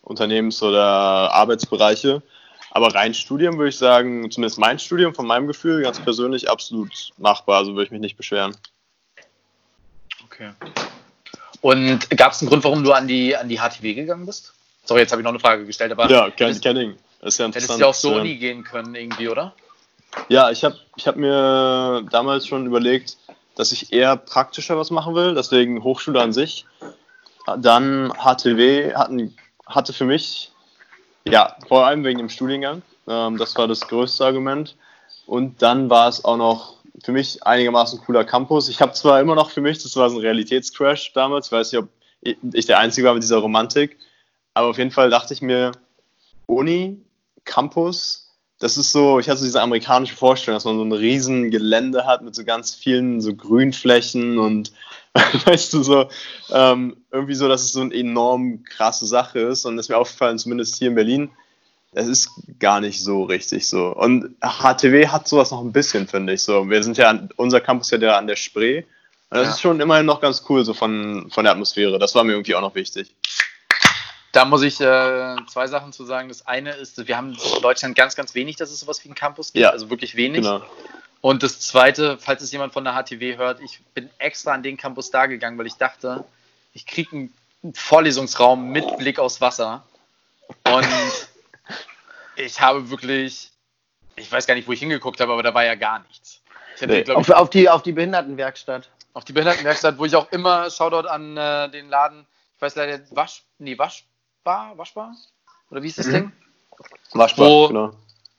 Unternehmens- 0.03 0.63
oder 0.63 1.33
Arbeitsbereiche. 1.33 2.21
Aber 2.71 2.95
rein 2.95 3.15
Studium 3.15 3.57
würde 3.57 3.71
ich 3.71 3.79
sagen, 3.79 4.31
zumindest 4.31 4.59
mein 4.59 4.79
Studium 4.79 5.15
von 5.15 5.27
meinem 5.27 5.47
Gefühl 5.47 5.81
ganz 5.81 5.99
persönlich 5.99 6.51
absolut 6.51 6.91
machbar. 7.17 7.61
Also 7.61 7.73
würde 7.73 7.85
ich 7.85 7.91
mich 7.91 8.03
nicht 8.03 8.19
beschweren. 8.19 8.55
Okay. 10.27 10.51
Und 11.63 12.11
gab 12.11 12.33
es 12.33 12.43
einen 12.43 12.51
Grund, 12.51 12.63
warum 12.65 12.85
du 12.85 12.93
an 12.93 13.09
die, 13.09 13.35
an 13.35 13.49
die 13.49 13.59
HTW 13.59 13.95
gegangen 13.95 14.27
bist? 14.27 14.53
Sorry, 14.85 15.01
jetzt 15.01 15.13
habe 15.13 15.23
ich 15.23 15.25
noch 15.25 15.33
eine 15.33 15.41
Frage 15.41 15.65
gestellt, 15.65 15.93
aber. 15.93 16.11
Ja, 16.11 16.29
kein, 16.29 16.61
kein 16.61 16.75
Ding. 16.75 16.99
Das 17.23 17.33
ist 17.33 17.39
ja 17.39 17.47
interessant. 17.47 17.55
Hättest 17.55 17.71
du 17.71 17.81
ja 17.81 17.87
auch 17.87 17.95
so 17.95 18.23
nie 18.23 18.37
gehen 18.37 18.65
können, 18.65 18.95
irgendwie, 18.95 19.31
oder? 19.31 19.55
Ja, 20.29 20.51
ich 20.51 20.65
habe 20.65 20.77
ich 20.97 21.07
hab 21.07 21.17
mir 21.17 22.05
damals 22.11 22.47
schon 22.47 22.67
überlegt, 22.67 23.17
dass 23.55 23.73
ich 23.73 23.93
eher 23.93 24.17
praktischer 24.17 24.79
was 24.79 24.91
machen 24.91 25.15
will, 25.15 25.35
deswegen 25.35 25.83
Hochschule 25.83 26.21
an 26.21 26.33
sich. 26.33 26.67
Dann 27.59 28.13
HTW 28.13 28.95
hatten, 28.95 29.37
hatte 29.67 29.93
für 29.93 30.05
mich, 30.05 30.53
ja, 31.27 31.57
vor 31.67 31.87
allem 31.87 32.05
wegen 32.05 32.19
dem 32.19 32.29
Studiengang, 32.29 32.83
ähm, 33.07 33.37
das 33.39 33.57
war 33.57 33.67
das 33.67 33.81
größte 33.81 34.25
Argument. 34.25 34.77
Und 35.27 35.63
dann 35.63 35.91
war 35.91 36.09
es 36.09 36.25
auch 36.25 36.37
noch 36.37 36.77
für 37.03 37.13
mich 37.13 37.45
einigermaßen 37.45 38.01
cooler 38.01 38.25
Campus. 38.25 38.69
Ich 38.69 38.81
habe 38.81 38.93
zwar 38.93 39.21
immer 39.21 39.35
noch 39.35 39.51
für 39.51 39.61
mich, 39.61 39.83
das 39.83 39.97
war 39.97 40.11
so 40.11 40.17
ein 40.17 40.23
Realitätscrash 40.23 41.13
damals, 41.13 41.47
ich 41.47 41.53
weiß 41.53 41.73
nicht, 41.73 41.83
ob 41.83 41.89
ich 42.53 42.67
der 42.67 42.79
Einzige 42.79 43.07
war 43.07 43.15
mit 43.15 43.23
dieser 43.23 43.39
Romantik, 43.39 43.99
aber 44.55 44.69
auf 44.69 44.79
jeden 44.79 44.91
Fall 44.91 45.11
dachte 45.11 45.35
ich 45.35 45.43
mir, 45.43 45.73
Uni, 46.47 47.01
Campus, 47.45 48.28
das 48.59 48.77
ist 48.77 48.93
so, 48.93 49.19
ich 49.21 49.29
hatte 49.29 49.39
so 49.39 49.45
diese 49.45 49.63
amerikanische 49.63 50.17
Vorstellung, 50.17 50.57
dass 50.57 50.65
man 50.65 50.77
so 50.77 50.85
ein 50.85 50.93
riesen 50.93 51.51
Gelände 51.51 52.07
hat 52.07 52.23
mit 52.23 52.35
so 52.35 52.45
ganz 52.45 52.75
vielen 52.75 53.21
so 53.21 53.35
Grünflächen 53.35 54.39
und 54.39 54.73
weißt 55.45 55.73
du 55.73 55.83
so, 55.83 56.09
ähm, 56.51 56.97
irgendwie 57.13 57.35
so, 57.35 57.49
dass 57.49 57.63
es 57.63 57.73
so 57.73 57.81
eine 57.81 57.95
enorm 57.95 58.65
krasse 58.65 59.07
Sache 59.07 59.41
ist 59.41 59.65
und 59.65 59.77
das 59.77 59.87
ist 59.87 59.91
mir 59.91 59.99
aufgefallen, 59.99 60.39
zumindest 60.39 60.77
hier 60.77 60.89
in 60.89 60.95
Berlin, 60.95 61.31
es 61.93 62.07
ist 62.07 62.31
gar 62.59 62.81
nicht 62.81 63.03
so 63.03 63.23
richtig 63.23 63.67
so. 63.69 63.87
Und 63.95 64.37
HTW 64.43 65.09
hat 65.09 65.27
sowas 65.27 65.51
noch 65.51 65.63
ein 65.63 65.73
bisschen, 65.73 66.07
finde 66.07 66.35
ich 66.35 66.43
so. 66.43 66.69
Wir 66.69 66.83
sind 66.83 66.99
ja, 66.99 67.27
unser 67.37 67.61
Campus 67.61 67.91
ja 67.91 67.99
der 67.99 68.17
an 68.17 68.27
der 68.27 68.37
Spree 68.37 68.85
und 69.31 69.37
das 69.37 69.47
ja. 69.47 69.53
ist 69.53 69.61
schon 69.61 69.81
immerhin 69.81 70.07
noch 70.07 70.21
ganz 70.21 70.43
cool 70.49 70.65
so 70.65 70.73
von, 70.73 71.31
von 71.31 71.45
der 71.45 71.53
Atmosphäre. 71.53 71.99
Das 71.99 72.15
war 72.15 72.25
mir 72.25 72.33
irgendwie 72.33 72.55
auch 72.55 72.63
noch 72.63 72.75
wichtig. 72.75 73.15
Da 74.39 74.45
muss 74.45 74.63
ich 74.63 74.81
äh, 74.81 75.35
zwei 75.49 75.67
Sachen 75.67 75.93
zu 75.93 76.05
sagen. 76.05 76.29
Das 76.29 76.47
eine 76.47 76.71
ist, 76.71 77.09
wir 77.09 77.17
haben 77.17 77.33
in 77.33 77.61
Deutschland 77.61 77.97
ganz, 77.97 78.15
ganz 78.15 78.37
wenig, 78.37 78.55
dass 78.55 78.71
es 78.71 78.79
sowas 78.79 79.03
wie 79.03 79.09
einen 79.09 79.17
Campus 79.17 79.53
gibt. 79.53 79.65
Ja, 79.65 79.71
also 79.71 79.91
wirklich 79.91 80.15
wenig. 80.15 80.43
Genau. 80.43 80.63
Und 81.21 81.43
das 81.43 81.59
zweite, 81.59 82.19
falls 82.19 82.41
es 82.41 82.53
jemand 82.53 82.73
von 82.73 82.85
der 82.85 82.95
HTW 82.95 83.37
hört, 83.37 83.61
ich 83.61 83.81
bin 83.95 84.09
extra 84.19 84.53
an 84.53 84.63
den 84.63 84.77
Campus 84.77 85.11
da 85.11 85.27
gegangen, 85.27 85.59
weil 85.59 85.67
ich 85.67 85.75
dachte, 85.75 86.25
ich 86.73 86.87
kriege 86.87 87.11
einen 87.65 87.75
Vorlesungsraum 87.75 88.71
mit 88.71 88.97
Blick 88.99 89.19
aufs 89.19 89.41
Wasser. 89.41 89.83
Und 90.71 90.87
ich 92.37 92.61
habe 92.61 92.91
wirklich, 92.91 93.51
ich 94.15 94.31
weiß 94.31 94.47
gar 94.47 94.55
nicht, 94.55 94.69
wo 94.69 94.73
ich 94.73 94.79
hingeguckt 94.79 95.19
habe, 95.19 95.33
aber 95.33 95.43
da 95.43 95.53
war 95.53 95.65
ja 95.65 95.75
gar 95.75 95.99
nichts. 96.07 96.43
Nee. 96.81 97.01
Hatte, 97.01 97.17
auf, 97.17 97.29
ich, 97.29 97.35
auf, 97.35 97.51
die, 97.51 97.69
auf 97.69 97.83
die 97.83 97.91
Behindertenwerkstatt. 97.91 98.89
Auf 99.15 99.25
die 99.25 99.33
Behindertenwerkstatt, 99.33 99.99
wo 99.99 100.05
ich 100.05 100.15
auch 100.15 100.31
immer, 100.31 100.71
Shoutout 100.71 101.09
an 101.09 101.37
äh, 101.37 101.69
den 101.73 101.89
Laden, 101.89 102.25
ich 102.55 102.63
weiß 102.63 102.77
leider, 102.77 103.01
Wasch, 103.11 103.43
nee, 103.59 103.77
Waschbar, 104.49 104.79
Waschbar? 104.79 105.15
Oder 105.71 105.83
wie 105.83 105.89
ist 105.89 105.99
das 105.99 106.07
mhm. 106.07 106.13
Ding? 106.13 106.33
Waschbar, 107.13 107.47
wo, 107.47 107.69
genau. 107.69 107.91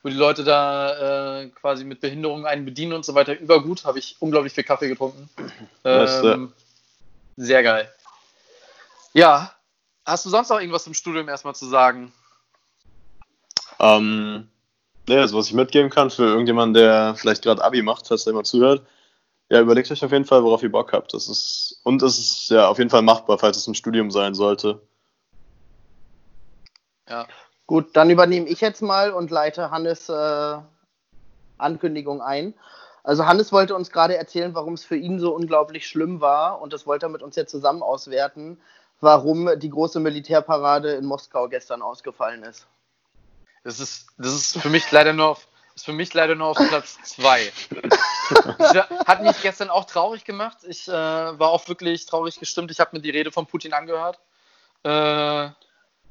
Wo 0.02 0.08
die 0.08 0.16
Leute 0.16 0.42
da 0.42 1.42
äh, 1.42 1.48
quasi 1.50 1.84
mit 1.84 2.00
Behinderung 2.00 2.46
einen 2.46 2.64
bedienen 2.64 2.94
und 2.94 3.04
so 3.04 3.14
weiter. 3.14 3.38
Übergut, 3.38 3.84
habe 3.84 4.00
ich 4.00 4.16
unglaublich 4.18 4.52
viel 4.52 4.64
Kaffee 4.64 4.88
getrunken. 4.88 5.28
Ähm, 5.84 6.52
sehr 7.36 7.62
geil. 7.62 7.88
Ja, 9.12 9.54
hast 10.04 10.26
du 10.26 10.30
sonst 10.30 10.48
noch 10.48 10.58
irgendwas 10.58 10.82
zum 10.82 10.94
Studium 10.94 11.28
erstmal 11.28 11.54
zu 11.54 11.66
sagen? 11.66 12.12
Ähm, 13.78 14.48
ja, 15.08 15.20
also 15.20 15.38
was 15.38 15.46
ich 15.46 15.54
mitgeben 15.54 15.90
kann 15.90 16.10
für 16.10 16.24
irgendjemanden, 16.24 16.74
der 16.74 17.14
vielleicht 17.14 17.42
gerade 17.42 17.62
Abi 17.62 17.82
macht, 17.82 18.08
falls 18.08 18.24
der 18.24 18.32
immer 18.32 18.42
zuhört, 18.42 18.84
ja, 19.48 19.60
überlegt 19.60 19.92
euch 19.92 20.04
auf 20.04 20.12
jeden 20.12 20.24
Fall, 20.24 20.42
worauf 20.42 20.64
ihr 20.64 20.72
Bock 20.72 20.92
habt. 20.92 21.14
Das 21.14 21.28
ist, 21.28 21.80
und 21.84 22.02
es 22.02 22.18
ist 22.18 22.50
ja 22.50 22.66
auf 22.66 22.78
jeden 22.78 22.90
Fall 22.90 23.02
machbar, 23.02 23.38
falls 23.38 23.56
es 23.56 23.68
ein 23.68 23.76
Studium 23.76 24.10
sein 24.10 24.34
sollte. 24.34 24.80
Ja. 27.10 27.26
Gut, 27.66 27.96
dann 27.96 28.10
übernehme 28.10 28.48
ich 28.48 28.60
jetzt 28.60 28.82
mal 28.82 29.12
und 29.12 29.30
leite 29.30 29.70
Hannes 29.70 30.08
äh, 30.08 30.58
Ankündigung 31.58 32.22
ein. 32.22 32.54
Also 33.02 33.26
Hannes 33.26 33.52
wollte 33.52 33.74
uns 33.74 33.90
gerade 33.90 34.16
erzählen, 34.16 34.54
warum 34.54 34.74
es 34.74 34.84
für 34.84 34.96
ihn 34.96 35.20
so 35.20 35.34
unglaublich 35.34 35.86
schlimm 35.86 36.20
war 36.20 36.60
und 36.60 36.72
das 36.72 36.86
wollte 36.86 37.06
er 37.06 37.10
mit 37.10 37.22
uns 37.22 37.36
jetzt 37.36 37.50
zusammen 37.50 37.82
auswerten, 37.82 38.60
warum 39.00 39.58
die 39.58 39.70
große 39.70 40.00
Militärparade 40.00 40.92
in 40.92 41.04
Moskau 41.04 41.48
gestern 41.48 41.82
ausgefallen 41.82 42.42
ist. 42.42 42.66
Das 43.64 43.80
ist, 43.80 44.06
das 44.18 44.34
ist 44.34 44.58
für 44.58 44.68
mich 44.68 44.90
leider 44.90 45.12
nur 45.12 45.28
auf, 45.28 45.46
ist 45.74 45.84
für 45.84 45.92
mich 45.92 46.12
leider 46.14 46.34
nur 46.34 46.48
auf 46.48 46.56
Platz 46.56 46.98
zwei. 47.04 47.52
Hat 49.06 49.22
mich 49.22 49.40
gestern 49.42 49.70
auch 49.70 49.84
traurig 49.84 50.24
gemacht. 50.24 50.58
Ich 50.66 50.88
äh, 50.88 50.92
war 50.92 51.50
auch 51.50 51.66
wirklich 51.68 52.06
traurig 52.06 52.38
gestimmt. 52.38 52.70
Ich 52.70 52.80
habe 52.80 52.96
mir 52.96 53.02
die 53.02 53.10
Rede 53.10 53.32
von 53.32 53.46
Putin 53.46 53.72
angehört 53.72 54.18
äh, 54.84 55.48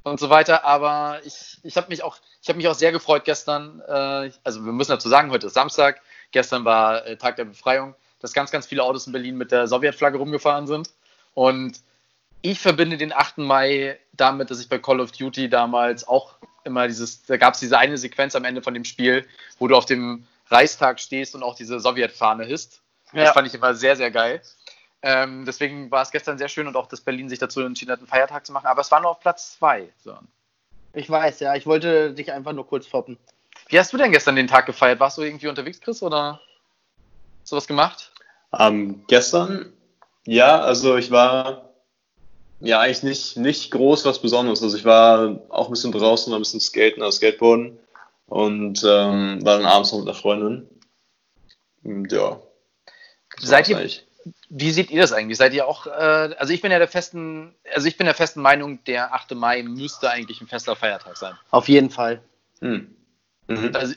und 0.10 0.20
so 0.20 0.30
weiter. 0.30 0.66
Aber 0.66 1.20
ich, 1.24 1.57
ich 1.64 1.78
habe 1.78 1.88
mich 1.89 2.03
auch, 2.03 2.18
ich 2.41 2.49
habe 2.49 2.57
mich 2.57 2.68
auch 2.68 2.76
sehr 2.76 2.91
gefreut 2.91 3.26
gestern. 3.26 3.82
Äh, 3.88 4.32
also 4.43 4.66
wir 4.66 4.72
müssen 4.72 4.91
dazu 4.91 5.10
sagen, 5.10 5.32
heute 5.32 5.47
ist 5.47 5.53
Samstag. 5.53 6.01
Gestern 6.32 6.66
war 6.66 7.05
äh, 7.05 7.18
Tag 7.18 7.36
der 7.38 7.45
Befreiung, 7.45 7.95
dass 8.20 8.34
ganz, 8.34 8.51
ganz 8.51 8.68
viele 8.68 8.84
Autos 8.84 9.07
in 9.07 9.14
Berlin 9.14 9.38
mit 9.38 9.51
der 9.51 9.68
Sowjetflagge 9.68 10.18
rumgefahren 10.18 10.68
sind. 10.68 10.89
Und 11.34 11.80
ich 12.41 12.60
verbinde 12.60 12.97
den 12.97 13.14
8. 13.14 13.39
Mai 13.39 13.99
damit, 14.14 14.51
dass 14.51 14.60
ich 14.60 14.70
bei 14.70 14.80
Call 14.80 14.99
of 14.99 15.12
Duty 15.12 15.49
damals 15.49 16.07
auch 16.07 16.36
immer 16.64 16.88
dieses, 16.88 17.24
da 17.26 17.38
gab 17.38 17.53
es 17.53 17.60
diese 17.60 17.78
eine 17.78 17.97
Sequenz 17.97 18.36
am 18.36 18.45
Ende 18.45 18.62
von 18.62 18.74
dem 18.74 18.86
Spiel, 18.86 19.28
wo 19.57 19.68
du 19.68 19.76
auf 19.76 19.86
dem 19.86 20.26
Reichstag 20.49 20.99
stehst 20.99 21.36
und 21.36 21.43
auch 21.43 21.55
diese 21.55 21.80
Sowjetfahne 21.80 22.45
hisst. 22.45 22.82
Ja. 23.14 23.26
Das 23.26 23.34
fand 23.34 23.47
ich 23.47 23.53
immer 23.53 23.74
sehr, 23.74 23.95
sehr 23.95 24.12
geil. 24.12 24.41
Ähm, 25.02 25.45
deswegen 25.45 25.89
war 25.91 26.02
es 26.02 26.12
gestern 26.12 26.38
sehr 26.38 26.50
schön 26.50 26.68
und 26.68 26.76
auch, 26.76 26.88
dass 26.88 27.02
Berlin 27.02 27.30
sich 27.30 27.39
dazu 27.39 27.62
entschieden 27.62 27.91
hat, 27.91 28.00
einen 28.00 28.08
Feiertag 28.08 28.45
zu 28.45 28.52
machen. 28.52 28.68
Aber 28.68 28.82
es 28.82 28.91
war 28.91 29.02
nur 29.02 29.12
auf 29.12 29.20
Platz 29.20 29.58
zwei. 29.58 29.89
So. 30.04 30.18
Ich 30.93 31.10
weiß, 31.10 31.39
ja. 31.39 31.56
Ich 31.56 31.66
wollte 31.66 32.14
dich 32.14 32.32
einfach 32.32 32.54
nur 32.54 32.68
kurz 32.68 32.88
foppen. 32.88 33.18
Wie 33.68 33.80
hast 33.80 33.93
du 33.93 33.97
denn 33.97 34.12
gestern 34.12 34.36
den 34.36 34.47
Tag 34.47 34.66
gefeiert? 34.66 35.00
Warst 35.00 35.18
du 35.18 35.22
irgendwie 35.22 35.47
unterwegs, 35.47 35.80
Chris, 35.80 36.02
oder 36.02 36.41
sowas 37.43 37.68
gemacht? 37.68 38.12
Ähm, 38.58 39.04
gestern? 39.08 39.74
Ja, 40.26 40.60
also 40.60 40.97
ich 40.97 41.12
war 41.12 41.70
ja, 42.62 42.82
eigentlich 42.82 43.04
nicht, 43.04 43.38
nicht 43.38 43.72
groß 43.72 44.06
was 44.06 44.22
Besonderes. 44.22 44.62
Also 44.62 44.76
ich 44.76 44.86
war 44.86 45.39
auch 45.50 45.68
ein 45.68 45.72
bisschen 45.72 45.91
draußen, 45.91 46.34
ein 46.34 46.39
bisschen 46.39 46.60
skaten, 46.60 47.02
also 47.02 47.18
Skateboarden 47.18 47.80
und 48.28 48.84
ähm, 48.84 49.45
war 49.45 49.58
dann 49.58 49.66
abends 49.66 49.91
noch 49.91 50.00
mit 50.00 50.10
einer 50.10 50.18
Freundin. 50.18 50.70
Und 51.84 52.12
ja. 52.12 52.39
Seid 53.39 53.70
ihr, 53.70 53.89
wie 54.49 54.72
seht 54.72 54.91
ihr 54.91 55.01
das 55.01 55.11
eigentlich? 55.11 55.38
Seid 55.38 55.53
ihr 55.53 55.67
auch, 55.67 55.88
äh, 55.88 55.89
also 56.38 56.53
ich 56.53 56.61
bin 56.61 56.72
ja 56.72 56.80
der 56.80 56.88
festen, 56.88 57.55
also 57.74 57.88
ich 57.88 57.97
bin 57.97 58.05
der 58.05 58.15
festen 58.15 58.41
Meinung, 58.41 58.84
der 58.86 59.13
8. 59.13 59.36
Mai 59.36 59.63
müsste 59.63 60.09
eigentlich 60.09 60.41
ein 60.41 60.47
fester 60.47 60.76
Feiertag 60.76 61.17
sein. 61.17 61.38
Auf 61.51 61.67
jeden 61.67 61.89
Fall. 61.89 62.22
Hm. 62.61 62.95
Mhm. 63.47 63.72
Also 63.74 63.93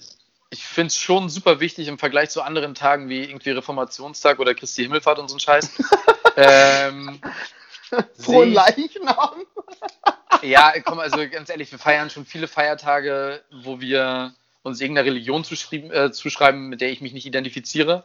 ich 0.51 0.65
finde 0.65 0.89
es 0.89 0.99
schon 0.99 1.29
super 1.29 1.61
wichtig 1.61 1.89
im 1.89 1.99
Vergleich 1.99 2.31
zu 2.31 2.43
anderen 2.43 2.75
Tagen 2.75 3.09
wie 3.09 3.25
irgendwie 3.25 3.51
Reformationstag 3.51 4.39
oder 4.39 4.55
Christi 4.55 4.83
Himmelfahrt 4.83 5.19
und 5.19 5.29
so 5.29 5.37
ein 5.37 5.41
Scheiß. 5.41 5.71
ähm, 6.37 7.21
Frohen 8.19 8.53
Leichnam. 8.53 9.47
ja, 10.43 10.73
komm, 10.85 11.01
also 11.01 11.17
ganz 11.29 11.51
ehrlich, 11.51 11.71
wir 11.73 11.79
feiern 11.79 12.11
schon 12.11 12.27
viele 12.27 12.49
Feiertage, 12.49 13.43
wo 13.51 13.81
wir 13.81 14.35
uns 14.63 14.81
irgendeiner 14.81 15.07
Religion 15.07 15.43
äh, 15.43 16.11
zuschreiben, 16.11 16.69
mit 16.69 16.81
der 16.81 16.91
ich 16.91 17.01
mich 17.01 17.13
nicht 17.13 17.27
identifiziere. 17.27 18.05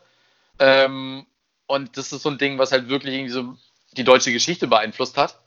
Ähm, 0.60 1.26
und 1.68 1.98
das 1.98 2.12
ist 2.12 2.24
so 2.24 2.30
ein 2.30 2.38
Ding, 2.38 2.58
was 2.58 2.72
halt 2.72 2.90
wirklich 2.90 3.14
irgendwie 3.14 3.32
so 3.32 3.56
die 3.96 4.04
deutsche 4.04 4.32
Geschichte 4.32 4.68
beeinflusst 4.68 5.18
hat. 5.18 5.40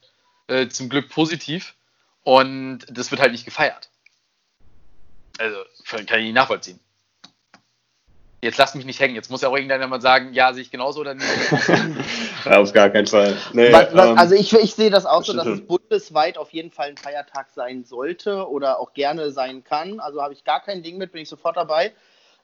Äh, 0.46 0.68
zum 0.68 0.88
Glück 0.88 1.08
positiv. 1.08 1.74
Und 2.22 2.80
das 2.90 3.10
wird 3.10 3.20
halt 3.20 3.32
nicht 3.32 3.44
gefeiert. 3.44 3.88
Also, 5.38 5.56
kann 5.84 6.00
ich 6.00 6.26
nicht 6.26 6.34
nachvollziehen. 6.34 6.78
Jetzt 8.42 8.56
lass 8.56 8.74
mich 8.74 8.84
nicht 8.84 9.00
hängen. 9.00 9.14
Jetzt 9.14 9.30
muss 9.30 9.42
ja 9.42 9.48
auch 9.48 9.54
irgendeiner 9.54 9.86
mal 9.86 10.00
sagen, 10.00 10.32
ja, 10.32 10.52
sehe 10.52 10.62
ich 10.62 10.70
genauso 10.70 11.00
oder 11.00 11.14
nicht. 11.14 11.26
ja, 12.44 12.58
auf 12.58 12.72
gar 12.72 12.88
keinen 12.88 13.06
Fall. 13.06 13.36
Nee, 13.52 13.72
was, 13.72 13.94
was, 13.94 14.08
ähm, 14.10 14.18
also 14.18 14.34
ich, 14.34 14.52
ich 14.52 14.74
sehe 14.74 14.90
das 14.90 15.04
auch 15.04 15.24
so, 15.24 15.34
dass 15.34 15.46
es 15.46 15.66
bundesweit 15.66 16.38
auf 16.38 16.50
jeden 16.52 16.70
Fall 16.70 16.88
ein 16.88 16.96
Feiertag 16.96 17.50
sein 17.50 17.84
sollte 17.84 18.48
oder 18.48 18.80
auch 18.80 18.94
gerne 18.94 19.30
sein 19.30 19.62
kann. 19.62 20.00
Also 20.00 20.22
habe 20.22 20.32
ich 20.32 20.44
gar 20.44 20.62
kein 20.62 20.82
Ding 20.82 20.96
mit, 20.96 21.12
bin 21.12 21.22
ich 21.22 21.28
sofort 21.28 21.56
dabei. 21.56 21.92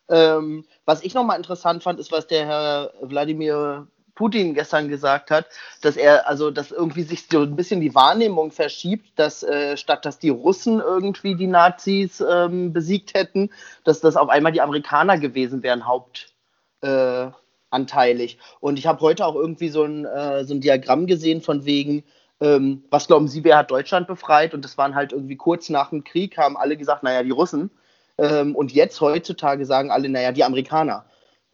Ähm, 0.09 0.65
was 0.85 1.03
ich 1.03 1.15
nochmal 1.15 1.37
interessant 1.37 1.83
fand, 1.83 1.99
ist, 1.99 2.12
was 2.12 2.27
der 2.27 2.47
Herr 2.47 2.93
Wladimir 3.03 3.89
Putin 4.16 4.55
gestern 4.55 4.89
gesagt 4.89 5.31
hat, 5.31 5.47
dass 5.83 5.97
er, 5.97 6.28
also 6.28 6.51
dass 6.51 6.73
irgendwie 6.73 7.03
sich 7.03 7.27
so 7.31 7.43
ein 7.43 7.55
bisschen 7.55 7.81
die 7.81 7.95
Wahrnehmung 7.95 8.51
verschiebt, 8.51 9.07
dass 9.16 9.43
äh, 9.43 9.77
statt 9.77 10.05
dass 10.05 10.19
die 10.19 10.31
Russen 10.31 10.81
irgendwie 10.81 11.37
die 11.37 11.47
Nazis 11.47 12.20
ähm, 12.20 12.73
besiegt 12.73 13.15
hätten, 13.15 13.51
dass 13.85 14.01
das 14.01 14.16
auf 14.16 14.31
einmal 14.31 14.53
die 14.53 14.62
Amerikaner 14.62 15.19
gewesen 15.19 15.62
wären, 15.62 15.87
hauptanteilig. 15.87 18.35
Äh, 18.35 18.39
Und 18.61 18.78
ich 18.78 18.87
habe 18.87 19.01
heute 19.01 19.27
auch 19.27 19.35
irgendwie 19.35 19.69
so 19.69 19.85
ein, 19.85 20.07
äh, 20.07 20.45
so 20.45 20.55
ein 20.55 20.61
Diagramm 20.61 21.07
gesehen 21.07 21.43
von 21.43 21.65
wegen, 21.66 22.03
ähm, 22.41 22.85
was 22.91 23.07
glauben 23.07 23.28
Sie, 23.28 23.45
wer 23.45 23.59
hat 23.59 23.70
Deutschland 23.70 24.07
befreit? 24.07 24.55
Und 24.55 24.65
das 24.65 24.78
waren 24.78 24.95
halt 24.95 25.12
irgendwie 25.12 25.37
kurz 25.37 25.69
nach 25.69 25.91
dem 25.91 26.05
Krieg, 26.05 26.39
haben 26.39 26.57
alle 26.57 26.77
gesagt, 26.77 27.03
naja, 27.03 27.23
die 27.23 27.31
Russen. 27.31 27.70
Ähm, 28.18 28.55
und 28.55 28.72
jetzt 28.72 29.01
heutzutage 29.01 29.66
sagen 29.66 29.90
alle, 29.90 30.09
naja, 30.09 30.32
die 30.32 30.44
Amerikaner. 30.44 31.05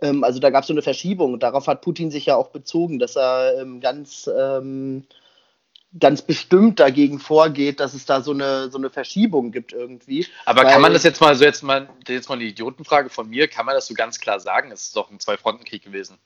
Ähm, 0.00 0.24
also 0.24 0.38
da 0.40 0.50
gab 0.50 0.62
es 0.62 0.68
so 0.68 0.74
eine 0.74 0.82
Verschiebung 0.82 1.38
darauf 1.38 1.66
hat 1.66 1.80
Putin 1.80 2.10
sich 2.10 2.26
ja 2.26 2.36
auch 2.36 2.48
bezogen, 2.48 2.98
dass 2.98 3.16
er 3.16 3.60
ähm, 3.60 3.80
ganz, 3.80 4.28
ähm, 4.36 5.06
ganz 5.98 6.22
bestimmt 6.22 6.80
dagegen 6.80 7.18
vorgeht, 7.18 7.80
dass 7.80 7.94
es 7.94 8.06
da 8.06 8.20
so 8.20 8.32
eine, 8.32 8.70
so 8.70 8.78
eine 8.78 8.90
Verschiebung 8.90 9.52
gibt 9.52 9.72
irgendwie. 9.72 10.26
Aber 10.44 10.64
kann 10.64 10.80
man 10.80 10.92
das 10.92 11.02
jetzt 11.04 11.20
mal 11.20 11.34
so 11.34 11.44
jetzt 11.44 11.62
mal, 11.62 11.88
jetzt 12.08 12.28
mal 12.28 12.36
eine 12.36 12.44
Idiotenfrage 12.44 13.10
von 13.10 13.28
mir, 13.28 13.48
kann 13.48 13.66
man 13.66 13.74
das 13.74 13.86
so 13.86 13.94
ganz 13.94 14.18
klar 14.20 14.40
sagen? 14.40 14.70
Es 14.72 14.84
ist 14.84 14.96
doch 14.96 15.10
ein 15.10 15.20
Zwei-Fronten-Krieg 15.20 15.84
gewesen. 15.84 16.18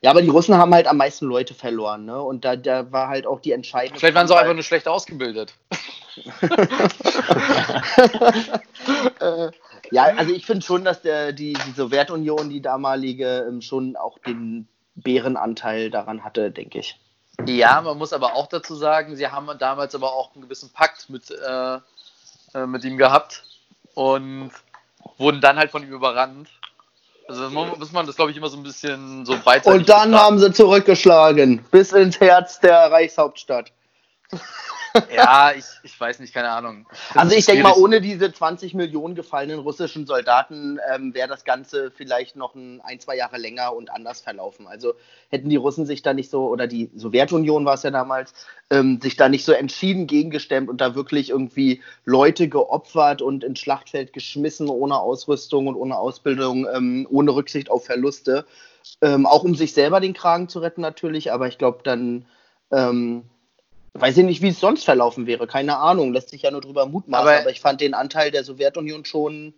Ja, 0.00 0.10
aber 0.10 0.22
die 0.22 0.28
Russen 0.28 0.56
haben 0.56 0.74
halt 0.74 0.86
am 0.86 0.96
meisten 0.96 1.26
Leute 1.26 1.54
verloren, 1.54 2.04
ne? 2.04 2.20
Und 2.20 2.44
da, 2.44 2.56
da 2.56 2.92
war 2.92 3.08
halt 3.08 3.26
auch 3.26 3.40
die 3.40 3.52
entscheidende. 3.52 3.98
Vielleicht 3.98 4.14
waren 4.14 4.28
sie 4.28 4.34
auch 4.34 4.38
einfach 4.38 4.54
nur 4.54 4.62
schlecht 4.62 4.86
ausgebildet. 4.86 5.54
äh, 9.20 9.50
Ja, 9.92 10.04
also 10.04 10.32
ich 10.32 10.46
finde 10.46 10.64
schon, 10.64 10.84
dass 10.84 11.02
der, 11.02 11.32
die, 11.32 11.52
die 11.52 11.72
Sowjetunion, 11.72 12.48
die 12.48 12.62
damalige, 12.62 13.44
ähm, 13.46 13.60
schon 13.60 13.94
auch 13.94 14.18
den 14.18 14.66
Bärenanteil 14.94 15.90
daran 15.90 16.24
hatte, 16.24 16.50
denke 16.50 16.78
ich. 16.78 16.98
Ja, 17.46 17.82
man 17.82 17.98
muss 17.98 18.14
aber 18.14 18.34
auch 18.34 18.46
dazu 18.46 18.74
sagen, 18.74 19.16
sie 19.16 19.28
haben 19.28 19.48
damals 19.58 19.94
aber 19.94 20.14
auch 20.14 20.34
einen 20.34 20.44
gewissen 20.44 20.72
Pakt 20.72 21.10
mit, 21.10 21.30
äh, 21.30 21.78
äh, 22.54 22.66
mit 22.66 22.84
ihm 22.84 22.96
gehabt 22.96 23.44
und 23.92 24.50
wurden 25.18 25.42
dann 25.42 25.58
halt 25.58 25.70
von 25.70 25.82
ihm 25.82 25.92
überrannt. 25.92 26.48
Also 27.28 27.50
muss 27.50 27.92
man 27.92 28.06
das, 28.06 28.16
glaube 28.16 28.30
ich, 28.30 28.36
immer 28.38 28.48
so 28.48 28.56
ein 28.56 28.62
bisschen 28.62 29.26
so 29.26 29.36
beidseitig 29.44 29.80
Und 29.80 29.88
dann 29.90 30.14
haben 30.14 30.38
sie 30.38 30.52
zurückgeschlagen, 30.52 31.64
bis 31.70 31.92
ins 31.92 32.18
Herz 32.18 32.60
der 32.60 32.90
Reichshauptstadt. 32.90 33.72
Ja, 35.14 35.52
ich, 35.56 35.64
ich 35.82 35.98
weiß 35.98 36.20
nicht, 36.20 36.34
keine 36.34 36.50
Ahnung. 36.50 36.86
Das 36.90 37.22
also 37.22 37.36
ich 37.36 37.46
denke 37.46 37.62
mal, 37.62 37.74
ohne 37.76 38.00
diese 38.00 38.32
20 38.32 38.74
Millionen 38.74 39.14
gefallenen 39.14 39.60
russischen 39.60 40.06
Soldaten 40.06 40.78
ähm, 40.92 41.14
wäre 41.14 41.28
das 41.28 41.44
Ganze 41.44 41.90
vielleicht 41.90 42.36
noch 42.36 42.54
ein, 42.54 42.80
ein, 42.82 43.00
zwei 43.00 43.16
Jahre 43.16 43.38
länger 43.38 43.74
und 43.74 43.90
anders 43.90 44.20
verlaufen. 44.20 44.66
Also 44.66 44.94
hätten 45.30 45.48
die 45.48 45.56
Russen 45.56 45.86
sich 45.86 46.02
da 46.02 46.12
nicht 46.12 46.30
so, 46.30 46.48
oder 46.48 46.66
die 46.66 46.90
Sowjetunion 46.94 47.64
war 47.64 47.74
es 47.74 47.82
ja 47.82 47.90
damals, 47.90 48.34
ähm, 48.70 49.00
sich 49.00 49.16
da 49.16 49.28
nicht 49.28 49.44
so 49.44 49.52
entschieden 49.52 50.06
gegengestemmt 50.06 50.68
und 50.68 50.80
da 50.80 50.94
wirklich 50.94 51.30
irgendwie 51.30 51.82
Leute 52.04 52.48
geopfert 52.48 53.22
und 53.22 53.44
ins 53.44 53.60
Schlachtfeld 53.60 54.12
geschmissen, 54.12 54.68
ohne 54.68 54.98
Ausrüstung 54.98 55.66
und 55.66 55.76
ohne 55.76 55.96
Ausbildung, 55.96 56.66
ähm, 56.72 57.06
ohne 57.10 57.34
Rücksicht 57.34 57.70
auf 57.70 57.86
Verluste. 57.86 58.44
Ähm, 59.00 59.26
auch 59.26 59.44
um 59.44 59.54
sich 59.54 59.74
selber 59.74 60.00
den 60.00 60.12
Kragen 60.12 60.48
zu 60.48 60.58
retten 60.58 60.80
natürlich, 60.80 61.32
aber 61.32 61.46
ich 61.46 61.56
glaube 61.56 61.80
dann 61.84 62.26
ähm, 62.72 63.24
Weiß 63.94 64.16
ich 64.16 64.24
nicht, 64.24 64.40
wie 64.40 64.48
es 64.48 64.60
sonst 64.60 64.84
verlaufen 64.84 65.26
wäre. 65.26 65.46
Keine 65.46 65.76
Ahnung. 65.76 66.12
Lässt 66.12 66.30
sich 66.30 66.42
ja 66.42 66.50
nur 66.50 66.62
drüber 66.62 66.86
mutmaßen. 66.86 67.28
Aber, 67.28 67.40
aber 67.40 67.50
ich 67.50 67.60
fand 67.60 67.80
den 67.80 67.94
Anteil 67.94 68.30
der 68.30 68.42
Sowjetunion 68.42 69.04
schon 69.04 69.54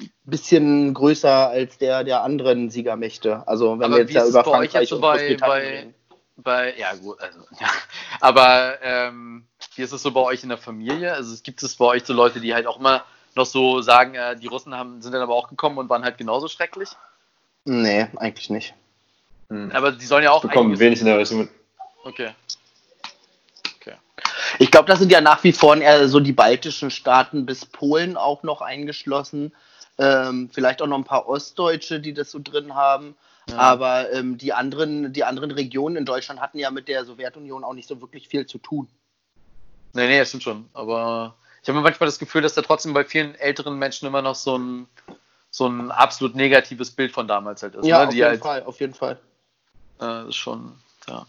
ein 0.00 0.10
bisschen 0.24 0.94
größer 0.94 1.48
als 1.48 1.78
der 1.78 2.04
der 2.04 2.22
anderen 2.22 2.70
Siegermächte. 2.70 3.46
Also 3.46 3.78
wenn 3.78 3.90
wir 3.90 3.98
jetzt 3.98 4.12
ja 4.12 4.26
über 4.26 4.44
Frankreich 4.44 4.88
so 4.88 4.96
und 4.96 5.02
bei, 5.02 5.36
bei, 5.40 5.86
bei, 6.36 6.74
ja 6.76 6.94
gut, 6.94 7.20
also 7.20 7.40
ja. 7.60 7.68
Aber 8.20 8.78
ähm, 8.82 9.46
wie 9.74 9.82
ist 9.82 9.92
es 9.92 10.02
so 10.02 10.12
bei 10.12 10.20
euch 10.20 10.42
in 10.42 10.48
der 10.48 10.58
Familie? 10.58 11.14
Also 11.14 11.32
es 11.32 11.42
gibt 11.42 11.62
es 11.62 11.76
bei 11.76 11.84
euch 11.84 12.04
so 12.04 12.12
Leute, 12.12 12.40
die 12.40 12.54
halt 12.54 12.66
auch 12.66 12.78
immer 12.78 13.04
noch 13.34 13.46
so 13.46 13.80
sagen, 13.80 14.14
äh, 14.14 14.36
die 14.36 14.46
Russen 14.46 14.74
haben, 14.74 15.02
sind 15.02 15.12
dann 15.12 15.22
aber 15.22 15.34
auch 15.34 15.48
gekommen 15.48 15.78
und 15.78 15.88
waren 15.88 16.04
halt 16.04 16.18
genauso 16.18 16.48
schrecklich? 16.48 16.90
Nee, 17.64 18.08
eigentlich 18.16 18.50
nicht. 18.50 18.74
Hm. 19.50 19.70
Aber 19.72 19.92
die 19.92 20.06
sollen 20.06 20.24
ja 20.24 20.30
auch. 20.30 20.42
Bekommen 20.42 20.78
wenig 20.78 21.00
in 21.00 21.06
der 21.06 21.18
Richtung 21.18 21.40
mit. 21.40 21.50
Okay. 22.04 22.30
Ich 24.58 24.70
glaube, 24.70 24.88
da 24.88 24.96
sind 24.96 25.12
ja 25.12 25.20
nach 25.20 25.44
wie 25.44 25.52
vor 25.52 25.76
eher 25.76 26.08
so 26.08 26.20
die 26.20 26.32
baltischen 26.32 26.90
Staaten 26.90 27.46
bis 27.46 27.64
Polen 27.64 28.16
auch 28.16 28.42
noch 28.42 28.60
eingeschlossen. 28.60 29.52
Ähm, 29.98 30.50
vielleicht 30.52 30.82
auch 30.82 30.86
noch 30.86 30.98
ein 30.98 31.04
paar 31.04 31.28
Ostdeutsche, 31.28 32.00
die 32.00 32.14
das 32.14 32.30
so 32.30 32.40
drin 32.42 32.74
haben. 32.74 33.16
Ja. 33.48 33.56
Aber 33.56 34.12
ähm, 34.12 34.36
die, 34.36 34.52
anderen, 34.52 35.12
die 35.12 35.24
anderen 35.24 35.50
Regionen 35.50 35.96
in 35.96 36.04
Deutschland 36.04 36.40
hatten 36.40 36.58
ja 36.58 36.70
mit 36.70 36.88
der 36.88 37.04
Sowjetunion 37.04 37.64
auch 37.64 37.72
nicht 37.72 37.88
so 37.88 38.00
wirklich 38.00 38.28
viel 38.28 38.46
zu 38.46 38.58
tun. 38.58 38.88
Nee, 39.94 40.06
nee, 40.06 40.18
das 40.18 40.28
stimmt 40.28 40.42
schon. 40.42 40.68
Aber 40.74 41.36
ich 41.62 41.68
habe 41.68 41.80
manchmal 41.80 42.08
das 42.08 42.18
Gefühl, 42.18 42.42
dass 42.42 42.54
da 42.54 42.62
trotzdem 42.62 42.92
bei 42.92 43.04
vielen 43.04 43.34
älteren 43.36 43.78
Menschen 43.78 44.06
immer 44.06 44.22
noch 44.22 44.34
so 44.34 44.58
ein, 44.58 44.86
so 45.50 45.66
ein 45.66 45.90
absolut 45.90 46.34
negatives 46.34 46.90
Bild 46.90 47.12
von 47.12 47.26
damals 47.26 47.62
halt 47.62 47.74
ist. 47.74 47.86
Ja, 47.86 48.00
ne? 48.00 48.08
auf, 48.08 48.14
jeden 48.14 48.28
halt, 48.28 48.42
Fall, 48.42 48.62
auf 48.64 48.80
jeden 48.80 48.94
Fall. 48.94 49.18
Äh, 50.00 50.28
ist 50.28 50.36
schon, 50.36 50.74
ja. 51.08 51.26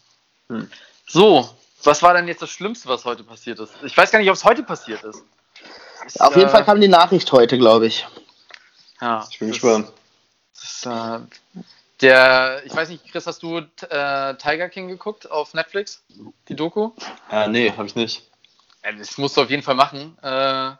Hm. 0.49 0.69
So, 1.07 1.49
was 1.83 2.01
war 2.01 2.13
denn 2.13 2.27
jetzt 2.27 2.41
das 2.41 2.49
Schlimmste, 2.49 2.89
was 2.89 3.05
heute 3.05 3.23
passiert 3.23 3.59
ist? 3.59 3.73
Ich 3.83 3.95
weiß 3.95 4.11
gar 4.11 4.19
nicht, 4.19 4.29
ob 4.29 4.35
es 4.35 4.43
heute 4.43 4.63
passiert 4.63 5.03
ist. 5.03 5.23
ist 6.05 6.21
Auf 6.21 6.35
äh, 6.35 6.39
jeden 6.39 6.51
Fall 6.51 6.65
kam 6.65 6.81
die 6.81 6.87
Nachricht 6.87 7.31
heute, 7.31 7.57
glaube 7.57 7.87
ich. 7.87 8.05
Ja. 9.01 9.25
Ich 9.29 9.39
bin 9.39 9.49
gespannt. 9.49 9.91
Ist, 10.53 10.85
äh, 10.85 11.19
der, 12.01 12.61
ich 12.65 12.75
weiß 12.75 12.89
nicht, 12.89 13.09
Chris, 13.11 13.27
hast 13.27 13.43
du 13.43 13.57
äh, 13.57 14.35
Tiger 14.35 14.69
King 14.69 14.87
geguckt 14.87 15.29
auf 15.29 15.53
Netflix? 15.53 16.03
Die 16.47 16.55
Doku? 16.55 16.91
Äh, 17.31 17.47
nee, 17.47 17.71
habe 17.71 17.87
ich 17.87 17.95
nicht. 17.95 18.29
das 18.97 19.17
musst 19.17 19.37
du 19.37 19.41
auf 19.41 19.49
jeden 19.49 19.63
Fall 19.63 19.75
machen. 19.75 20.17
Äh, 20.21 20.71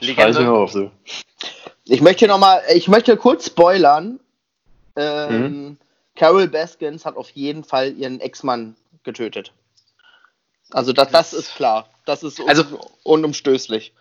Legende. 0.00 0.42
Ich, 0.42 0.48
auf, 0.48 0.72
so. 0.72 0.90
ich 1.84 2.00
möchte 2.00 2.26
noch 2.26 2.38
mal, 2.38 2.62
ich 2.74 2.88
möchte 2.88 3.16
kurz 3.16 3.46
spoilern. 3.46 4.18
Ähm, 4.96 5.42
mhm. 5.42 5.78
Carol 6.16 6.48
Baskins 6.48 7.06
hat 7.06 7.16
auf 7.16 7.30
jeden 7.30 7.64
Fall 7.64 7.92
ihren 7.92 8.20
Ex-Mann 8.20 8.76
getötet. 9.04 9.52
Also 10.72 10.92
das, 10.92 11.10
das 11.10 11.32
ist 11.32 11.54
klar. 11.54 11.88
Das 12.04 12.22
ist 12.22 12.40
un 12.40 12.48
also, 12.48 12.64
unumstößlich. 13.04 13.92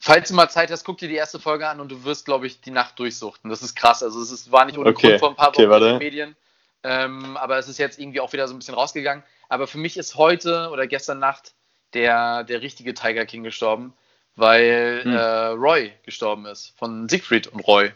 Falls 0.00 0.28
du 0.28 0.34
mal 0.34 0.48
Zeit 0.48 0.70
hast, 0.70 0.84
guck 0.84 0.98
dir 0.98 1.08
die 1.08 1.16
erste 1.16 1.40
Folge 1.40 1.68
an 1.68 1.80
und 1.80 1.90
du 1.90 2.04
wirst, 2.04 2.24
glaube 2.24 2.46
ich, 2.46 2.60
die 2.60 2.70
Nacht 2.70 2.98
durchsuchten. 2.98 3.50
Das 3.50 3.62
ist 3.62 3.74
krass. 3.74 4.02
Also 4.02 4.22
es 4.22 4.30
ist, 4.30 4.52
war 4.52 4.64
nicht 4.64 4.78
ohne 4.78 4.90
okay. 4.90 5.08
Grund 5.08 5.20
vor 5.20 5.28
ein 5.30 5.36
paar 5.36 5.52
Wochen 5.54 5.62
okay, 5.62 5.74
in 5.74 5.82
den 5.82 5.98
Medien. 5.98 6.36
Ähm, 6.84 7.36
aber 7.36 7.58
es 7.58 7.68
ist 7.68 7.78
jetzt 7.78 7.98
irgendwie 7.98 8.20
auch 8.20 8.32
wieder 8.32 8.46
so 8.46 8.54
ein 8.54 8.58
bisschen 8.58 8.74
rausgegangen. 8.74 9.24
Aber 9.48 9.66
für 9.66 9.78
mich 9.78 9.96
ist 9.96 10.14
heute 10.14 10.70
oder 10.70 10.86
gestern 10.86 11.18
Nacht 11.18 11.52
der, 11.94 12.44
der 12.44 12.62
richtige 12.62 12.94
Tiger 12.94 13.26
King 13.26 13.42
gestorben, 13.42 13.92
weil 14.36 15.00
hm. 15.02 15.16
äh, 15.16 15.46
Roy 15.48 15.92
gestorben 16.04 16.46
ist. 16.46 16.74
Von 16.78 17.08
Siegfried 17.08 17.48
und 17.48 17.60
Roy. 17.60 17.90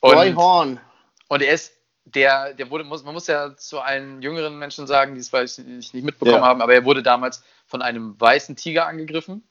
Und, 0.00 0.14
Roy 0.14 0.32
Horn. 0.32 0.80
Und 1.28 1.42
er 1.42 1.52
ist 1.52 1.72
der, 2.06 2.54
der 2.54 2.70
wurde, 2.70 2.84
muss, 2.84 3.02
man 3.02 3.14
muss 3.14 3.26
ja 3.26 3.56
zu 3.56 3.80
allen 3.80 4.22
jüngeren 4.22 4.58
Menschen 4.58 4.86
sagen, 4.86 5.14
die 5.14 5.20
es 5.20 5.28
vielleicht 5.28 5.58
nicht 5.58 5.92
mitbekommen 5.92 6.36
ja. 6.36 6.46
haben, 6.46 6.62
aber 6.62 6.72
er 6.72 6.84
wurde 6.84 7.02
damals 7.02 7.42
von 7.66 7.82
einem 7.82 8.18
weißen 8.20 8.56
Tiger 8.56 8.86
angegriffen, 8.86 9.42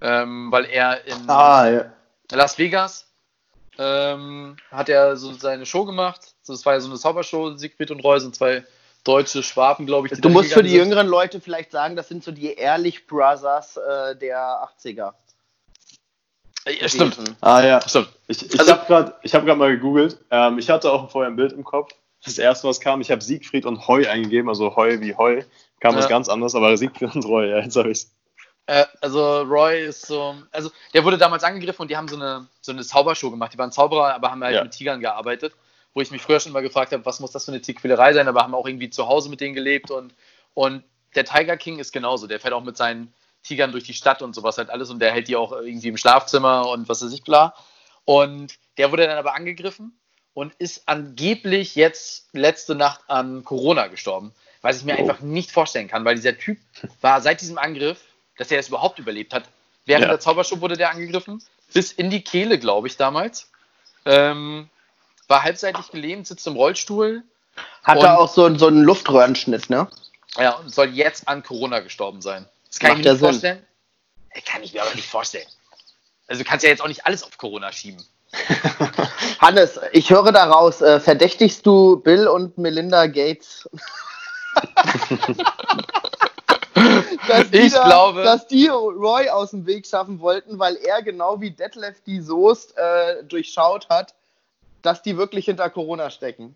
ähm, 0.00 0.50
weil 0.50 0.64
er 0.64 1.04
in 1.06 1.28
ah, 1.28 1.68
ja. 1.68 1.92
Las 2.32 2.58
Vegas 2.58 3.06
ähm, 3.78 4.56
hat 4.70 4.88
er 4.88 5.16
so 5.16 5.32
seine 5.32 5.66
Show 5.66 5.84
gemacht. 5.84 6.34
Das 6.46 6.64
war 6.66 6.74
ja 6.74 6.80
so 6.80 6.88
eine 6.88 6.98
Zaubershow, 6.98 7.56
Siegfried 7.56 7.90
und 7.90 8.00
Roy 8.00 8.20
sind 8.20 8.34
zwei 8.34 8.64
deutsche 9.04 9.42
Schwaben, 9.42 9.86
glaube 9.86 10.08
ich. 10.08 10.20
Du 10.20 10.28
musst 10.28 10.52
für 10.52 10.62
die 10.62 10.70
sind. 10.70 10.78
jüngeren 10.78 11.06
Leute 11.06 11.40
vielleicht 11.40 11.70
sagen, 11.70 11.96
das 11.96 12.08
sind 12.08 12.22
so 12.22 12.32
die 12.32 12.52
Ehrlich 12.54 13.06
Brothers 13.06 13.76
äh, 13.76 14.16
der 14.16 14.38
80er. 14.38 15.12
Ja, 16.66 16.88
stimmt. 16.88 17.18
Ah 17.40 17.62
ja, 17.62 17.80
stimmt. 17.86 18.10
Ich, 18.28 18.44
ich 18.44 18.60
also, 18.60 18.72
habe 18.72 18.86
gerade 18.86 19.14
hab 19.24 19.56
mal 19.56 19.74
gegoogelt. 19.74 20.18
Ähm, 20.30 20.58
ich 20.58 20.68
hatte 20.68 20.92
auch 20.92 21.10
vorher 21.10 21.30
ein 21.30 21.36
Bild 21.36 21.52
im 21.52 21.64
Kopf. 21.64 21.92
Das 22.22 22.36
erste, 22.36 22.68
was 22.68 22.80
kam, 22.80 23.00
ich 23.00 23.10
habe 23.10 23.22
Siegfried 23.22 23.64
und 23.64 23.88
Heu 23.88 24.06
eingegeben, 24.06 24.50
also 24.50 24.76
Heu 24.76 25.00
wie 25.00 25.14
Heu. 25.14 25.42
Kam 25.80 25.94
ja. 25.94 25.98
was 25.98 26.08
ganz 26.08 26.28
anderes, 26.28 26.54
aber 26.54 26.76
Siegfried 26.76 27.14
und 27.14 27.24
Roy, 27.24 27.48
ja, 27.50 27.58
jetzt 27.58 27.76
habe 27.76 27.90
ich 27.90 28.06
äh, 28.70 28.86
also 29.00 29.42
Roy 29.42 29.84
ist 29.84 30.06
so, 30.06 30.36
also 30.52 30.70
der 30.94 31.04
wurde 31.04 31.18
damals 31.18 31.42
angegriffen 31.42 31.82
und 31.82 31.90
die 31.90 31.96
haben 31.96 32.06
so 32.06 32.14
eine, 32.14 32.46
so 32.60 32.70
eine 32.70 32.84
Zaubershow 32.84 33.30
gemacht. 33.30 33.52
Die 33.52 33.58
waren 33.58 33.72
Zauberer, 33.72 34.14
aber 34.14 34.30
haben 34.30 34.44
halt 34.44 34.54
ja. 34.54 34.62
mit 34.62 34.72
Tigern 34.72 35.00
gearbeitet. 35.00 35.54
Wo 35.92 36.00
ich 36.00 36.12
mich 36.12 36.22
früher 36.22 36.38
schon 36.38 36.52
mal 36.52 36.62
gefragt 36.62 36.92
habe, 36.92 37.04
was 37.04 37.18
muss 37.18 37.32
das 37.32 37.46
für 37.46 37.50
eine 37.50 37.60
Tierquälerei 37.60 38.12
sein, 38.12 38.28
aber 38.28 38.42
haben 38.42 38.54
auch 38.54 38.66
irgendwie 38.66 38.90
zu 38.90 39.08
Hause 39.08 39.28
mit 39.28 39.40
denen 39.40 39.54
gelebt 39.54 39.90
und, 39.90 40.14
und 40.54 40.84
der 41.16 41.24
Tiger 41.24 41.56
King 41.56 41.80
ist 41.80 41.92
genauso. 41.92 42.28
Der 42.28 42.38
fährt 42.38 42.54
auch 42.54 42.62
mit 42.62 42.76
seinen 42.76 43.12
Tigern 43.42 43.72
durch 43.72 43.82
die 43.82 43.94
Stadt 43.94 44.22
und 44.22 44.32
sowas 44.32 44.56
halt 44.56 44.70
alles 44.70 44.90
und 44.90 45.00
der 45.00 45.10
hält 45.10 45.26
die 45.26 45.34
auch 45.34 45.50
irgendwie 45.50 45.88
im 45.88 45.96
Schlafzimmer 45.96 46.68
und 46.68 46.88
was 46.88 47.02
weiß 47.02 47.12
ich, 47.12 47.24
bla. 47.24 47.54
Und 48.04 48.54
der 48.78 48.92
wurde 48.92 49.08
dann 49.08 49.18
aber 49.18 49.34
angegriffen 49.34 49.98
und 50.32 50.54
ist 50.58 50.88
angeblich 50.88 51.74
jetzt 51.74 52.28
letzte 52.32 52.76
Nacht 52.76 53.00
an 53.08 53.42
Corona 53.42 53.88
gestorben. 53.88 54.32
Was 54.62 54.78
ich 54.78 54.84
mir 54.84 54.96
oh. 54.96 55.00
einfach 55.00 55.20
nicht 55.20 55.50
vorstellen 55.50 55.88
kann, 55.88 56.04
weil 56.04 56.16
dieser 56.16 56.36
Typ 56.36 56.58
war 57.00 57.20
seit 57.20 57.40
diesem 57.40 57.58
Angriff, 57.58 58.00
dass 58.36 58.50
er 58.50 58.58
es 58.58 58.68
überhaupt 58.68 58.98
überlebt 58.98 59.32
hat. 59.32 59.44
Während 59.86 60.04
ja. 60.04 60.08
der 60.08 60.20
Zaubershow 60.20 60.60
wurde 60.60 60.76
der 60.76 60.90
angegriffen, 60.90 61.42
bis 61.72 61.92
in 61.92 62.10
die 62.10 62.22
Kehle, 62.22 62.58
glaube 62.58 62.88
ich, 62.88 62.96
damals. 62.96 63.50
Ähm, 64.04 64.68
war 65.28 65.42
halbseitig 65.42 65.90
gelähmt, 65.90 66.26
sitzt 66.26 66.46
im 66.46 66.56
Rollstuhl. 66.56 67.22
Hat 67.84 67.98
er 68.02 68.18
auch 68.18 68.28
so, 68.28 68.54
so 68.56 68.66
einen 68.66 68.82
Luftröhrenschnitt, 68.82 69.70
ne? 69.70 69.88
Ja, 70.36 70.52
und 70.52 70.72
soll 70.74 70.88
jetzt 70.88 71.28
an 71.28 71.42
Corona 71.42 71.80
gestorben 71.80 72.22
sein. 72.22 72.46
Das 72.68 72.78
kann 72.78 72.90
Macht 72.90 73.00
ich 73.00 73.04
mir 73.04 73.12
nicht 73.12 73.20
vorstellen. 73.20 73.66
Das 74.34 74.44
kann 74.44 74.62
ich 74.62 74.72
mir 74.72 74.82
aber 74.82 74.94
nicht 74.94 75.08
vorstellen. 75.08 75.48
Also 76.28 76.42
du 76.42 76.48
kannst 76.48 76.64
ja 76.64 76.70
jetzt 76.70 76.82
auch 76.82 76.88
nicht 76.88 77.06
alles 77.06 77.22
auf 77.22 77.36
Corona 77.36 77.72
schieben. 77.72 78.04
Hannes, 79.40 79.80
ich 79.92 80.10
höre 80.10 80.30
daraus, 80.30 80.80
äh, 80.80 81.00
verdächtigst 81.00 81.66
du 81.66 81.96
Bill 81.96 82.28
und 82.28 82.56
Melinda 82.58 83.06
Gates? 83.06 83.68
Ich 87.52 87.72
da, 87.72 87.84
glaube, 87.84 88.22
dass 88.22 88.46
die 88.46 88.68
Roy 88.68 89.28
aus 89.28 89.50
dem 89.50 89.66
Weg 89.66 89.86
schaffen 89.86 90.20
wollten, 90.20 90.58
weil 90.58 90.76
er 90.76 91.02
genau 91.02 91.40
wie 91.40 91.50
Detlef 91.50 92.00
die 92.04 92.20
Soest 92.20 92.76
äh, 92.76 93.22
durchschaut 93.24 93.88
hat, 93.88 94.14
dass 94.82 95.02
die 95.02 95.16
wirklich 95.16 95.44
hinter 95.44 95.70
Corona 95.70 96.10
stecken. 96.10 96.54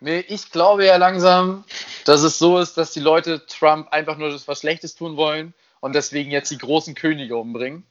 Nee, 0.00 0.24
ich 0.28 0.50
glaube 0.50 0.84
ja 0.84 0.96
langsam, 0.96 1.64
dass 2.04 2.22
es 2.22 2.38
so 2.38 2.58
ist, 2.58 2.76
dass 2.76 2.92
die 2.92 3.00
Leute 3.00 3.46
Trump 3.46 3.88
einfach 3.90 4.16
nur 4.16 4.30
was 4.46 4.60
Schlechtes 4.60 4.94
tun 4.94 5.16
wollen 5.16 5.54
und 5.80 5.94
deswegen 5.94 6.30
jetzt 6.30 6.50
die 6.50 6.58
großen 6.58 6.94
Könige 6.94 7.36
umbringen, 7.36 7.86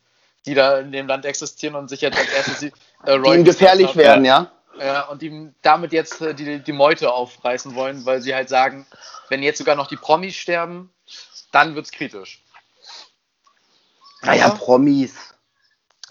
die 0.45 0.53
da 0.53 0.79
in 0.79 0.91
dem 0.91 1.07
Land 1.07 1.25
existieren 1.25 1.75
und 1.75 1.89
sich 1.89 2.01
jetzt 2.01 2.17
als 2.17 2.31
erstes 2.31 2.63
äh, 2.63 2.71
die 3.05 3.29
ihm 3.29 3.43
gefährlich 3.43 3.95
werden, 3.95 4.25
ja. 4.25 4.51
Ja, 4.79 5.03
und 5.03 5.21
die 5.21 5.51
damit 5.61 5.93
jetzt 5.93 6.21
äh, 6.21 6.33
die, 6.33 6.59
die 6.59 6.71
Meute 6.71 7.11
aufreißen 7.11 7.75
wollen, 7.75 8.05
weil 8.05 8.21
sie 8.21 8.33
halt 8.33 8.49
sagen, 8.49 8.87
wenn 9.29 9.43
jetzt 9.43 9.59
sogar 9.59 9.75
noch 9.75 9.87
die 9.87 9.97
Promis 9.97 10.35
sterben, 10.35 10.91
dann 11.51 11.75
wird 11.75 11.85
es 11.85 11.91
kritisch. 11.91 12.43
Naja, 14.23 14.49
Promis. 14.49 15.33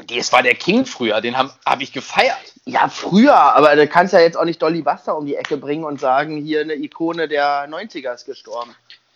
Das 0.06 0.32
war 0.32 0.42
der 0.42 0.54
King 0.54 0.86
früher, 0.86 1.20
den 1.20 1.36
habe 1.36 1.52
hab 1.66 1.80
ich 1.80 1.92
gefeiert. 1.92 2.54
Ja, 2.64 2.88
früher, 2.88 3.34
aber 3.34 3.74
du 3.76 3.86
kannst 3.86 4.12
ja 4.12 4.20
jetzt 4.20 4.36
auch 4.36 4.44
nicht 4.44 4.62
Dolly 4.62 4.82
Buster 4.82 5.16
um 5.16 5.26
die 5.26 5.36
Ecke 5.36 5.56
bringen 5.56 5.84
und 5.84 6.00
sagen, 6.00 6.36
hier 6.36 6.60
eine 6.60 6.74
Ikone 6.74 7.28
der 7.28 7.68
90er 7.68 8.14
ist 8.14 8.24
gestorben. 8.24 8.74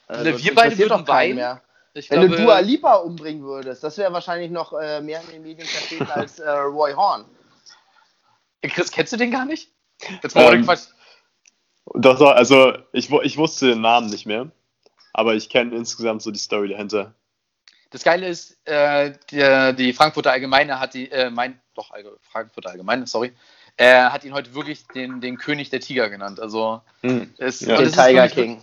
Also, 0.08 0.38
wir 0.38 0.54
beide 0.54 0.78
würden 0.78 1.06
weinen. 1.08 1.36
Mehr. 1.36 1.62
Ich 1.94 2.10
Wenn 2.10 2.20
glaube, 2.20 2.36
du 2.36 2.42
Dua 2.42 2.58
Lipa 2.58 2.96
umbringen 2.96 3.42
würdest, 3.42 3.82
das 3.82 3.96
wäre 3.96 4.12
wahrscheinlich 4.12 4.50
noch 4.50 4.74
äh, 4.74 5.00
mehr 5.00 5.20
in 5.22 5.30
den 5.30 5.42
Medien 5.42 5.66
vertreten 5.66 6.10
als 6.14 6.38
äh, 6.38 6.50
Roy 6.50 6.92
Horn. 6.92 7.24
Chris, 8.62 8.90
kennst 8.90 9.12
du 9.12 9.16
den 9.16 9.30
gar 9.30 9.44
nicht? 9.44 9.70
Jetzt 10.22 10.34
mal 10.34 10.54
ähm, 10.54 10.66
Doch, 11.94 12.18
doch, 12.18 12.32
also 12.32 12.76
ich, 12.92 13.10
ich 13.10 13.36
wusste 13.36 13.68
den 13.68 13.80
Namen 13.80 14.10
nicht 14.10 14.26
mehr, 14.26 14.50
aber 15.12 15.34
ich 15.34 15.48
kenne 15.48 15.76
insgesamt 15.76 16.22
so 16.22 16.30
die 16.30 16.38
Story 16.38 16.68
dahinter. 16.68 17.14
Das 17.90 18.02
Geile 18.02 18.26
ist, 18.26 18.58
äh, 18.66 19.14
die, 19.30 19.76
die, 19.76 19.92
Frankfurter 19.92 20.32
Allgemeine 20.32 20.80
hat 20.80 20.94
die, 20.94 21.10
äh, 21.10 21.30
mein, 21.30 21.60
doch, 21.74 21.92
Frankfurter 22.20 22.70
Allgemeine, 22.70 23.06
sorry, 23.06 23.32
äh, 23.76 24.04
hat 24.04 24.24
ihn 24.24 24.34
heute 24.34 24.54
wirklich 24.54 24.86
den, 24.88 25.20
den 25.20 25.36
König 25.36 25.70
der 25.70 25.80
Tiger 25.80 26.08
genannt. 26.08 26.40
Also, 26.40 26.82
hm. 27.02 27.32
es, 27.38 27.60
ja. 27.60 27.76
den 27.76 27.92
Tiger 27.92 28.28
King. 28.28 28.62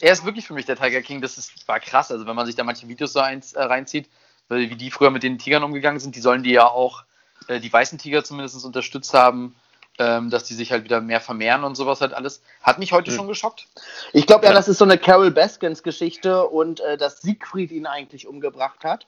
Er 0.00 0.12
ist 0.12 0.24
wirklich 0.24 0.46
für 0.46 0.54
mich 0.54 0.66
der 0.66 0.76
Tiger 0.76 1.02
King. 1.02 1.20
Das 1.20 1.38
ist, 1.38 1.68
war 1.68 1.80
krass. 1.80 2.10
Also, 2.10 2.26
wenn 2.26 2.36
man 2.36 2.46
sich 2.46 2.54
da 2.54 2.64
manche 2.64 2.88
Videos 2.88 3.12
so 3.12 3.20
eins, 3.20 3.52
äh, 3.52 3.62
reinzieht, 3.62 4.08
wie 4.48 4.74
die 4.74 4.90
früher 4.90 5.10
mit 5.10 5.22
den 5.22 5.38
Tigern 5.38 5.62
umgegangen 5.62 6.00
sind, 6.00 6.16
die 6.16 6.20
sollen 6.20 6.42
die 6.42 6.52
ja 6.52 6.66
auch, 6.66 7.04
äh, 7.48 7.60
die 7.60 7.72
weißen 7.72 7.98
Tiger 7.98 8.24
zumindest 8.24 8.64
unterstützt 8.64 9.14
haben, 9.14 9.54
ähm, 9.98 10.30
dass 10.30 10.44
die 10.44 10.54
sich 10.54 10.72
halt 10.72 10.84
wieder 10.84 11.00
mehr 11.00 11.20
vermehren 11.20 11.64
und 11.64 11.76
sowas 11.76 12.00
halt 12.00 12.14
alles. 12.14 12.42
Hat 12.62 12.78
mich 12.78 12.92
heute 12.92 13.10
mhm. 13.10 13.16
schon 13.16 13.28
geschockt. 13.28 13.66
Ich 14.12 14.26
glaube 14.26 14.46
ja, 14.46 14.52
das 14.52 14.68
ist 14.68 14.78
so 14.78 14.84
eine 14.84 14.98
Carol 14.98 15.30
Baskins 15.30 15.82
Geschichte 15.82 16.46
und 16.46 16.80
äh, 16.80 16.96
dass 16.96 17.20
Siegfried 17.20 17.70
ihn 17.70 17.86
eigentlich 17.86 18.26
umgebracht 18.26 18.84
hat. 18.84 19.06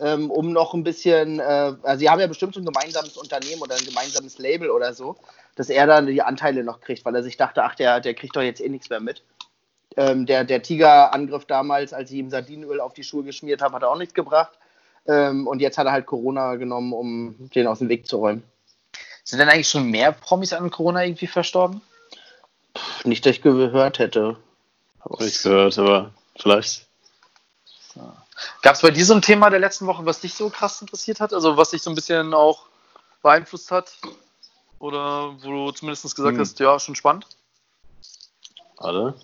Ähm, 0.00 0.30
um 0.30 0.52
noch 0.52 0.74
ein 0.74 0.84
bisschen, 0.84 1.40
äh, 1.40 1.72
also 1.82 1.98
sie 1.98 2.10
haben 2.10 2.20
ja 2.20 2.26
bestimmt 2.26 2.54
so 2.54 2.60
ein 2.60 2.66
gemeinsames 2.66 3.16
Unternehmen 3.16 3.62
oder 3.62 3.74
ein 3.74 3.84
gemeinsames 3.84 4.38
Label 4.38 4.70
oder 4.70 4.92
so, 4.92 5.16
dass 5.56 5.70
er 5.70 5.86
dann 5.86 6.06
die 6.06 6.20
Anteile 6.20 6.62
noch 6.62 6.80
kriegt, 6.80 7.06
weil 7.06 7.14
er 7.14 7.22
sich 7.22 7.38
dachte, 7.38 7.64
ach, 7.64 7.74
der, 7.74 8.00
der 8.00 8.12
kriegt 8.12 8.36
doch 8.36 8.42
jetzt 8.42 8.60
eh 8.60 8.68
nichts 8.68 8.90
mehr 8.90 9.00
mit. 9.00 9.24
Ähm, 9.96 10.26
der 10.26 10.44
der 10.44 10.62
Tiger-Angriff 10.62 11.46
damals, 11.46 11.94
als 11.94 12.10
ich 12.10 12.18
ihm 12.18 12.28
Sardinenöl 12.28 12.80
auf 12.80 12.92
die 12.92 13.02
Schuhe 13.02 13.24
geschmiert 13.24 13.62
habe, 13.62 13.74
hat 13.76 13.82
er 13.82 13.90
auch 13.90 13.96
nichts 13.96 14.14
gebracht. 14.14 14.58
Ähm, 15.08 15.46
und 15.46 15.60
jetzt 15.60 15.78
hat 15.78 15.86
er 15.86 15.92
halt 15.92 16.06
Corona 16.06 16.56
genommen, 16.56 16.92
um 16.92 17.50
den 17.54 17.66
aus 17.66 17.78
dem 17.78 17.88
Weg 17.88 18.06
zu 18.06 18.18
räumen. 18.18 18.42
Sind 19.24 19.38
denn 19.38 19.48
eigentlich 19.48 19.68
schon 19.68 19.90
mehr 19.90 20.12
Promis 20.12 20.52
an 20.52 20.70
Corona 20.70 21.04
irgendwie 21.04 21.26
verstorben? 21.26 21.80
Nicht, 23.04 23.24
dass 23.26 23.36
ich 23.36 23.42
gehört 23.42 23.98
hätte. 23.98 24.36
Habe 25.00 25.24
nicht 25.24 25.42
gehört, 25.42 25.78
aber 25.78 26.12
vielleicht. 26.38 26.86
So. 27.94 28.12
Gab 28.62 28.74
es 28.74 28.82
bei 28.82 28.90
dir 28.90 29.04
so 29.04 29.14
ein 29.14 29.22
Thema 29.22 29.50
der 29.50 29.58
letzten 29.58 29.86
Woche, 29.86 30.04
was 30.04 30.20
dich 30.20 30.34
so 30.34 30.50
krass 30.50 30.80
interessiert 30.80 31.20
hat? 31.20 31.32
Also 31.32 31.56
was 31.56 31.70
dich 31.70 31.82
so 31.82 31.90
ein 31.90 31.94
bisschen 31.94 32.34
auch 32.34 32.66
beeinflusst 33.22 33.70
hat? 33.70 33.98
Oder 34.78 35.34
wo 35.42 35.66
du 35.66 35.72
zumindest 35.72 36.14
gesagt 36.14 36.34
hm. 36.34 36.40
hast, 36.40 36.60
ja, 36.60 36.78
schon 36.78 36.94
spannend? 36.94 37.26
Warte. 38.76 39.14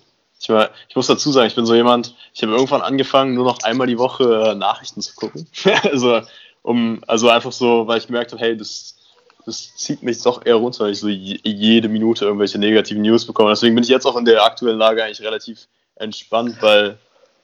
Ich, 0.45 0.49
war, 0.49 0.69
ich 0.87 0.95
muss 0.95 1.07
dazu 1.07 1.31
sagen, 1.31 1.47
ich 1.47 1.55
bin 1.55 1.65
so 1.65 1.73
jemand, 1.73 2.13
ich 2.31 2.43
habe 2.43 2.53
irgendwann 2.53 2.83
angefangen, 2.83 3.33
nur 3.33 3.45
noch 3.45 3.63
einmal 3.63 3.87
die 3.87 3.97
Woche 3.97 4.51
äh, 4.51 4.55
Nachrichten 4.55 5.01
zu 5.01 5.15
gucken. 5.15 5.47
also, 5.83 6.21
um, 6.61 7.03
also 7.07 7.29
einfach 7.29 7.51
so, 7.51 7.87
weil 7.87 7.97
ich 7.97 8.05
gemerkt 8.05 8.31
habe, 8.31 8.41
hey, 8.43 8.55
das 8.55 8.95
das 9.45 9.75
zieht 9.75 10.03
mich 10.03 10.21
doch 10.21 10.45
eher 10.45 10.55
runter, 10.55 10.85
weil 10.85 10.91
ich 10.91 10.99
so 10.99 11.07
jede 11.07 11.87
Minute 11.87 12.25
irgendwelche 12.25 12.57
negativen 12.57 13.03
News 13.03 13.25
bekomme. 13.25 13.51
Deswegen 13.51 13.75
bin 13.75 13.83
ich 13.83 13.89
jetzt 13.89 14.05
auch 14.05 14.17
in 14.17 14.25
der 14.25 14.43
aktuellen 14.43 14.77
Lage 14.77 15.03
eigentlich 15.03 15.21
relativ 15.21 15.67
entspannt, 15.95 16.57
weil, 16.61 16.97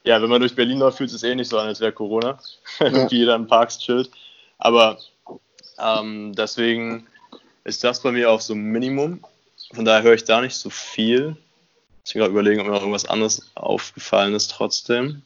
ja, 0.03 0.21
wenn 0.21 0.29
man 0.29 0.41
durch 0.41 0.55
Berlin 0.55 0.79
läuft, 0.79 0.97
fühlt 0.97 1.11
es 1.11 1.23
eh 1.23 1.35
nicht 1.35 1.49
so 1.49 1.59
an, 1.59 1.67
als 1.67 1.79
wäre 1.79 1.91
Corona. 1.91 2.39
Irgendwie 2.79 3.17
jeder 3.17 3.35
in 3.35 3.47
Parks 3.47 3.77
chillt. 3.77 4.09
Aber 4.57 4.97
ähm, 5.79 6.33
deswegen 6.35 7.07
ist 7.63 7.83
das 7.83 8.01
bei 8.01 8.11
mir 8.11 8.31
auf 8.31 8.41
so 8.41 8.55
Minimum. 8.55 9.23
Von 9.73 9.85
daher 9.85 10.03
höre 10.03 10.15
ich 10.15 10.23
da 10.23 10.41
nicht 10.41 10.55
so 10.55 10.71
viel. 10.71 11.37
Ich 12.05 12.13
gerade 12.13 12.31
überlegen, 12.31 12.59
ob 12.59 12.67
mir 12.67 12.73
noch 12.73 12.81
irgendwas 12.81 13.05
anderes 13.05 13.51
aufgefallen 13.55 14.33
ist 14.33 14.51
trotzdem. 14.51 15.21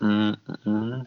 Mm 0.00 0.34
-mm. 0.64 1.06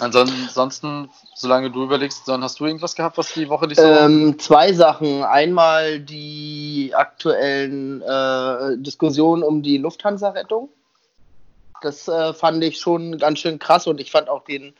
Ansonsten, 0.00 1.10
solange 1.34 1.70
du 1.70 1.84
überlegst, 1.84 2.26
dann 2.26 2.42
hast 2.42 2.58
du 2.58 2.66
irgendwas 2.66 2.94
gehabt, 2.94 3.18
was 3.18 3.32
die 3.34 3.48
Woche 3.48 3.66
nicht 3.68 3.78
so. 3.78 3.86
Ähm, 3.86 4.38
zwei 4.38 4.72
Sachen. 4.72 5.22
Einmal 5.22 6.00
die 6.00 6.92
aktuellen 6.94 8.02
äh, 8.02 8.78
Diskussionen 8.78 9.42
um 9.42 9.62
die 9.62 9.76
Lufthansa-Rettung. 9.76 10.70
Das 11.82 12.08
äh, 12.08 12.32
fand 12.32 12.64
ich 12.64 12.80
schon 12.80 13.18
ganz 13.18 13.40
schön 13.40 13.58
krass 13.58 13.86
und 13.86 14.00
ich 14.00 14.10
fand 14.10 14.28
auch 14.28 14.44
den 14.44 14.74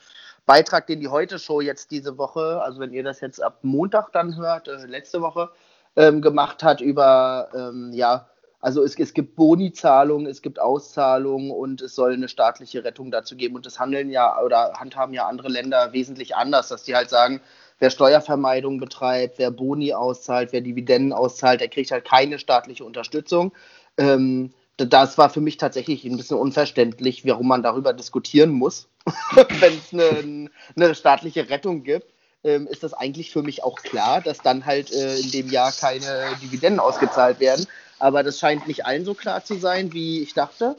Beitrag, 0.46 0.86
den 0.86 1.00
die 1.00 1.08
Heute-Show 1.08 1.60
jetzt 1.60 1.90
diese 1.90 2.18
Woche, 2.18 2.60
also 2.62 2.80
wenn 2.80 2.92
ihr 2.92 3.04
das 3.04 3.20
jetzt 3.20 3.42
ab 3.42 3.58
Montag 3.62 4.12
dann 4.12 4.36
hört, 4.36 4.66
äh, 4.66 4.86
letzte 4.86 5.20
Woche, 5.20 5.50
ähm, 5.96 6.22
gemacht 6.22 6.62
hat 6.62 6.80
über 6.80 7.48
ähm, 7.54 7.90
ja, 7.92 8.28
also 8.62 8.84
es, 8.84 8.96
es 8.96 9.12
gibt 9.12 9.34
Boni-Zahlungen, 9.34 10.26
es 10.26 10.40
gibt 10.40 10.60
Auszahlungen 10.60 11.50
und 11.50 11.82
es 11.82 11.96
soll 11.96 12.12
eine 12.12 12.28
staatliche 12.28 12.84
Rettung 12.84 13.10
dazu 13.10 13.36
geben. 13.36 13.56
Und 13.56 13.66
das 13.66 13.80
handeln 13.80 14.08
ja 14.08 14.40
oder 14.40 14.74
handhaben 14.74 15.14
ja 15.14 15.26
andere 15.26 15.48
Länder 15.48 15.92
wesentlich 15.92 16.36
anders, 16.36 16.68
dass 16.68 16.84
die 16.84 16.94
halt 16.94 17.10
sagen, 17.10 17.40
wer 17.80 17.90
Steuervermeidung 17.90 18.78
betreibt, 18.78 19.40
wer 19.40 19.50
Boni 19.50 19.92
auszahlt, 19.92 20.52
wer 20.52 20.60
Dividenden 20.60 21.12
auszahlt, 21.12 21.60
der 21.60 21.68
kriegt 21.68 21.90
halt 21.90 22.04
keine 22.04 22.38
staatliche 22.38 22.84
Unterstützung. 22.84 23.52
Ähm, 23.98 24.52
das 24.76 25.18
war 25.18 25.28
für 25.28 25.40
mich 25.40 25.56
tatsächlich 25.56 26.04
ein 26.04 26.16
bisschen 26.16 26.38
unverständlich, 26.38 27.26
warum 27.26 27.48
man 27.48 27.64
darüber 27.64 27.92
diskutieren 27.92 28.52
muss, 28.52 28.88
wenn 29.34 29.74
es 29.74 29.92
eine, 29.92 30.50
eine, 30.76 30.94
staatliche 30.94 31.48
Rettung 31.50 31.82
gibt. 31.82 32.11
Ähm, 32.44 32.66
ist 32.66 32.82
das 32.82 32.92
eigentlich 32.92 33.30
für 33.30 33.42
mich 33.42 33.62
auch 33.62 33.76
klar, 33.76 34.20
dass 34.20 34.38
dann 34.38 34.66
halt 34.66 34.92
äh, 34.92 35.18
in 35.18 35.30
dem 35.30 35.50
Jahr 35.50 35.72
keine 35.72 36.36
Dividenden 36.42 36.80
ausgezahlt 36.80 37.38
werden 37.40 37.66
aber 38.02 38.24
das 38.24 38.40
scheint 38.40 38.66
nicht 38.66 38.84
allen 38.84 39.04
so 39.04 39.14
klar 39.14 39.44
zu 39.44 39.60
sein, 39.60 39.92
wie 39.92 40.22
ich 40.22 40.34
dachte. 40.34 40.74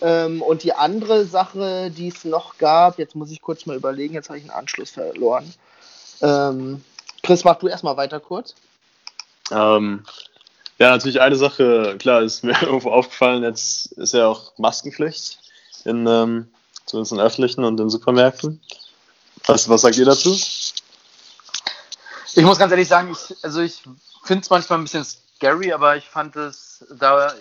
Ähm, 0.00 0.42
und 0.42 0.64
die 0.64 0.72
andere 0.72 1.24
Sache, 1.24 1.92
die 1.92 2.08
es 2.08 2.24
noch 2.24 2.58
gab, 2.58 2.98
jetzt 2.98 3.14
muss 3.14 3.30
ich 3.30 3.40
kurz 3.40 3.66
mal 3.66 3.76
überlegen, 3.76 4.14
jetzt 4.14 4.30
habe 4.30 4.38
ich 4.38 4.44
einen 4.44 4.58
Anschluss 4.58 4.90
verloren. 4.90 5.54
Ähm, 6.22 6.82
Chris, 7.22 7.44
mach 7.44 7.54
du 7.60 7.68
erstmal 7.68 7.96
weiter 7.96 8.18
kurz. 8.18 8.56
Ähm, 9.52 10.02
ja, 10.80 10.90
natürlich 10.90 11.20
eine 11.20 11.36
Sache, 11.36 11.94
klar, 12.00 12.22
ist 12.22 12.42
mir 12.42 12.56
irgendwo 12.62 12.90
aufgefallen, 12.90 13.44
jetzt 13.44 13.92
ist 13.92 14.14
ja 14.14 14.26
auch 14.26 14.58
Maskenpflicht, 14.58 15.38
in, 15.84 16.04
ähm, 16.08 16.48
zumindest 16.84 17.12
in 17.12 17.20
öffentlichen 17.20 17.62
und 17.62 17.78
in 17.78 17.90
Supermärkten. 17.90 18.60
Was, 19.46 19.68
was 19.68 19.82
sagt 19.82 19.98
ihr 19.98 20.04
dazu? 20.04 20.36
Ich 22.36 22.44
muss 22.44 22.58
ganz 22.58 22.70
ehrlich 22.70 22.88
sagen, 22.88 23.10
ich, 23.12 23.34
also 23.42 23.62
ich 23.62 23.82
finde 24.24 24.42
es 24.42 24.50
manchmal 24.50 24.78
ein 24.78 24.84
bisschen 24.84 25.04
scary, 25.04 25.72
aber 25.72 25.96
ich 25.96 26.04
fand 26.04 26.36
es 26.36 26.84
da, 26.98 27.32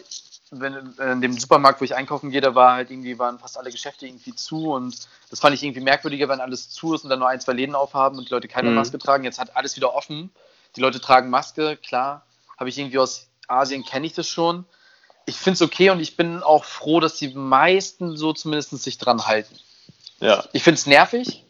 wenn, 0.52 0.94
in 0.98 1.20
dem 1.20 1.38
Supermarkt, 1.38 1.82
wo 1.82 1.86
ich 1.86 1.94
einkaufen 1.94 2.30
gehe, 2.30 2.40
da 2.40 2.56
war 2.56 2.76
halt 2.76 2.92
irgendwie, 2.92 3.20
waren 3.20 3.38
fast 3.38 3.58
alle 3.58 3.72
Geschäfte 3.72 4.08
irgendwie 4.08 4.34
zu 4.34 4.72
und 4.72 4.96
das 5.30 5.42
fand 5.42 5.54
ich 5.54 5.64
irgendwie 5.64 5.82
merkwürdiger, 5.82 6.30
wenn 6.30 6.40
alles 6.40 6.70
zu 6.70 6.94
ist 6.94 7.04
und 7.04 7.10
dann 7.10 7.20
nur 7.20 7.28
ein, 7.28 7.42
zwei 7.42 7.52
Läden 7.52 7.76
aufhaben 7.76 8.18
und 8.18 8.30
die 8.30 8.34
Leute 8.34 8.48
keine 8.48 8.70
mhm. 8.70 8.76
Maske 8.76 8.98
tragen. 8.98 9.26
Jetzt 9.26 9.38
hat 9.38 9.58
alles 9.58 9.76
wieder 9.76 9.94
offen. 9.94 10.32
Die 10.78 10.82
Leute 10.82 11.02
tragen 11.02 11.30
Maske, 11.30 11.76
klar. 11.76 12.26
Habe 12.58 12.70
ich 12.70 12.78
irgendwie 12.78 13.00
aus 13.00 13.28
Asien, 13.50 13.84
kenne 13.84 14.08
ich 14.08 14.14
das 14.14 14.30
schon. 14.30 14.64
Ich 15.26 15.36
finde 15.36 15.56
es 15.56 15.62
okay 15.62 15.90
und 15.90 16.00
ich 16.00 16.16
bin 16.16 16.42
auch 16.42 16.64
froh, 16.64 17.02
dass 17.02 17.18
die 17.18 17.34
meisten 17.34 18.16
so 18.16 18.32
zumindest 18.32 18.70
sich 18.82 18.98
dran 18.98 19.28
halten. 19.28 19.60
Ja. 20.22 20.46
Ich 20.54 20.64
finde 20.64 20.80
es 20.80 20.86
nervig, 20.86 21.44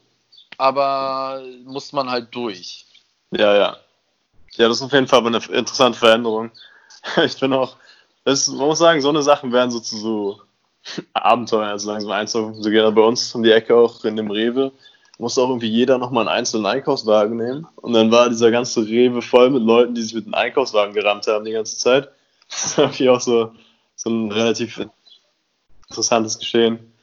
aber 0.57 1.43
muss 1.63 1.93
man 1.93 2.09
halt 2.09 2.34
durch. 2.34 2.88
Ja, 3.31 3.56
ja. 3.56 3.77
Ja, 4.57 4.68
das 4.69 4.77
ist 4.77 4.84
auf 4.84 4.93
jeden 4.93 5.07
Fall 5.07 5.26
eine 5.26 5.38
interessante 5.38 5.97
Veränderung. 5.97 6.52
Ich 7.23 7.39
bin 7.39 7.53
auch, 7.53 7.77
das, 8.23 8.47
man 8.47 8.65
muss 8.65 8.80
sagen, 8.80 8.99
so 8.99 9.10
eine 9.10 9.22
Sachen 9.22 9.52
werden 9.53 9.69
so 9.69 9.80
zu 9.80 9.97
so 9.97 10.41
Abenteuer, 11.14 11.68
also 11.68 11.91
langsam 11.91 12.11
einzug. 12.11 12.56
So 12.56 12.69
geht 12.69 12.95
bei 12.95 13.02
uns 13.02 13.34
um 13.35 13.43
die 13.43 13.52
Ecke 13.52 13.76
auch 13.76 14.03
in 14.06 14.15
dem 14.15 14.31
Rewe. 14.31 14.72
Musste 15.18 15.41
auch 15.41 15.49
irgendwie 15.49 15.69
jeder 15.69 15.97
nochmal 15.97 16.27
einen 16.27 16.38
einzelnen 16.38 16.65
Einkaufswagen 16.65 17.38
nehmen. 17.38 17.68
Und 17.76 17.93
dann 17.93 18.11
war 18.11 18.30
dieser 18.30 18.52
ganze 18.52 18.85
Rewe 18.88 19.22
voll 19.22 19.49
mit 19.49 19.64
Leuten, 19.64 19.95
die 19.95 20.02
sich 20.02 20.14
mit 20.14 20.26
einem 20.26 20.34
Einkaufswagen 20.34 20.93
gerammt 20.93 21.27
haben 21.27 21.45
die 21.45 21.52
ganze 21.52 21.77
Zeit. 21.77 22.10
Das 22.47 22.77
war 22.77 22.85
irgendwie 22.85 23.10
auch 23.10 23.22
so, 23.22 23.53
so 23.95 24.10
ein 24.10 24.31
relativ 24.31 24.80
interessantes 25.89 26.38
Geschehen. 26.38 26.94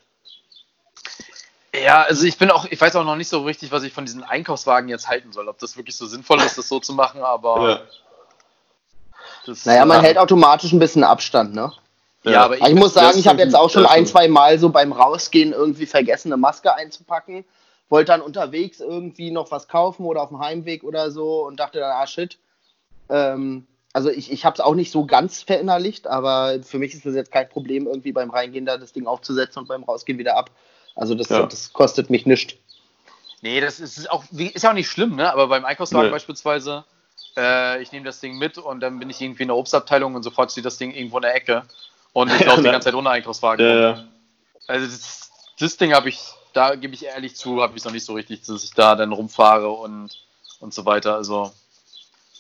Ja, 1.83 2.03
also 2.03 2.25
ich 2.25 2.39
bin 2.39 2.51
auch, 2.51 2.67
ich 2.71 2.81
weiß 2.81 2.97
auch 2.97 3.05
noch 3.05 3.17
nicht 3.17 3.29
so 3.29 3.43
richtig, 3.43 3.73
was 3.73 3.83
ich 3.83 3.93
von 3.93 4.05
diesen 4.05 4.23
Einkaufswagen 4.23 4.89
jetzt 4.89 5.09
halten 5.09 5.33
soll. 5.33 5.49
Ob 5.49 5.59
das 5.59 5.77
wirklich 5.77 5.97
so 5.97 6.07
sinnvoll 6.07 6.41
ist, 6.41 6.57
das 6.57 6.69
so 6.69 6.81
zu 6.81 6.93
machen, 6.93 7.23
aber. 7.23 7.69
Ja. 7.69 7.81
Das, 9.47 9.67
naja, 9.67 9.85
man 9.85 10.01
äh, 10.01 10.07
hält 10.07 10.19
automatisch 10.19 10.73
ein 10.73 10.79
bisschen 10.79 11.03
Abstand, 11.03 11.55
ne? 11.55 11.73
Ja, 12.25 12.45
aber 12.45 12.57
ich, 12.57 12.65
ich 12.65 12.75
muss 12.75 12.95
sagen, 12.95 13.19
ich 13.19 13.27
habe 13.27 13.41
jetzt 13.41 13.57
auch 13.57 13.69
schon 13.69 13.85
ein, 13.85 14.07
zwei 14.07 14.29
Mal 14.29 14.59
so 14.59 14.69
beim 14.69 14.93
Rausgehen 14.93 15.53
irgendwie 15.53 15.87
vergessen, 15.87 16.29
eine 16.29 16.37
Maske 16.37 16.75
einzupacken. 16.75 17.45
Wollte 17.89 18.13
dann 18.13 18.21
unterwegs 18.21 18.81
irgendwie 18.81 19.33
noch 19.33 19.51
was 19.51 19.67
kaufen 19.67 20.07
oder 20.07 20.23
auf 20.23 20.29
dem 20.29 20.39
Heimweg 20.39 20.85
oder 20.85 21.11
so 21.11 21.45
und 21.45 21.59
dachte 21.59 21.81
dann, 21.81 21.91
ah 21.91 22.07
shit. 22.07 22.39
Ähm, 23.11 23.67
also 23.93 24.09
ich, 24.09 24.31
ich 24.31 24.45
habe 24.45 24.55
es 24.55 24.61
auch 24.61 24.75
nicht 24.75 24.93
so 24.93 25.05
ganz 25.05 25.43
verinnerlicht, 25.43 26.07
aber 26.07 26.63
für 26.63 26.79
mich 26.79 26.95
ist 26.95 27.05
das 27.05 27.15
jetzt 27.15 27.33
kein 27.33 27.49
Problem, 27.49 27.87
irgendwie 27.87 28.13
beim 28.13 28.31
Reingehen 28.31 28.65
da 28.65 28.79
das 28.79 28.93
Ding 28.93 29.07
aufzusetzen 29.07 29.61
und 29.61 29.69
beim 29.69 29.83
Rausgehen 29.83 30.19
wieder 30.19 30.37
ab. 30.37 30.51
Also 30.95 31.15
das, 31.15 31.29
ja. 31.29 31.47
das 31.47 31.73
kostet 31.73 32.11
mich 32.11 32.27
nichts. 32.27 32.55
Nee, 33.41 33.61
das 33.61 33.81
ist 33.81 34.11
auch, 34.11 34.25
ist 34.31 34.63
ja 34.63 34.71
auch 34.71 34.75
nicht 34.75 34.89
schlimm, 34.89 35.17
ne? 35.17 35.33
Aber 35.33 35.49
beim 35.49 35.65
Einkaufswagen 35.65 36.07
nee. 36.07 36.13
beispielsweise, 36.13 36.85
äh, 37.37 37.83
ich 37.83 37.91
nehme 37.91 38.05
das 38.05 38.21
Ding 38.21 38.39
mit 38.39 38.57
und 38.57 38.81
dann 38.81 38.99
bin 38.99 39.11
ich 39.11 39.21
irgendwie 39.21 39.43
in 39.43 39.49
der 39.49 39.57
Obstabteilung 39.57 40.15
und 40.15 40.23
sofort 40.23 40.53
steht 40.53 40.65
das 40.65 40.79
Ding 40.79 40.93
irgendwo 40.93 41.17
in 41.17 41.23
der 41.23 41.35
Ecke. 41.35 41.65
Und 42.13 42.31
ich 42.33 42.45
laufe 42.47 42.63
die 42.63 42.71
ganze 42.71 42.87
Zeit 42.87 42.95
ohne 42.95 43.11
Einkaufswagen. 43.11 43.67
Ja, 43.67 43.81
ja. 43.81 44.05
Also 44.69 44.87
das, 44.87 45.31
das 45.59 45.77
Ding 45.77 45.93
habe 45.93 46.09
ich, 46.09 46.21
da 46.53 46.77
gebe 46.77 46.95
ich 46.95 47.05
ehrlich 47.05 47.35
zu, 47.35 47.63
habe 47.63 47.77
ich 47.77 47.85
noch 47.85 47.93
nicht 47.93 48.05
so 48.05 48.13
richtig, 48.13 48.43
dass 48.43 48.63
ich 48.63 48.71
da 48.75 48.95
dann 48.95 49.13
rumfahre 49.13 49.71
und, 49.71 50.11
und 50.61 50.73
so 50.73 50.87
weiter. 50.87 51.17
Also 51.17 51.53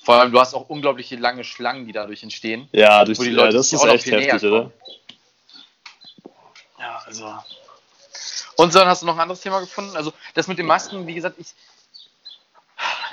vor 0.04 0.16
allem, 0.16 0.32
du 0.32 0.40
hast 0.40 0.54
auch 0.54 0.68
unglaubliche 0.68 1.16
lange 1.16 1.44
Schlangen, 1.44 1.86
die 1.86 1.92
dadurch 1.92 2.22
entstehen. 2.22 2.68
Ja, 2.72 3.04
durch 3.04 3.18
die 3.18 3.30
Leute, 3.30 3.48
ja, 3.48 3.56
das 3.58 3.72
ist 3.72 3.84
echt 3.84 4.06
heftig, 4.06 4.44
oder? 4.44 4.70
Ja, 6.78 7.02
also. 7.06 7.34
Und 8.56 8.74
dann 8.74 8.86
hast 8.86 9.02
du 9.02 9.06
noch 9.06 9.14
ein 9.14 9.20
anderes 9.20 9.40
Thema 9.40 9.60
gefunden? 9.60 9.96
Also 9.96 10.12
das 10.34 10.48
mit 10.48 10.58
den 10.58 10.66
Masken, 10.66 11.06
wie 11.06 11.14
gesagt, 11.14 11.36
ich, 11.38 11.54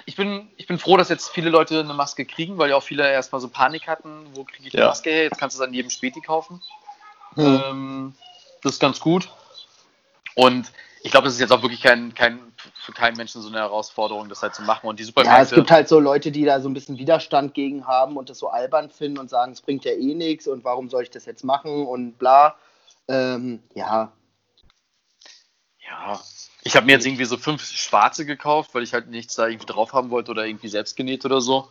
ich, 0.05 0.15
bin, 0.15 0.49
ich 0.57 0.67
bin 0.67 0.79
froh, 0.79 0.97
dass 0.97 1.09
jetzt 1.09 1.29
viele 1.29 1.49
Leute 1.49 1.79
eine 1.79 1.93
Maske 1.93 2.25
kriegen, 2.25 2.57
weil 2.57 2.69
ja 2.69 2.75
auch 2.75 2.83
viele 2.83 3.09
erstmal 3.09 3.41
so 3.41 3.47
Panik 3.47 3.87
hatten, 3.87 4.27
wo 4.33 4.43
kriege 4.43 4.65
ich 4.65 4.71
die 4.71 4.77
ja. 4.77 4.87
Maske 4.87 5.09
her? 5.09 5.23
Jetzt 5.23 5.37
kannst 5.37 5.57
du 5.57 5.61
es 5.61 5.67
an 5.67 5.73
jedem 5.73 5.89
Späti 5.89 6.21
kaufen. 6.21 6.61
Hm. 7.35 7.61
Ähm, 7.65 8.13
das 8.61 8.73
ist 8.73 8.79
ganz 8.79 8.99
gut. 8.99 9.29
Und 10.35 10.71
ich 11.01 11.11
glaube, 11.11 11.25
das 11.25 11.35
ist 11.35 11.39
jetzt 11.39 11.51
auch 11.51 11.61
wirklich 11.61 11.81
kein, 11.81 12.13
kein, 12.13 12.39
für 12.73 12.91
keinen 12.91 13.15
Menschen 13.15 13.41
so 13.41 13.47
eine 13.47 13.59
Herausforderung, 13.59 14.27
das 14.27 14.41
halt 14.41 14.53
zu 14.53 14.63
machen. 14.63 14.87
Und 14.87 14.99
die 14.99 15.03
Supermärkte. 15.03 15.37
Ja, 15.37 15.43
es 15.43 15.51
gibt 15.51 15.71
halt 15.71 15.87
so 15.87 15.99
Leute, 15.99 16.31
die 16.31 16.43
da 16.43 16.59
so 16.59 16.67
ein 16.67 16.73
bisschen 16.73 16.97
Widerstand 16.97 17.53
gegen 17.53 17.87
haben 17.87 18.17
und 18.17 18.29
das 18.29 18.39
so 18.39 18.49
albern 18.49 18.89
finden 18.89 19.17
und 19.17 19.29
sagen, 19.29 19.53
es 19.53 19.61
bringt 19.61 19.85
ja 19.85 19.93
eh 19.93 20.13
nichts 20.13 20.47
und 20.47 20.63
warum 20.65 20.89
soll 20.89 21.03
ich 21.03 21.09
das 21.09 21.25
jetzt 21.25 21.43
machen 21.43 21.87
und 21.87 22.19
bla. 22.19 22.55
Ähm, 23.07 23.63
ja. 23.75 24.11
Ja. 25.89 26.19
Ich 26.61 26.75
habe 26.75 26.85
mir 26.85 26.93
jetzt 26.93 27.05
irgendwie 27.05 27.25
so 27.25 27.37
fünf 27.37 27.63
schwarze 27.65 28.25
gekauft, 28.25 28.71
weil 28.73 28.83
ich 28.83 28.93
halt 28.93 29.07
nichts 29.07 29.35
da 29.35 29.47
irgendwie 29.47 29.65
drauf 29.65 29.93
haben 29.93 30.09
wollte 30.09 30.31
oder 30.31 30.45
irgendwie 30.45 30.67
selbst 30.67 30.95
genäht 30.95 31.25
oder 31.25 31.41
so. 31.41 31.69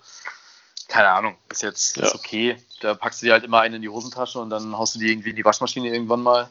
Keine 0.88 1.08
Ahnung, 1.08 1.36
ist 1.50 1.62
jetzt 1.62 1.96
ja. 1.96 2.04
ist 2.04 2.14
okay. 2.14 2.56
Da 2.80 2.94
packst 2.94 3.20
du 3.20 3.26
dir 3.26 3.32
halt 3.32 3.44
immer 3.44 3.60
einen 3.60 3.76
in 3.76 3.82
die 3.82 3.90
Hosentasche 3.90 4.38
und 4.38 4.50
dann 4.50 4.76
haust 4.76 4.94
du 4.94 4.98
die 4.98 5.10
irgendwie 5.10 5.30
in 5.30 5.36
die 5.36 5.44
Waschmaschine 5.44 5.88
irgendwann 5.88 6.22
mal. 6.22 6.48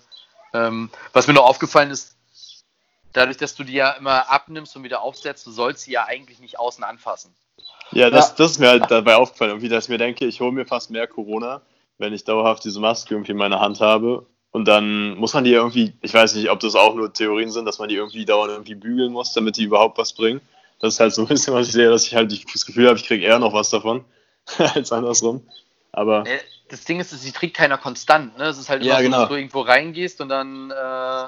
Ähm, 0.53 0.89
was 1.13 1.27
mir 1.27 1.33
noch 1.33 1.45
aufgefallen 1.45 1.89
ist, 1.89 2.15
dadurch, 3.13 3.37
dass 3.37 3.55
du 3.55 3.63
die 3.63 3.73
ja 3.73 3.91
immer 3.91 4.29
abnimmst 4.29 4.75
und 4.75 4.83
wieder 4.83 5.01
aufsetzt, 5.01 5.45
du 5.47 5.51
sollst 5.51 5.83
sie 5.83 5.91
ja 5.91 6.05
eigentlich 6.05 6.39
nicht 6.39 6.59
außen 6.59 6.83
anfassen. 6.83 7.33
Ja, 7.91 8.09
das, 8.09 8.35
das 8.35 8.51
ist 8.51 8.59
mir 8.59 8.69
halt 8.69 8.91
dabei 8.91 9.15
aufgefallen, 9.15 9.51
irgendwie, 9.51 9.69
dass 9.69 9.85
ich 9.85 9.89
mir 9.89 9.97
denke, 9.97 10.25
ich 10.25 10.39
hole 10.41 10.51
mir 10.51 10.65
fast 10.65 10.91
mehr 10.91 11.07
Corona, 11.07 11.61
wenn 11.97 12.13
ich 12.13 12.23
dauerhaft 12.23 12.63
diese 12.63 12.79
Maske 12.79 13.15
irgendwie 13.15 13.31
in 13.31 13.37
meiner 13.37 13.59
Hand 13.59 13.79
habe. 13.79 14.27
Und 14.57 14.67
dann 14.67 15.15
muss 15.17 15.35
man 15.35 15.43
die 15.43 15.51
irgendwie, 15.51 15.93
ich 16.01 16.15
weiß 16.15 16.33
nicht, 16.33 16.49
ob 16.49 16.59
das 16.61 16.73
auch 16.73 16.95
nur 16.95 17.13
Theorien 17.13 17.51
sind, 17.51 17.65
dass 17.65 17.77
man 17.77 17.89
die 17.89 17.95
irgendwie 17.95 18.25
dauernd 18.25 18.51
irgendwie 18.51 18.73
bügeln 18.73 19.11
muss, 19.11 19.31
damit 19.33 19.55
die 19.55 19.65
überhaupt 19.65 19.99
was 19.99 20.13
bringen. 20.13 20.41
Das 20.79 20.95
ist 20.95 20.99
halt 20.99 21.13
so 21.13 21.21
ein 21.21 21.27
bisschen, 21.27 21.53
was 21.53 21.67
ich 21.67 21.73
sehe, 21.73 21.91
dass 21.91 22.07
ich 22.07 22.15
halt 22.15 22.31
das 22.31 22.65
Gefühl 22.65 22.87
habe, 22.87 22.97
ich 22.97 23.05
kriege 23.05 23.23
eher 23.23 23.37
noch 23.37 23.53
was 23.53 23.69
davon, 23.69 24.03
als 24.57 24.91
andersrum. 24.91 25.47
Aber. 25.91 26.25
Äh, 26.25 26.39
das 26.69 26.85
Ding 26.85 26.99
ist, 26.99 27.11
sie 27.11 27.31
trägt 27.31 27.55
keiner 27.55 27.77
konstant, 27.77 28.35
ne? 28.39 28.45
Es 28.45 28.57
ist 28.57 28.67
halt 28.67 28.81
immer 28.81 28.95
ja, 28.95 29.01
genau. 29.01 29.17
so, 29.17 29.21
dass 29.21 29.29
du 29.29 29.35
irgendwo 29.35 29.61
reingehst 29.61 30.21
und 30.21 30.29
dann 30.29 30.71
äh, 30.71 31.27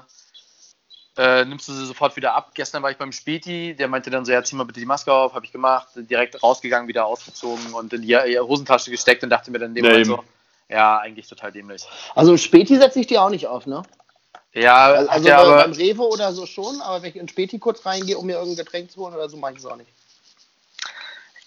äh, 1.21 1.45
nimmst 1.45 1.67
du 1.67 1.73
sie 1.73 1.85
sofort 1.85 2.15
wieder 2.15 2.33
ab. 2.33 2.55
Gestern 2.55 2.81
war 2.81 2.89
ich 2.89 2.97
beim 2.97 3.11
Späti, 3.11 3.75
der 3.75 3.89
meinte 3.89 4.09
dann 4.09 4.25
so, 4.25 4.31
ja, 4.31 4.43
zieh 4.43 4.55
mal 4.55 4.63
bitte 4.63 4.79
die 4.79 4.87
Maske 4.87 5.13
auf, 5.13 5.35
habe 5.35 5.45
ich 5.45 5.51
gemacht, 5.51 5.89
direkt 5.93 6.41
rausgegangen, 6.41 6.87
wieder 6.87 7.05
ausgezogen 7.05 7.75
und 7.75 7.93
in 7.93 8.01
die 8.01 8.17
Hosentasche 8.39 8.89
gesteckt 8.89 9.23
und 9.23 9.29
dachte 9.29 9.51
mir 9.51 9.59
dann 9.59 9.69
in 9.69 9.75
dem 9.75 9.85
ja, 9.85 9.91
Moment 9.91 10.07
so, 10.07 10.23
ja, 10.69 10.99
eigentlich 10.99 11.27
total 11.27 11.51
dämlich. 11.51 11.83
Also 12.15 12.37
Späti 12.37 12.77
setze 12.77 12.99
ich 12.99 13.07
dir 13.07 13.21
auch 13.21 13.29
nicht 13.29 13.47
auf, 13.47 13.65
ne? 13.65 13.83
Ja, 14.53 14.85
also, 14.85 15.09
also 15.09 15.27
ja, 15.27 15.43
bei, 15.43 15.63
beim 15.63 15.73
Rewe 15.73 16.07
oder 16.07 16.33
so 16.33 16.45
schon, 16.45 16.81
aber 16.81 17.01
wenn 17.01 17.09
ich 17.09 17.15
in 17.15 17.27
Späti 17.27 17.59
kurz 17.59 17.85
reingehe, 17.85 18.17
um 18.17 18.25
mir 18.25 18.37
irgendein 18.37 18.65
Getränk 18.65 18.91
zu 18.91 19.01
holen 19.01 19.13
oder 19.13 19.29
so, 19.29 19.37
mache 19.37 19.53
ich 19.53 19.59
es 19.59 19.65
auch 19.65 19.75
nicht. 19.75 19.89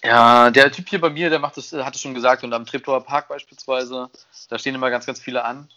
Ja, 0.03 0.51
der 0.51 0.71
Typ 0.71 0.89
hier 0.89 0.99
bei 0.99 1.09
mir, 1.09 1.29
der 1.29 1.39
macht 1.39 1.55
das, 1.55 1.71
hat 1.71 1.95
es 1.95 2.01
schon 2.01 2.13
gesagt, 2.13 2.43
und 2.43 2.53
am 2.53 2.65
Treptower 2.65 3.01
Park 3.01 3.29
beispielsweise, 3.29 4.09
da 4.49 4.59
stehen 4.59 4.75
immer 4.75 4.89
ganz, 4.89 5.05
ganz 5.05 5.19
viele 5.19 5.45
an. 5.45 5.69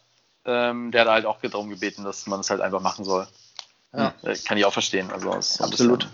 Ähm, 0.45 0.91
der 0.91 1.03
hat 1.03 1.09
halt 1.09 1.27
auch 1.27 1.41
darum 1.41 1.69
gebeten, 1.69 2.05
dass 2.05 2.27
man 2.27 2.41
es 2.41 2.51
halt 2.51 2.61
einfach 2.61 2.81
machen 2.81 3.05
soll. 3.05 3.27
Ja. 3.93 4.15
Äh, 4.23 4.37
kann 4.37 4.59
ich 4.59 4.65
auch 4.65 4.73
verstehen. 4.73 5.11
Also, 5.13 5.31
Absolut. 5.31 6.09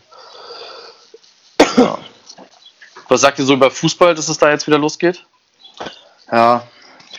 Bisschen, 1.59 1.85
ja. 1.85 1.99
Was 3.09 3.21
sagt 3.23 3.39
ihr 3.39 3.45
so 3.45 3.55
über 3.55 3.71
Fußball, 3.71 4.15
dass 4.15 4.29
es 4.29 4.39
da 4.39 4.51
jetzt 4.51 4.67
wieder 4.67 4.79
losgeht? 4.79 5.27
Ja, 6.31 6.67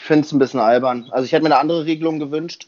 finde 0.03 0.25
es 0.25 0.31
ein 0.31 0.39
bisschen 0.39 0.59
albern. 0.59 1.07
Also 1.11 1.25
ich 1.25 1.31
hätte 1.31 1.43
mir 1.43 1.49
eine 1.49 1.59
andere 1.59 1.85
Regelung 1.85 2.19
gewünscht. 2.19 2.67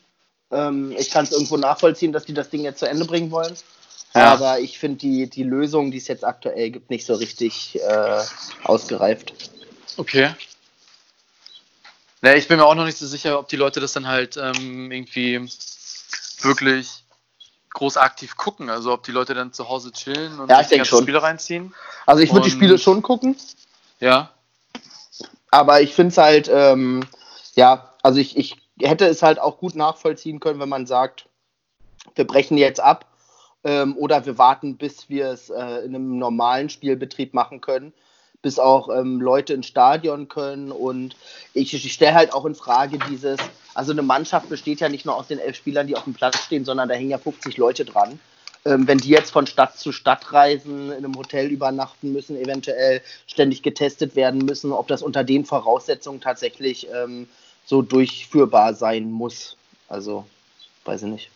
Ähm, 0.52 0.94
ich 0.98 1.12
kann 1.12 1.26
es 1.26 1.32
irgendwo 1.32 1.58
nachvollziehen, 1.58 2.14
dass 2.14 2.26
die 2.26 2.34
das 2.34 2.50
Ding 2.50 2.64
jetzt 2.64 2.80
zu 2.80 2.88
Ende 2.88 3.06
bringen 3.06 3.32
wollen. 3.32 3.56
Ja. 4.14 4.34
Aber 4.34 4.60
ich 4.60 4.80
finde 4.80 5.00
die, 5.00 5.30
die 5.30 5.44
Lösung, 5.44 5.92
die 5.92 5.98
es 5.98 6.08
jetzt 6.08 6.24
aktuell 6.24 6.72
gibt, 6.72 6.90
nicht 6.90 7.06
so 7.06 7.16
richtig 7.16 7.80
äh, 7.82 8.22
ausgereift. 8.64 9.34
Okay. 9.98 10.34
Naja, 12.22 12.38
ich 12.38 12.48
bin 12.48 12.58
mir 12.58 12.66
auch 12.66 12.76
noch 12.76 12.86
nicht 12.86 12.98
so 12.98 13.06
sicher, 13.06 13.38
ob 13.38 13.50
die 13.50 13.58
Leute 13.58 13.82
das 13.82 13.94
dann 13.94 14.08
halt 14.08 14.38
ähm, 14.38 14.92
irgendwie 14.92 15.48
wirklich 16.42 17.04
groß 17.72 17.98
aktiv 17.98 18.38
gucken. 18.38 18.70
Also 18.70 18.94
ob 18.94 19.04
die 19.04 19.12
Leute 19.12 19.34
dann 19.34 19.52
zu 19.52 19.68
Hause 19.68 19.92
chillen 19.92 20.40
und 20.40 20.50
ja, 20.50 20.64
die 20.64 20.78
ganzen 20.78 21.02
Spiele 21.02 21.22
reinziehen. 21.22 21.74
Also 22.06 22.24
ich 22.24 22.32
würde 22.32 22.46
die 22.46 22.52
Spiele 22.52 22.78
schon 22.78 23.02
gucken. 23.02 23.36
Ja. 24.00 24.32
Aber 25.52 25.82
ich 25.82 25.94
finde 25.94 26.12
es 26.12 26.18
halt, 26.18 26.50
ähm, 26.52 27.06
ja, 27.56 27.94
also 28.04 28.20
ich, 28.20 28.38
ich 28.38 28.56
hätte 28.80 29.06
es 29.06 29.24
halt 29.24 29.40
auch 29.40 29.58
gut 29.58 29.76
nachvollziehen 29.76 30.40
können, 30.40 30.60
wenn 30.60 30.70
man 30.70 30.86
sagt, 30.86 31.28
wir 32.16 32.28
brechen 32.28 32.58
jetzt 32.58 32.80
ab 32.80 33.06
ähm, 33.64 33.98
oder 33.98 34.26
wir 34.26 34.38
warten, 34.38 34.78
bis 34.78 35.10
wir 35.10 35.30
es 35.30 35.50
äh, 35.50 35.86
in 35.86 35.96
einem 35.96 36.18
normalen 36.18 36.70
Spielbetrieb 36.70 37.34
machen 37.34 37.62
können 37.62 37.94
bis 38.46 38.60
auch 38.60 38.90
ähm, 38.90 39.20
Leute 39.20 39.56
ins 39.56 39.66
Stadion 39.66 40.28
können. 40.28 40.72
Und 40.72 41.16
ich, 41.56 41.74
ich 41.74 41.92
stelle 41.92 42.14
halt 42.14 42.32
auch 42.32 42.46
in 42.46 42.54
Frage 42.54 43.00
dieses, 43.10 43.40
also 43.74 43.92
eine 43.92 44.04
Mannschaft 44.04 44.50
besteht 44.50 44.80
ja 44.82 44.88
nicht 44.88 45.04
nur 45.04 45.16
aus 45.16 45.28
den 45.28 45.40
elf 45.40 45.56
Spielern, 45.56 45.88
die 45.88 45.96
auf 45.96 46.04
dem 46.04 46.14
Platz 46.14 46.38
stehen, 46.44 46.64
sondern 46.64 46.88
da 46.88 46.94
hängen 46.94 47.10
ja 47.10 47.18
50 47.18 47.58
Leute 47.58 47.86
dran. 47.86 48.20
Ähm, 48.64 48.88
wenn 48.88 49.00
die 49.00 49.10
jetzt 49.10 49.32
von 49.32 49.48
Stadt 49.48 49.80
zu 49.80 49.92
Stadt 49.92 50.32
reisen, 50.32 50.92
in 50.92 50.98
einem 50.98 51.16
Hotel 51.16 51.48
übernachten 51.48 52.14
müssen, 52.14 52.38
eventuell 52.38 53.02
ständig 53.26 53.64
getestet 53.64 54.16
werden 54.16 54.46
müssen, 54.46 54.72
ob 54.72 54.88
das 54.90 55.02
unter 55.02 55.24
den 55.24 55.44
Voraussetzungen 55.44 56.22
tatsächlich 56.22 56.88
ähm, 56.94 57.28
so 57.66 57.82
durchführbar 57.82 58.74
sein 58.74 59.12
muss. 59.12 59.58
Also, 59.88 60.26
weiß 60.86 61.04
ich 61.04 61.10
nicht. 61.10 61.32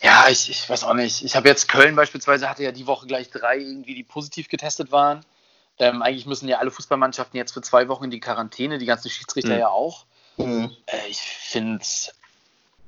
Ja, 0.00 0.28
ich, 0.28 0.48
ich 0.48 0.68
weiß 0.68 0.84
auch 0.84 0.94
nicht. 0.94 1.24
Ich 1.24 1.36
habe 1.36 1.48
jetzt 1.48 1.68
Köln 1.68 1.96
beispielsweise, 1.96 2.48
hatte 2.48 2.62
ja 2.62 2.72
die 2.72 2.86
Woche 2.86 3.06
gleich 3.06 3.30
drei 3.30 3.58
irgendwie, 3.58 3.94
die 3.94 4.04
positiv 4.04 4.48
getestet 4.48 4.92
waren. 4.92 5.24
Ähm, 5.78 6.02
eigentlich 6.02 6.26
müssen 6.26 6.48
ja 6.48 6.58
alle 6.58 6.70
Fußballmannschaften 6.70 7.36
jetzt 7.36 7.52
für 7.52 7.62
zwei 7.62 7.88
Wochen 7.88 8.04
in 8.04 8.10
die 8.10 8.20
Quarantäne, 8.20 8.78
die 8.78 8.86
ganzen 8.86 9.10
Schiedsrichter 9.10 9.54
mhm. 9.54 9.60
ja 9.60 9.68
auch. 9.68 10.06
Mhm. 10.36 10.70
Äh, 10.86 11.08
ich 11.08 11.20
finde 11.20 11.82
es 11.82 12.14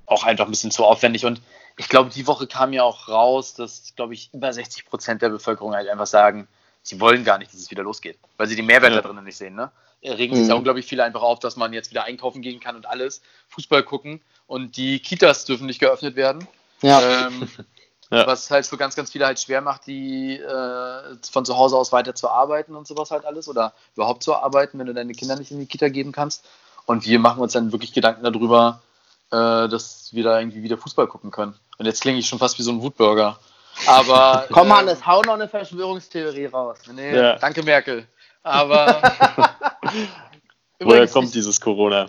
auch 0.06 0.24
einfach 0.24 0.46
ein 0.46 0.50
bisschen 0.50 0.70
zu 0.70 0.84
aufwendig 0.84 1.24
und 1.24 1.40
ich 1.76 1.88
glaube, 1.88 2.10
die 2.10 2.26
Woche 2.26 2.46
kam 2.46 2.72
ja 2.72 2.82
auch 2.82 3.08
raus, 3.08 3.54
dass, 3.54 3.94
glaube 3.96 4.12
ich, 4.12 4.30
über 4.34 4.52
60 4.52 4.84
Prozent 4.86 5.22
der 5.22 5.30
Bevölkerung 5.30 5.74
halt 5.74 5.88
einfach 5.88 6.06
sagen, 6.06 6.46
sie 6.82 7.00
wollen 7.00 7.24
gar 7.24 7.38
nicht, 7.38 7.52
dass 7.52 7.60
es 7.60 7.70
wieder 7.70 7.82
losgeht, 7.82 8.18
weil 8.36 8.46
sie 8.46 8.56
die 8.56 8.62
Mehrwert 8.62 8.92
ja. 8.92 9.00
da 9.00 9.08
drinnen 9.08 9.24
nicht 9.24 9.36
sehen. 9.36 9.54
Ne? 9.54 9.70
Regen 10.02 10.34
sich 10.34 10.44
mhm. 10.44 10.50
ja 10.50 10.54
unglaublich 10.56 10.86
viele 10.86 11.04
einfach 11.04 11.22
auf, 11.22 11.38
dass 11.38 11.56
man 11.56 11.72
jetzt 11.72 11.90
wieder 11.90 12.04
einkaufen 12.04 12.42
gehen 12.42 12.60
kann 12.60 12.76
und 12.76 12.86
alles, 12.86 13.22
Fußball 13.48 13.82
gucken 13.82 14.20
und 14.46 14.76
die 14.76 15.00
Kitas 15.00 15.44
dürfen 15.44 15.66
nicht 15.66 15.80
geöffnet 15.80 16.16
werden. 16.16 16.46
Ja. 16.82 17.26
Ähm, 17.26 17.48
Ja. 18.12 18.26
Was 18.26 18.50
halt 18.50 18.66
für 18.66 18.76
ganz, 18.76 18.96
ganz 18.96 19.12
viele 19.12 19.26
halt 19.26 19.38
schwer 19.38 19.60
macht, 19.60 19.86
die 19.86 20.36
äh, 20.36 21.16
von 21.30 21.44
zu 21.44 21.56
Hause 21.56 21.76
aus 21.76 21.92
weiter 21.92 22.12
zu 22.12 22.28
arbeiten 22.28 22.74
und 22.74 22.88
sowas 22.88 23.12
halt 23.12 23.24
alles 23.24 23.48
oder 23.48 23.72
überhaupt 23.94 24.24
zu 24.24 24.34
arbeiten, 24.34 24.80
wenn 24.80 24.86
du 24.86 24.94
deine 24.94 25.12
Kinder 25.12 25.36
nicht 25.36 25.52
in 25.52 25.60
die 25.60 25.66
Kita 25.66 25.88
geben 25.88 26.10
kannst. 26.10 26.44
Und 26.86 27.06
wir 27.06 27.20
machen 27.20 27.40
uns 27.40 27.52
dann 27.52 27.70
wirklich 27.70 27.92
Gedanken 27.92 28.24
darüber, 28.24 28.82
äh, 29.30 29.68
dass 29.68 30.08
wir 30.12 30.24
da 30.24 30.40
irgendwie 30.40 30.64
wieder 30.64 30.76
Fußball 30.76 31.06
gucken 31.06 31.30
können. 31.30 31.54
Und 31.78 31.86
jetzt 31.86 32.02
klinge 32.02 32.18
ich 32.18 32.26
schon 32.26 32.40
fast 32.40 32.58
wie 32.58 32.64
so 32.64 32.72
ein 32.72 32.82
Wutbürger. 32.82 33.38
Aber. 33.86 34.46
Komm, 34.50 34.76
Hannes, 34.76 35.06
hau 35.06 35.22
noch 35.22 35.34
eine 35.34 35.48
Verschwörungstheorie 35.48 36.46
raus. 36.46 36.78
Nee, 36.92 37.14
ja. 37.14 37.36
danke, 37.36 37.62
Merkel. 37.62 38.06
Aber. 38.42 39.02
Woher 40.80 41.06
kommt 41.08 41.34
dieses 41.34 41.60
Corona? 41.60 42.08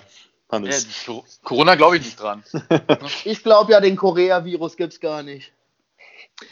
Hannes? 0.49 1.05
Ja, 1.07 1.13
Corona 1.43 1.75
glaube 1.75 1.97
ich 1.97 2.05
nicht 2.05 2.19
dran. 2.19 2.43
ich 3.23 3.43
glaube 3.43 3.71
ja, 3.71 3.79
den 3.79 3.95
Korea-Virus 3.95 4.75
gibt 4.77 4.93
es 4.93 4.99
gar 4.99 5.23
nicht. 5.23 5.51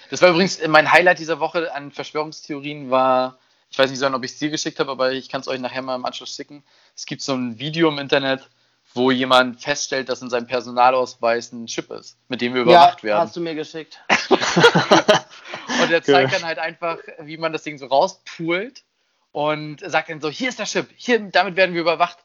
Das 0.10 0.22
war 0.22 0.30
übrigens 0.30 0.66
mein 0.68 0.92
Highlight 0.92 1.20
dieser 1.20 1.40
Woche 1.40 1.74
an 1.74 1.92
Verschwörungstheorien 1.92 2.92
war, 2.92 3.40
ich 3.70 3.78
weiß 3.78 3.90
nicht, 3.92 4.04
ob 4.04 4.24
ich 4.24 4.32
es 4.32 4.40
dir 4.40 4.50
geschickt 4.50 4.80
habe, 4.80 4.92
aber 4.92 5.12
ich 5.12 5.30
kann 5.30 5.42
es 5.42 5.48
euch 5.48 5.60
nachher 5.60 5.82
mal 5.82 5.96
im 5.96 6.06
Anschluss 6.06 6.36
schicken. 6.36 6.64
Es 6.96 7.06
gibt 7.06 7.22
so 7.22 7.34
ein 7.34 7.60
Video 7.60 7.90
im 7.90 8.00
Internet, 8.00 8.50
wo 8.94 9.12
jemand 9.12 9.62
feststellt, 9.62 10.10
dass 10.10 10.22
in 10.22 10.30
seinem 10.30 10.48
Personalausweis 10.48 11.52
ein 11.52 11.68
Chip 11.68 11.92
ist, 11.92 12.18
mit 12.28 12.42
dem 12.42 12.54
wir 12.54 12.64
überwacht 12.64 13.00
ja, 13.00 13.04
werden. 13.04 13.22
hast 13.22 13.36
du 13.36 13.42
mir 13.42 13.56
geschickt. 13.56 14.00
und 15.84 15.92
er 15.92 16.04
zeigt 16.04 16.34
dann 16.34 16.44
halt 16.44 16.60
einfach, 16.60 16.98
wie 17.20 17.38
man 17.38 17.54
das 17.54 17.64
Ding 17.64 17.78
so 17.78 17.88
rauspult 17.88 18.84
und 19.32 19.82
sagt 19.86 20.10
dann 20.10 20.22
so, 20.22 20.30
hier 20.30 20.50
ist 20.50 20.60
der 20.60 20.66
Chip, 20.66 20.88
hier, 20.96 21.20
damit 21.20 21.56
werden 21.56 21.74
wir 21.74 21.82
überwacht. 21.82 22.18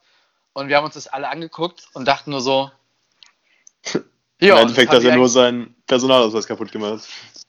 Und 0.53 0.69
wir 0.69 0.77
haben 0.77 0.85
uns 0.85 0.95
das 0.95 1.09
alle 1.09 1.29
angeguckt 1.29 1.89
und 1.95 2.07
dachten 2.07 2.31
nur 2.31 2.41
so, 2.41 2.71
ja, 4.41 4.55
Im 4.55 4.63
Endeffekt 4.63 4.93
hat 4.93 5.05
er 5.05 5.17
nur 5.17 5.29
seinen 5.29 5.75
Personalausweis 5.87 6.47
kaputt 6.47 6.73
gemacht. 6.73 7.05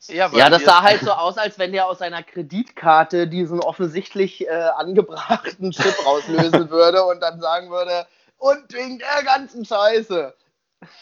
Ja, 0.08 0.30
ja, 0.34 0.50
das 0.50 0.64
sah 0.64 0.84
halt 0.84 1.02
so 1.02 1.12
aus, 1.12 1.38
als 1.38 1.58
wenn 1.58 1.72
der 1.72 1.88
aus 1.88 1.98
seiner 1.98 2.22
Kreditkarte 2.22 3.28
diesen 3.28 3.60
offensichtlich 3.60 4.48
äh, 4.48 4.52
angebrachten 4.52 5.72
Chip 5.72 5.96
rauslösen 6.06 6.70
würde 6.70 7.04
und 7.04 7.22
dann 7.22 7.42
sagen 7.42 7.72
würde, 7.72 8.06
und 8.38 8.72
wegen 8.74 9.00
der 9.00 9.24
ganzen 9.24 9.66
Scheiße. 9.66 10.36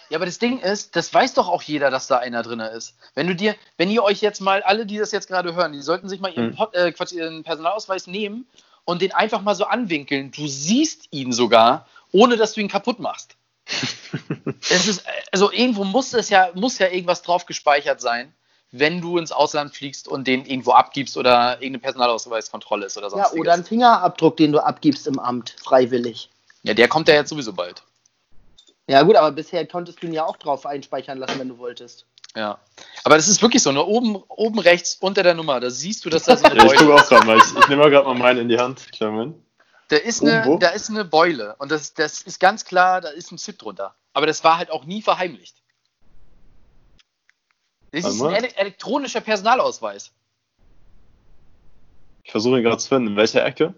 Ja, 0.09 0.17
aber 0.17 0.25
das 0.25 0.39
Ding 0.39 0.59
ist, 0.59 0.95
das 0.95 1.13
weiß 1.13 1.33
doch 1.33 1.47
auch 1.47 1.61
jeder, 1.61 1.91
dass 1.91 2.07
da 2.07 2.17
einer 2.17 2.43
drin 2.43 2.59
ist. 2.59 2.95
Wenn 3.15 3.27
du 3.27 3.35
dir, 3.35 3.55
wenn 3.77 3.89
ihr 3.89 4.03
euch 4.03 4.21
jetzt 4.21 4.41
mal, 4.41 4.61
alle, 4.63 4.85
die 4.85 4.97
das 4.97 5.11
jetzt 5.11 5.27
gerade 5.27 5.55
hören, 5.55 5.73
die 5.73 5.81
sollten 5.81 6.09
sich 6.09 6.19
mal 6.19 6.31
ihren, 6.31 6.57
hm. 6.57 6.67
äh, 6.73 6.91
Quatsch, 6.91 7.11
ihren 7.11 7.43
Personalausweis 7.43 8.07
nehmen 8.07 8.47
und 8.85 9.01
den 9.01 9.11
einfach 9.11 9.41
mal 9.41 9.55
so 9.55 9.65
anwinkeln. 9.65 10.31
Du 10.31 10.47
siehst 10.47 11.07
ihn 11.11 11.31
sogar, 11.31 11.87
ohne 12.11 12.37
dass 12.37 12.53
du 12.53 12.61
ihn 12.61 12.67
kaputt 12.67 12.99
machst. 12.99 13.35
es 14.69 14.87
ist, 14.87 15.03
also 15.31 15.51
irgendwo 15.51 15.83
muss 15.83 16.13
es 16.13 16.29
ja, 16.29 16.49
muss 16.53 16.79
ja 16.79 16.87
irgendwas 16.89 17.21
drauf 17.21 17.45
gespeichert 17.45 18.01
sein, 18.01 18.33
wenn 18.71 19.01
du 19.01 19.17
ins 19.17 19.31
Ausland 19.31 19.73
fliegst 19.73 20.07
und 20.07 20.27
den 20.27 20.45
irgendwo 20.45 20.71
abgibst 20.71 21.15
oder 21.15 21.53
irgendeine 21.53 21.79
Personalausweiskontrolle 21.79 22.87
ist 22.87 22.97
oder 22.97 23.09
sonst 23.09 23.33
Ja, 23.33 23.39
oder 23.39 23.53
ein 23.53 23.63
Fingerabdruck, 23.63 24.35
den 24.35 24.51
du 24.51 24.59
abgibst 24.59 25.07
im 25.07 25.19
Amt, 25.19 25.55
freiwillig. 25.63 26.29
Ja, 26.63 26.73
der 26.73 26.87
kommt 26.87 27.07
ja 27.07 27.13
jetzt 27.13 27.29
sowieso 27.29 27.53
bald. 27.53 27.83
Ja, 28.87 29.03
gut, 29.03 29.15
aber 29.15 29.31
bisher 29.31 29.65
konntest 29.65 30.03
du 30.03 30.07
ihn 30.07 30.13
ja 30.13 30.25
auch 30.25 30.37
drauf 30.37 30.65
einspeichern 30.65 31.17
lassen, 31.17 31.39
wenn 31.39 31.49
du 31.49 31.57
wolltest. 31.57 32.05
Ja. 32.35 32.59
Aber 33.03 33.15
das 33.15 33.27
ist 33.27 33.41
wirklich 33.41 33.63
so, 33.63 33.71
ne? 33.71 33.83
oben, 33.83 34.15
oben 34.27 34.59
rechts 34.59 34.97
unter 34.99 35.23
der 35.23 35.35
Nummer, 35.35 35.59
da 35.59 35.69
siehst 35.69 36.03
du, 36.03 36.09
dass 36.09 36.23
da 36.23 36.35
so 36.35 36.45
eine 36.45 36.55
Beule 36.57 36.67
ist. 36.67 36.73
ich 36.73 36.79
gucke 36.79 36.95
auch 36.95 37.07
gerade 37.07 37.25
mal, 37.25 37.37
ich, 37.37 37.57
ich 37.57 37.67
nehme 37.67 37.83
mal 37.83 37.89
gerade 37.89 38.07
mal 38.07 38.17
meine 38.17 38.41
in 38.41 38.49
die 38.49 38.57
Hand. 38.57 38.91
Kleinen 38.91 39.43
da 39.89 39.97
ist, 39.97 40.23
eine, 40.23 40.57
da 40.59 40.69
ist 40.69 40.89
eine 40.89 41.05
Beule 41.05 41.55
und 41.59 41.71
das, 41.71 41.93
das 41.93 42.21
ist 42.21 42.39
ganz 42.39 42.65
klar, 42.65 43.01
da 43.01 43.09
ist 43.09 43.31
ein 43.31 43.37
Chip 43.37 43.59
drunter. 43.59 43.95
Aber 44.13 44.25
das 44.25 44.43
war 44.43 44.57
halt 44.57 44.71
auch 44.71 44.85
nie 44.85 45.01
verheimlicht. 45.01 45.61
Das 47.91 48.05
ist 48.05 48.21
ein 48.21 48.43
elektronischer 48.43 49.21
Personalausweis. 49.21 50.11
Ich 52.23 52.31
versuche 52.31 52.57
ihn 52.57 52.63
gerade 52.63 52.79
zu 52.79 52.89
finden. 52.89 53.09
In 53.09 53.15
welcher 53.15 53.45
Ecke? 53.45 53.75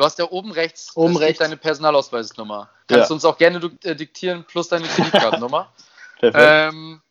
Du 0.00 0.06
hast 0.06 0.18
ja 0.18 0.30
oben 0.30 0.50
rechts, 0.50 0.96
oben 0.96 1.14
rechts. 1.18 1.40
deine 1.40 1.58
Personalausweisnummer. 1.58 2.70
Kannst 2.88 3.02
ja. 3.02 3.08
du 3.08 3.12
uns 3.12 3.24
auch 3.26 3.36
gerne 3.36 3.70
äh, 3.84 3.94
diktieren 3.94 4.46
plus 4.48 4.66
deine 4.68 4.88
Kreditkartennummer. 4.88 5.74
ähm, 6.22 7.02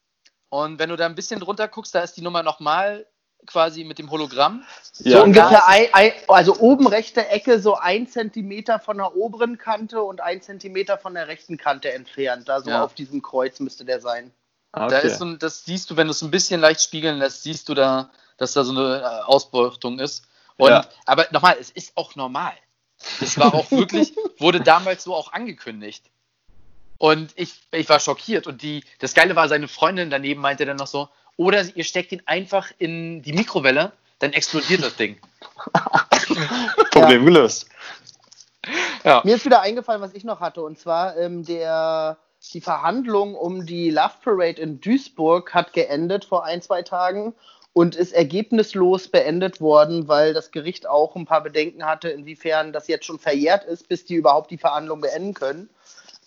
und 0.50 0.80
wenn 0.80 0.90
du 0.90 0.96
da 0.96 1.06
ein 1.06 1.14
bisschen 1.14 1.40
drunter 1.40 1.68
guckst, 1.68 1.94
da 1.94 2.02
ist 2.02 2.14
die 2.14 2.24
Nummer 2.24 2.42
nochmal 2.42 3.06
quasi 3.46 3.84
mit 3.84 4.00
dem 4.00 4.10
Hologramm. 4.10 4.64
Ja. 5.02 5.18
So 5.18 5.24
ungefähr, 5.24 5.68
ein, 5.68 5.86
ein, 5.94 6.14
also 6.30 6.58
oben 6.58 6.88
rechte 6.88 7.28
Ecke 7.28 7.60
so 7.60 7.76
ein 7.76 8.08
Zentimeter 8.08 8.80
von 8.80 8.98
der 8.98 9.16
oberen 9.16 9.60
Kante 9.60 10.02
und 10.02 10.20
ein 10.22 10.42
Zentimeter 10.42 10.98
von 10.98 11.14
der 11.14 11.28
rechten 11.28 11.58
Kante 11.58 11.94
entfernt. 11.94 12.50
Da 12.50 12.60
so 12.60 12.72
ja. 12.72 12.84
auf 12.84 12.96
diesem 12.96 13.22
Kreuz 13.22 13.60
müsste 13.60 13.86
der 13.86 14.02
sein. 14.02 14.32
Okay. 14.72 14.90
Da 14.90 14.98
ist 14.98 15.20
so, 15.20 15.32
das 15.36 15.64
siehst 15.64 15.92
du, 15.92 15.96
wenn 15.96 16.08
du 16.08 16.12
es 16.12 16.24
ein 16.24 16.32
bisschen 16.32 16.60
leicht 16.60 16.82
spiegeln 16.82 17.20
lässt, 17.20 17.44
siehst 17.44 17.70
du 17.70 17.76
da, 17.76 18.10
dass 18.38 18.54
da 18.54 18.64
so 18.64 18.72
eine 18.72 19.02
äh, 19.02 19.22
Ausbeutung 19.26 20.00
ist. 20.00 20.24
Und, 20.58 20.70
ja. 20.72 20.86
Aber 21.06 21.28
nochmal, 21.30 21.56
es 21.60 21.70
ist 21.70 21.96
auch 21.96 22.16
normal. 22.16 22.54
Es 23.22 23.38
war 23.38 23.54
auch 23.54 23.72
wirklich, 23.72 24.14
wurde 24.38 24.62
damals 24.62 25.04
so 25.04 25.16
auch 25.16 25.34
angekündigt. 25.34 26.04
Und 26.98 27.32
ich, 27.36 27.62
ich 27.72 27.88
war 27.88 28.00
schockiert. 28.00 28.46
Und 28.46 28.62
die, 28.62 28.84
das 29.00 29.14
Geile 29.14 29.36
war, 29.36 29.48
seine 29.48 29.68
Freundin 29.68 30.10
daneben 30.10 30.42
meinte 30.42 30.66
dann 30.66 30.78
noch 30.78 30.88
so, 30.88 31.08
oder 31.38 31.64
ihr 31.76 31.86
steckt 31.86 32.12
ihn 32.12 32.22
einfach 32.26 32.70
in 32.78 33.22
die 33.22 33.32
Mikrowelle, 33.32 33.94
dann 34.20 34.34
explodiert 34.34 34.84
das 34.84 34.98
Ding. 34.98 35.18
Problem 36.92 37.26
gelöst. 37.26 37.70
Ja. 39.06 39.22
Mir 39.24 39.36
ist 39.36 39.46
wieder 39.46 39.62
eingefallen, 39.62 40.02
was 40.02 40.14
ich 40.14 40.26
noch 40.26 40.42
hatte, 40.42 40.62
und 40.62 40.78
zwar 40.78 41.16
ähm, 41.18 41.46
der, 41.46 42.18
die 42.54 42.60
Verhandlung 42.60 43.36
um 43.36 43.66
die 43.66 43.90
Love 43.90 44.16
Parade 44.22 44.62
in 44.62 44.82
Duisburg 44.82 45.54
hat 45.54 45.72
geendet 45.72 46.26
vor 46.26 46.44
ein, 46.44 46.62
zwei 46.62 46.82
Tagen 46.82 47.34
und 47.74 47.96
ist 47.96 48.14
ergebnislos 48.14 49.08
beendet 49.08 49.62
worden, 49.62 50.08
weil 50.08 50.34
das 50.34 50.52
Gericht 50.52 50.88
auch 50.88 51.16
ein 51.16 51.26
paar 51.26 51.44
Bedenken 51.44 51.86
hatte, 51.86 52.10
inwiefern 52.10 52.74
das 52.74 52.88
jetzt 52.88 53.06
schon 53.06 53.20
verjährt 53.20 53.64
ist, 53.64 53.88
bis 53.88 54.06
die 54.06 54.16
überhaupt 54.16 54.52
die 54.52 54.58
Verhandlung 54.58 55.02
beenden 55.02 55.34
können. 55.34 55.70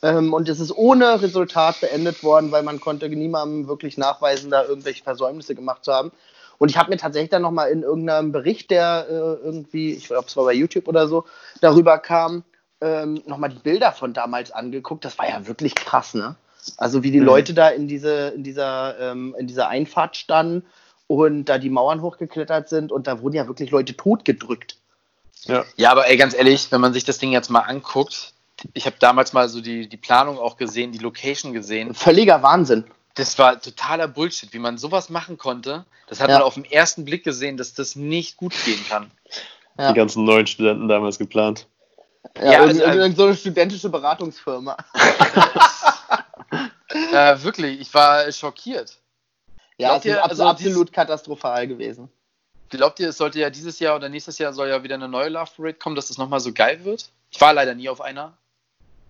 Ähm, 0.02 0.32
und 0.32 0.48
es 0.48 0.60
ist 0.60 0.72
ohne 0.72 1.20
Resultat 1.22 1.80
beendet 1.80 2.22
worden, 2.22 2.52
weil 2.52 2.62
man 2.62 2.80
konnte 2.80 3.08
niemandem 3.08 3.68
wirklich 3.68 3.98
nachweisen, 3.98 4.50
da 4.50 4.64
irgendwelche 4.64 5.04
Versäumnisse 5.04 5.54
gemacht 5.54 5.84
zu 5.84 5.92
haben. 5.92 6.12
Und 6.58 6.70
ich 6.70 6.76
habe 6.76 6.90
mir 6.90 6.96
tatsächlich 6.96 7.30
dann 7.30 7.42
nochmal 7.42 7.70
in 7.70 7.82
irgendeinem 7.82 8.30
Bericht, 8.30 8.70
der 8.70 9.06
äh, 9.08 9.12
irgendwie, 9.12 9.94
ich 9.94 10.06
glaube, 10.06 10.26
es 10.28 10.36
war 10.36 10.44
bei 10.44 10.52
YouTube 10.52 10.86
oder 10.86 11.08
so, 11.08 11.24
darüber 11.60 11.98
kam, 11.98 12.44
ähm, 12.80 13.20
nochmal 13.26 13.50
die 13.50 13.58
Bilder 13.58 13.92
von 13.92 14.12
damals 14.12 14.52
angeguckt. 14.52 15.04
Das 15.04 15.18
war 15.18 15.28
ja 15.28 15.46
wirklich 15.46 15.74
krass, 15.74 16.14
ne? 16.14 16.36
Also 16.76 17.02
wie 17.02 17.10
die 17.10 17.20
mhm. 17.20 17.26
Leute 17.26 17.54
da 17.54 17.68
in, 17.68 17.88
diese, 17.88 18.28
in, 18.28 18.44
dieser, 18.44 18.98
ähm, 19.00 19.34
in 19.38 19.48
dieser 19.48 19.68
Einfahrt 19.68 20.16
standen 20.16 20.64
und 21.12 21.44
da 21.44 21.58
die 21.58 21.68
Mauern 21.68 22.00
hochgeklettert 22.00 22.68
sind 22.68 22.90
und 22.90 23.06
da 23.06 23.20
wurden 23.20 23.36
ja 23.36 23.46
wirklich 23.46 23.70
Leute 23.70 23.96
totgedrückt. 23.96 24.78
Ja. 25.44 25.64
ja, 25.76 25.90
aber 25.90 26.08
ey, 26.08 26.16
ganz 26.16 26.34
ehrlich, 26.34 26.70
wenn 26.70 26.80
man 26.80 26.92
sich 26.92 27.04
das 27.04 27.18
Ding 27.18 27.32
jetzt 27.32 27.50
mal 27.50 27.60
anguckt, 27.60 28.32
ich 28.72 28.86
habe 28.86 28.96
damals 28.98 29.32
mal 29.32 29.48
so 29.48 29.60
die, 29.60 29.88
die 29.88 29.96
Planung 29.96 30.38
auch 30.38 30.56
gesehen, 30.56 30.92
die 30.92 30.98
Location 30.98 31.52
gesehen. 31.52 31.94
Völliger 31.94 32.42
Wahnsinn. 32.42 32.84
Das 33.14 33.38
war 33.38 33.60
totaler 33.60 34.08
Bullshit, 34.08 34.54
wie 34.54 34.58
man 34.58 34.78
sowas 34.78 35.10
machen 35.10 35.36
konnte. 35.36 35.84
Das 36.08 36.20
hat 36.20 36.30
ja. 36.30 36.36
man 36.36 36.44
auf 36.44 36.54
den 36.54 36.64
ersten 36.64 37.04
Blick 37.04 37.24
gesehen, 37.24 37.56
dass 37.56 37.74
das 37.74 37.96
nicht 37.96 38.36
gut 38.36 38.54
gehen 38.64 38.82
kann. 38.88 39.10
Ja. 39.78 39.92
Die 39.92 39.98
ganzen 39.98 40.24
neuen 40.24 40.46
Studenten 40.46 40.88
damals 40.88 41.18
geplant. 41.18 41.66
Ja, 42.36 42.52
ja 42.52 42.60
also, 42.60 42.84
also, 42.84 43.16
so 43.16 43.24
eine 43.26 43.36
studentische 43.36 43.90
Beratungsfirma. 43.90 44.76
äh, 47.12 47.42
wirklich, 47.42 47.80
ich 47.80 47.92
war 47.92 48.30
schockiert. 48.32 48.96
Ja, 49.78 49.96
es 49.96 49.98
ist 49.98 50.04
ihr, 50.06 50.24
also 50.24 50.44
absolut 50.44 50.88
dies, 50.88 50.94
katastrophal 50.94 51.66
gewesen. 51.66 52.08
Glaubt 52.68 53.00
ihr, 53.00 53.10
es 53.10 53.18
sollte 53.18 53.38
ja 53.38 53.50
dieses 53.50 53.78
Jahr 53.80 53.96
oder 53.96 54.08
nächstes 54.08 54.38
Jahr 54.38 54.52
soll 54.52 54.68
ja 54.68 54.82
wieder 54.82 54.94
eine 54.94 55.08
neue 55.08 55.28
Love 55.28 55.50
Parade 55.56 55.74
kommen, 55.74 55.96
dass 55.96 56.06
es 56.06 56.10
das 56.10 56.18
nochmal 56.18 56.40
so 56.40 56.52
geil 56.52 56.84
wird? 56.84 57.10
Ich 57.30 57.40
war 57.40 57.52
leider 57.52 57.74
nie 57.74 57.88
auf 57.88 58.00
einer. 58.00 58.36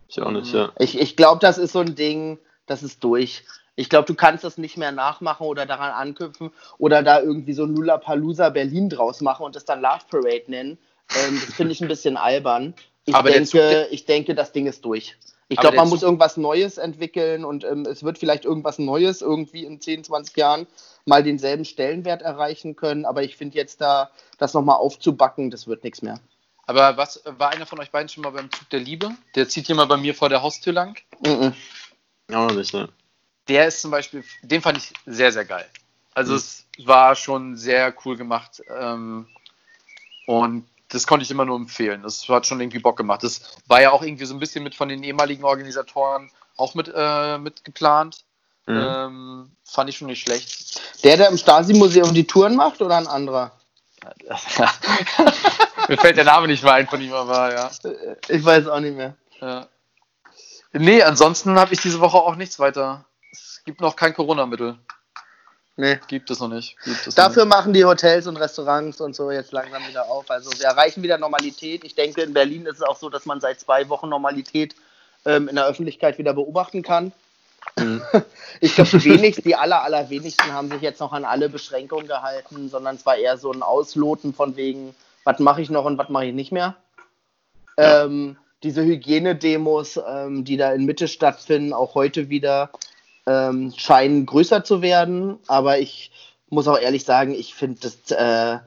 Ich 0.09 0.21
auch 0.21 0.31
nicht, 0.31 0.53
ja. 0.53 0.73
Ich, 0.79 0.99
ich 0.99 1.17
glaube, 1.17 1.41
das 1.41 1.59
ist 1.59 1.73
so 1.73 1.81
ein 1.81 1.95
Ding, 1.95 2.39
das 2.67 2.83
ist 2.83 3.03
durch. 3.03 3.45
Ich 3.75 3.89
glaube, 3.89 4.07
du 4.07 4.15
kannst 4.15 4.45
das 4.45 4.59
nicht 4.59 4.77
mehr 4.77 4.93
nachmachen 4.93 5.47
oder 5.47 5.65
daran 5.65 5.93
anknüpfen 5.93 6.51
oder 6.79 7.03
da 7.03 7.21
irgendwie 7.21 7.55
so 7.55 7.65
Lulapalooza 7.65 8.51
Berlin 8.51 8.91
draus 8.91 9.21
machen 9.21 9.47
und 9.47 9.57
das 9.57 9.65
dann 9.65 9.81
Love 9.81 10.05
Parade 10.11 10.45
nennen. 10.49 10.79
Ähm, 11.17 11.41
das 11.45 11.55
finde 11.55 11.73
ich 11.73 11.81
ein 11.81 11.89
bisschen 11.89 12.17
albern. 12.17 12.75
Ich, 13.05 13.15
Aber 13.15 13.31
denke, 13.31 13.89
ich 13.91 14.05
denke, 14.05 14.35
das 14.35 14.53
Ding 14.53 14.67
ist 14.67 14.85
durch. 14.85 15.17
Ich 15.53 15.59
glaube, 15.59 15.77
man 15.77 15.89
muss 15.89 16.03
irgendwas 16.03 16.39
Neues 16.39 16.79
entwickeln 16.79 17.45
und 17.45 17.63
ähm, 17.65 17.85
es 17.85 18.03
wird 18.03 18.17
vielleicht 18.17 18.47
irgendwas 18.47 18.79
Neues 18.79 19.21
irgendwie 19.21 19.65
in 19.65 19.81
10, 19.81 20.05
20 20.05 20.35
Jahren 20.37 20.67
mal 21.05 21.23
denselben 21.23 21.67
Stellenwert 21.67 22.23
erreichen 22.23 22.75
können. 22.75 23.05
Aber 23.05 23.23
ich 23.23 23.37
finde 23.37 23.59
jetzt 23.59 23.81
da, 23.83 24.11
das 24.39 24.55
nochmal 24.55 24.77
aufzubacken, 24.77 25.51
das 25.51 25.67
wird 25.67 25.85
nichts 25.85 26.01
mehr. 26.01 26.21
Aber 26.67 26.97
was 26.97 27.23
war 27.27 27.51
einer 27.51 27.67
von 27.67 27.81
euch 27.81 27.91
beiden 27.91 28.09
schon 28.09 28.23
mal 28.23 28.31
beim 28.31 28.51
Zug 28.51 28.71
der 28.71 28.81
Liebe? 28.81 29.11
Der 29.35 29.47
zieht 29.47 29.67
hier 29.67 29.75
mal 29.75 29.87
bei 29.87 29.99
mir 29.99 30.15
vor 30.15 30.31
der 30.31 30.43
Haustür 30.43 30.73
lang. 30.73 30.99
Mhm. 31.21 31.53
Auch 32.33 32.51
nicht, 32.53 32.73
ne? 32.73 32.89
Der 33.49 33.67
ist 33.67 33.83
zum 33.83 33.91
Beispiel, 33.91 34.25
den 34.43 34.63
fand 34.63 34.79
ich 34.79 34.93
sehr, 35.05 35.33
sehr 35.33 35.45
geil. 35.45 35.67
Also 36.15 36.33
mhm. 36.33 36.39
es 36.39 36.67
war 36.79 37.15
schon 37.15 37.57
sehr 37.57 37.95
cool 38.05 38.17
gemacht. 38.17 38.63
Ähm, 38.71 39.27
und 40.27 40.67
das 40.93 41.07
konnte 41.07 41.25
ich 41.25 41.31
immer 41.31 41.45
nur 41.45 41.57
empfehlen. 41.57 42.03
Das 42.03 42.29
hat 42.29 42.47
schon 42.47 42.61
irgendwie 42.61 42.79
Bock 42.79 42.97
gemacht. 42.97 43.23
Das 43.23 43.41
war 43.67 43.81
ja 43.81 43.91
auch 43.93 44.03
irgendwie 44.03 44.27
so 44.27 44.35
ein 44.35 44.41
bisschen 44.41 44.63
mit 44.63 44.75
von 44.75 44.89
den 44.89 45.03
ehemaligen 45.03 45.45
Organisatoren 45.45 46.31
auch 46.57 46.75
mit, 46.75 46.93
äh, 46.95 47.39
mit 47.39 47.65
geplant. 47.65 48.25
Mhm. 48.67 48.77
Ähm, 48.77 49.57
fand 49.65 49.91
ich 49.91 49.97
schon 49.97 50.09
nicht 50.09 50.23
schlecht. 50.23 50.81
Der, 51.03 51.17
der 51.17 51.29
im 51.29 51.39
Stasi-Museum 51.39 52.13
die 52.15 52.27
Touren 52.27 52.57
macht 52.57 52.81
oder 52.83 52.97
ein 52.97 53.07
anderer? 53.07 53.53
Mir 55.89 55.99
fällt 55.99 56.17
der 56.17 56.25
Name 56.25 56.49
nicht 56.49 56.63
mehr 56.63 56.75
ein 56.75 56.89
von 56.89 57.01
ihm, 57.01 57.13
aber 57.13 57.53
ja. 57.53 57.71
Ich 58.29 58.45
weiß 58.45 58.67
auch 58.69 58.81
nicht 58.81 58.97
mehr. 58.97 59.17
Ja. 59.41 59.67
Nee, 60.73 61.03
ansonsten 61.03 61.59
habe 61.59 61.75
ich 61.75 61.81
diese 61.81 62.01
Woche 62.01 62.19
auch 62.19 62.37
nichts 62.37 62.59
weiter. 62.59 63.05
Es 63.31 63.63
gibt 63.65 63.81
noch 63.81 63.97
kein 63.97 64.15
Corona-Mittel. 64.15 64.79
Nee. 65.77 65.99
Gibt 66.07 66.31
es 66.31 66.41
noch 66.41 66.49
nicht. 66.49 66.77
Es 66.85 67.15
Dafür 67.15 67.45
noch 67.45 67.49
nicht. 67.49 67.57
machen 67.57 67.73
die 67.73 67.85
Hotels 67.85 68.27
und 68.27 68.37
Restaurants 68.37 69.01
und 69.01 69.17
so 69.17 69.31
jetzt 69.31 69.53
langsam 69.53 69.87
wieder 69.89 70.11
auf. 70.11 70.31
Also 70.31 70.51
wir 70.59 70.67
erreichen 70.67 71.03
wieder 71.03 71.19
Normalität. 71.19 71.85
Ich 71.85 71.95
denke, 71.95 72.23
in 72.23 72.35
Berlin 72.35 72.67
ist 72.67 72.77
es 72.77 72.83
auch 72.83 72.97
so, 72.97 73.09
dass 73.09 73.25
man 73.25 73.41
seit 73.41 73.61
zwei 73.61 73.89
Wochen 73.89 74.09
Normalität 74.09 74.75
ähm, 75.25 75.49
in 75.49 75.57
der 75.57 75.67
Öffentlichkeit 75.67 76.19
wieder 76.19 76.35
beobachten 76.35 76.83
kann. 76.83 77.13
Mhm. 77.79 78.03
Ich 78.61 78.77
glaube, 78.77 78.91
die 78.91 79.05
wenigsten, 79.07 79.43
die 79.43 79.57
aller, 79.57 79.83
allerwenigsten 79.83 80.53
haben 80.53 80.71
sich 80.71 80.83
jetzt 80.83 81.01
noch 81.01 81.13
an 81.13 81.25
alle 81.25 81.49
Beschränkungen 81.49 82.07
gehalten, 82.07 82.69
sondern 82.69 82.95
es 82.95 83.05
war 83.05 83.17
eher 83.17 83.37
so 83.37 83.51
ein 83.51 83.63
Ausloten 83.63 84.35
von 84.35 84.55
wegen, 84.57 84.95
was 85.25 85.41
mache 85.41 85.63
ich 85.63 85.71
noch 85.71 85.85
und 85.85 85.99
was 85.99 86.11
mache 86.11 86.27
ich 86.27 86.35
nicht 86.35 86.53
mehr. 86.53 86.77
Ja. 87.77 88.05
Ähm, 88.05 88.37
diese 88.63 88.85
Hygienedemos, 88.85 89.99
ähm, 90.07 90.45
die 90.45 90.57
da 90.57 90.73
in 90.73 90.85
Mitte 90.85 91.09
stattfinden, 91.09 91.73
auch 91.73 91.97
heute 91.97 92.29
wieder, 92.29 92.71
ähm, 93.27 93.73
scheinen 93.77 94.27
größer 94.27 94.65
zu 94.65 94.83
werden. 94.83 95.39
Aber 95.47 95.79
ich 95.79 96.11
muss 96.49 96.69
auch 96.69 96.79
ehrlich 96.79 97.05
sagen, 97.05 97.35
ich 97.35 97.55
finde 97.55 97.81
das 97.81 98.11
äh, 98.11 98.59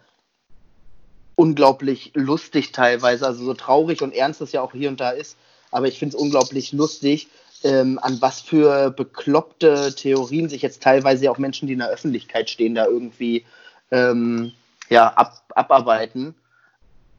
unglaublich 1.36 2.12
lustig 2.16 2.72
teilweise. 2.72 3.26
Also 3.26 3.44
so 3.44 3.54
traurig 3.54 4.02
und 4.02 4.14
ernst 4.14 4.42
es 4.42 4.52
ja 4.52 4.62
auch 4.62 4.72
hier 4.72 4.90
und 4.90 5.00
da 5.00 5.12
ist. 5.12 5.38
Aber 5.72 5.88
ich 5.88 6.00
finde 6.00 6.16
es 6.16 6.22
unglaublich 6.22 6.72
lustig, 6.72 7.28
ähm, 7.64 8.00
an 8.02 8.22
was 8.22 8.42
für 8.42 8.92
bekloppte 8.92 9.94
Theorien 9.96 10.50
sich 10.50 10.62
jetzt 10.62 10.82
teilweise 10.82 11.30
auch 11.30 11.38
Menschen, 11.38 11.68
die 11.68 11.74
in 11.74 11.80
der 11.80 11.90
Öffentlichkeit 11.90 12.50
stehen, 12.50 12.76
da 12.76 12.86
irgendwie 12.86 13.46
ähm, 13.92 14.54
ja, 14.90 15.08
ab, 15.08 15.44
abarbeiten. 15.50 16.36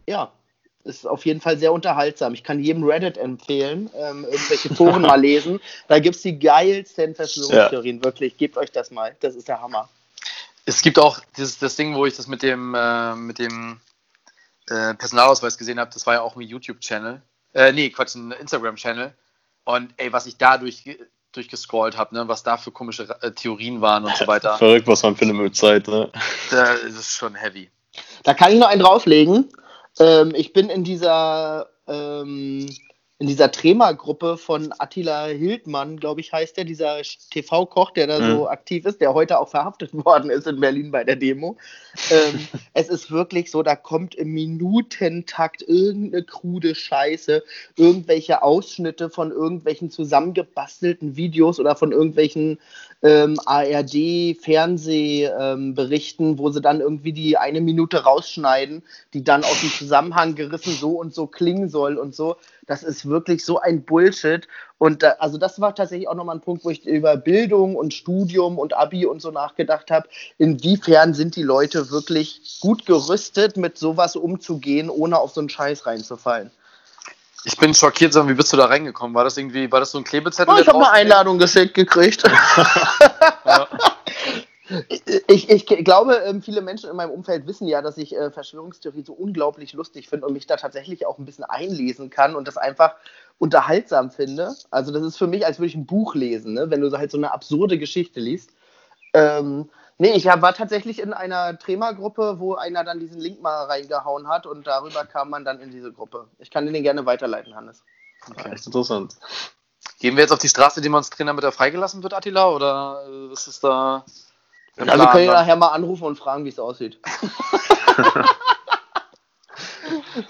Ja, 0.06 0.32
ist 0.86 1.06
auf 1.06 1.26
jeden 1.26 1.40
Fall 1.40 1.58
sehr 1.58 1.72
unterhaltsam. 1.72 2.32
Ich 2.34 2.42
kann 2.42 2.62
jedem 2.62 2.84
Reddit 2.84 3.18
empfehlen, 3.18 3.90
ähm, 3.94 4.24
irgendwelche 4.24 4.74
Foren 4.74 5.02
mal 5.02 5.20
lesen. 5.20 5.60
Da 5.88 5.98
gibt 5.98 6.16
es 6.16 6.22
die 6.22 6.38
geilsten 6.38 7.14
Verschwörungstheorien, 7.14 7.98
ja. 7.98 8.04
wirklich. 8.04 8.36
Gebt 8.36 8.56
euch 8.56 8.72
das 8.72 8.90
mal. 8.90 9.14
Das 9.20 9.34
ist 9.34 9.48
der 9.48 9.60
Hammer. 9.60 9.88
Es 10.64 10.82
gibt 10.82 10.98
auch 10.98 11.20
dieses, 11.36 11.58
das 11.58 11.76
Ding, 11.76 11.94
wo 11.94 12.06
ich 12.06 12.16
das 12.16 12.26
mit 12.26 12.42
dem, 12.42 12.74
äh, 12.74 13.14
mit 13.14 13.38
dem 13.38 13.80
äh, 14.68 14.94
Personalausweis 14.94 15.58
gesehen 15.58 15.78
habe, 15.78 15.90
das 15.92 16.06
war 16.06 16.14
ja 16.14 16.20
auch 16.22 16.34
ein 16.36 16.42
YouTube-Channel. 16.42 17.22
Äh, 17.54 17.72
nee, 17.72 17.90
Quatsch, 17.90 18.14
ein 18.16 18.32
Instagram-Channel. 18.32 19.12
Und 19.64 19.92
ey, 19.96 20.12
was 20.12 20.26
ich 20.26 20.36
da 20.38 20.58
durch, 20.58 20.84
durchgescrollt 21.32 21.96
habe, 21.96 22.14
ne, 22.14 22.28
was 22.28 22.42
da 22.42 22.56
für 22.56 22.70
komische 22.70 23.08
äh, 23.20 23.30
Theorien 23.32 23.80
waren 23.80 24.04
und 24.04 24.16
so 24.16 24.26
weiter. 24.26 24.58
Verrückt, 24.58 24.86
was 24.86 25.02
man 25.02 25.16
findet 25.16 25.36
mit 25.36 25.56
Zeit, 25.56 25.86
ne? 25.88 26.10
Das 26.50 26.82
ist 26.82 27.16
schon 27.16 27.34
heavy. 27.34 27.70
Da 28.24 28.34
kann 28.34 28.52
ich 28.52 28.58
noch 28.58 28.68
einen 28.68 28.82
drauflegen. 28.82 29.48
Ähm, 29.98 30.32
ich 30.34 30.52
bin 30.52 30.68
in 30.70 30.84
dieser 30.84 31.68
ähm, 31.86 32.68
in 33.18 33.28
dieser 33.28 33.50
Trema-Gruppe 33.50 34.36
von 34.36 34.74
Attila 34.78 35.26
Hildmann, 35.26 35.98
glaube 35.98 36.20
ich, 36.20 36.34
heißt 36.34 36.58
der, 36.58 36.64
dieser 36.64 37.00
TV-Koch, 37.30 37.92
der 37.92 38.06
da 38.06 38.20
mhm. 38.20 38.30
so 38.30 38.48
aktiv 38.48 38.84
ist, 38.84 39.00
der 39.00 39.14
heute 39.14 39.38
auch 39.38 39.48
verhaftet 39.48 39.94
worden 40.04 40.28
ist 40.28 40.46
in 40.46 40.60
Berlin 40.60 40.90
bei 40.90 41.02
der 41.02 41.16
Demo. 41.16 41.56
ähm, 42.10 42.46
es 42.74 42.90
ist 42.90 43.10
wirklich 43.10 43.50
so, 43.50 43.62
da 43.62 43.74
kommt 43.74 44.14
im 44.14 44.32
Minutentakt 44.32 45.62
irgendeine 45.62 46.24
krude 46.24 46.74
Scheiße, 46.74 47.42
irgendwelche 47.76 48.42
Ausschnitte 48.42 49.08
von 49.08 49.30
irgendwelchen 49.30 49.90
zusammengebastelten 49.90 51.16
Videos 51.16 51.58
oder 51.58 51.74
von 51.74 51.92
irgendwelchen 51.92 52.58
ähm, 53.06 53.38
ARD-Fernsehberichten, 53.46 56.30
ähm, 56.30 56.38
wo 56.38 56.50
sie 56.50 56.60
dann 56.60 56.80
irgendwie 56.80 57.12
die 57.12 57.38
eine 57.38 57.60
Minute 57.60 58.02
rausschneiden, 58.02 58.82
die 59.14 59.22
dann 59.22 59.44
aus 59.44 59.60
dem 59.60 59.70
Zusammenhang 59.70 60.34
gerissen 60.34 60.72
so 60.72 60.98
und 60.98 61.14
so 61.14 61.28
klingen 61.28 61.68
soll 61.68 61.98
und 61.98 62.16
so. 62.16 62.34
Das 62.66 62.82
ist 62.82 63.08
wirklich 63.08 63.44
so 63.44 63.60
ein 63.60 63.84
Bullshit. 63.84 64.48
Und 64.78 65.04
da, 65.04 65.10
also 65.20 65.38
das 65.38 65.60
war 65.60 65.72
tatsächlich 65.74 66.08
auch 66.08 66.16
nochmal 66.16 66.36
ein 66.36 66.42
Punkt, 66.42 66.64
wo 66.64 66.70
ich 66.70 66.84
über 66.84 67.16
Bildung 67.16 67.76
und 67.76 67.94
Studium 67.94 68.58
und 68.58 68.74
Abi 68.74 69.06
und 69.06 69.22
so 69.22 69.30
nachgedacht 69.30 69.92
habe. 69.92 70.08
Inwiefern 70.38 71.14
sind 71.14 71.36
die 71.36 71.44
Leute 71.44 71.92
wirklich 71.92 72.58
gut 72.60 72.86
gerüstet, 72.86 73.56
mit 73.56 73.78
sowas 73.78 74.16
umzugehen, 74.16 74.90
ohne 74.90 75.18
auf 75.18 75.32
so 75.32 75.40
einen 75.40 75.48
Scheiß 75.48 75.86
reinzufallen? 75.86 76.50
Ich 77.46 77.56
bin 77.58 77.72
schockiert, 77.74 78.12
wie 78.12 78.34
bist 78.34 78.52
du 78.52 78.56
da 78.56 78.64
reingekommen? 78.64 79.14
War 79.14 79.22
das 79.22 79.36
irgendwie, 79.36 79.70
war 79.70 79.78
das 79.78 79.92
so 79.92 79.98
ein 79.98 80.04
Klebezettel? 80.04 80.52
Oh, 80.52 80.60
ich 80.60 80.66
habe 80.66 80.78
eine 80.78 80.90
Einladung 80.90 81.38
geschickt 81.38 81.74
gekriegt. 81.74 82.24
ja. 83.46 83.68
Ich, 85.28 85.48
ich, 85.48 85.64
glaube, 85.64 86.16
ähm, 86.26 86.42
viele 86.42 86.60
Menschen 86.60 86.90
in 86.90 86.96
meinem 86.96 87.12
Umfeld 87.12 87.46
wissen 87.46 87.68
ja, 87.68 87.82
dass 87.82 87.98
ich 87.98 88.16
äh, 88.16 88.32
Verschwörungstheorie 88.32 89.04
so 89.04 89.12
unglaublich 89.12 89.74
lustig 89.74 90.08
finde 90.08 90.26
und 90.26 90.32
mich 90.32 90.48
da 90.48 90.56
tatsächlich 90.56 91.06
auch 91.06 91.18
ein 91.18 91.24
bisschen 91.24 91.44
einlesen 91.44 92.10
kann 92.10 92.34
und 92.34 92.48
das 92.48 92.56
einfach 92.56 92.96
unterhaltsam 93.38 94.10
finde. 94.10 94.56
Also 94.72 94.90
das 94.90 95.04
ist 95.04 95.16
für 95.16 95.28
mich, 95.28 95.46
als 95.46 95.60
würde 95.60 95.68
ich 95.68 95.76
ein 95.76 95.86
Buch 95.86 96.16
lesen, 96.16 96.54
ne? 96.54 96.68
wenn 96.68 96.80
du 96.80 96.90
so 96.90 96.98
halt 96.98 97.12
so 97.12 97.16
eine 97.16 97.32
absurde 97.32 97.78
Geschichte 97.78 98.18
liest. 98.18 98.50
Ähm, 99.14 99.70
Nee, 99.98 100.12
ich 100.12 100.26
war 100.26 100.52
tatsächlich 100.52 100.98
in 101.00 101.14
einer 101.14 101.58
Trema-Gruppe, 101.58 102.38
wo 102.38 102.54
einer 102.54 102.84
dann 102.84 103.00
diesen 103.00 103.18
Link 103.18 103.40
mal 103.40 103.64
reingehauen 103.64 104.28
hat 104.28 104.46
und 104.46 104.66
darüber 104.66 105.06
kam 105.06 105.30
man 105.30 105.44
dann 105.44 105.58
in 105.60 105.70
diese 105.70 105.90
Gruppe. 105.90 106.28
Ich 106.38 106.50
kann 106.50 106.70
den 106.70 106.82
gerne 106.82 107.06
weiterleiten, 107.06 107.54
Hannes. 107.54 107.82
Okay, 108.28 108.50
echt 108.50 108.66
interessant. 108.66 109.16
Gehen 109.98 110.16
wir 110.16 110.22
jetzt 110.22 110.32
auf 110.32 110.38
die 110.38 110.48
Straße 110.48 110.82
demonstrieren, 110.82 111.28
damit 111.28 111.44
er 111.44 111.52
freigelassen 111.52 112.02
wird, 112.02 112.12
Attila? 112.12 112.50
Oder 112.50 113.04
äh, 113.06 113.30
was 113.30 113.46
ist 113.48 113.64
da. 113.64 114.04
Ja, 114.76 114.98
wir 114.98 115.06
können 115.06 115.24
ihn 115.24 115.30
nachher 115.30 115.56
mal 115.56 115.68
anrufen 115.68 116.04
und 116.04 116.18
fragen, 116.18 116.44
wie 116.44 116.50
es 116.50 116.58
aussieht. 116.58 117.00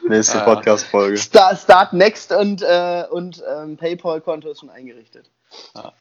Nächste 0.09 0.41
Podcast-Folge. 0.41 1.19
Start, 1.19 1.59
Start, 1.59 1.93
Next 1.93 2.31
und, 2.33 2.63
äh, 2.63 3.05
und 3.11 3.43
ähm, 3.49 3.77
PayPal-Konto 3.77 4.51
ist 4.51 4.61
schon 4.61 4.71
eingerichtet. 4.71 5.29
Ja. 5.75 5.93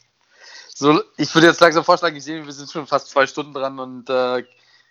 So, 0.77 1.01
ich 1.15 1.33
würde 1.33 1.47
jetzt 1.47 1.61
langsam 1.61 1.85
vorschlagen, 1.85 2.17
ich 2.17 2.25
sehe, 2.25 2.45
wir 2.45 2.51
sind 2.51 2.69
schon 2.69 2.85
fast 2.85 3.07
zwei 3.07 3.25
Stunden 3.27 3.53
dran 3.53 3.79
und 3.79 4.09
äh, 4.09 4.43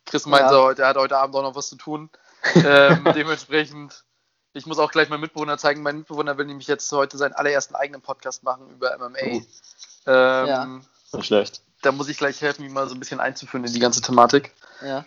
Chris 0.06 0.24
meinte, 0.24 0.54
ja. 0.54 0.72
er 0.72 0.88
hat 0.88 0.96
heute 0.96 1.18
Abend 1.18 1.36
auch 1.36 1.42
noch 1.42 1.54
was 1.54 1.68
zu 1.68 1.76
tun. 1.76 2.08
ähm, 2.54 3.04
dementsprechend, 3.14 4.02
ich 4.54 4.64
muss 4.64 4.78
auch 4.78 4.90
gleich 4.90 5.10
meinen 5.10 5.20
Mitbewohner 5.20 5.58
zeigen. 5.58 5.82
Mein 5.82 5.98
Mitbewohner 5.98 6.38
will 6.38 6.46
nämlich 6.46 6.68
jetzt 6.68 6.90
heute 6.90 7.18
seinen 7.18 7.34
allerersten 7.34 7.74
eigenen 7.74 8.00
Podcast 8.00 8.44
machen 8.44 8.70
über 8.70 8.96
MMA. 8.96 9.18
Oh. 9.26 9.42
Ähm, 10.06 10.46
ja. 10.46 10.80
Nicht 11.12 11.26
schlecht. 11.26 11.60
Da 11.82 11.92
muss 11.92 12.08
ich 12.08 12.16
gleich 12.16 12.40
helfen, 12.40 12.64
ihn 12.64 12.72
mal 12.72 12.88
so 12.88 12.94
ein 12.94 12.98
bisschen 12.98 13.20
einzuführen 13.20 13.66
in 13.66 13.72
die 13.74 13.78
ganze 13.78 14.00
Thematik. 14.00 14.52
Ja. 14.80 15.04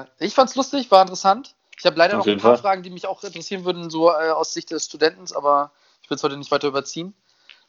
Äh, 0.00 0.06
ich 0.18 0.34
fand's 0.34 0.56
lustig, 0.56 0.90
war 0.90 1.02
interessant. 1.02 1.54
Ich 1.78 1.86
habe 1.86 1.96
leider 1.96 2.18
Auf 2.18 2.26
noch 2.26 2.32
ein 2.32 2.40
paar 2.40 2.56
Fall. 2.56 2.62
Fragen, 2.62 2.82
die 2.82 2.90
mich 2.90 3.06
auch 3.06 3.22
interessieren 3.22 3.64
würden, 3.64 3.88
so 3.88 4.10
äh, 4.10 4.30
aus 4.30 4.52
Sicht 4.52 4.72
des 4.72 4.84
Studenten, 4.84 5.32
aber 5.36 5.70
ich 6.02 6.10
will 6.10 6.16
es 6.16 6.24
heute 6.24 6.36
nicht 6.36 6.50
weiter 6.50 6.66
überziehen. 6.66 7.14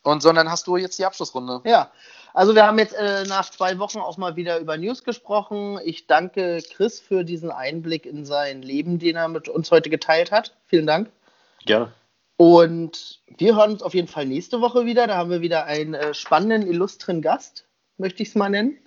Und 0.04 0.22
sondern 0.22 0.50
hast 0.52 0.68
du 0.68 0.78
jetzt 0.78 1.00
die 1.00 1.06
Abschlussrunde. 1.06 1.62
Ja, 1.64 1.92
also 2.34 2.56
wir 2.56 2.66
haben 2.66 2.78
jetzt 2.80 2.94
äh, 2.94 3.24
nach 3.26 3.50
zwei 3.50 3.80
Wochen 3.80 4.00
auch 4.00 4.18
mal 4.18 4.36
wieder 4.36 4.60
über 4.60 4.78
News 4.78 5.04
gesprochen. 5.04 5.80
Ich 5.86 6.08
danke 6.08 6.62
Chris 6.76 7.00
für 7.00 7.24
diesen 7.24 7.52
Einblick 7.52 8.06
in 8.06 8.26
sein 8.26 8.62
Leben, 8.62 9.00
den 9.00 9.16
er 9.16 9.28
mit 9.30 9.48
uns 9.48 9.72
heute 9.72 9.90
geteilt 9.90 10.32
hat. 10.32 10.56
Vielen 10.68 10.88
Dank. 10.88 11.10
Gerne. 11.66 11.94
Und 12.38 13.22
wir 13.38 13.56
hören 13.56 13.72
uns 13.72 13.84
auf 13.84 13.94
jeden 13.94 14.08
Fall 14.08 14.26
nächste 14.26 14.60
Woche 14.60 14.86
wieder. 14.86 15.08
Da 15.08 15.16
haben 15.16 15.30
wir 15.30 15.42
wieder 15.42 15.66
einen 15.66 15.94
äh, 15.94 16.14
spannenden, 16.14 16.68
illustren 16.68 17.22
Gast, 17.22 17.66
möchte 17.98 18.24
ich 18.24 18.30
es 18.30 18.36
mal 18.36 18.50
nennen. 18.50 18.78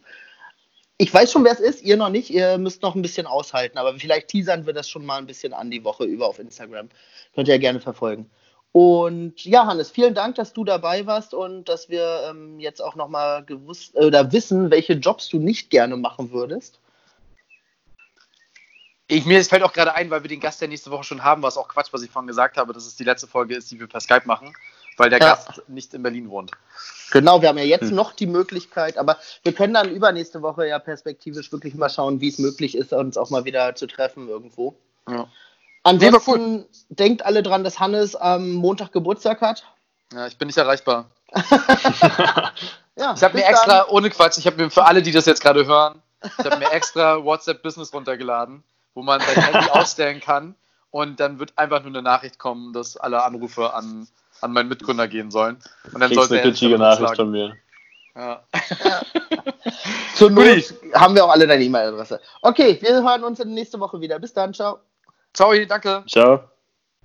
Ich 0.99 1.13
weiß 1.13 1.31
schon, 1.31 1.45
wer 1.45 1.53
es 1.53 1.61
ist, 1.61 1.83
ihr 1.83 1.97
noch 1.97 2.09
nicht. 2.09 2.31
Ihr 2.31 2.59
müsst 2.59 2.83
noch 2.83 2.95
ein 2.95 3.03
bisschen 3.03 3.27
aushalten, 3.27 3.79
aber 3.79 3.95
vielleicht 3.95 4.29
teasern 4.29 4.67
wir 4.67 4.73
das 4.73 4.89
schon 4.89 5.07
mal 5.07 5.19
ein 5.19 5.27
bisschen 5.27 5.53
an 5.53 5.71
die 5.71 5.85
Woche 5.85 6.05
über 6.05 6.27
auf 6.27 6.39
Instagram. 6.39 6.89
Könnt 7.35 7.49
ihr 7.49 7.55
ja 7.55 7.61
gerne 7.61 7.81
verfolgen. 7.81 8.31
Und 8.77 9.43
ja, 9.47 9.65
Hannes, 9.65 9.91
vielen 9.91 10.13
Dank, 10.13 10.35
dass 10.35 10.53
du 10.53 10.63
dabei 10.63 11.07
warst 11.07 11.33
und 11.33 11.65
dass 11.65 11.89
wir 11.89 12.27
ähm, 12.29 12.61
jetzt 12.61 12.83
auch 12.83 12.95
nochmal 12.95 13.43
gewusst 13.43 13.95
oder 13.95 14.33
wissen, 14.33 14.71
welche 14.71 14.93
Jobs 14.93 15.31
du 15.31 15.39
nicht 15.39 15.71
gerne 15.71 15.97
machen 15.97 16.31
würdest. 16.31 16.79
Ich, 19.09 19.25
mir 19.25 19.43
fällt 19.43 19.63
auch 19.63 19.73
gerade 19.73 19.95
ein, 19.95 20.11
weil 20.11 20.23
wir 20.25 20.29
den 20.29 20.41
Gast 20.41 20.61
ja 20.61 20.67
nächste 20.67 20.91
Woche 20.91 21.05
schon 21.05 21.25
haben, 21.25 21.41
was 21.41 21.57
auch 21.57 21.69
Quatsch, 21.69 21.91
was 21.93 22.03
ich 22.03 22.11
vorhin 22.11 22.27
gesagt 22.27 22.59
habe, 22.59 22.75
dass 22.75 22.85
es 22.85 22.97
die 22.97 23.05
letzte 23.05 23.27
Folge 23.27 23.57
ist, 23.57 23.71
die 23.71 23.81
wir 23.81 23.87
per 23.87 24.01
Skype 24.01 24.27
machen, 24.27 24.53
weil 24.99 25.09
der 25.09 25.21
ja. 25.21 25.31
Gast 25.31 25.63
nicht 25.69 25.95
in 25.95 26.03
Berlin 26.03 26.29
wohnt. 26.29 26.51
Genau, 27.13 27.41
wir 27.41 27.49
haben 27.49 27.57
ja 27.57 27.65
jetzt 27.65 27.89
hm. 27.89 27.95
noch 27.95 28.13
die 28.13 28.27
Möglichkeit, 28.27 28.99
aber 28.99 29.17
wir 29.43 29.55
können 29.55 29.73
dann 29.73 29.91
übernächste 29.91 30.43
Woche 30.43 30.69
ja 30.69 30.79
perspektivisch 30.79 31.51
wirklich 31.51 31.77
mal 31.77 31.89
schauen, 31.89 32.21
wie 32.21 32.29
es 32.29 32.37
möglich 32.37 32.77
ist, 32.77 32.93
uns 32.93 33.17
auch 33.17 33.31
mal 33.31 33.47
wieder 33.47 33.75
zu 33.75 33.87
treffen 33.87 34.29
irgendwo. 34.29 34.75
Ja. 35.09 35.29
Ansonsten 35.87 36.33
cool. 36.33 36.69
denkt 36.89 37.25
alle 37.25 37.45
dran, 37.45 37.63
dass 37.63 37.79
Hannes 37.79 38.17
am 38.17 38.55
Montag 38.55 38.91
Geburtstag 38.91 39.41
hat. 39.41 39.65
Ja, 40.13 40.27
ich 40.27 40.37
bin 40.37 40.47
nicht 40.47 40.59
erreichbar. 40.59 41.11
ja, 42.97 43.15
ich 43.15 43.23
habe 43.23 43.37
mir 43.37 43.45
extra, 43.45 43.79
dann. 43.81 43.89
ohne 43.91 44.11
Quatsch, 44.11 44.39
ich 44.39 44.47
habe 44.47 44.57
mir 44.57 44.71
für 44.71 44.85
alle, 44.85 45.01
die 45.01 45.13
das 45.13 45.27
jetzt 45.27 45.41
gerade 45.41 45.65
hören, 45.65 46.03
ich 46.23 46.45
habe 46.45 46.57
mir 46.57 46.73
extra 46.73 47.23
WhatsApp 47.25 47.63
Business 47.63 47.93
runtergeladen, 47.93 48.65
wo 48.95 49.03
man 49.03 49.21
sein 49.21 49.45
Handy 49.45 49.71
ausstellen 49.71 50.21
kann 50.21 50.57
und 50.91 51.21
dann 51.21 51.39
wird 51.39 51.57
einfach 51.57 51.83
nur 51.83 51.91
eine 51.91 52.03
Nachricht 52.03 52.41
kommen, 52.41 52.73
dass 52.73 52.97
alle 52.97 53.23
Anrufe 53.23 53.73
an, 53.73 54.09
an 54.41 54.53
meinen 54.53 54.69
Mitgründer 54.69 55.07
gehen 55.07 55.31
sollen. 55.31 55.59
Und 55.93 56.01
dann 56.01 56.13
sollte 56.13 56.35
eine 56.35 56.43
kitschige 56.43 56.79
Nachricht 56.79 57.15
von 57.15 57.31
mir. 57.31 57.55
Ja. 58.17 58.43
ja. 58.85 59.03
Zur 60.17 60.31
Not 60.31 60.75
haben 60.95 61.15
wir 61.15 61.25
auch 61.25 61.31
alle 61.31 61.47
deine 61.47 61.63
E-Mail-Adresse. 61.63 62.21
Okay, 62.43 62.79
wir 62.81 63.03
hören 63.03 63.23
uns 63.23 63.45
nächste 63.45 63.79
Woche 63.79 64.01
wieder. 64.01 64.19
Bis 64.19 64.33
dann, 64.33 64.53
ciao. 64.53 64.81
Ciao, 65.37 65.53
danke. 65.67 66.03
Ciao. 66.07 66.56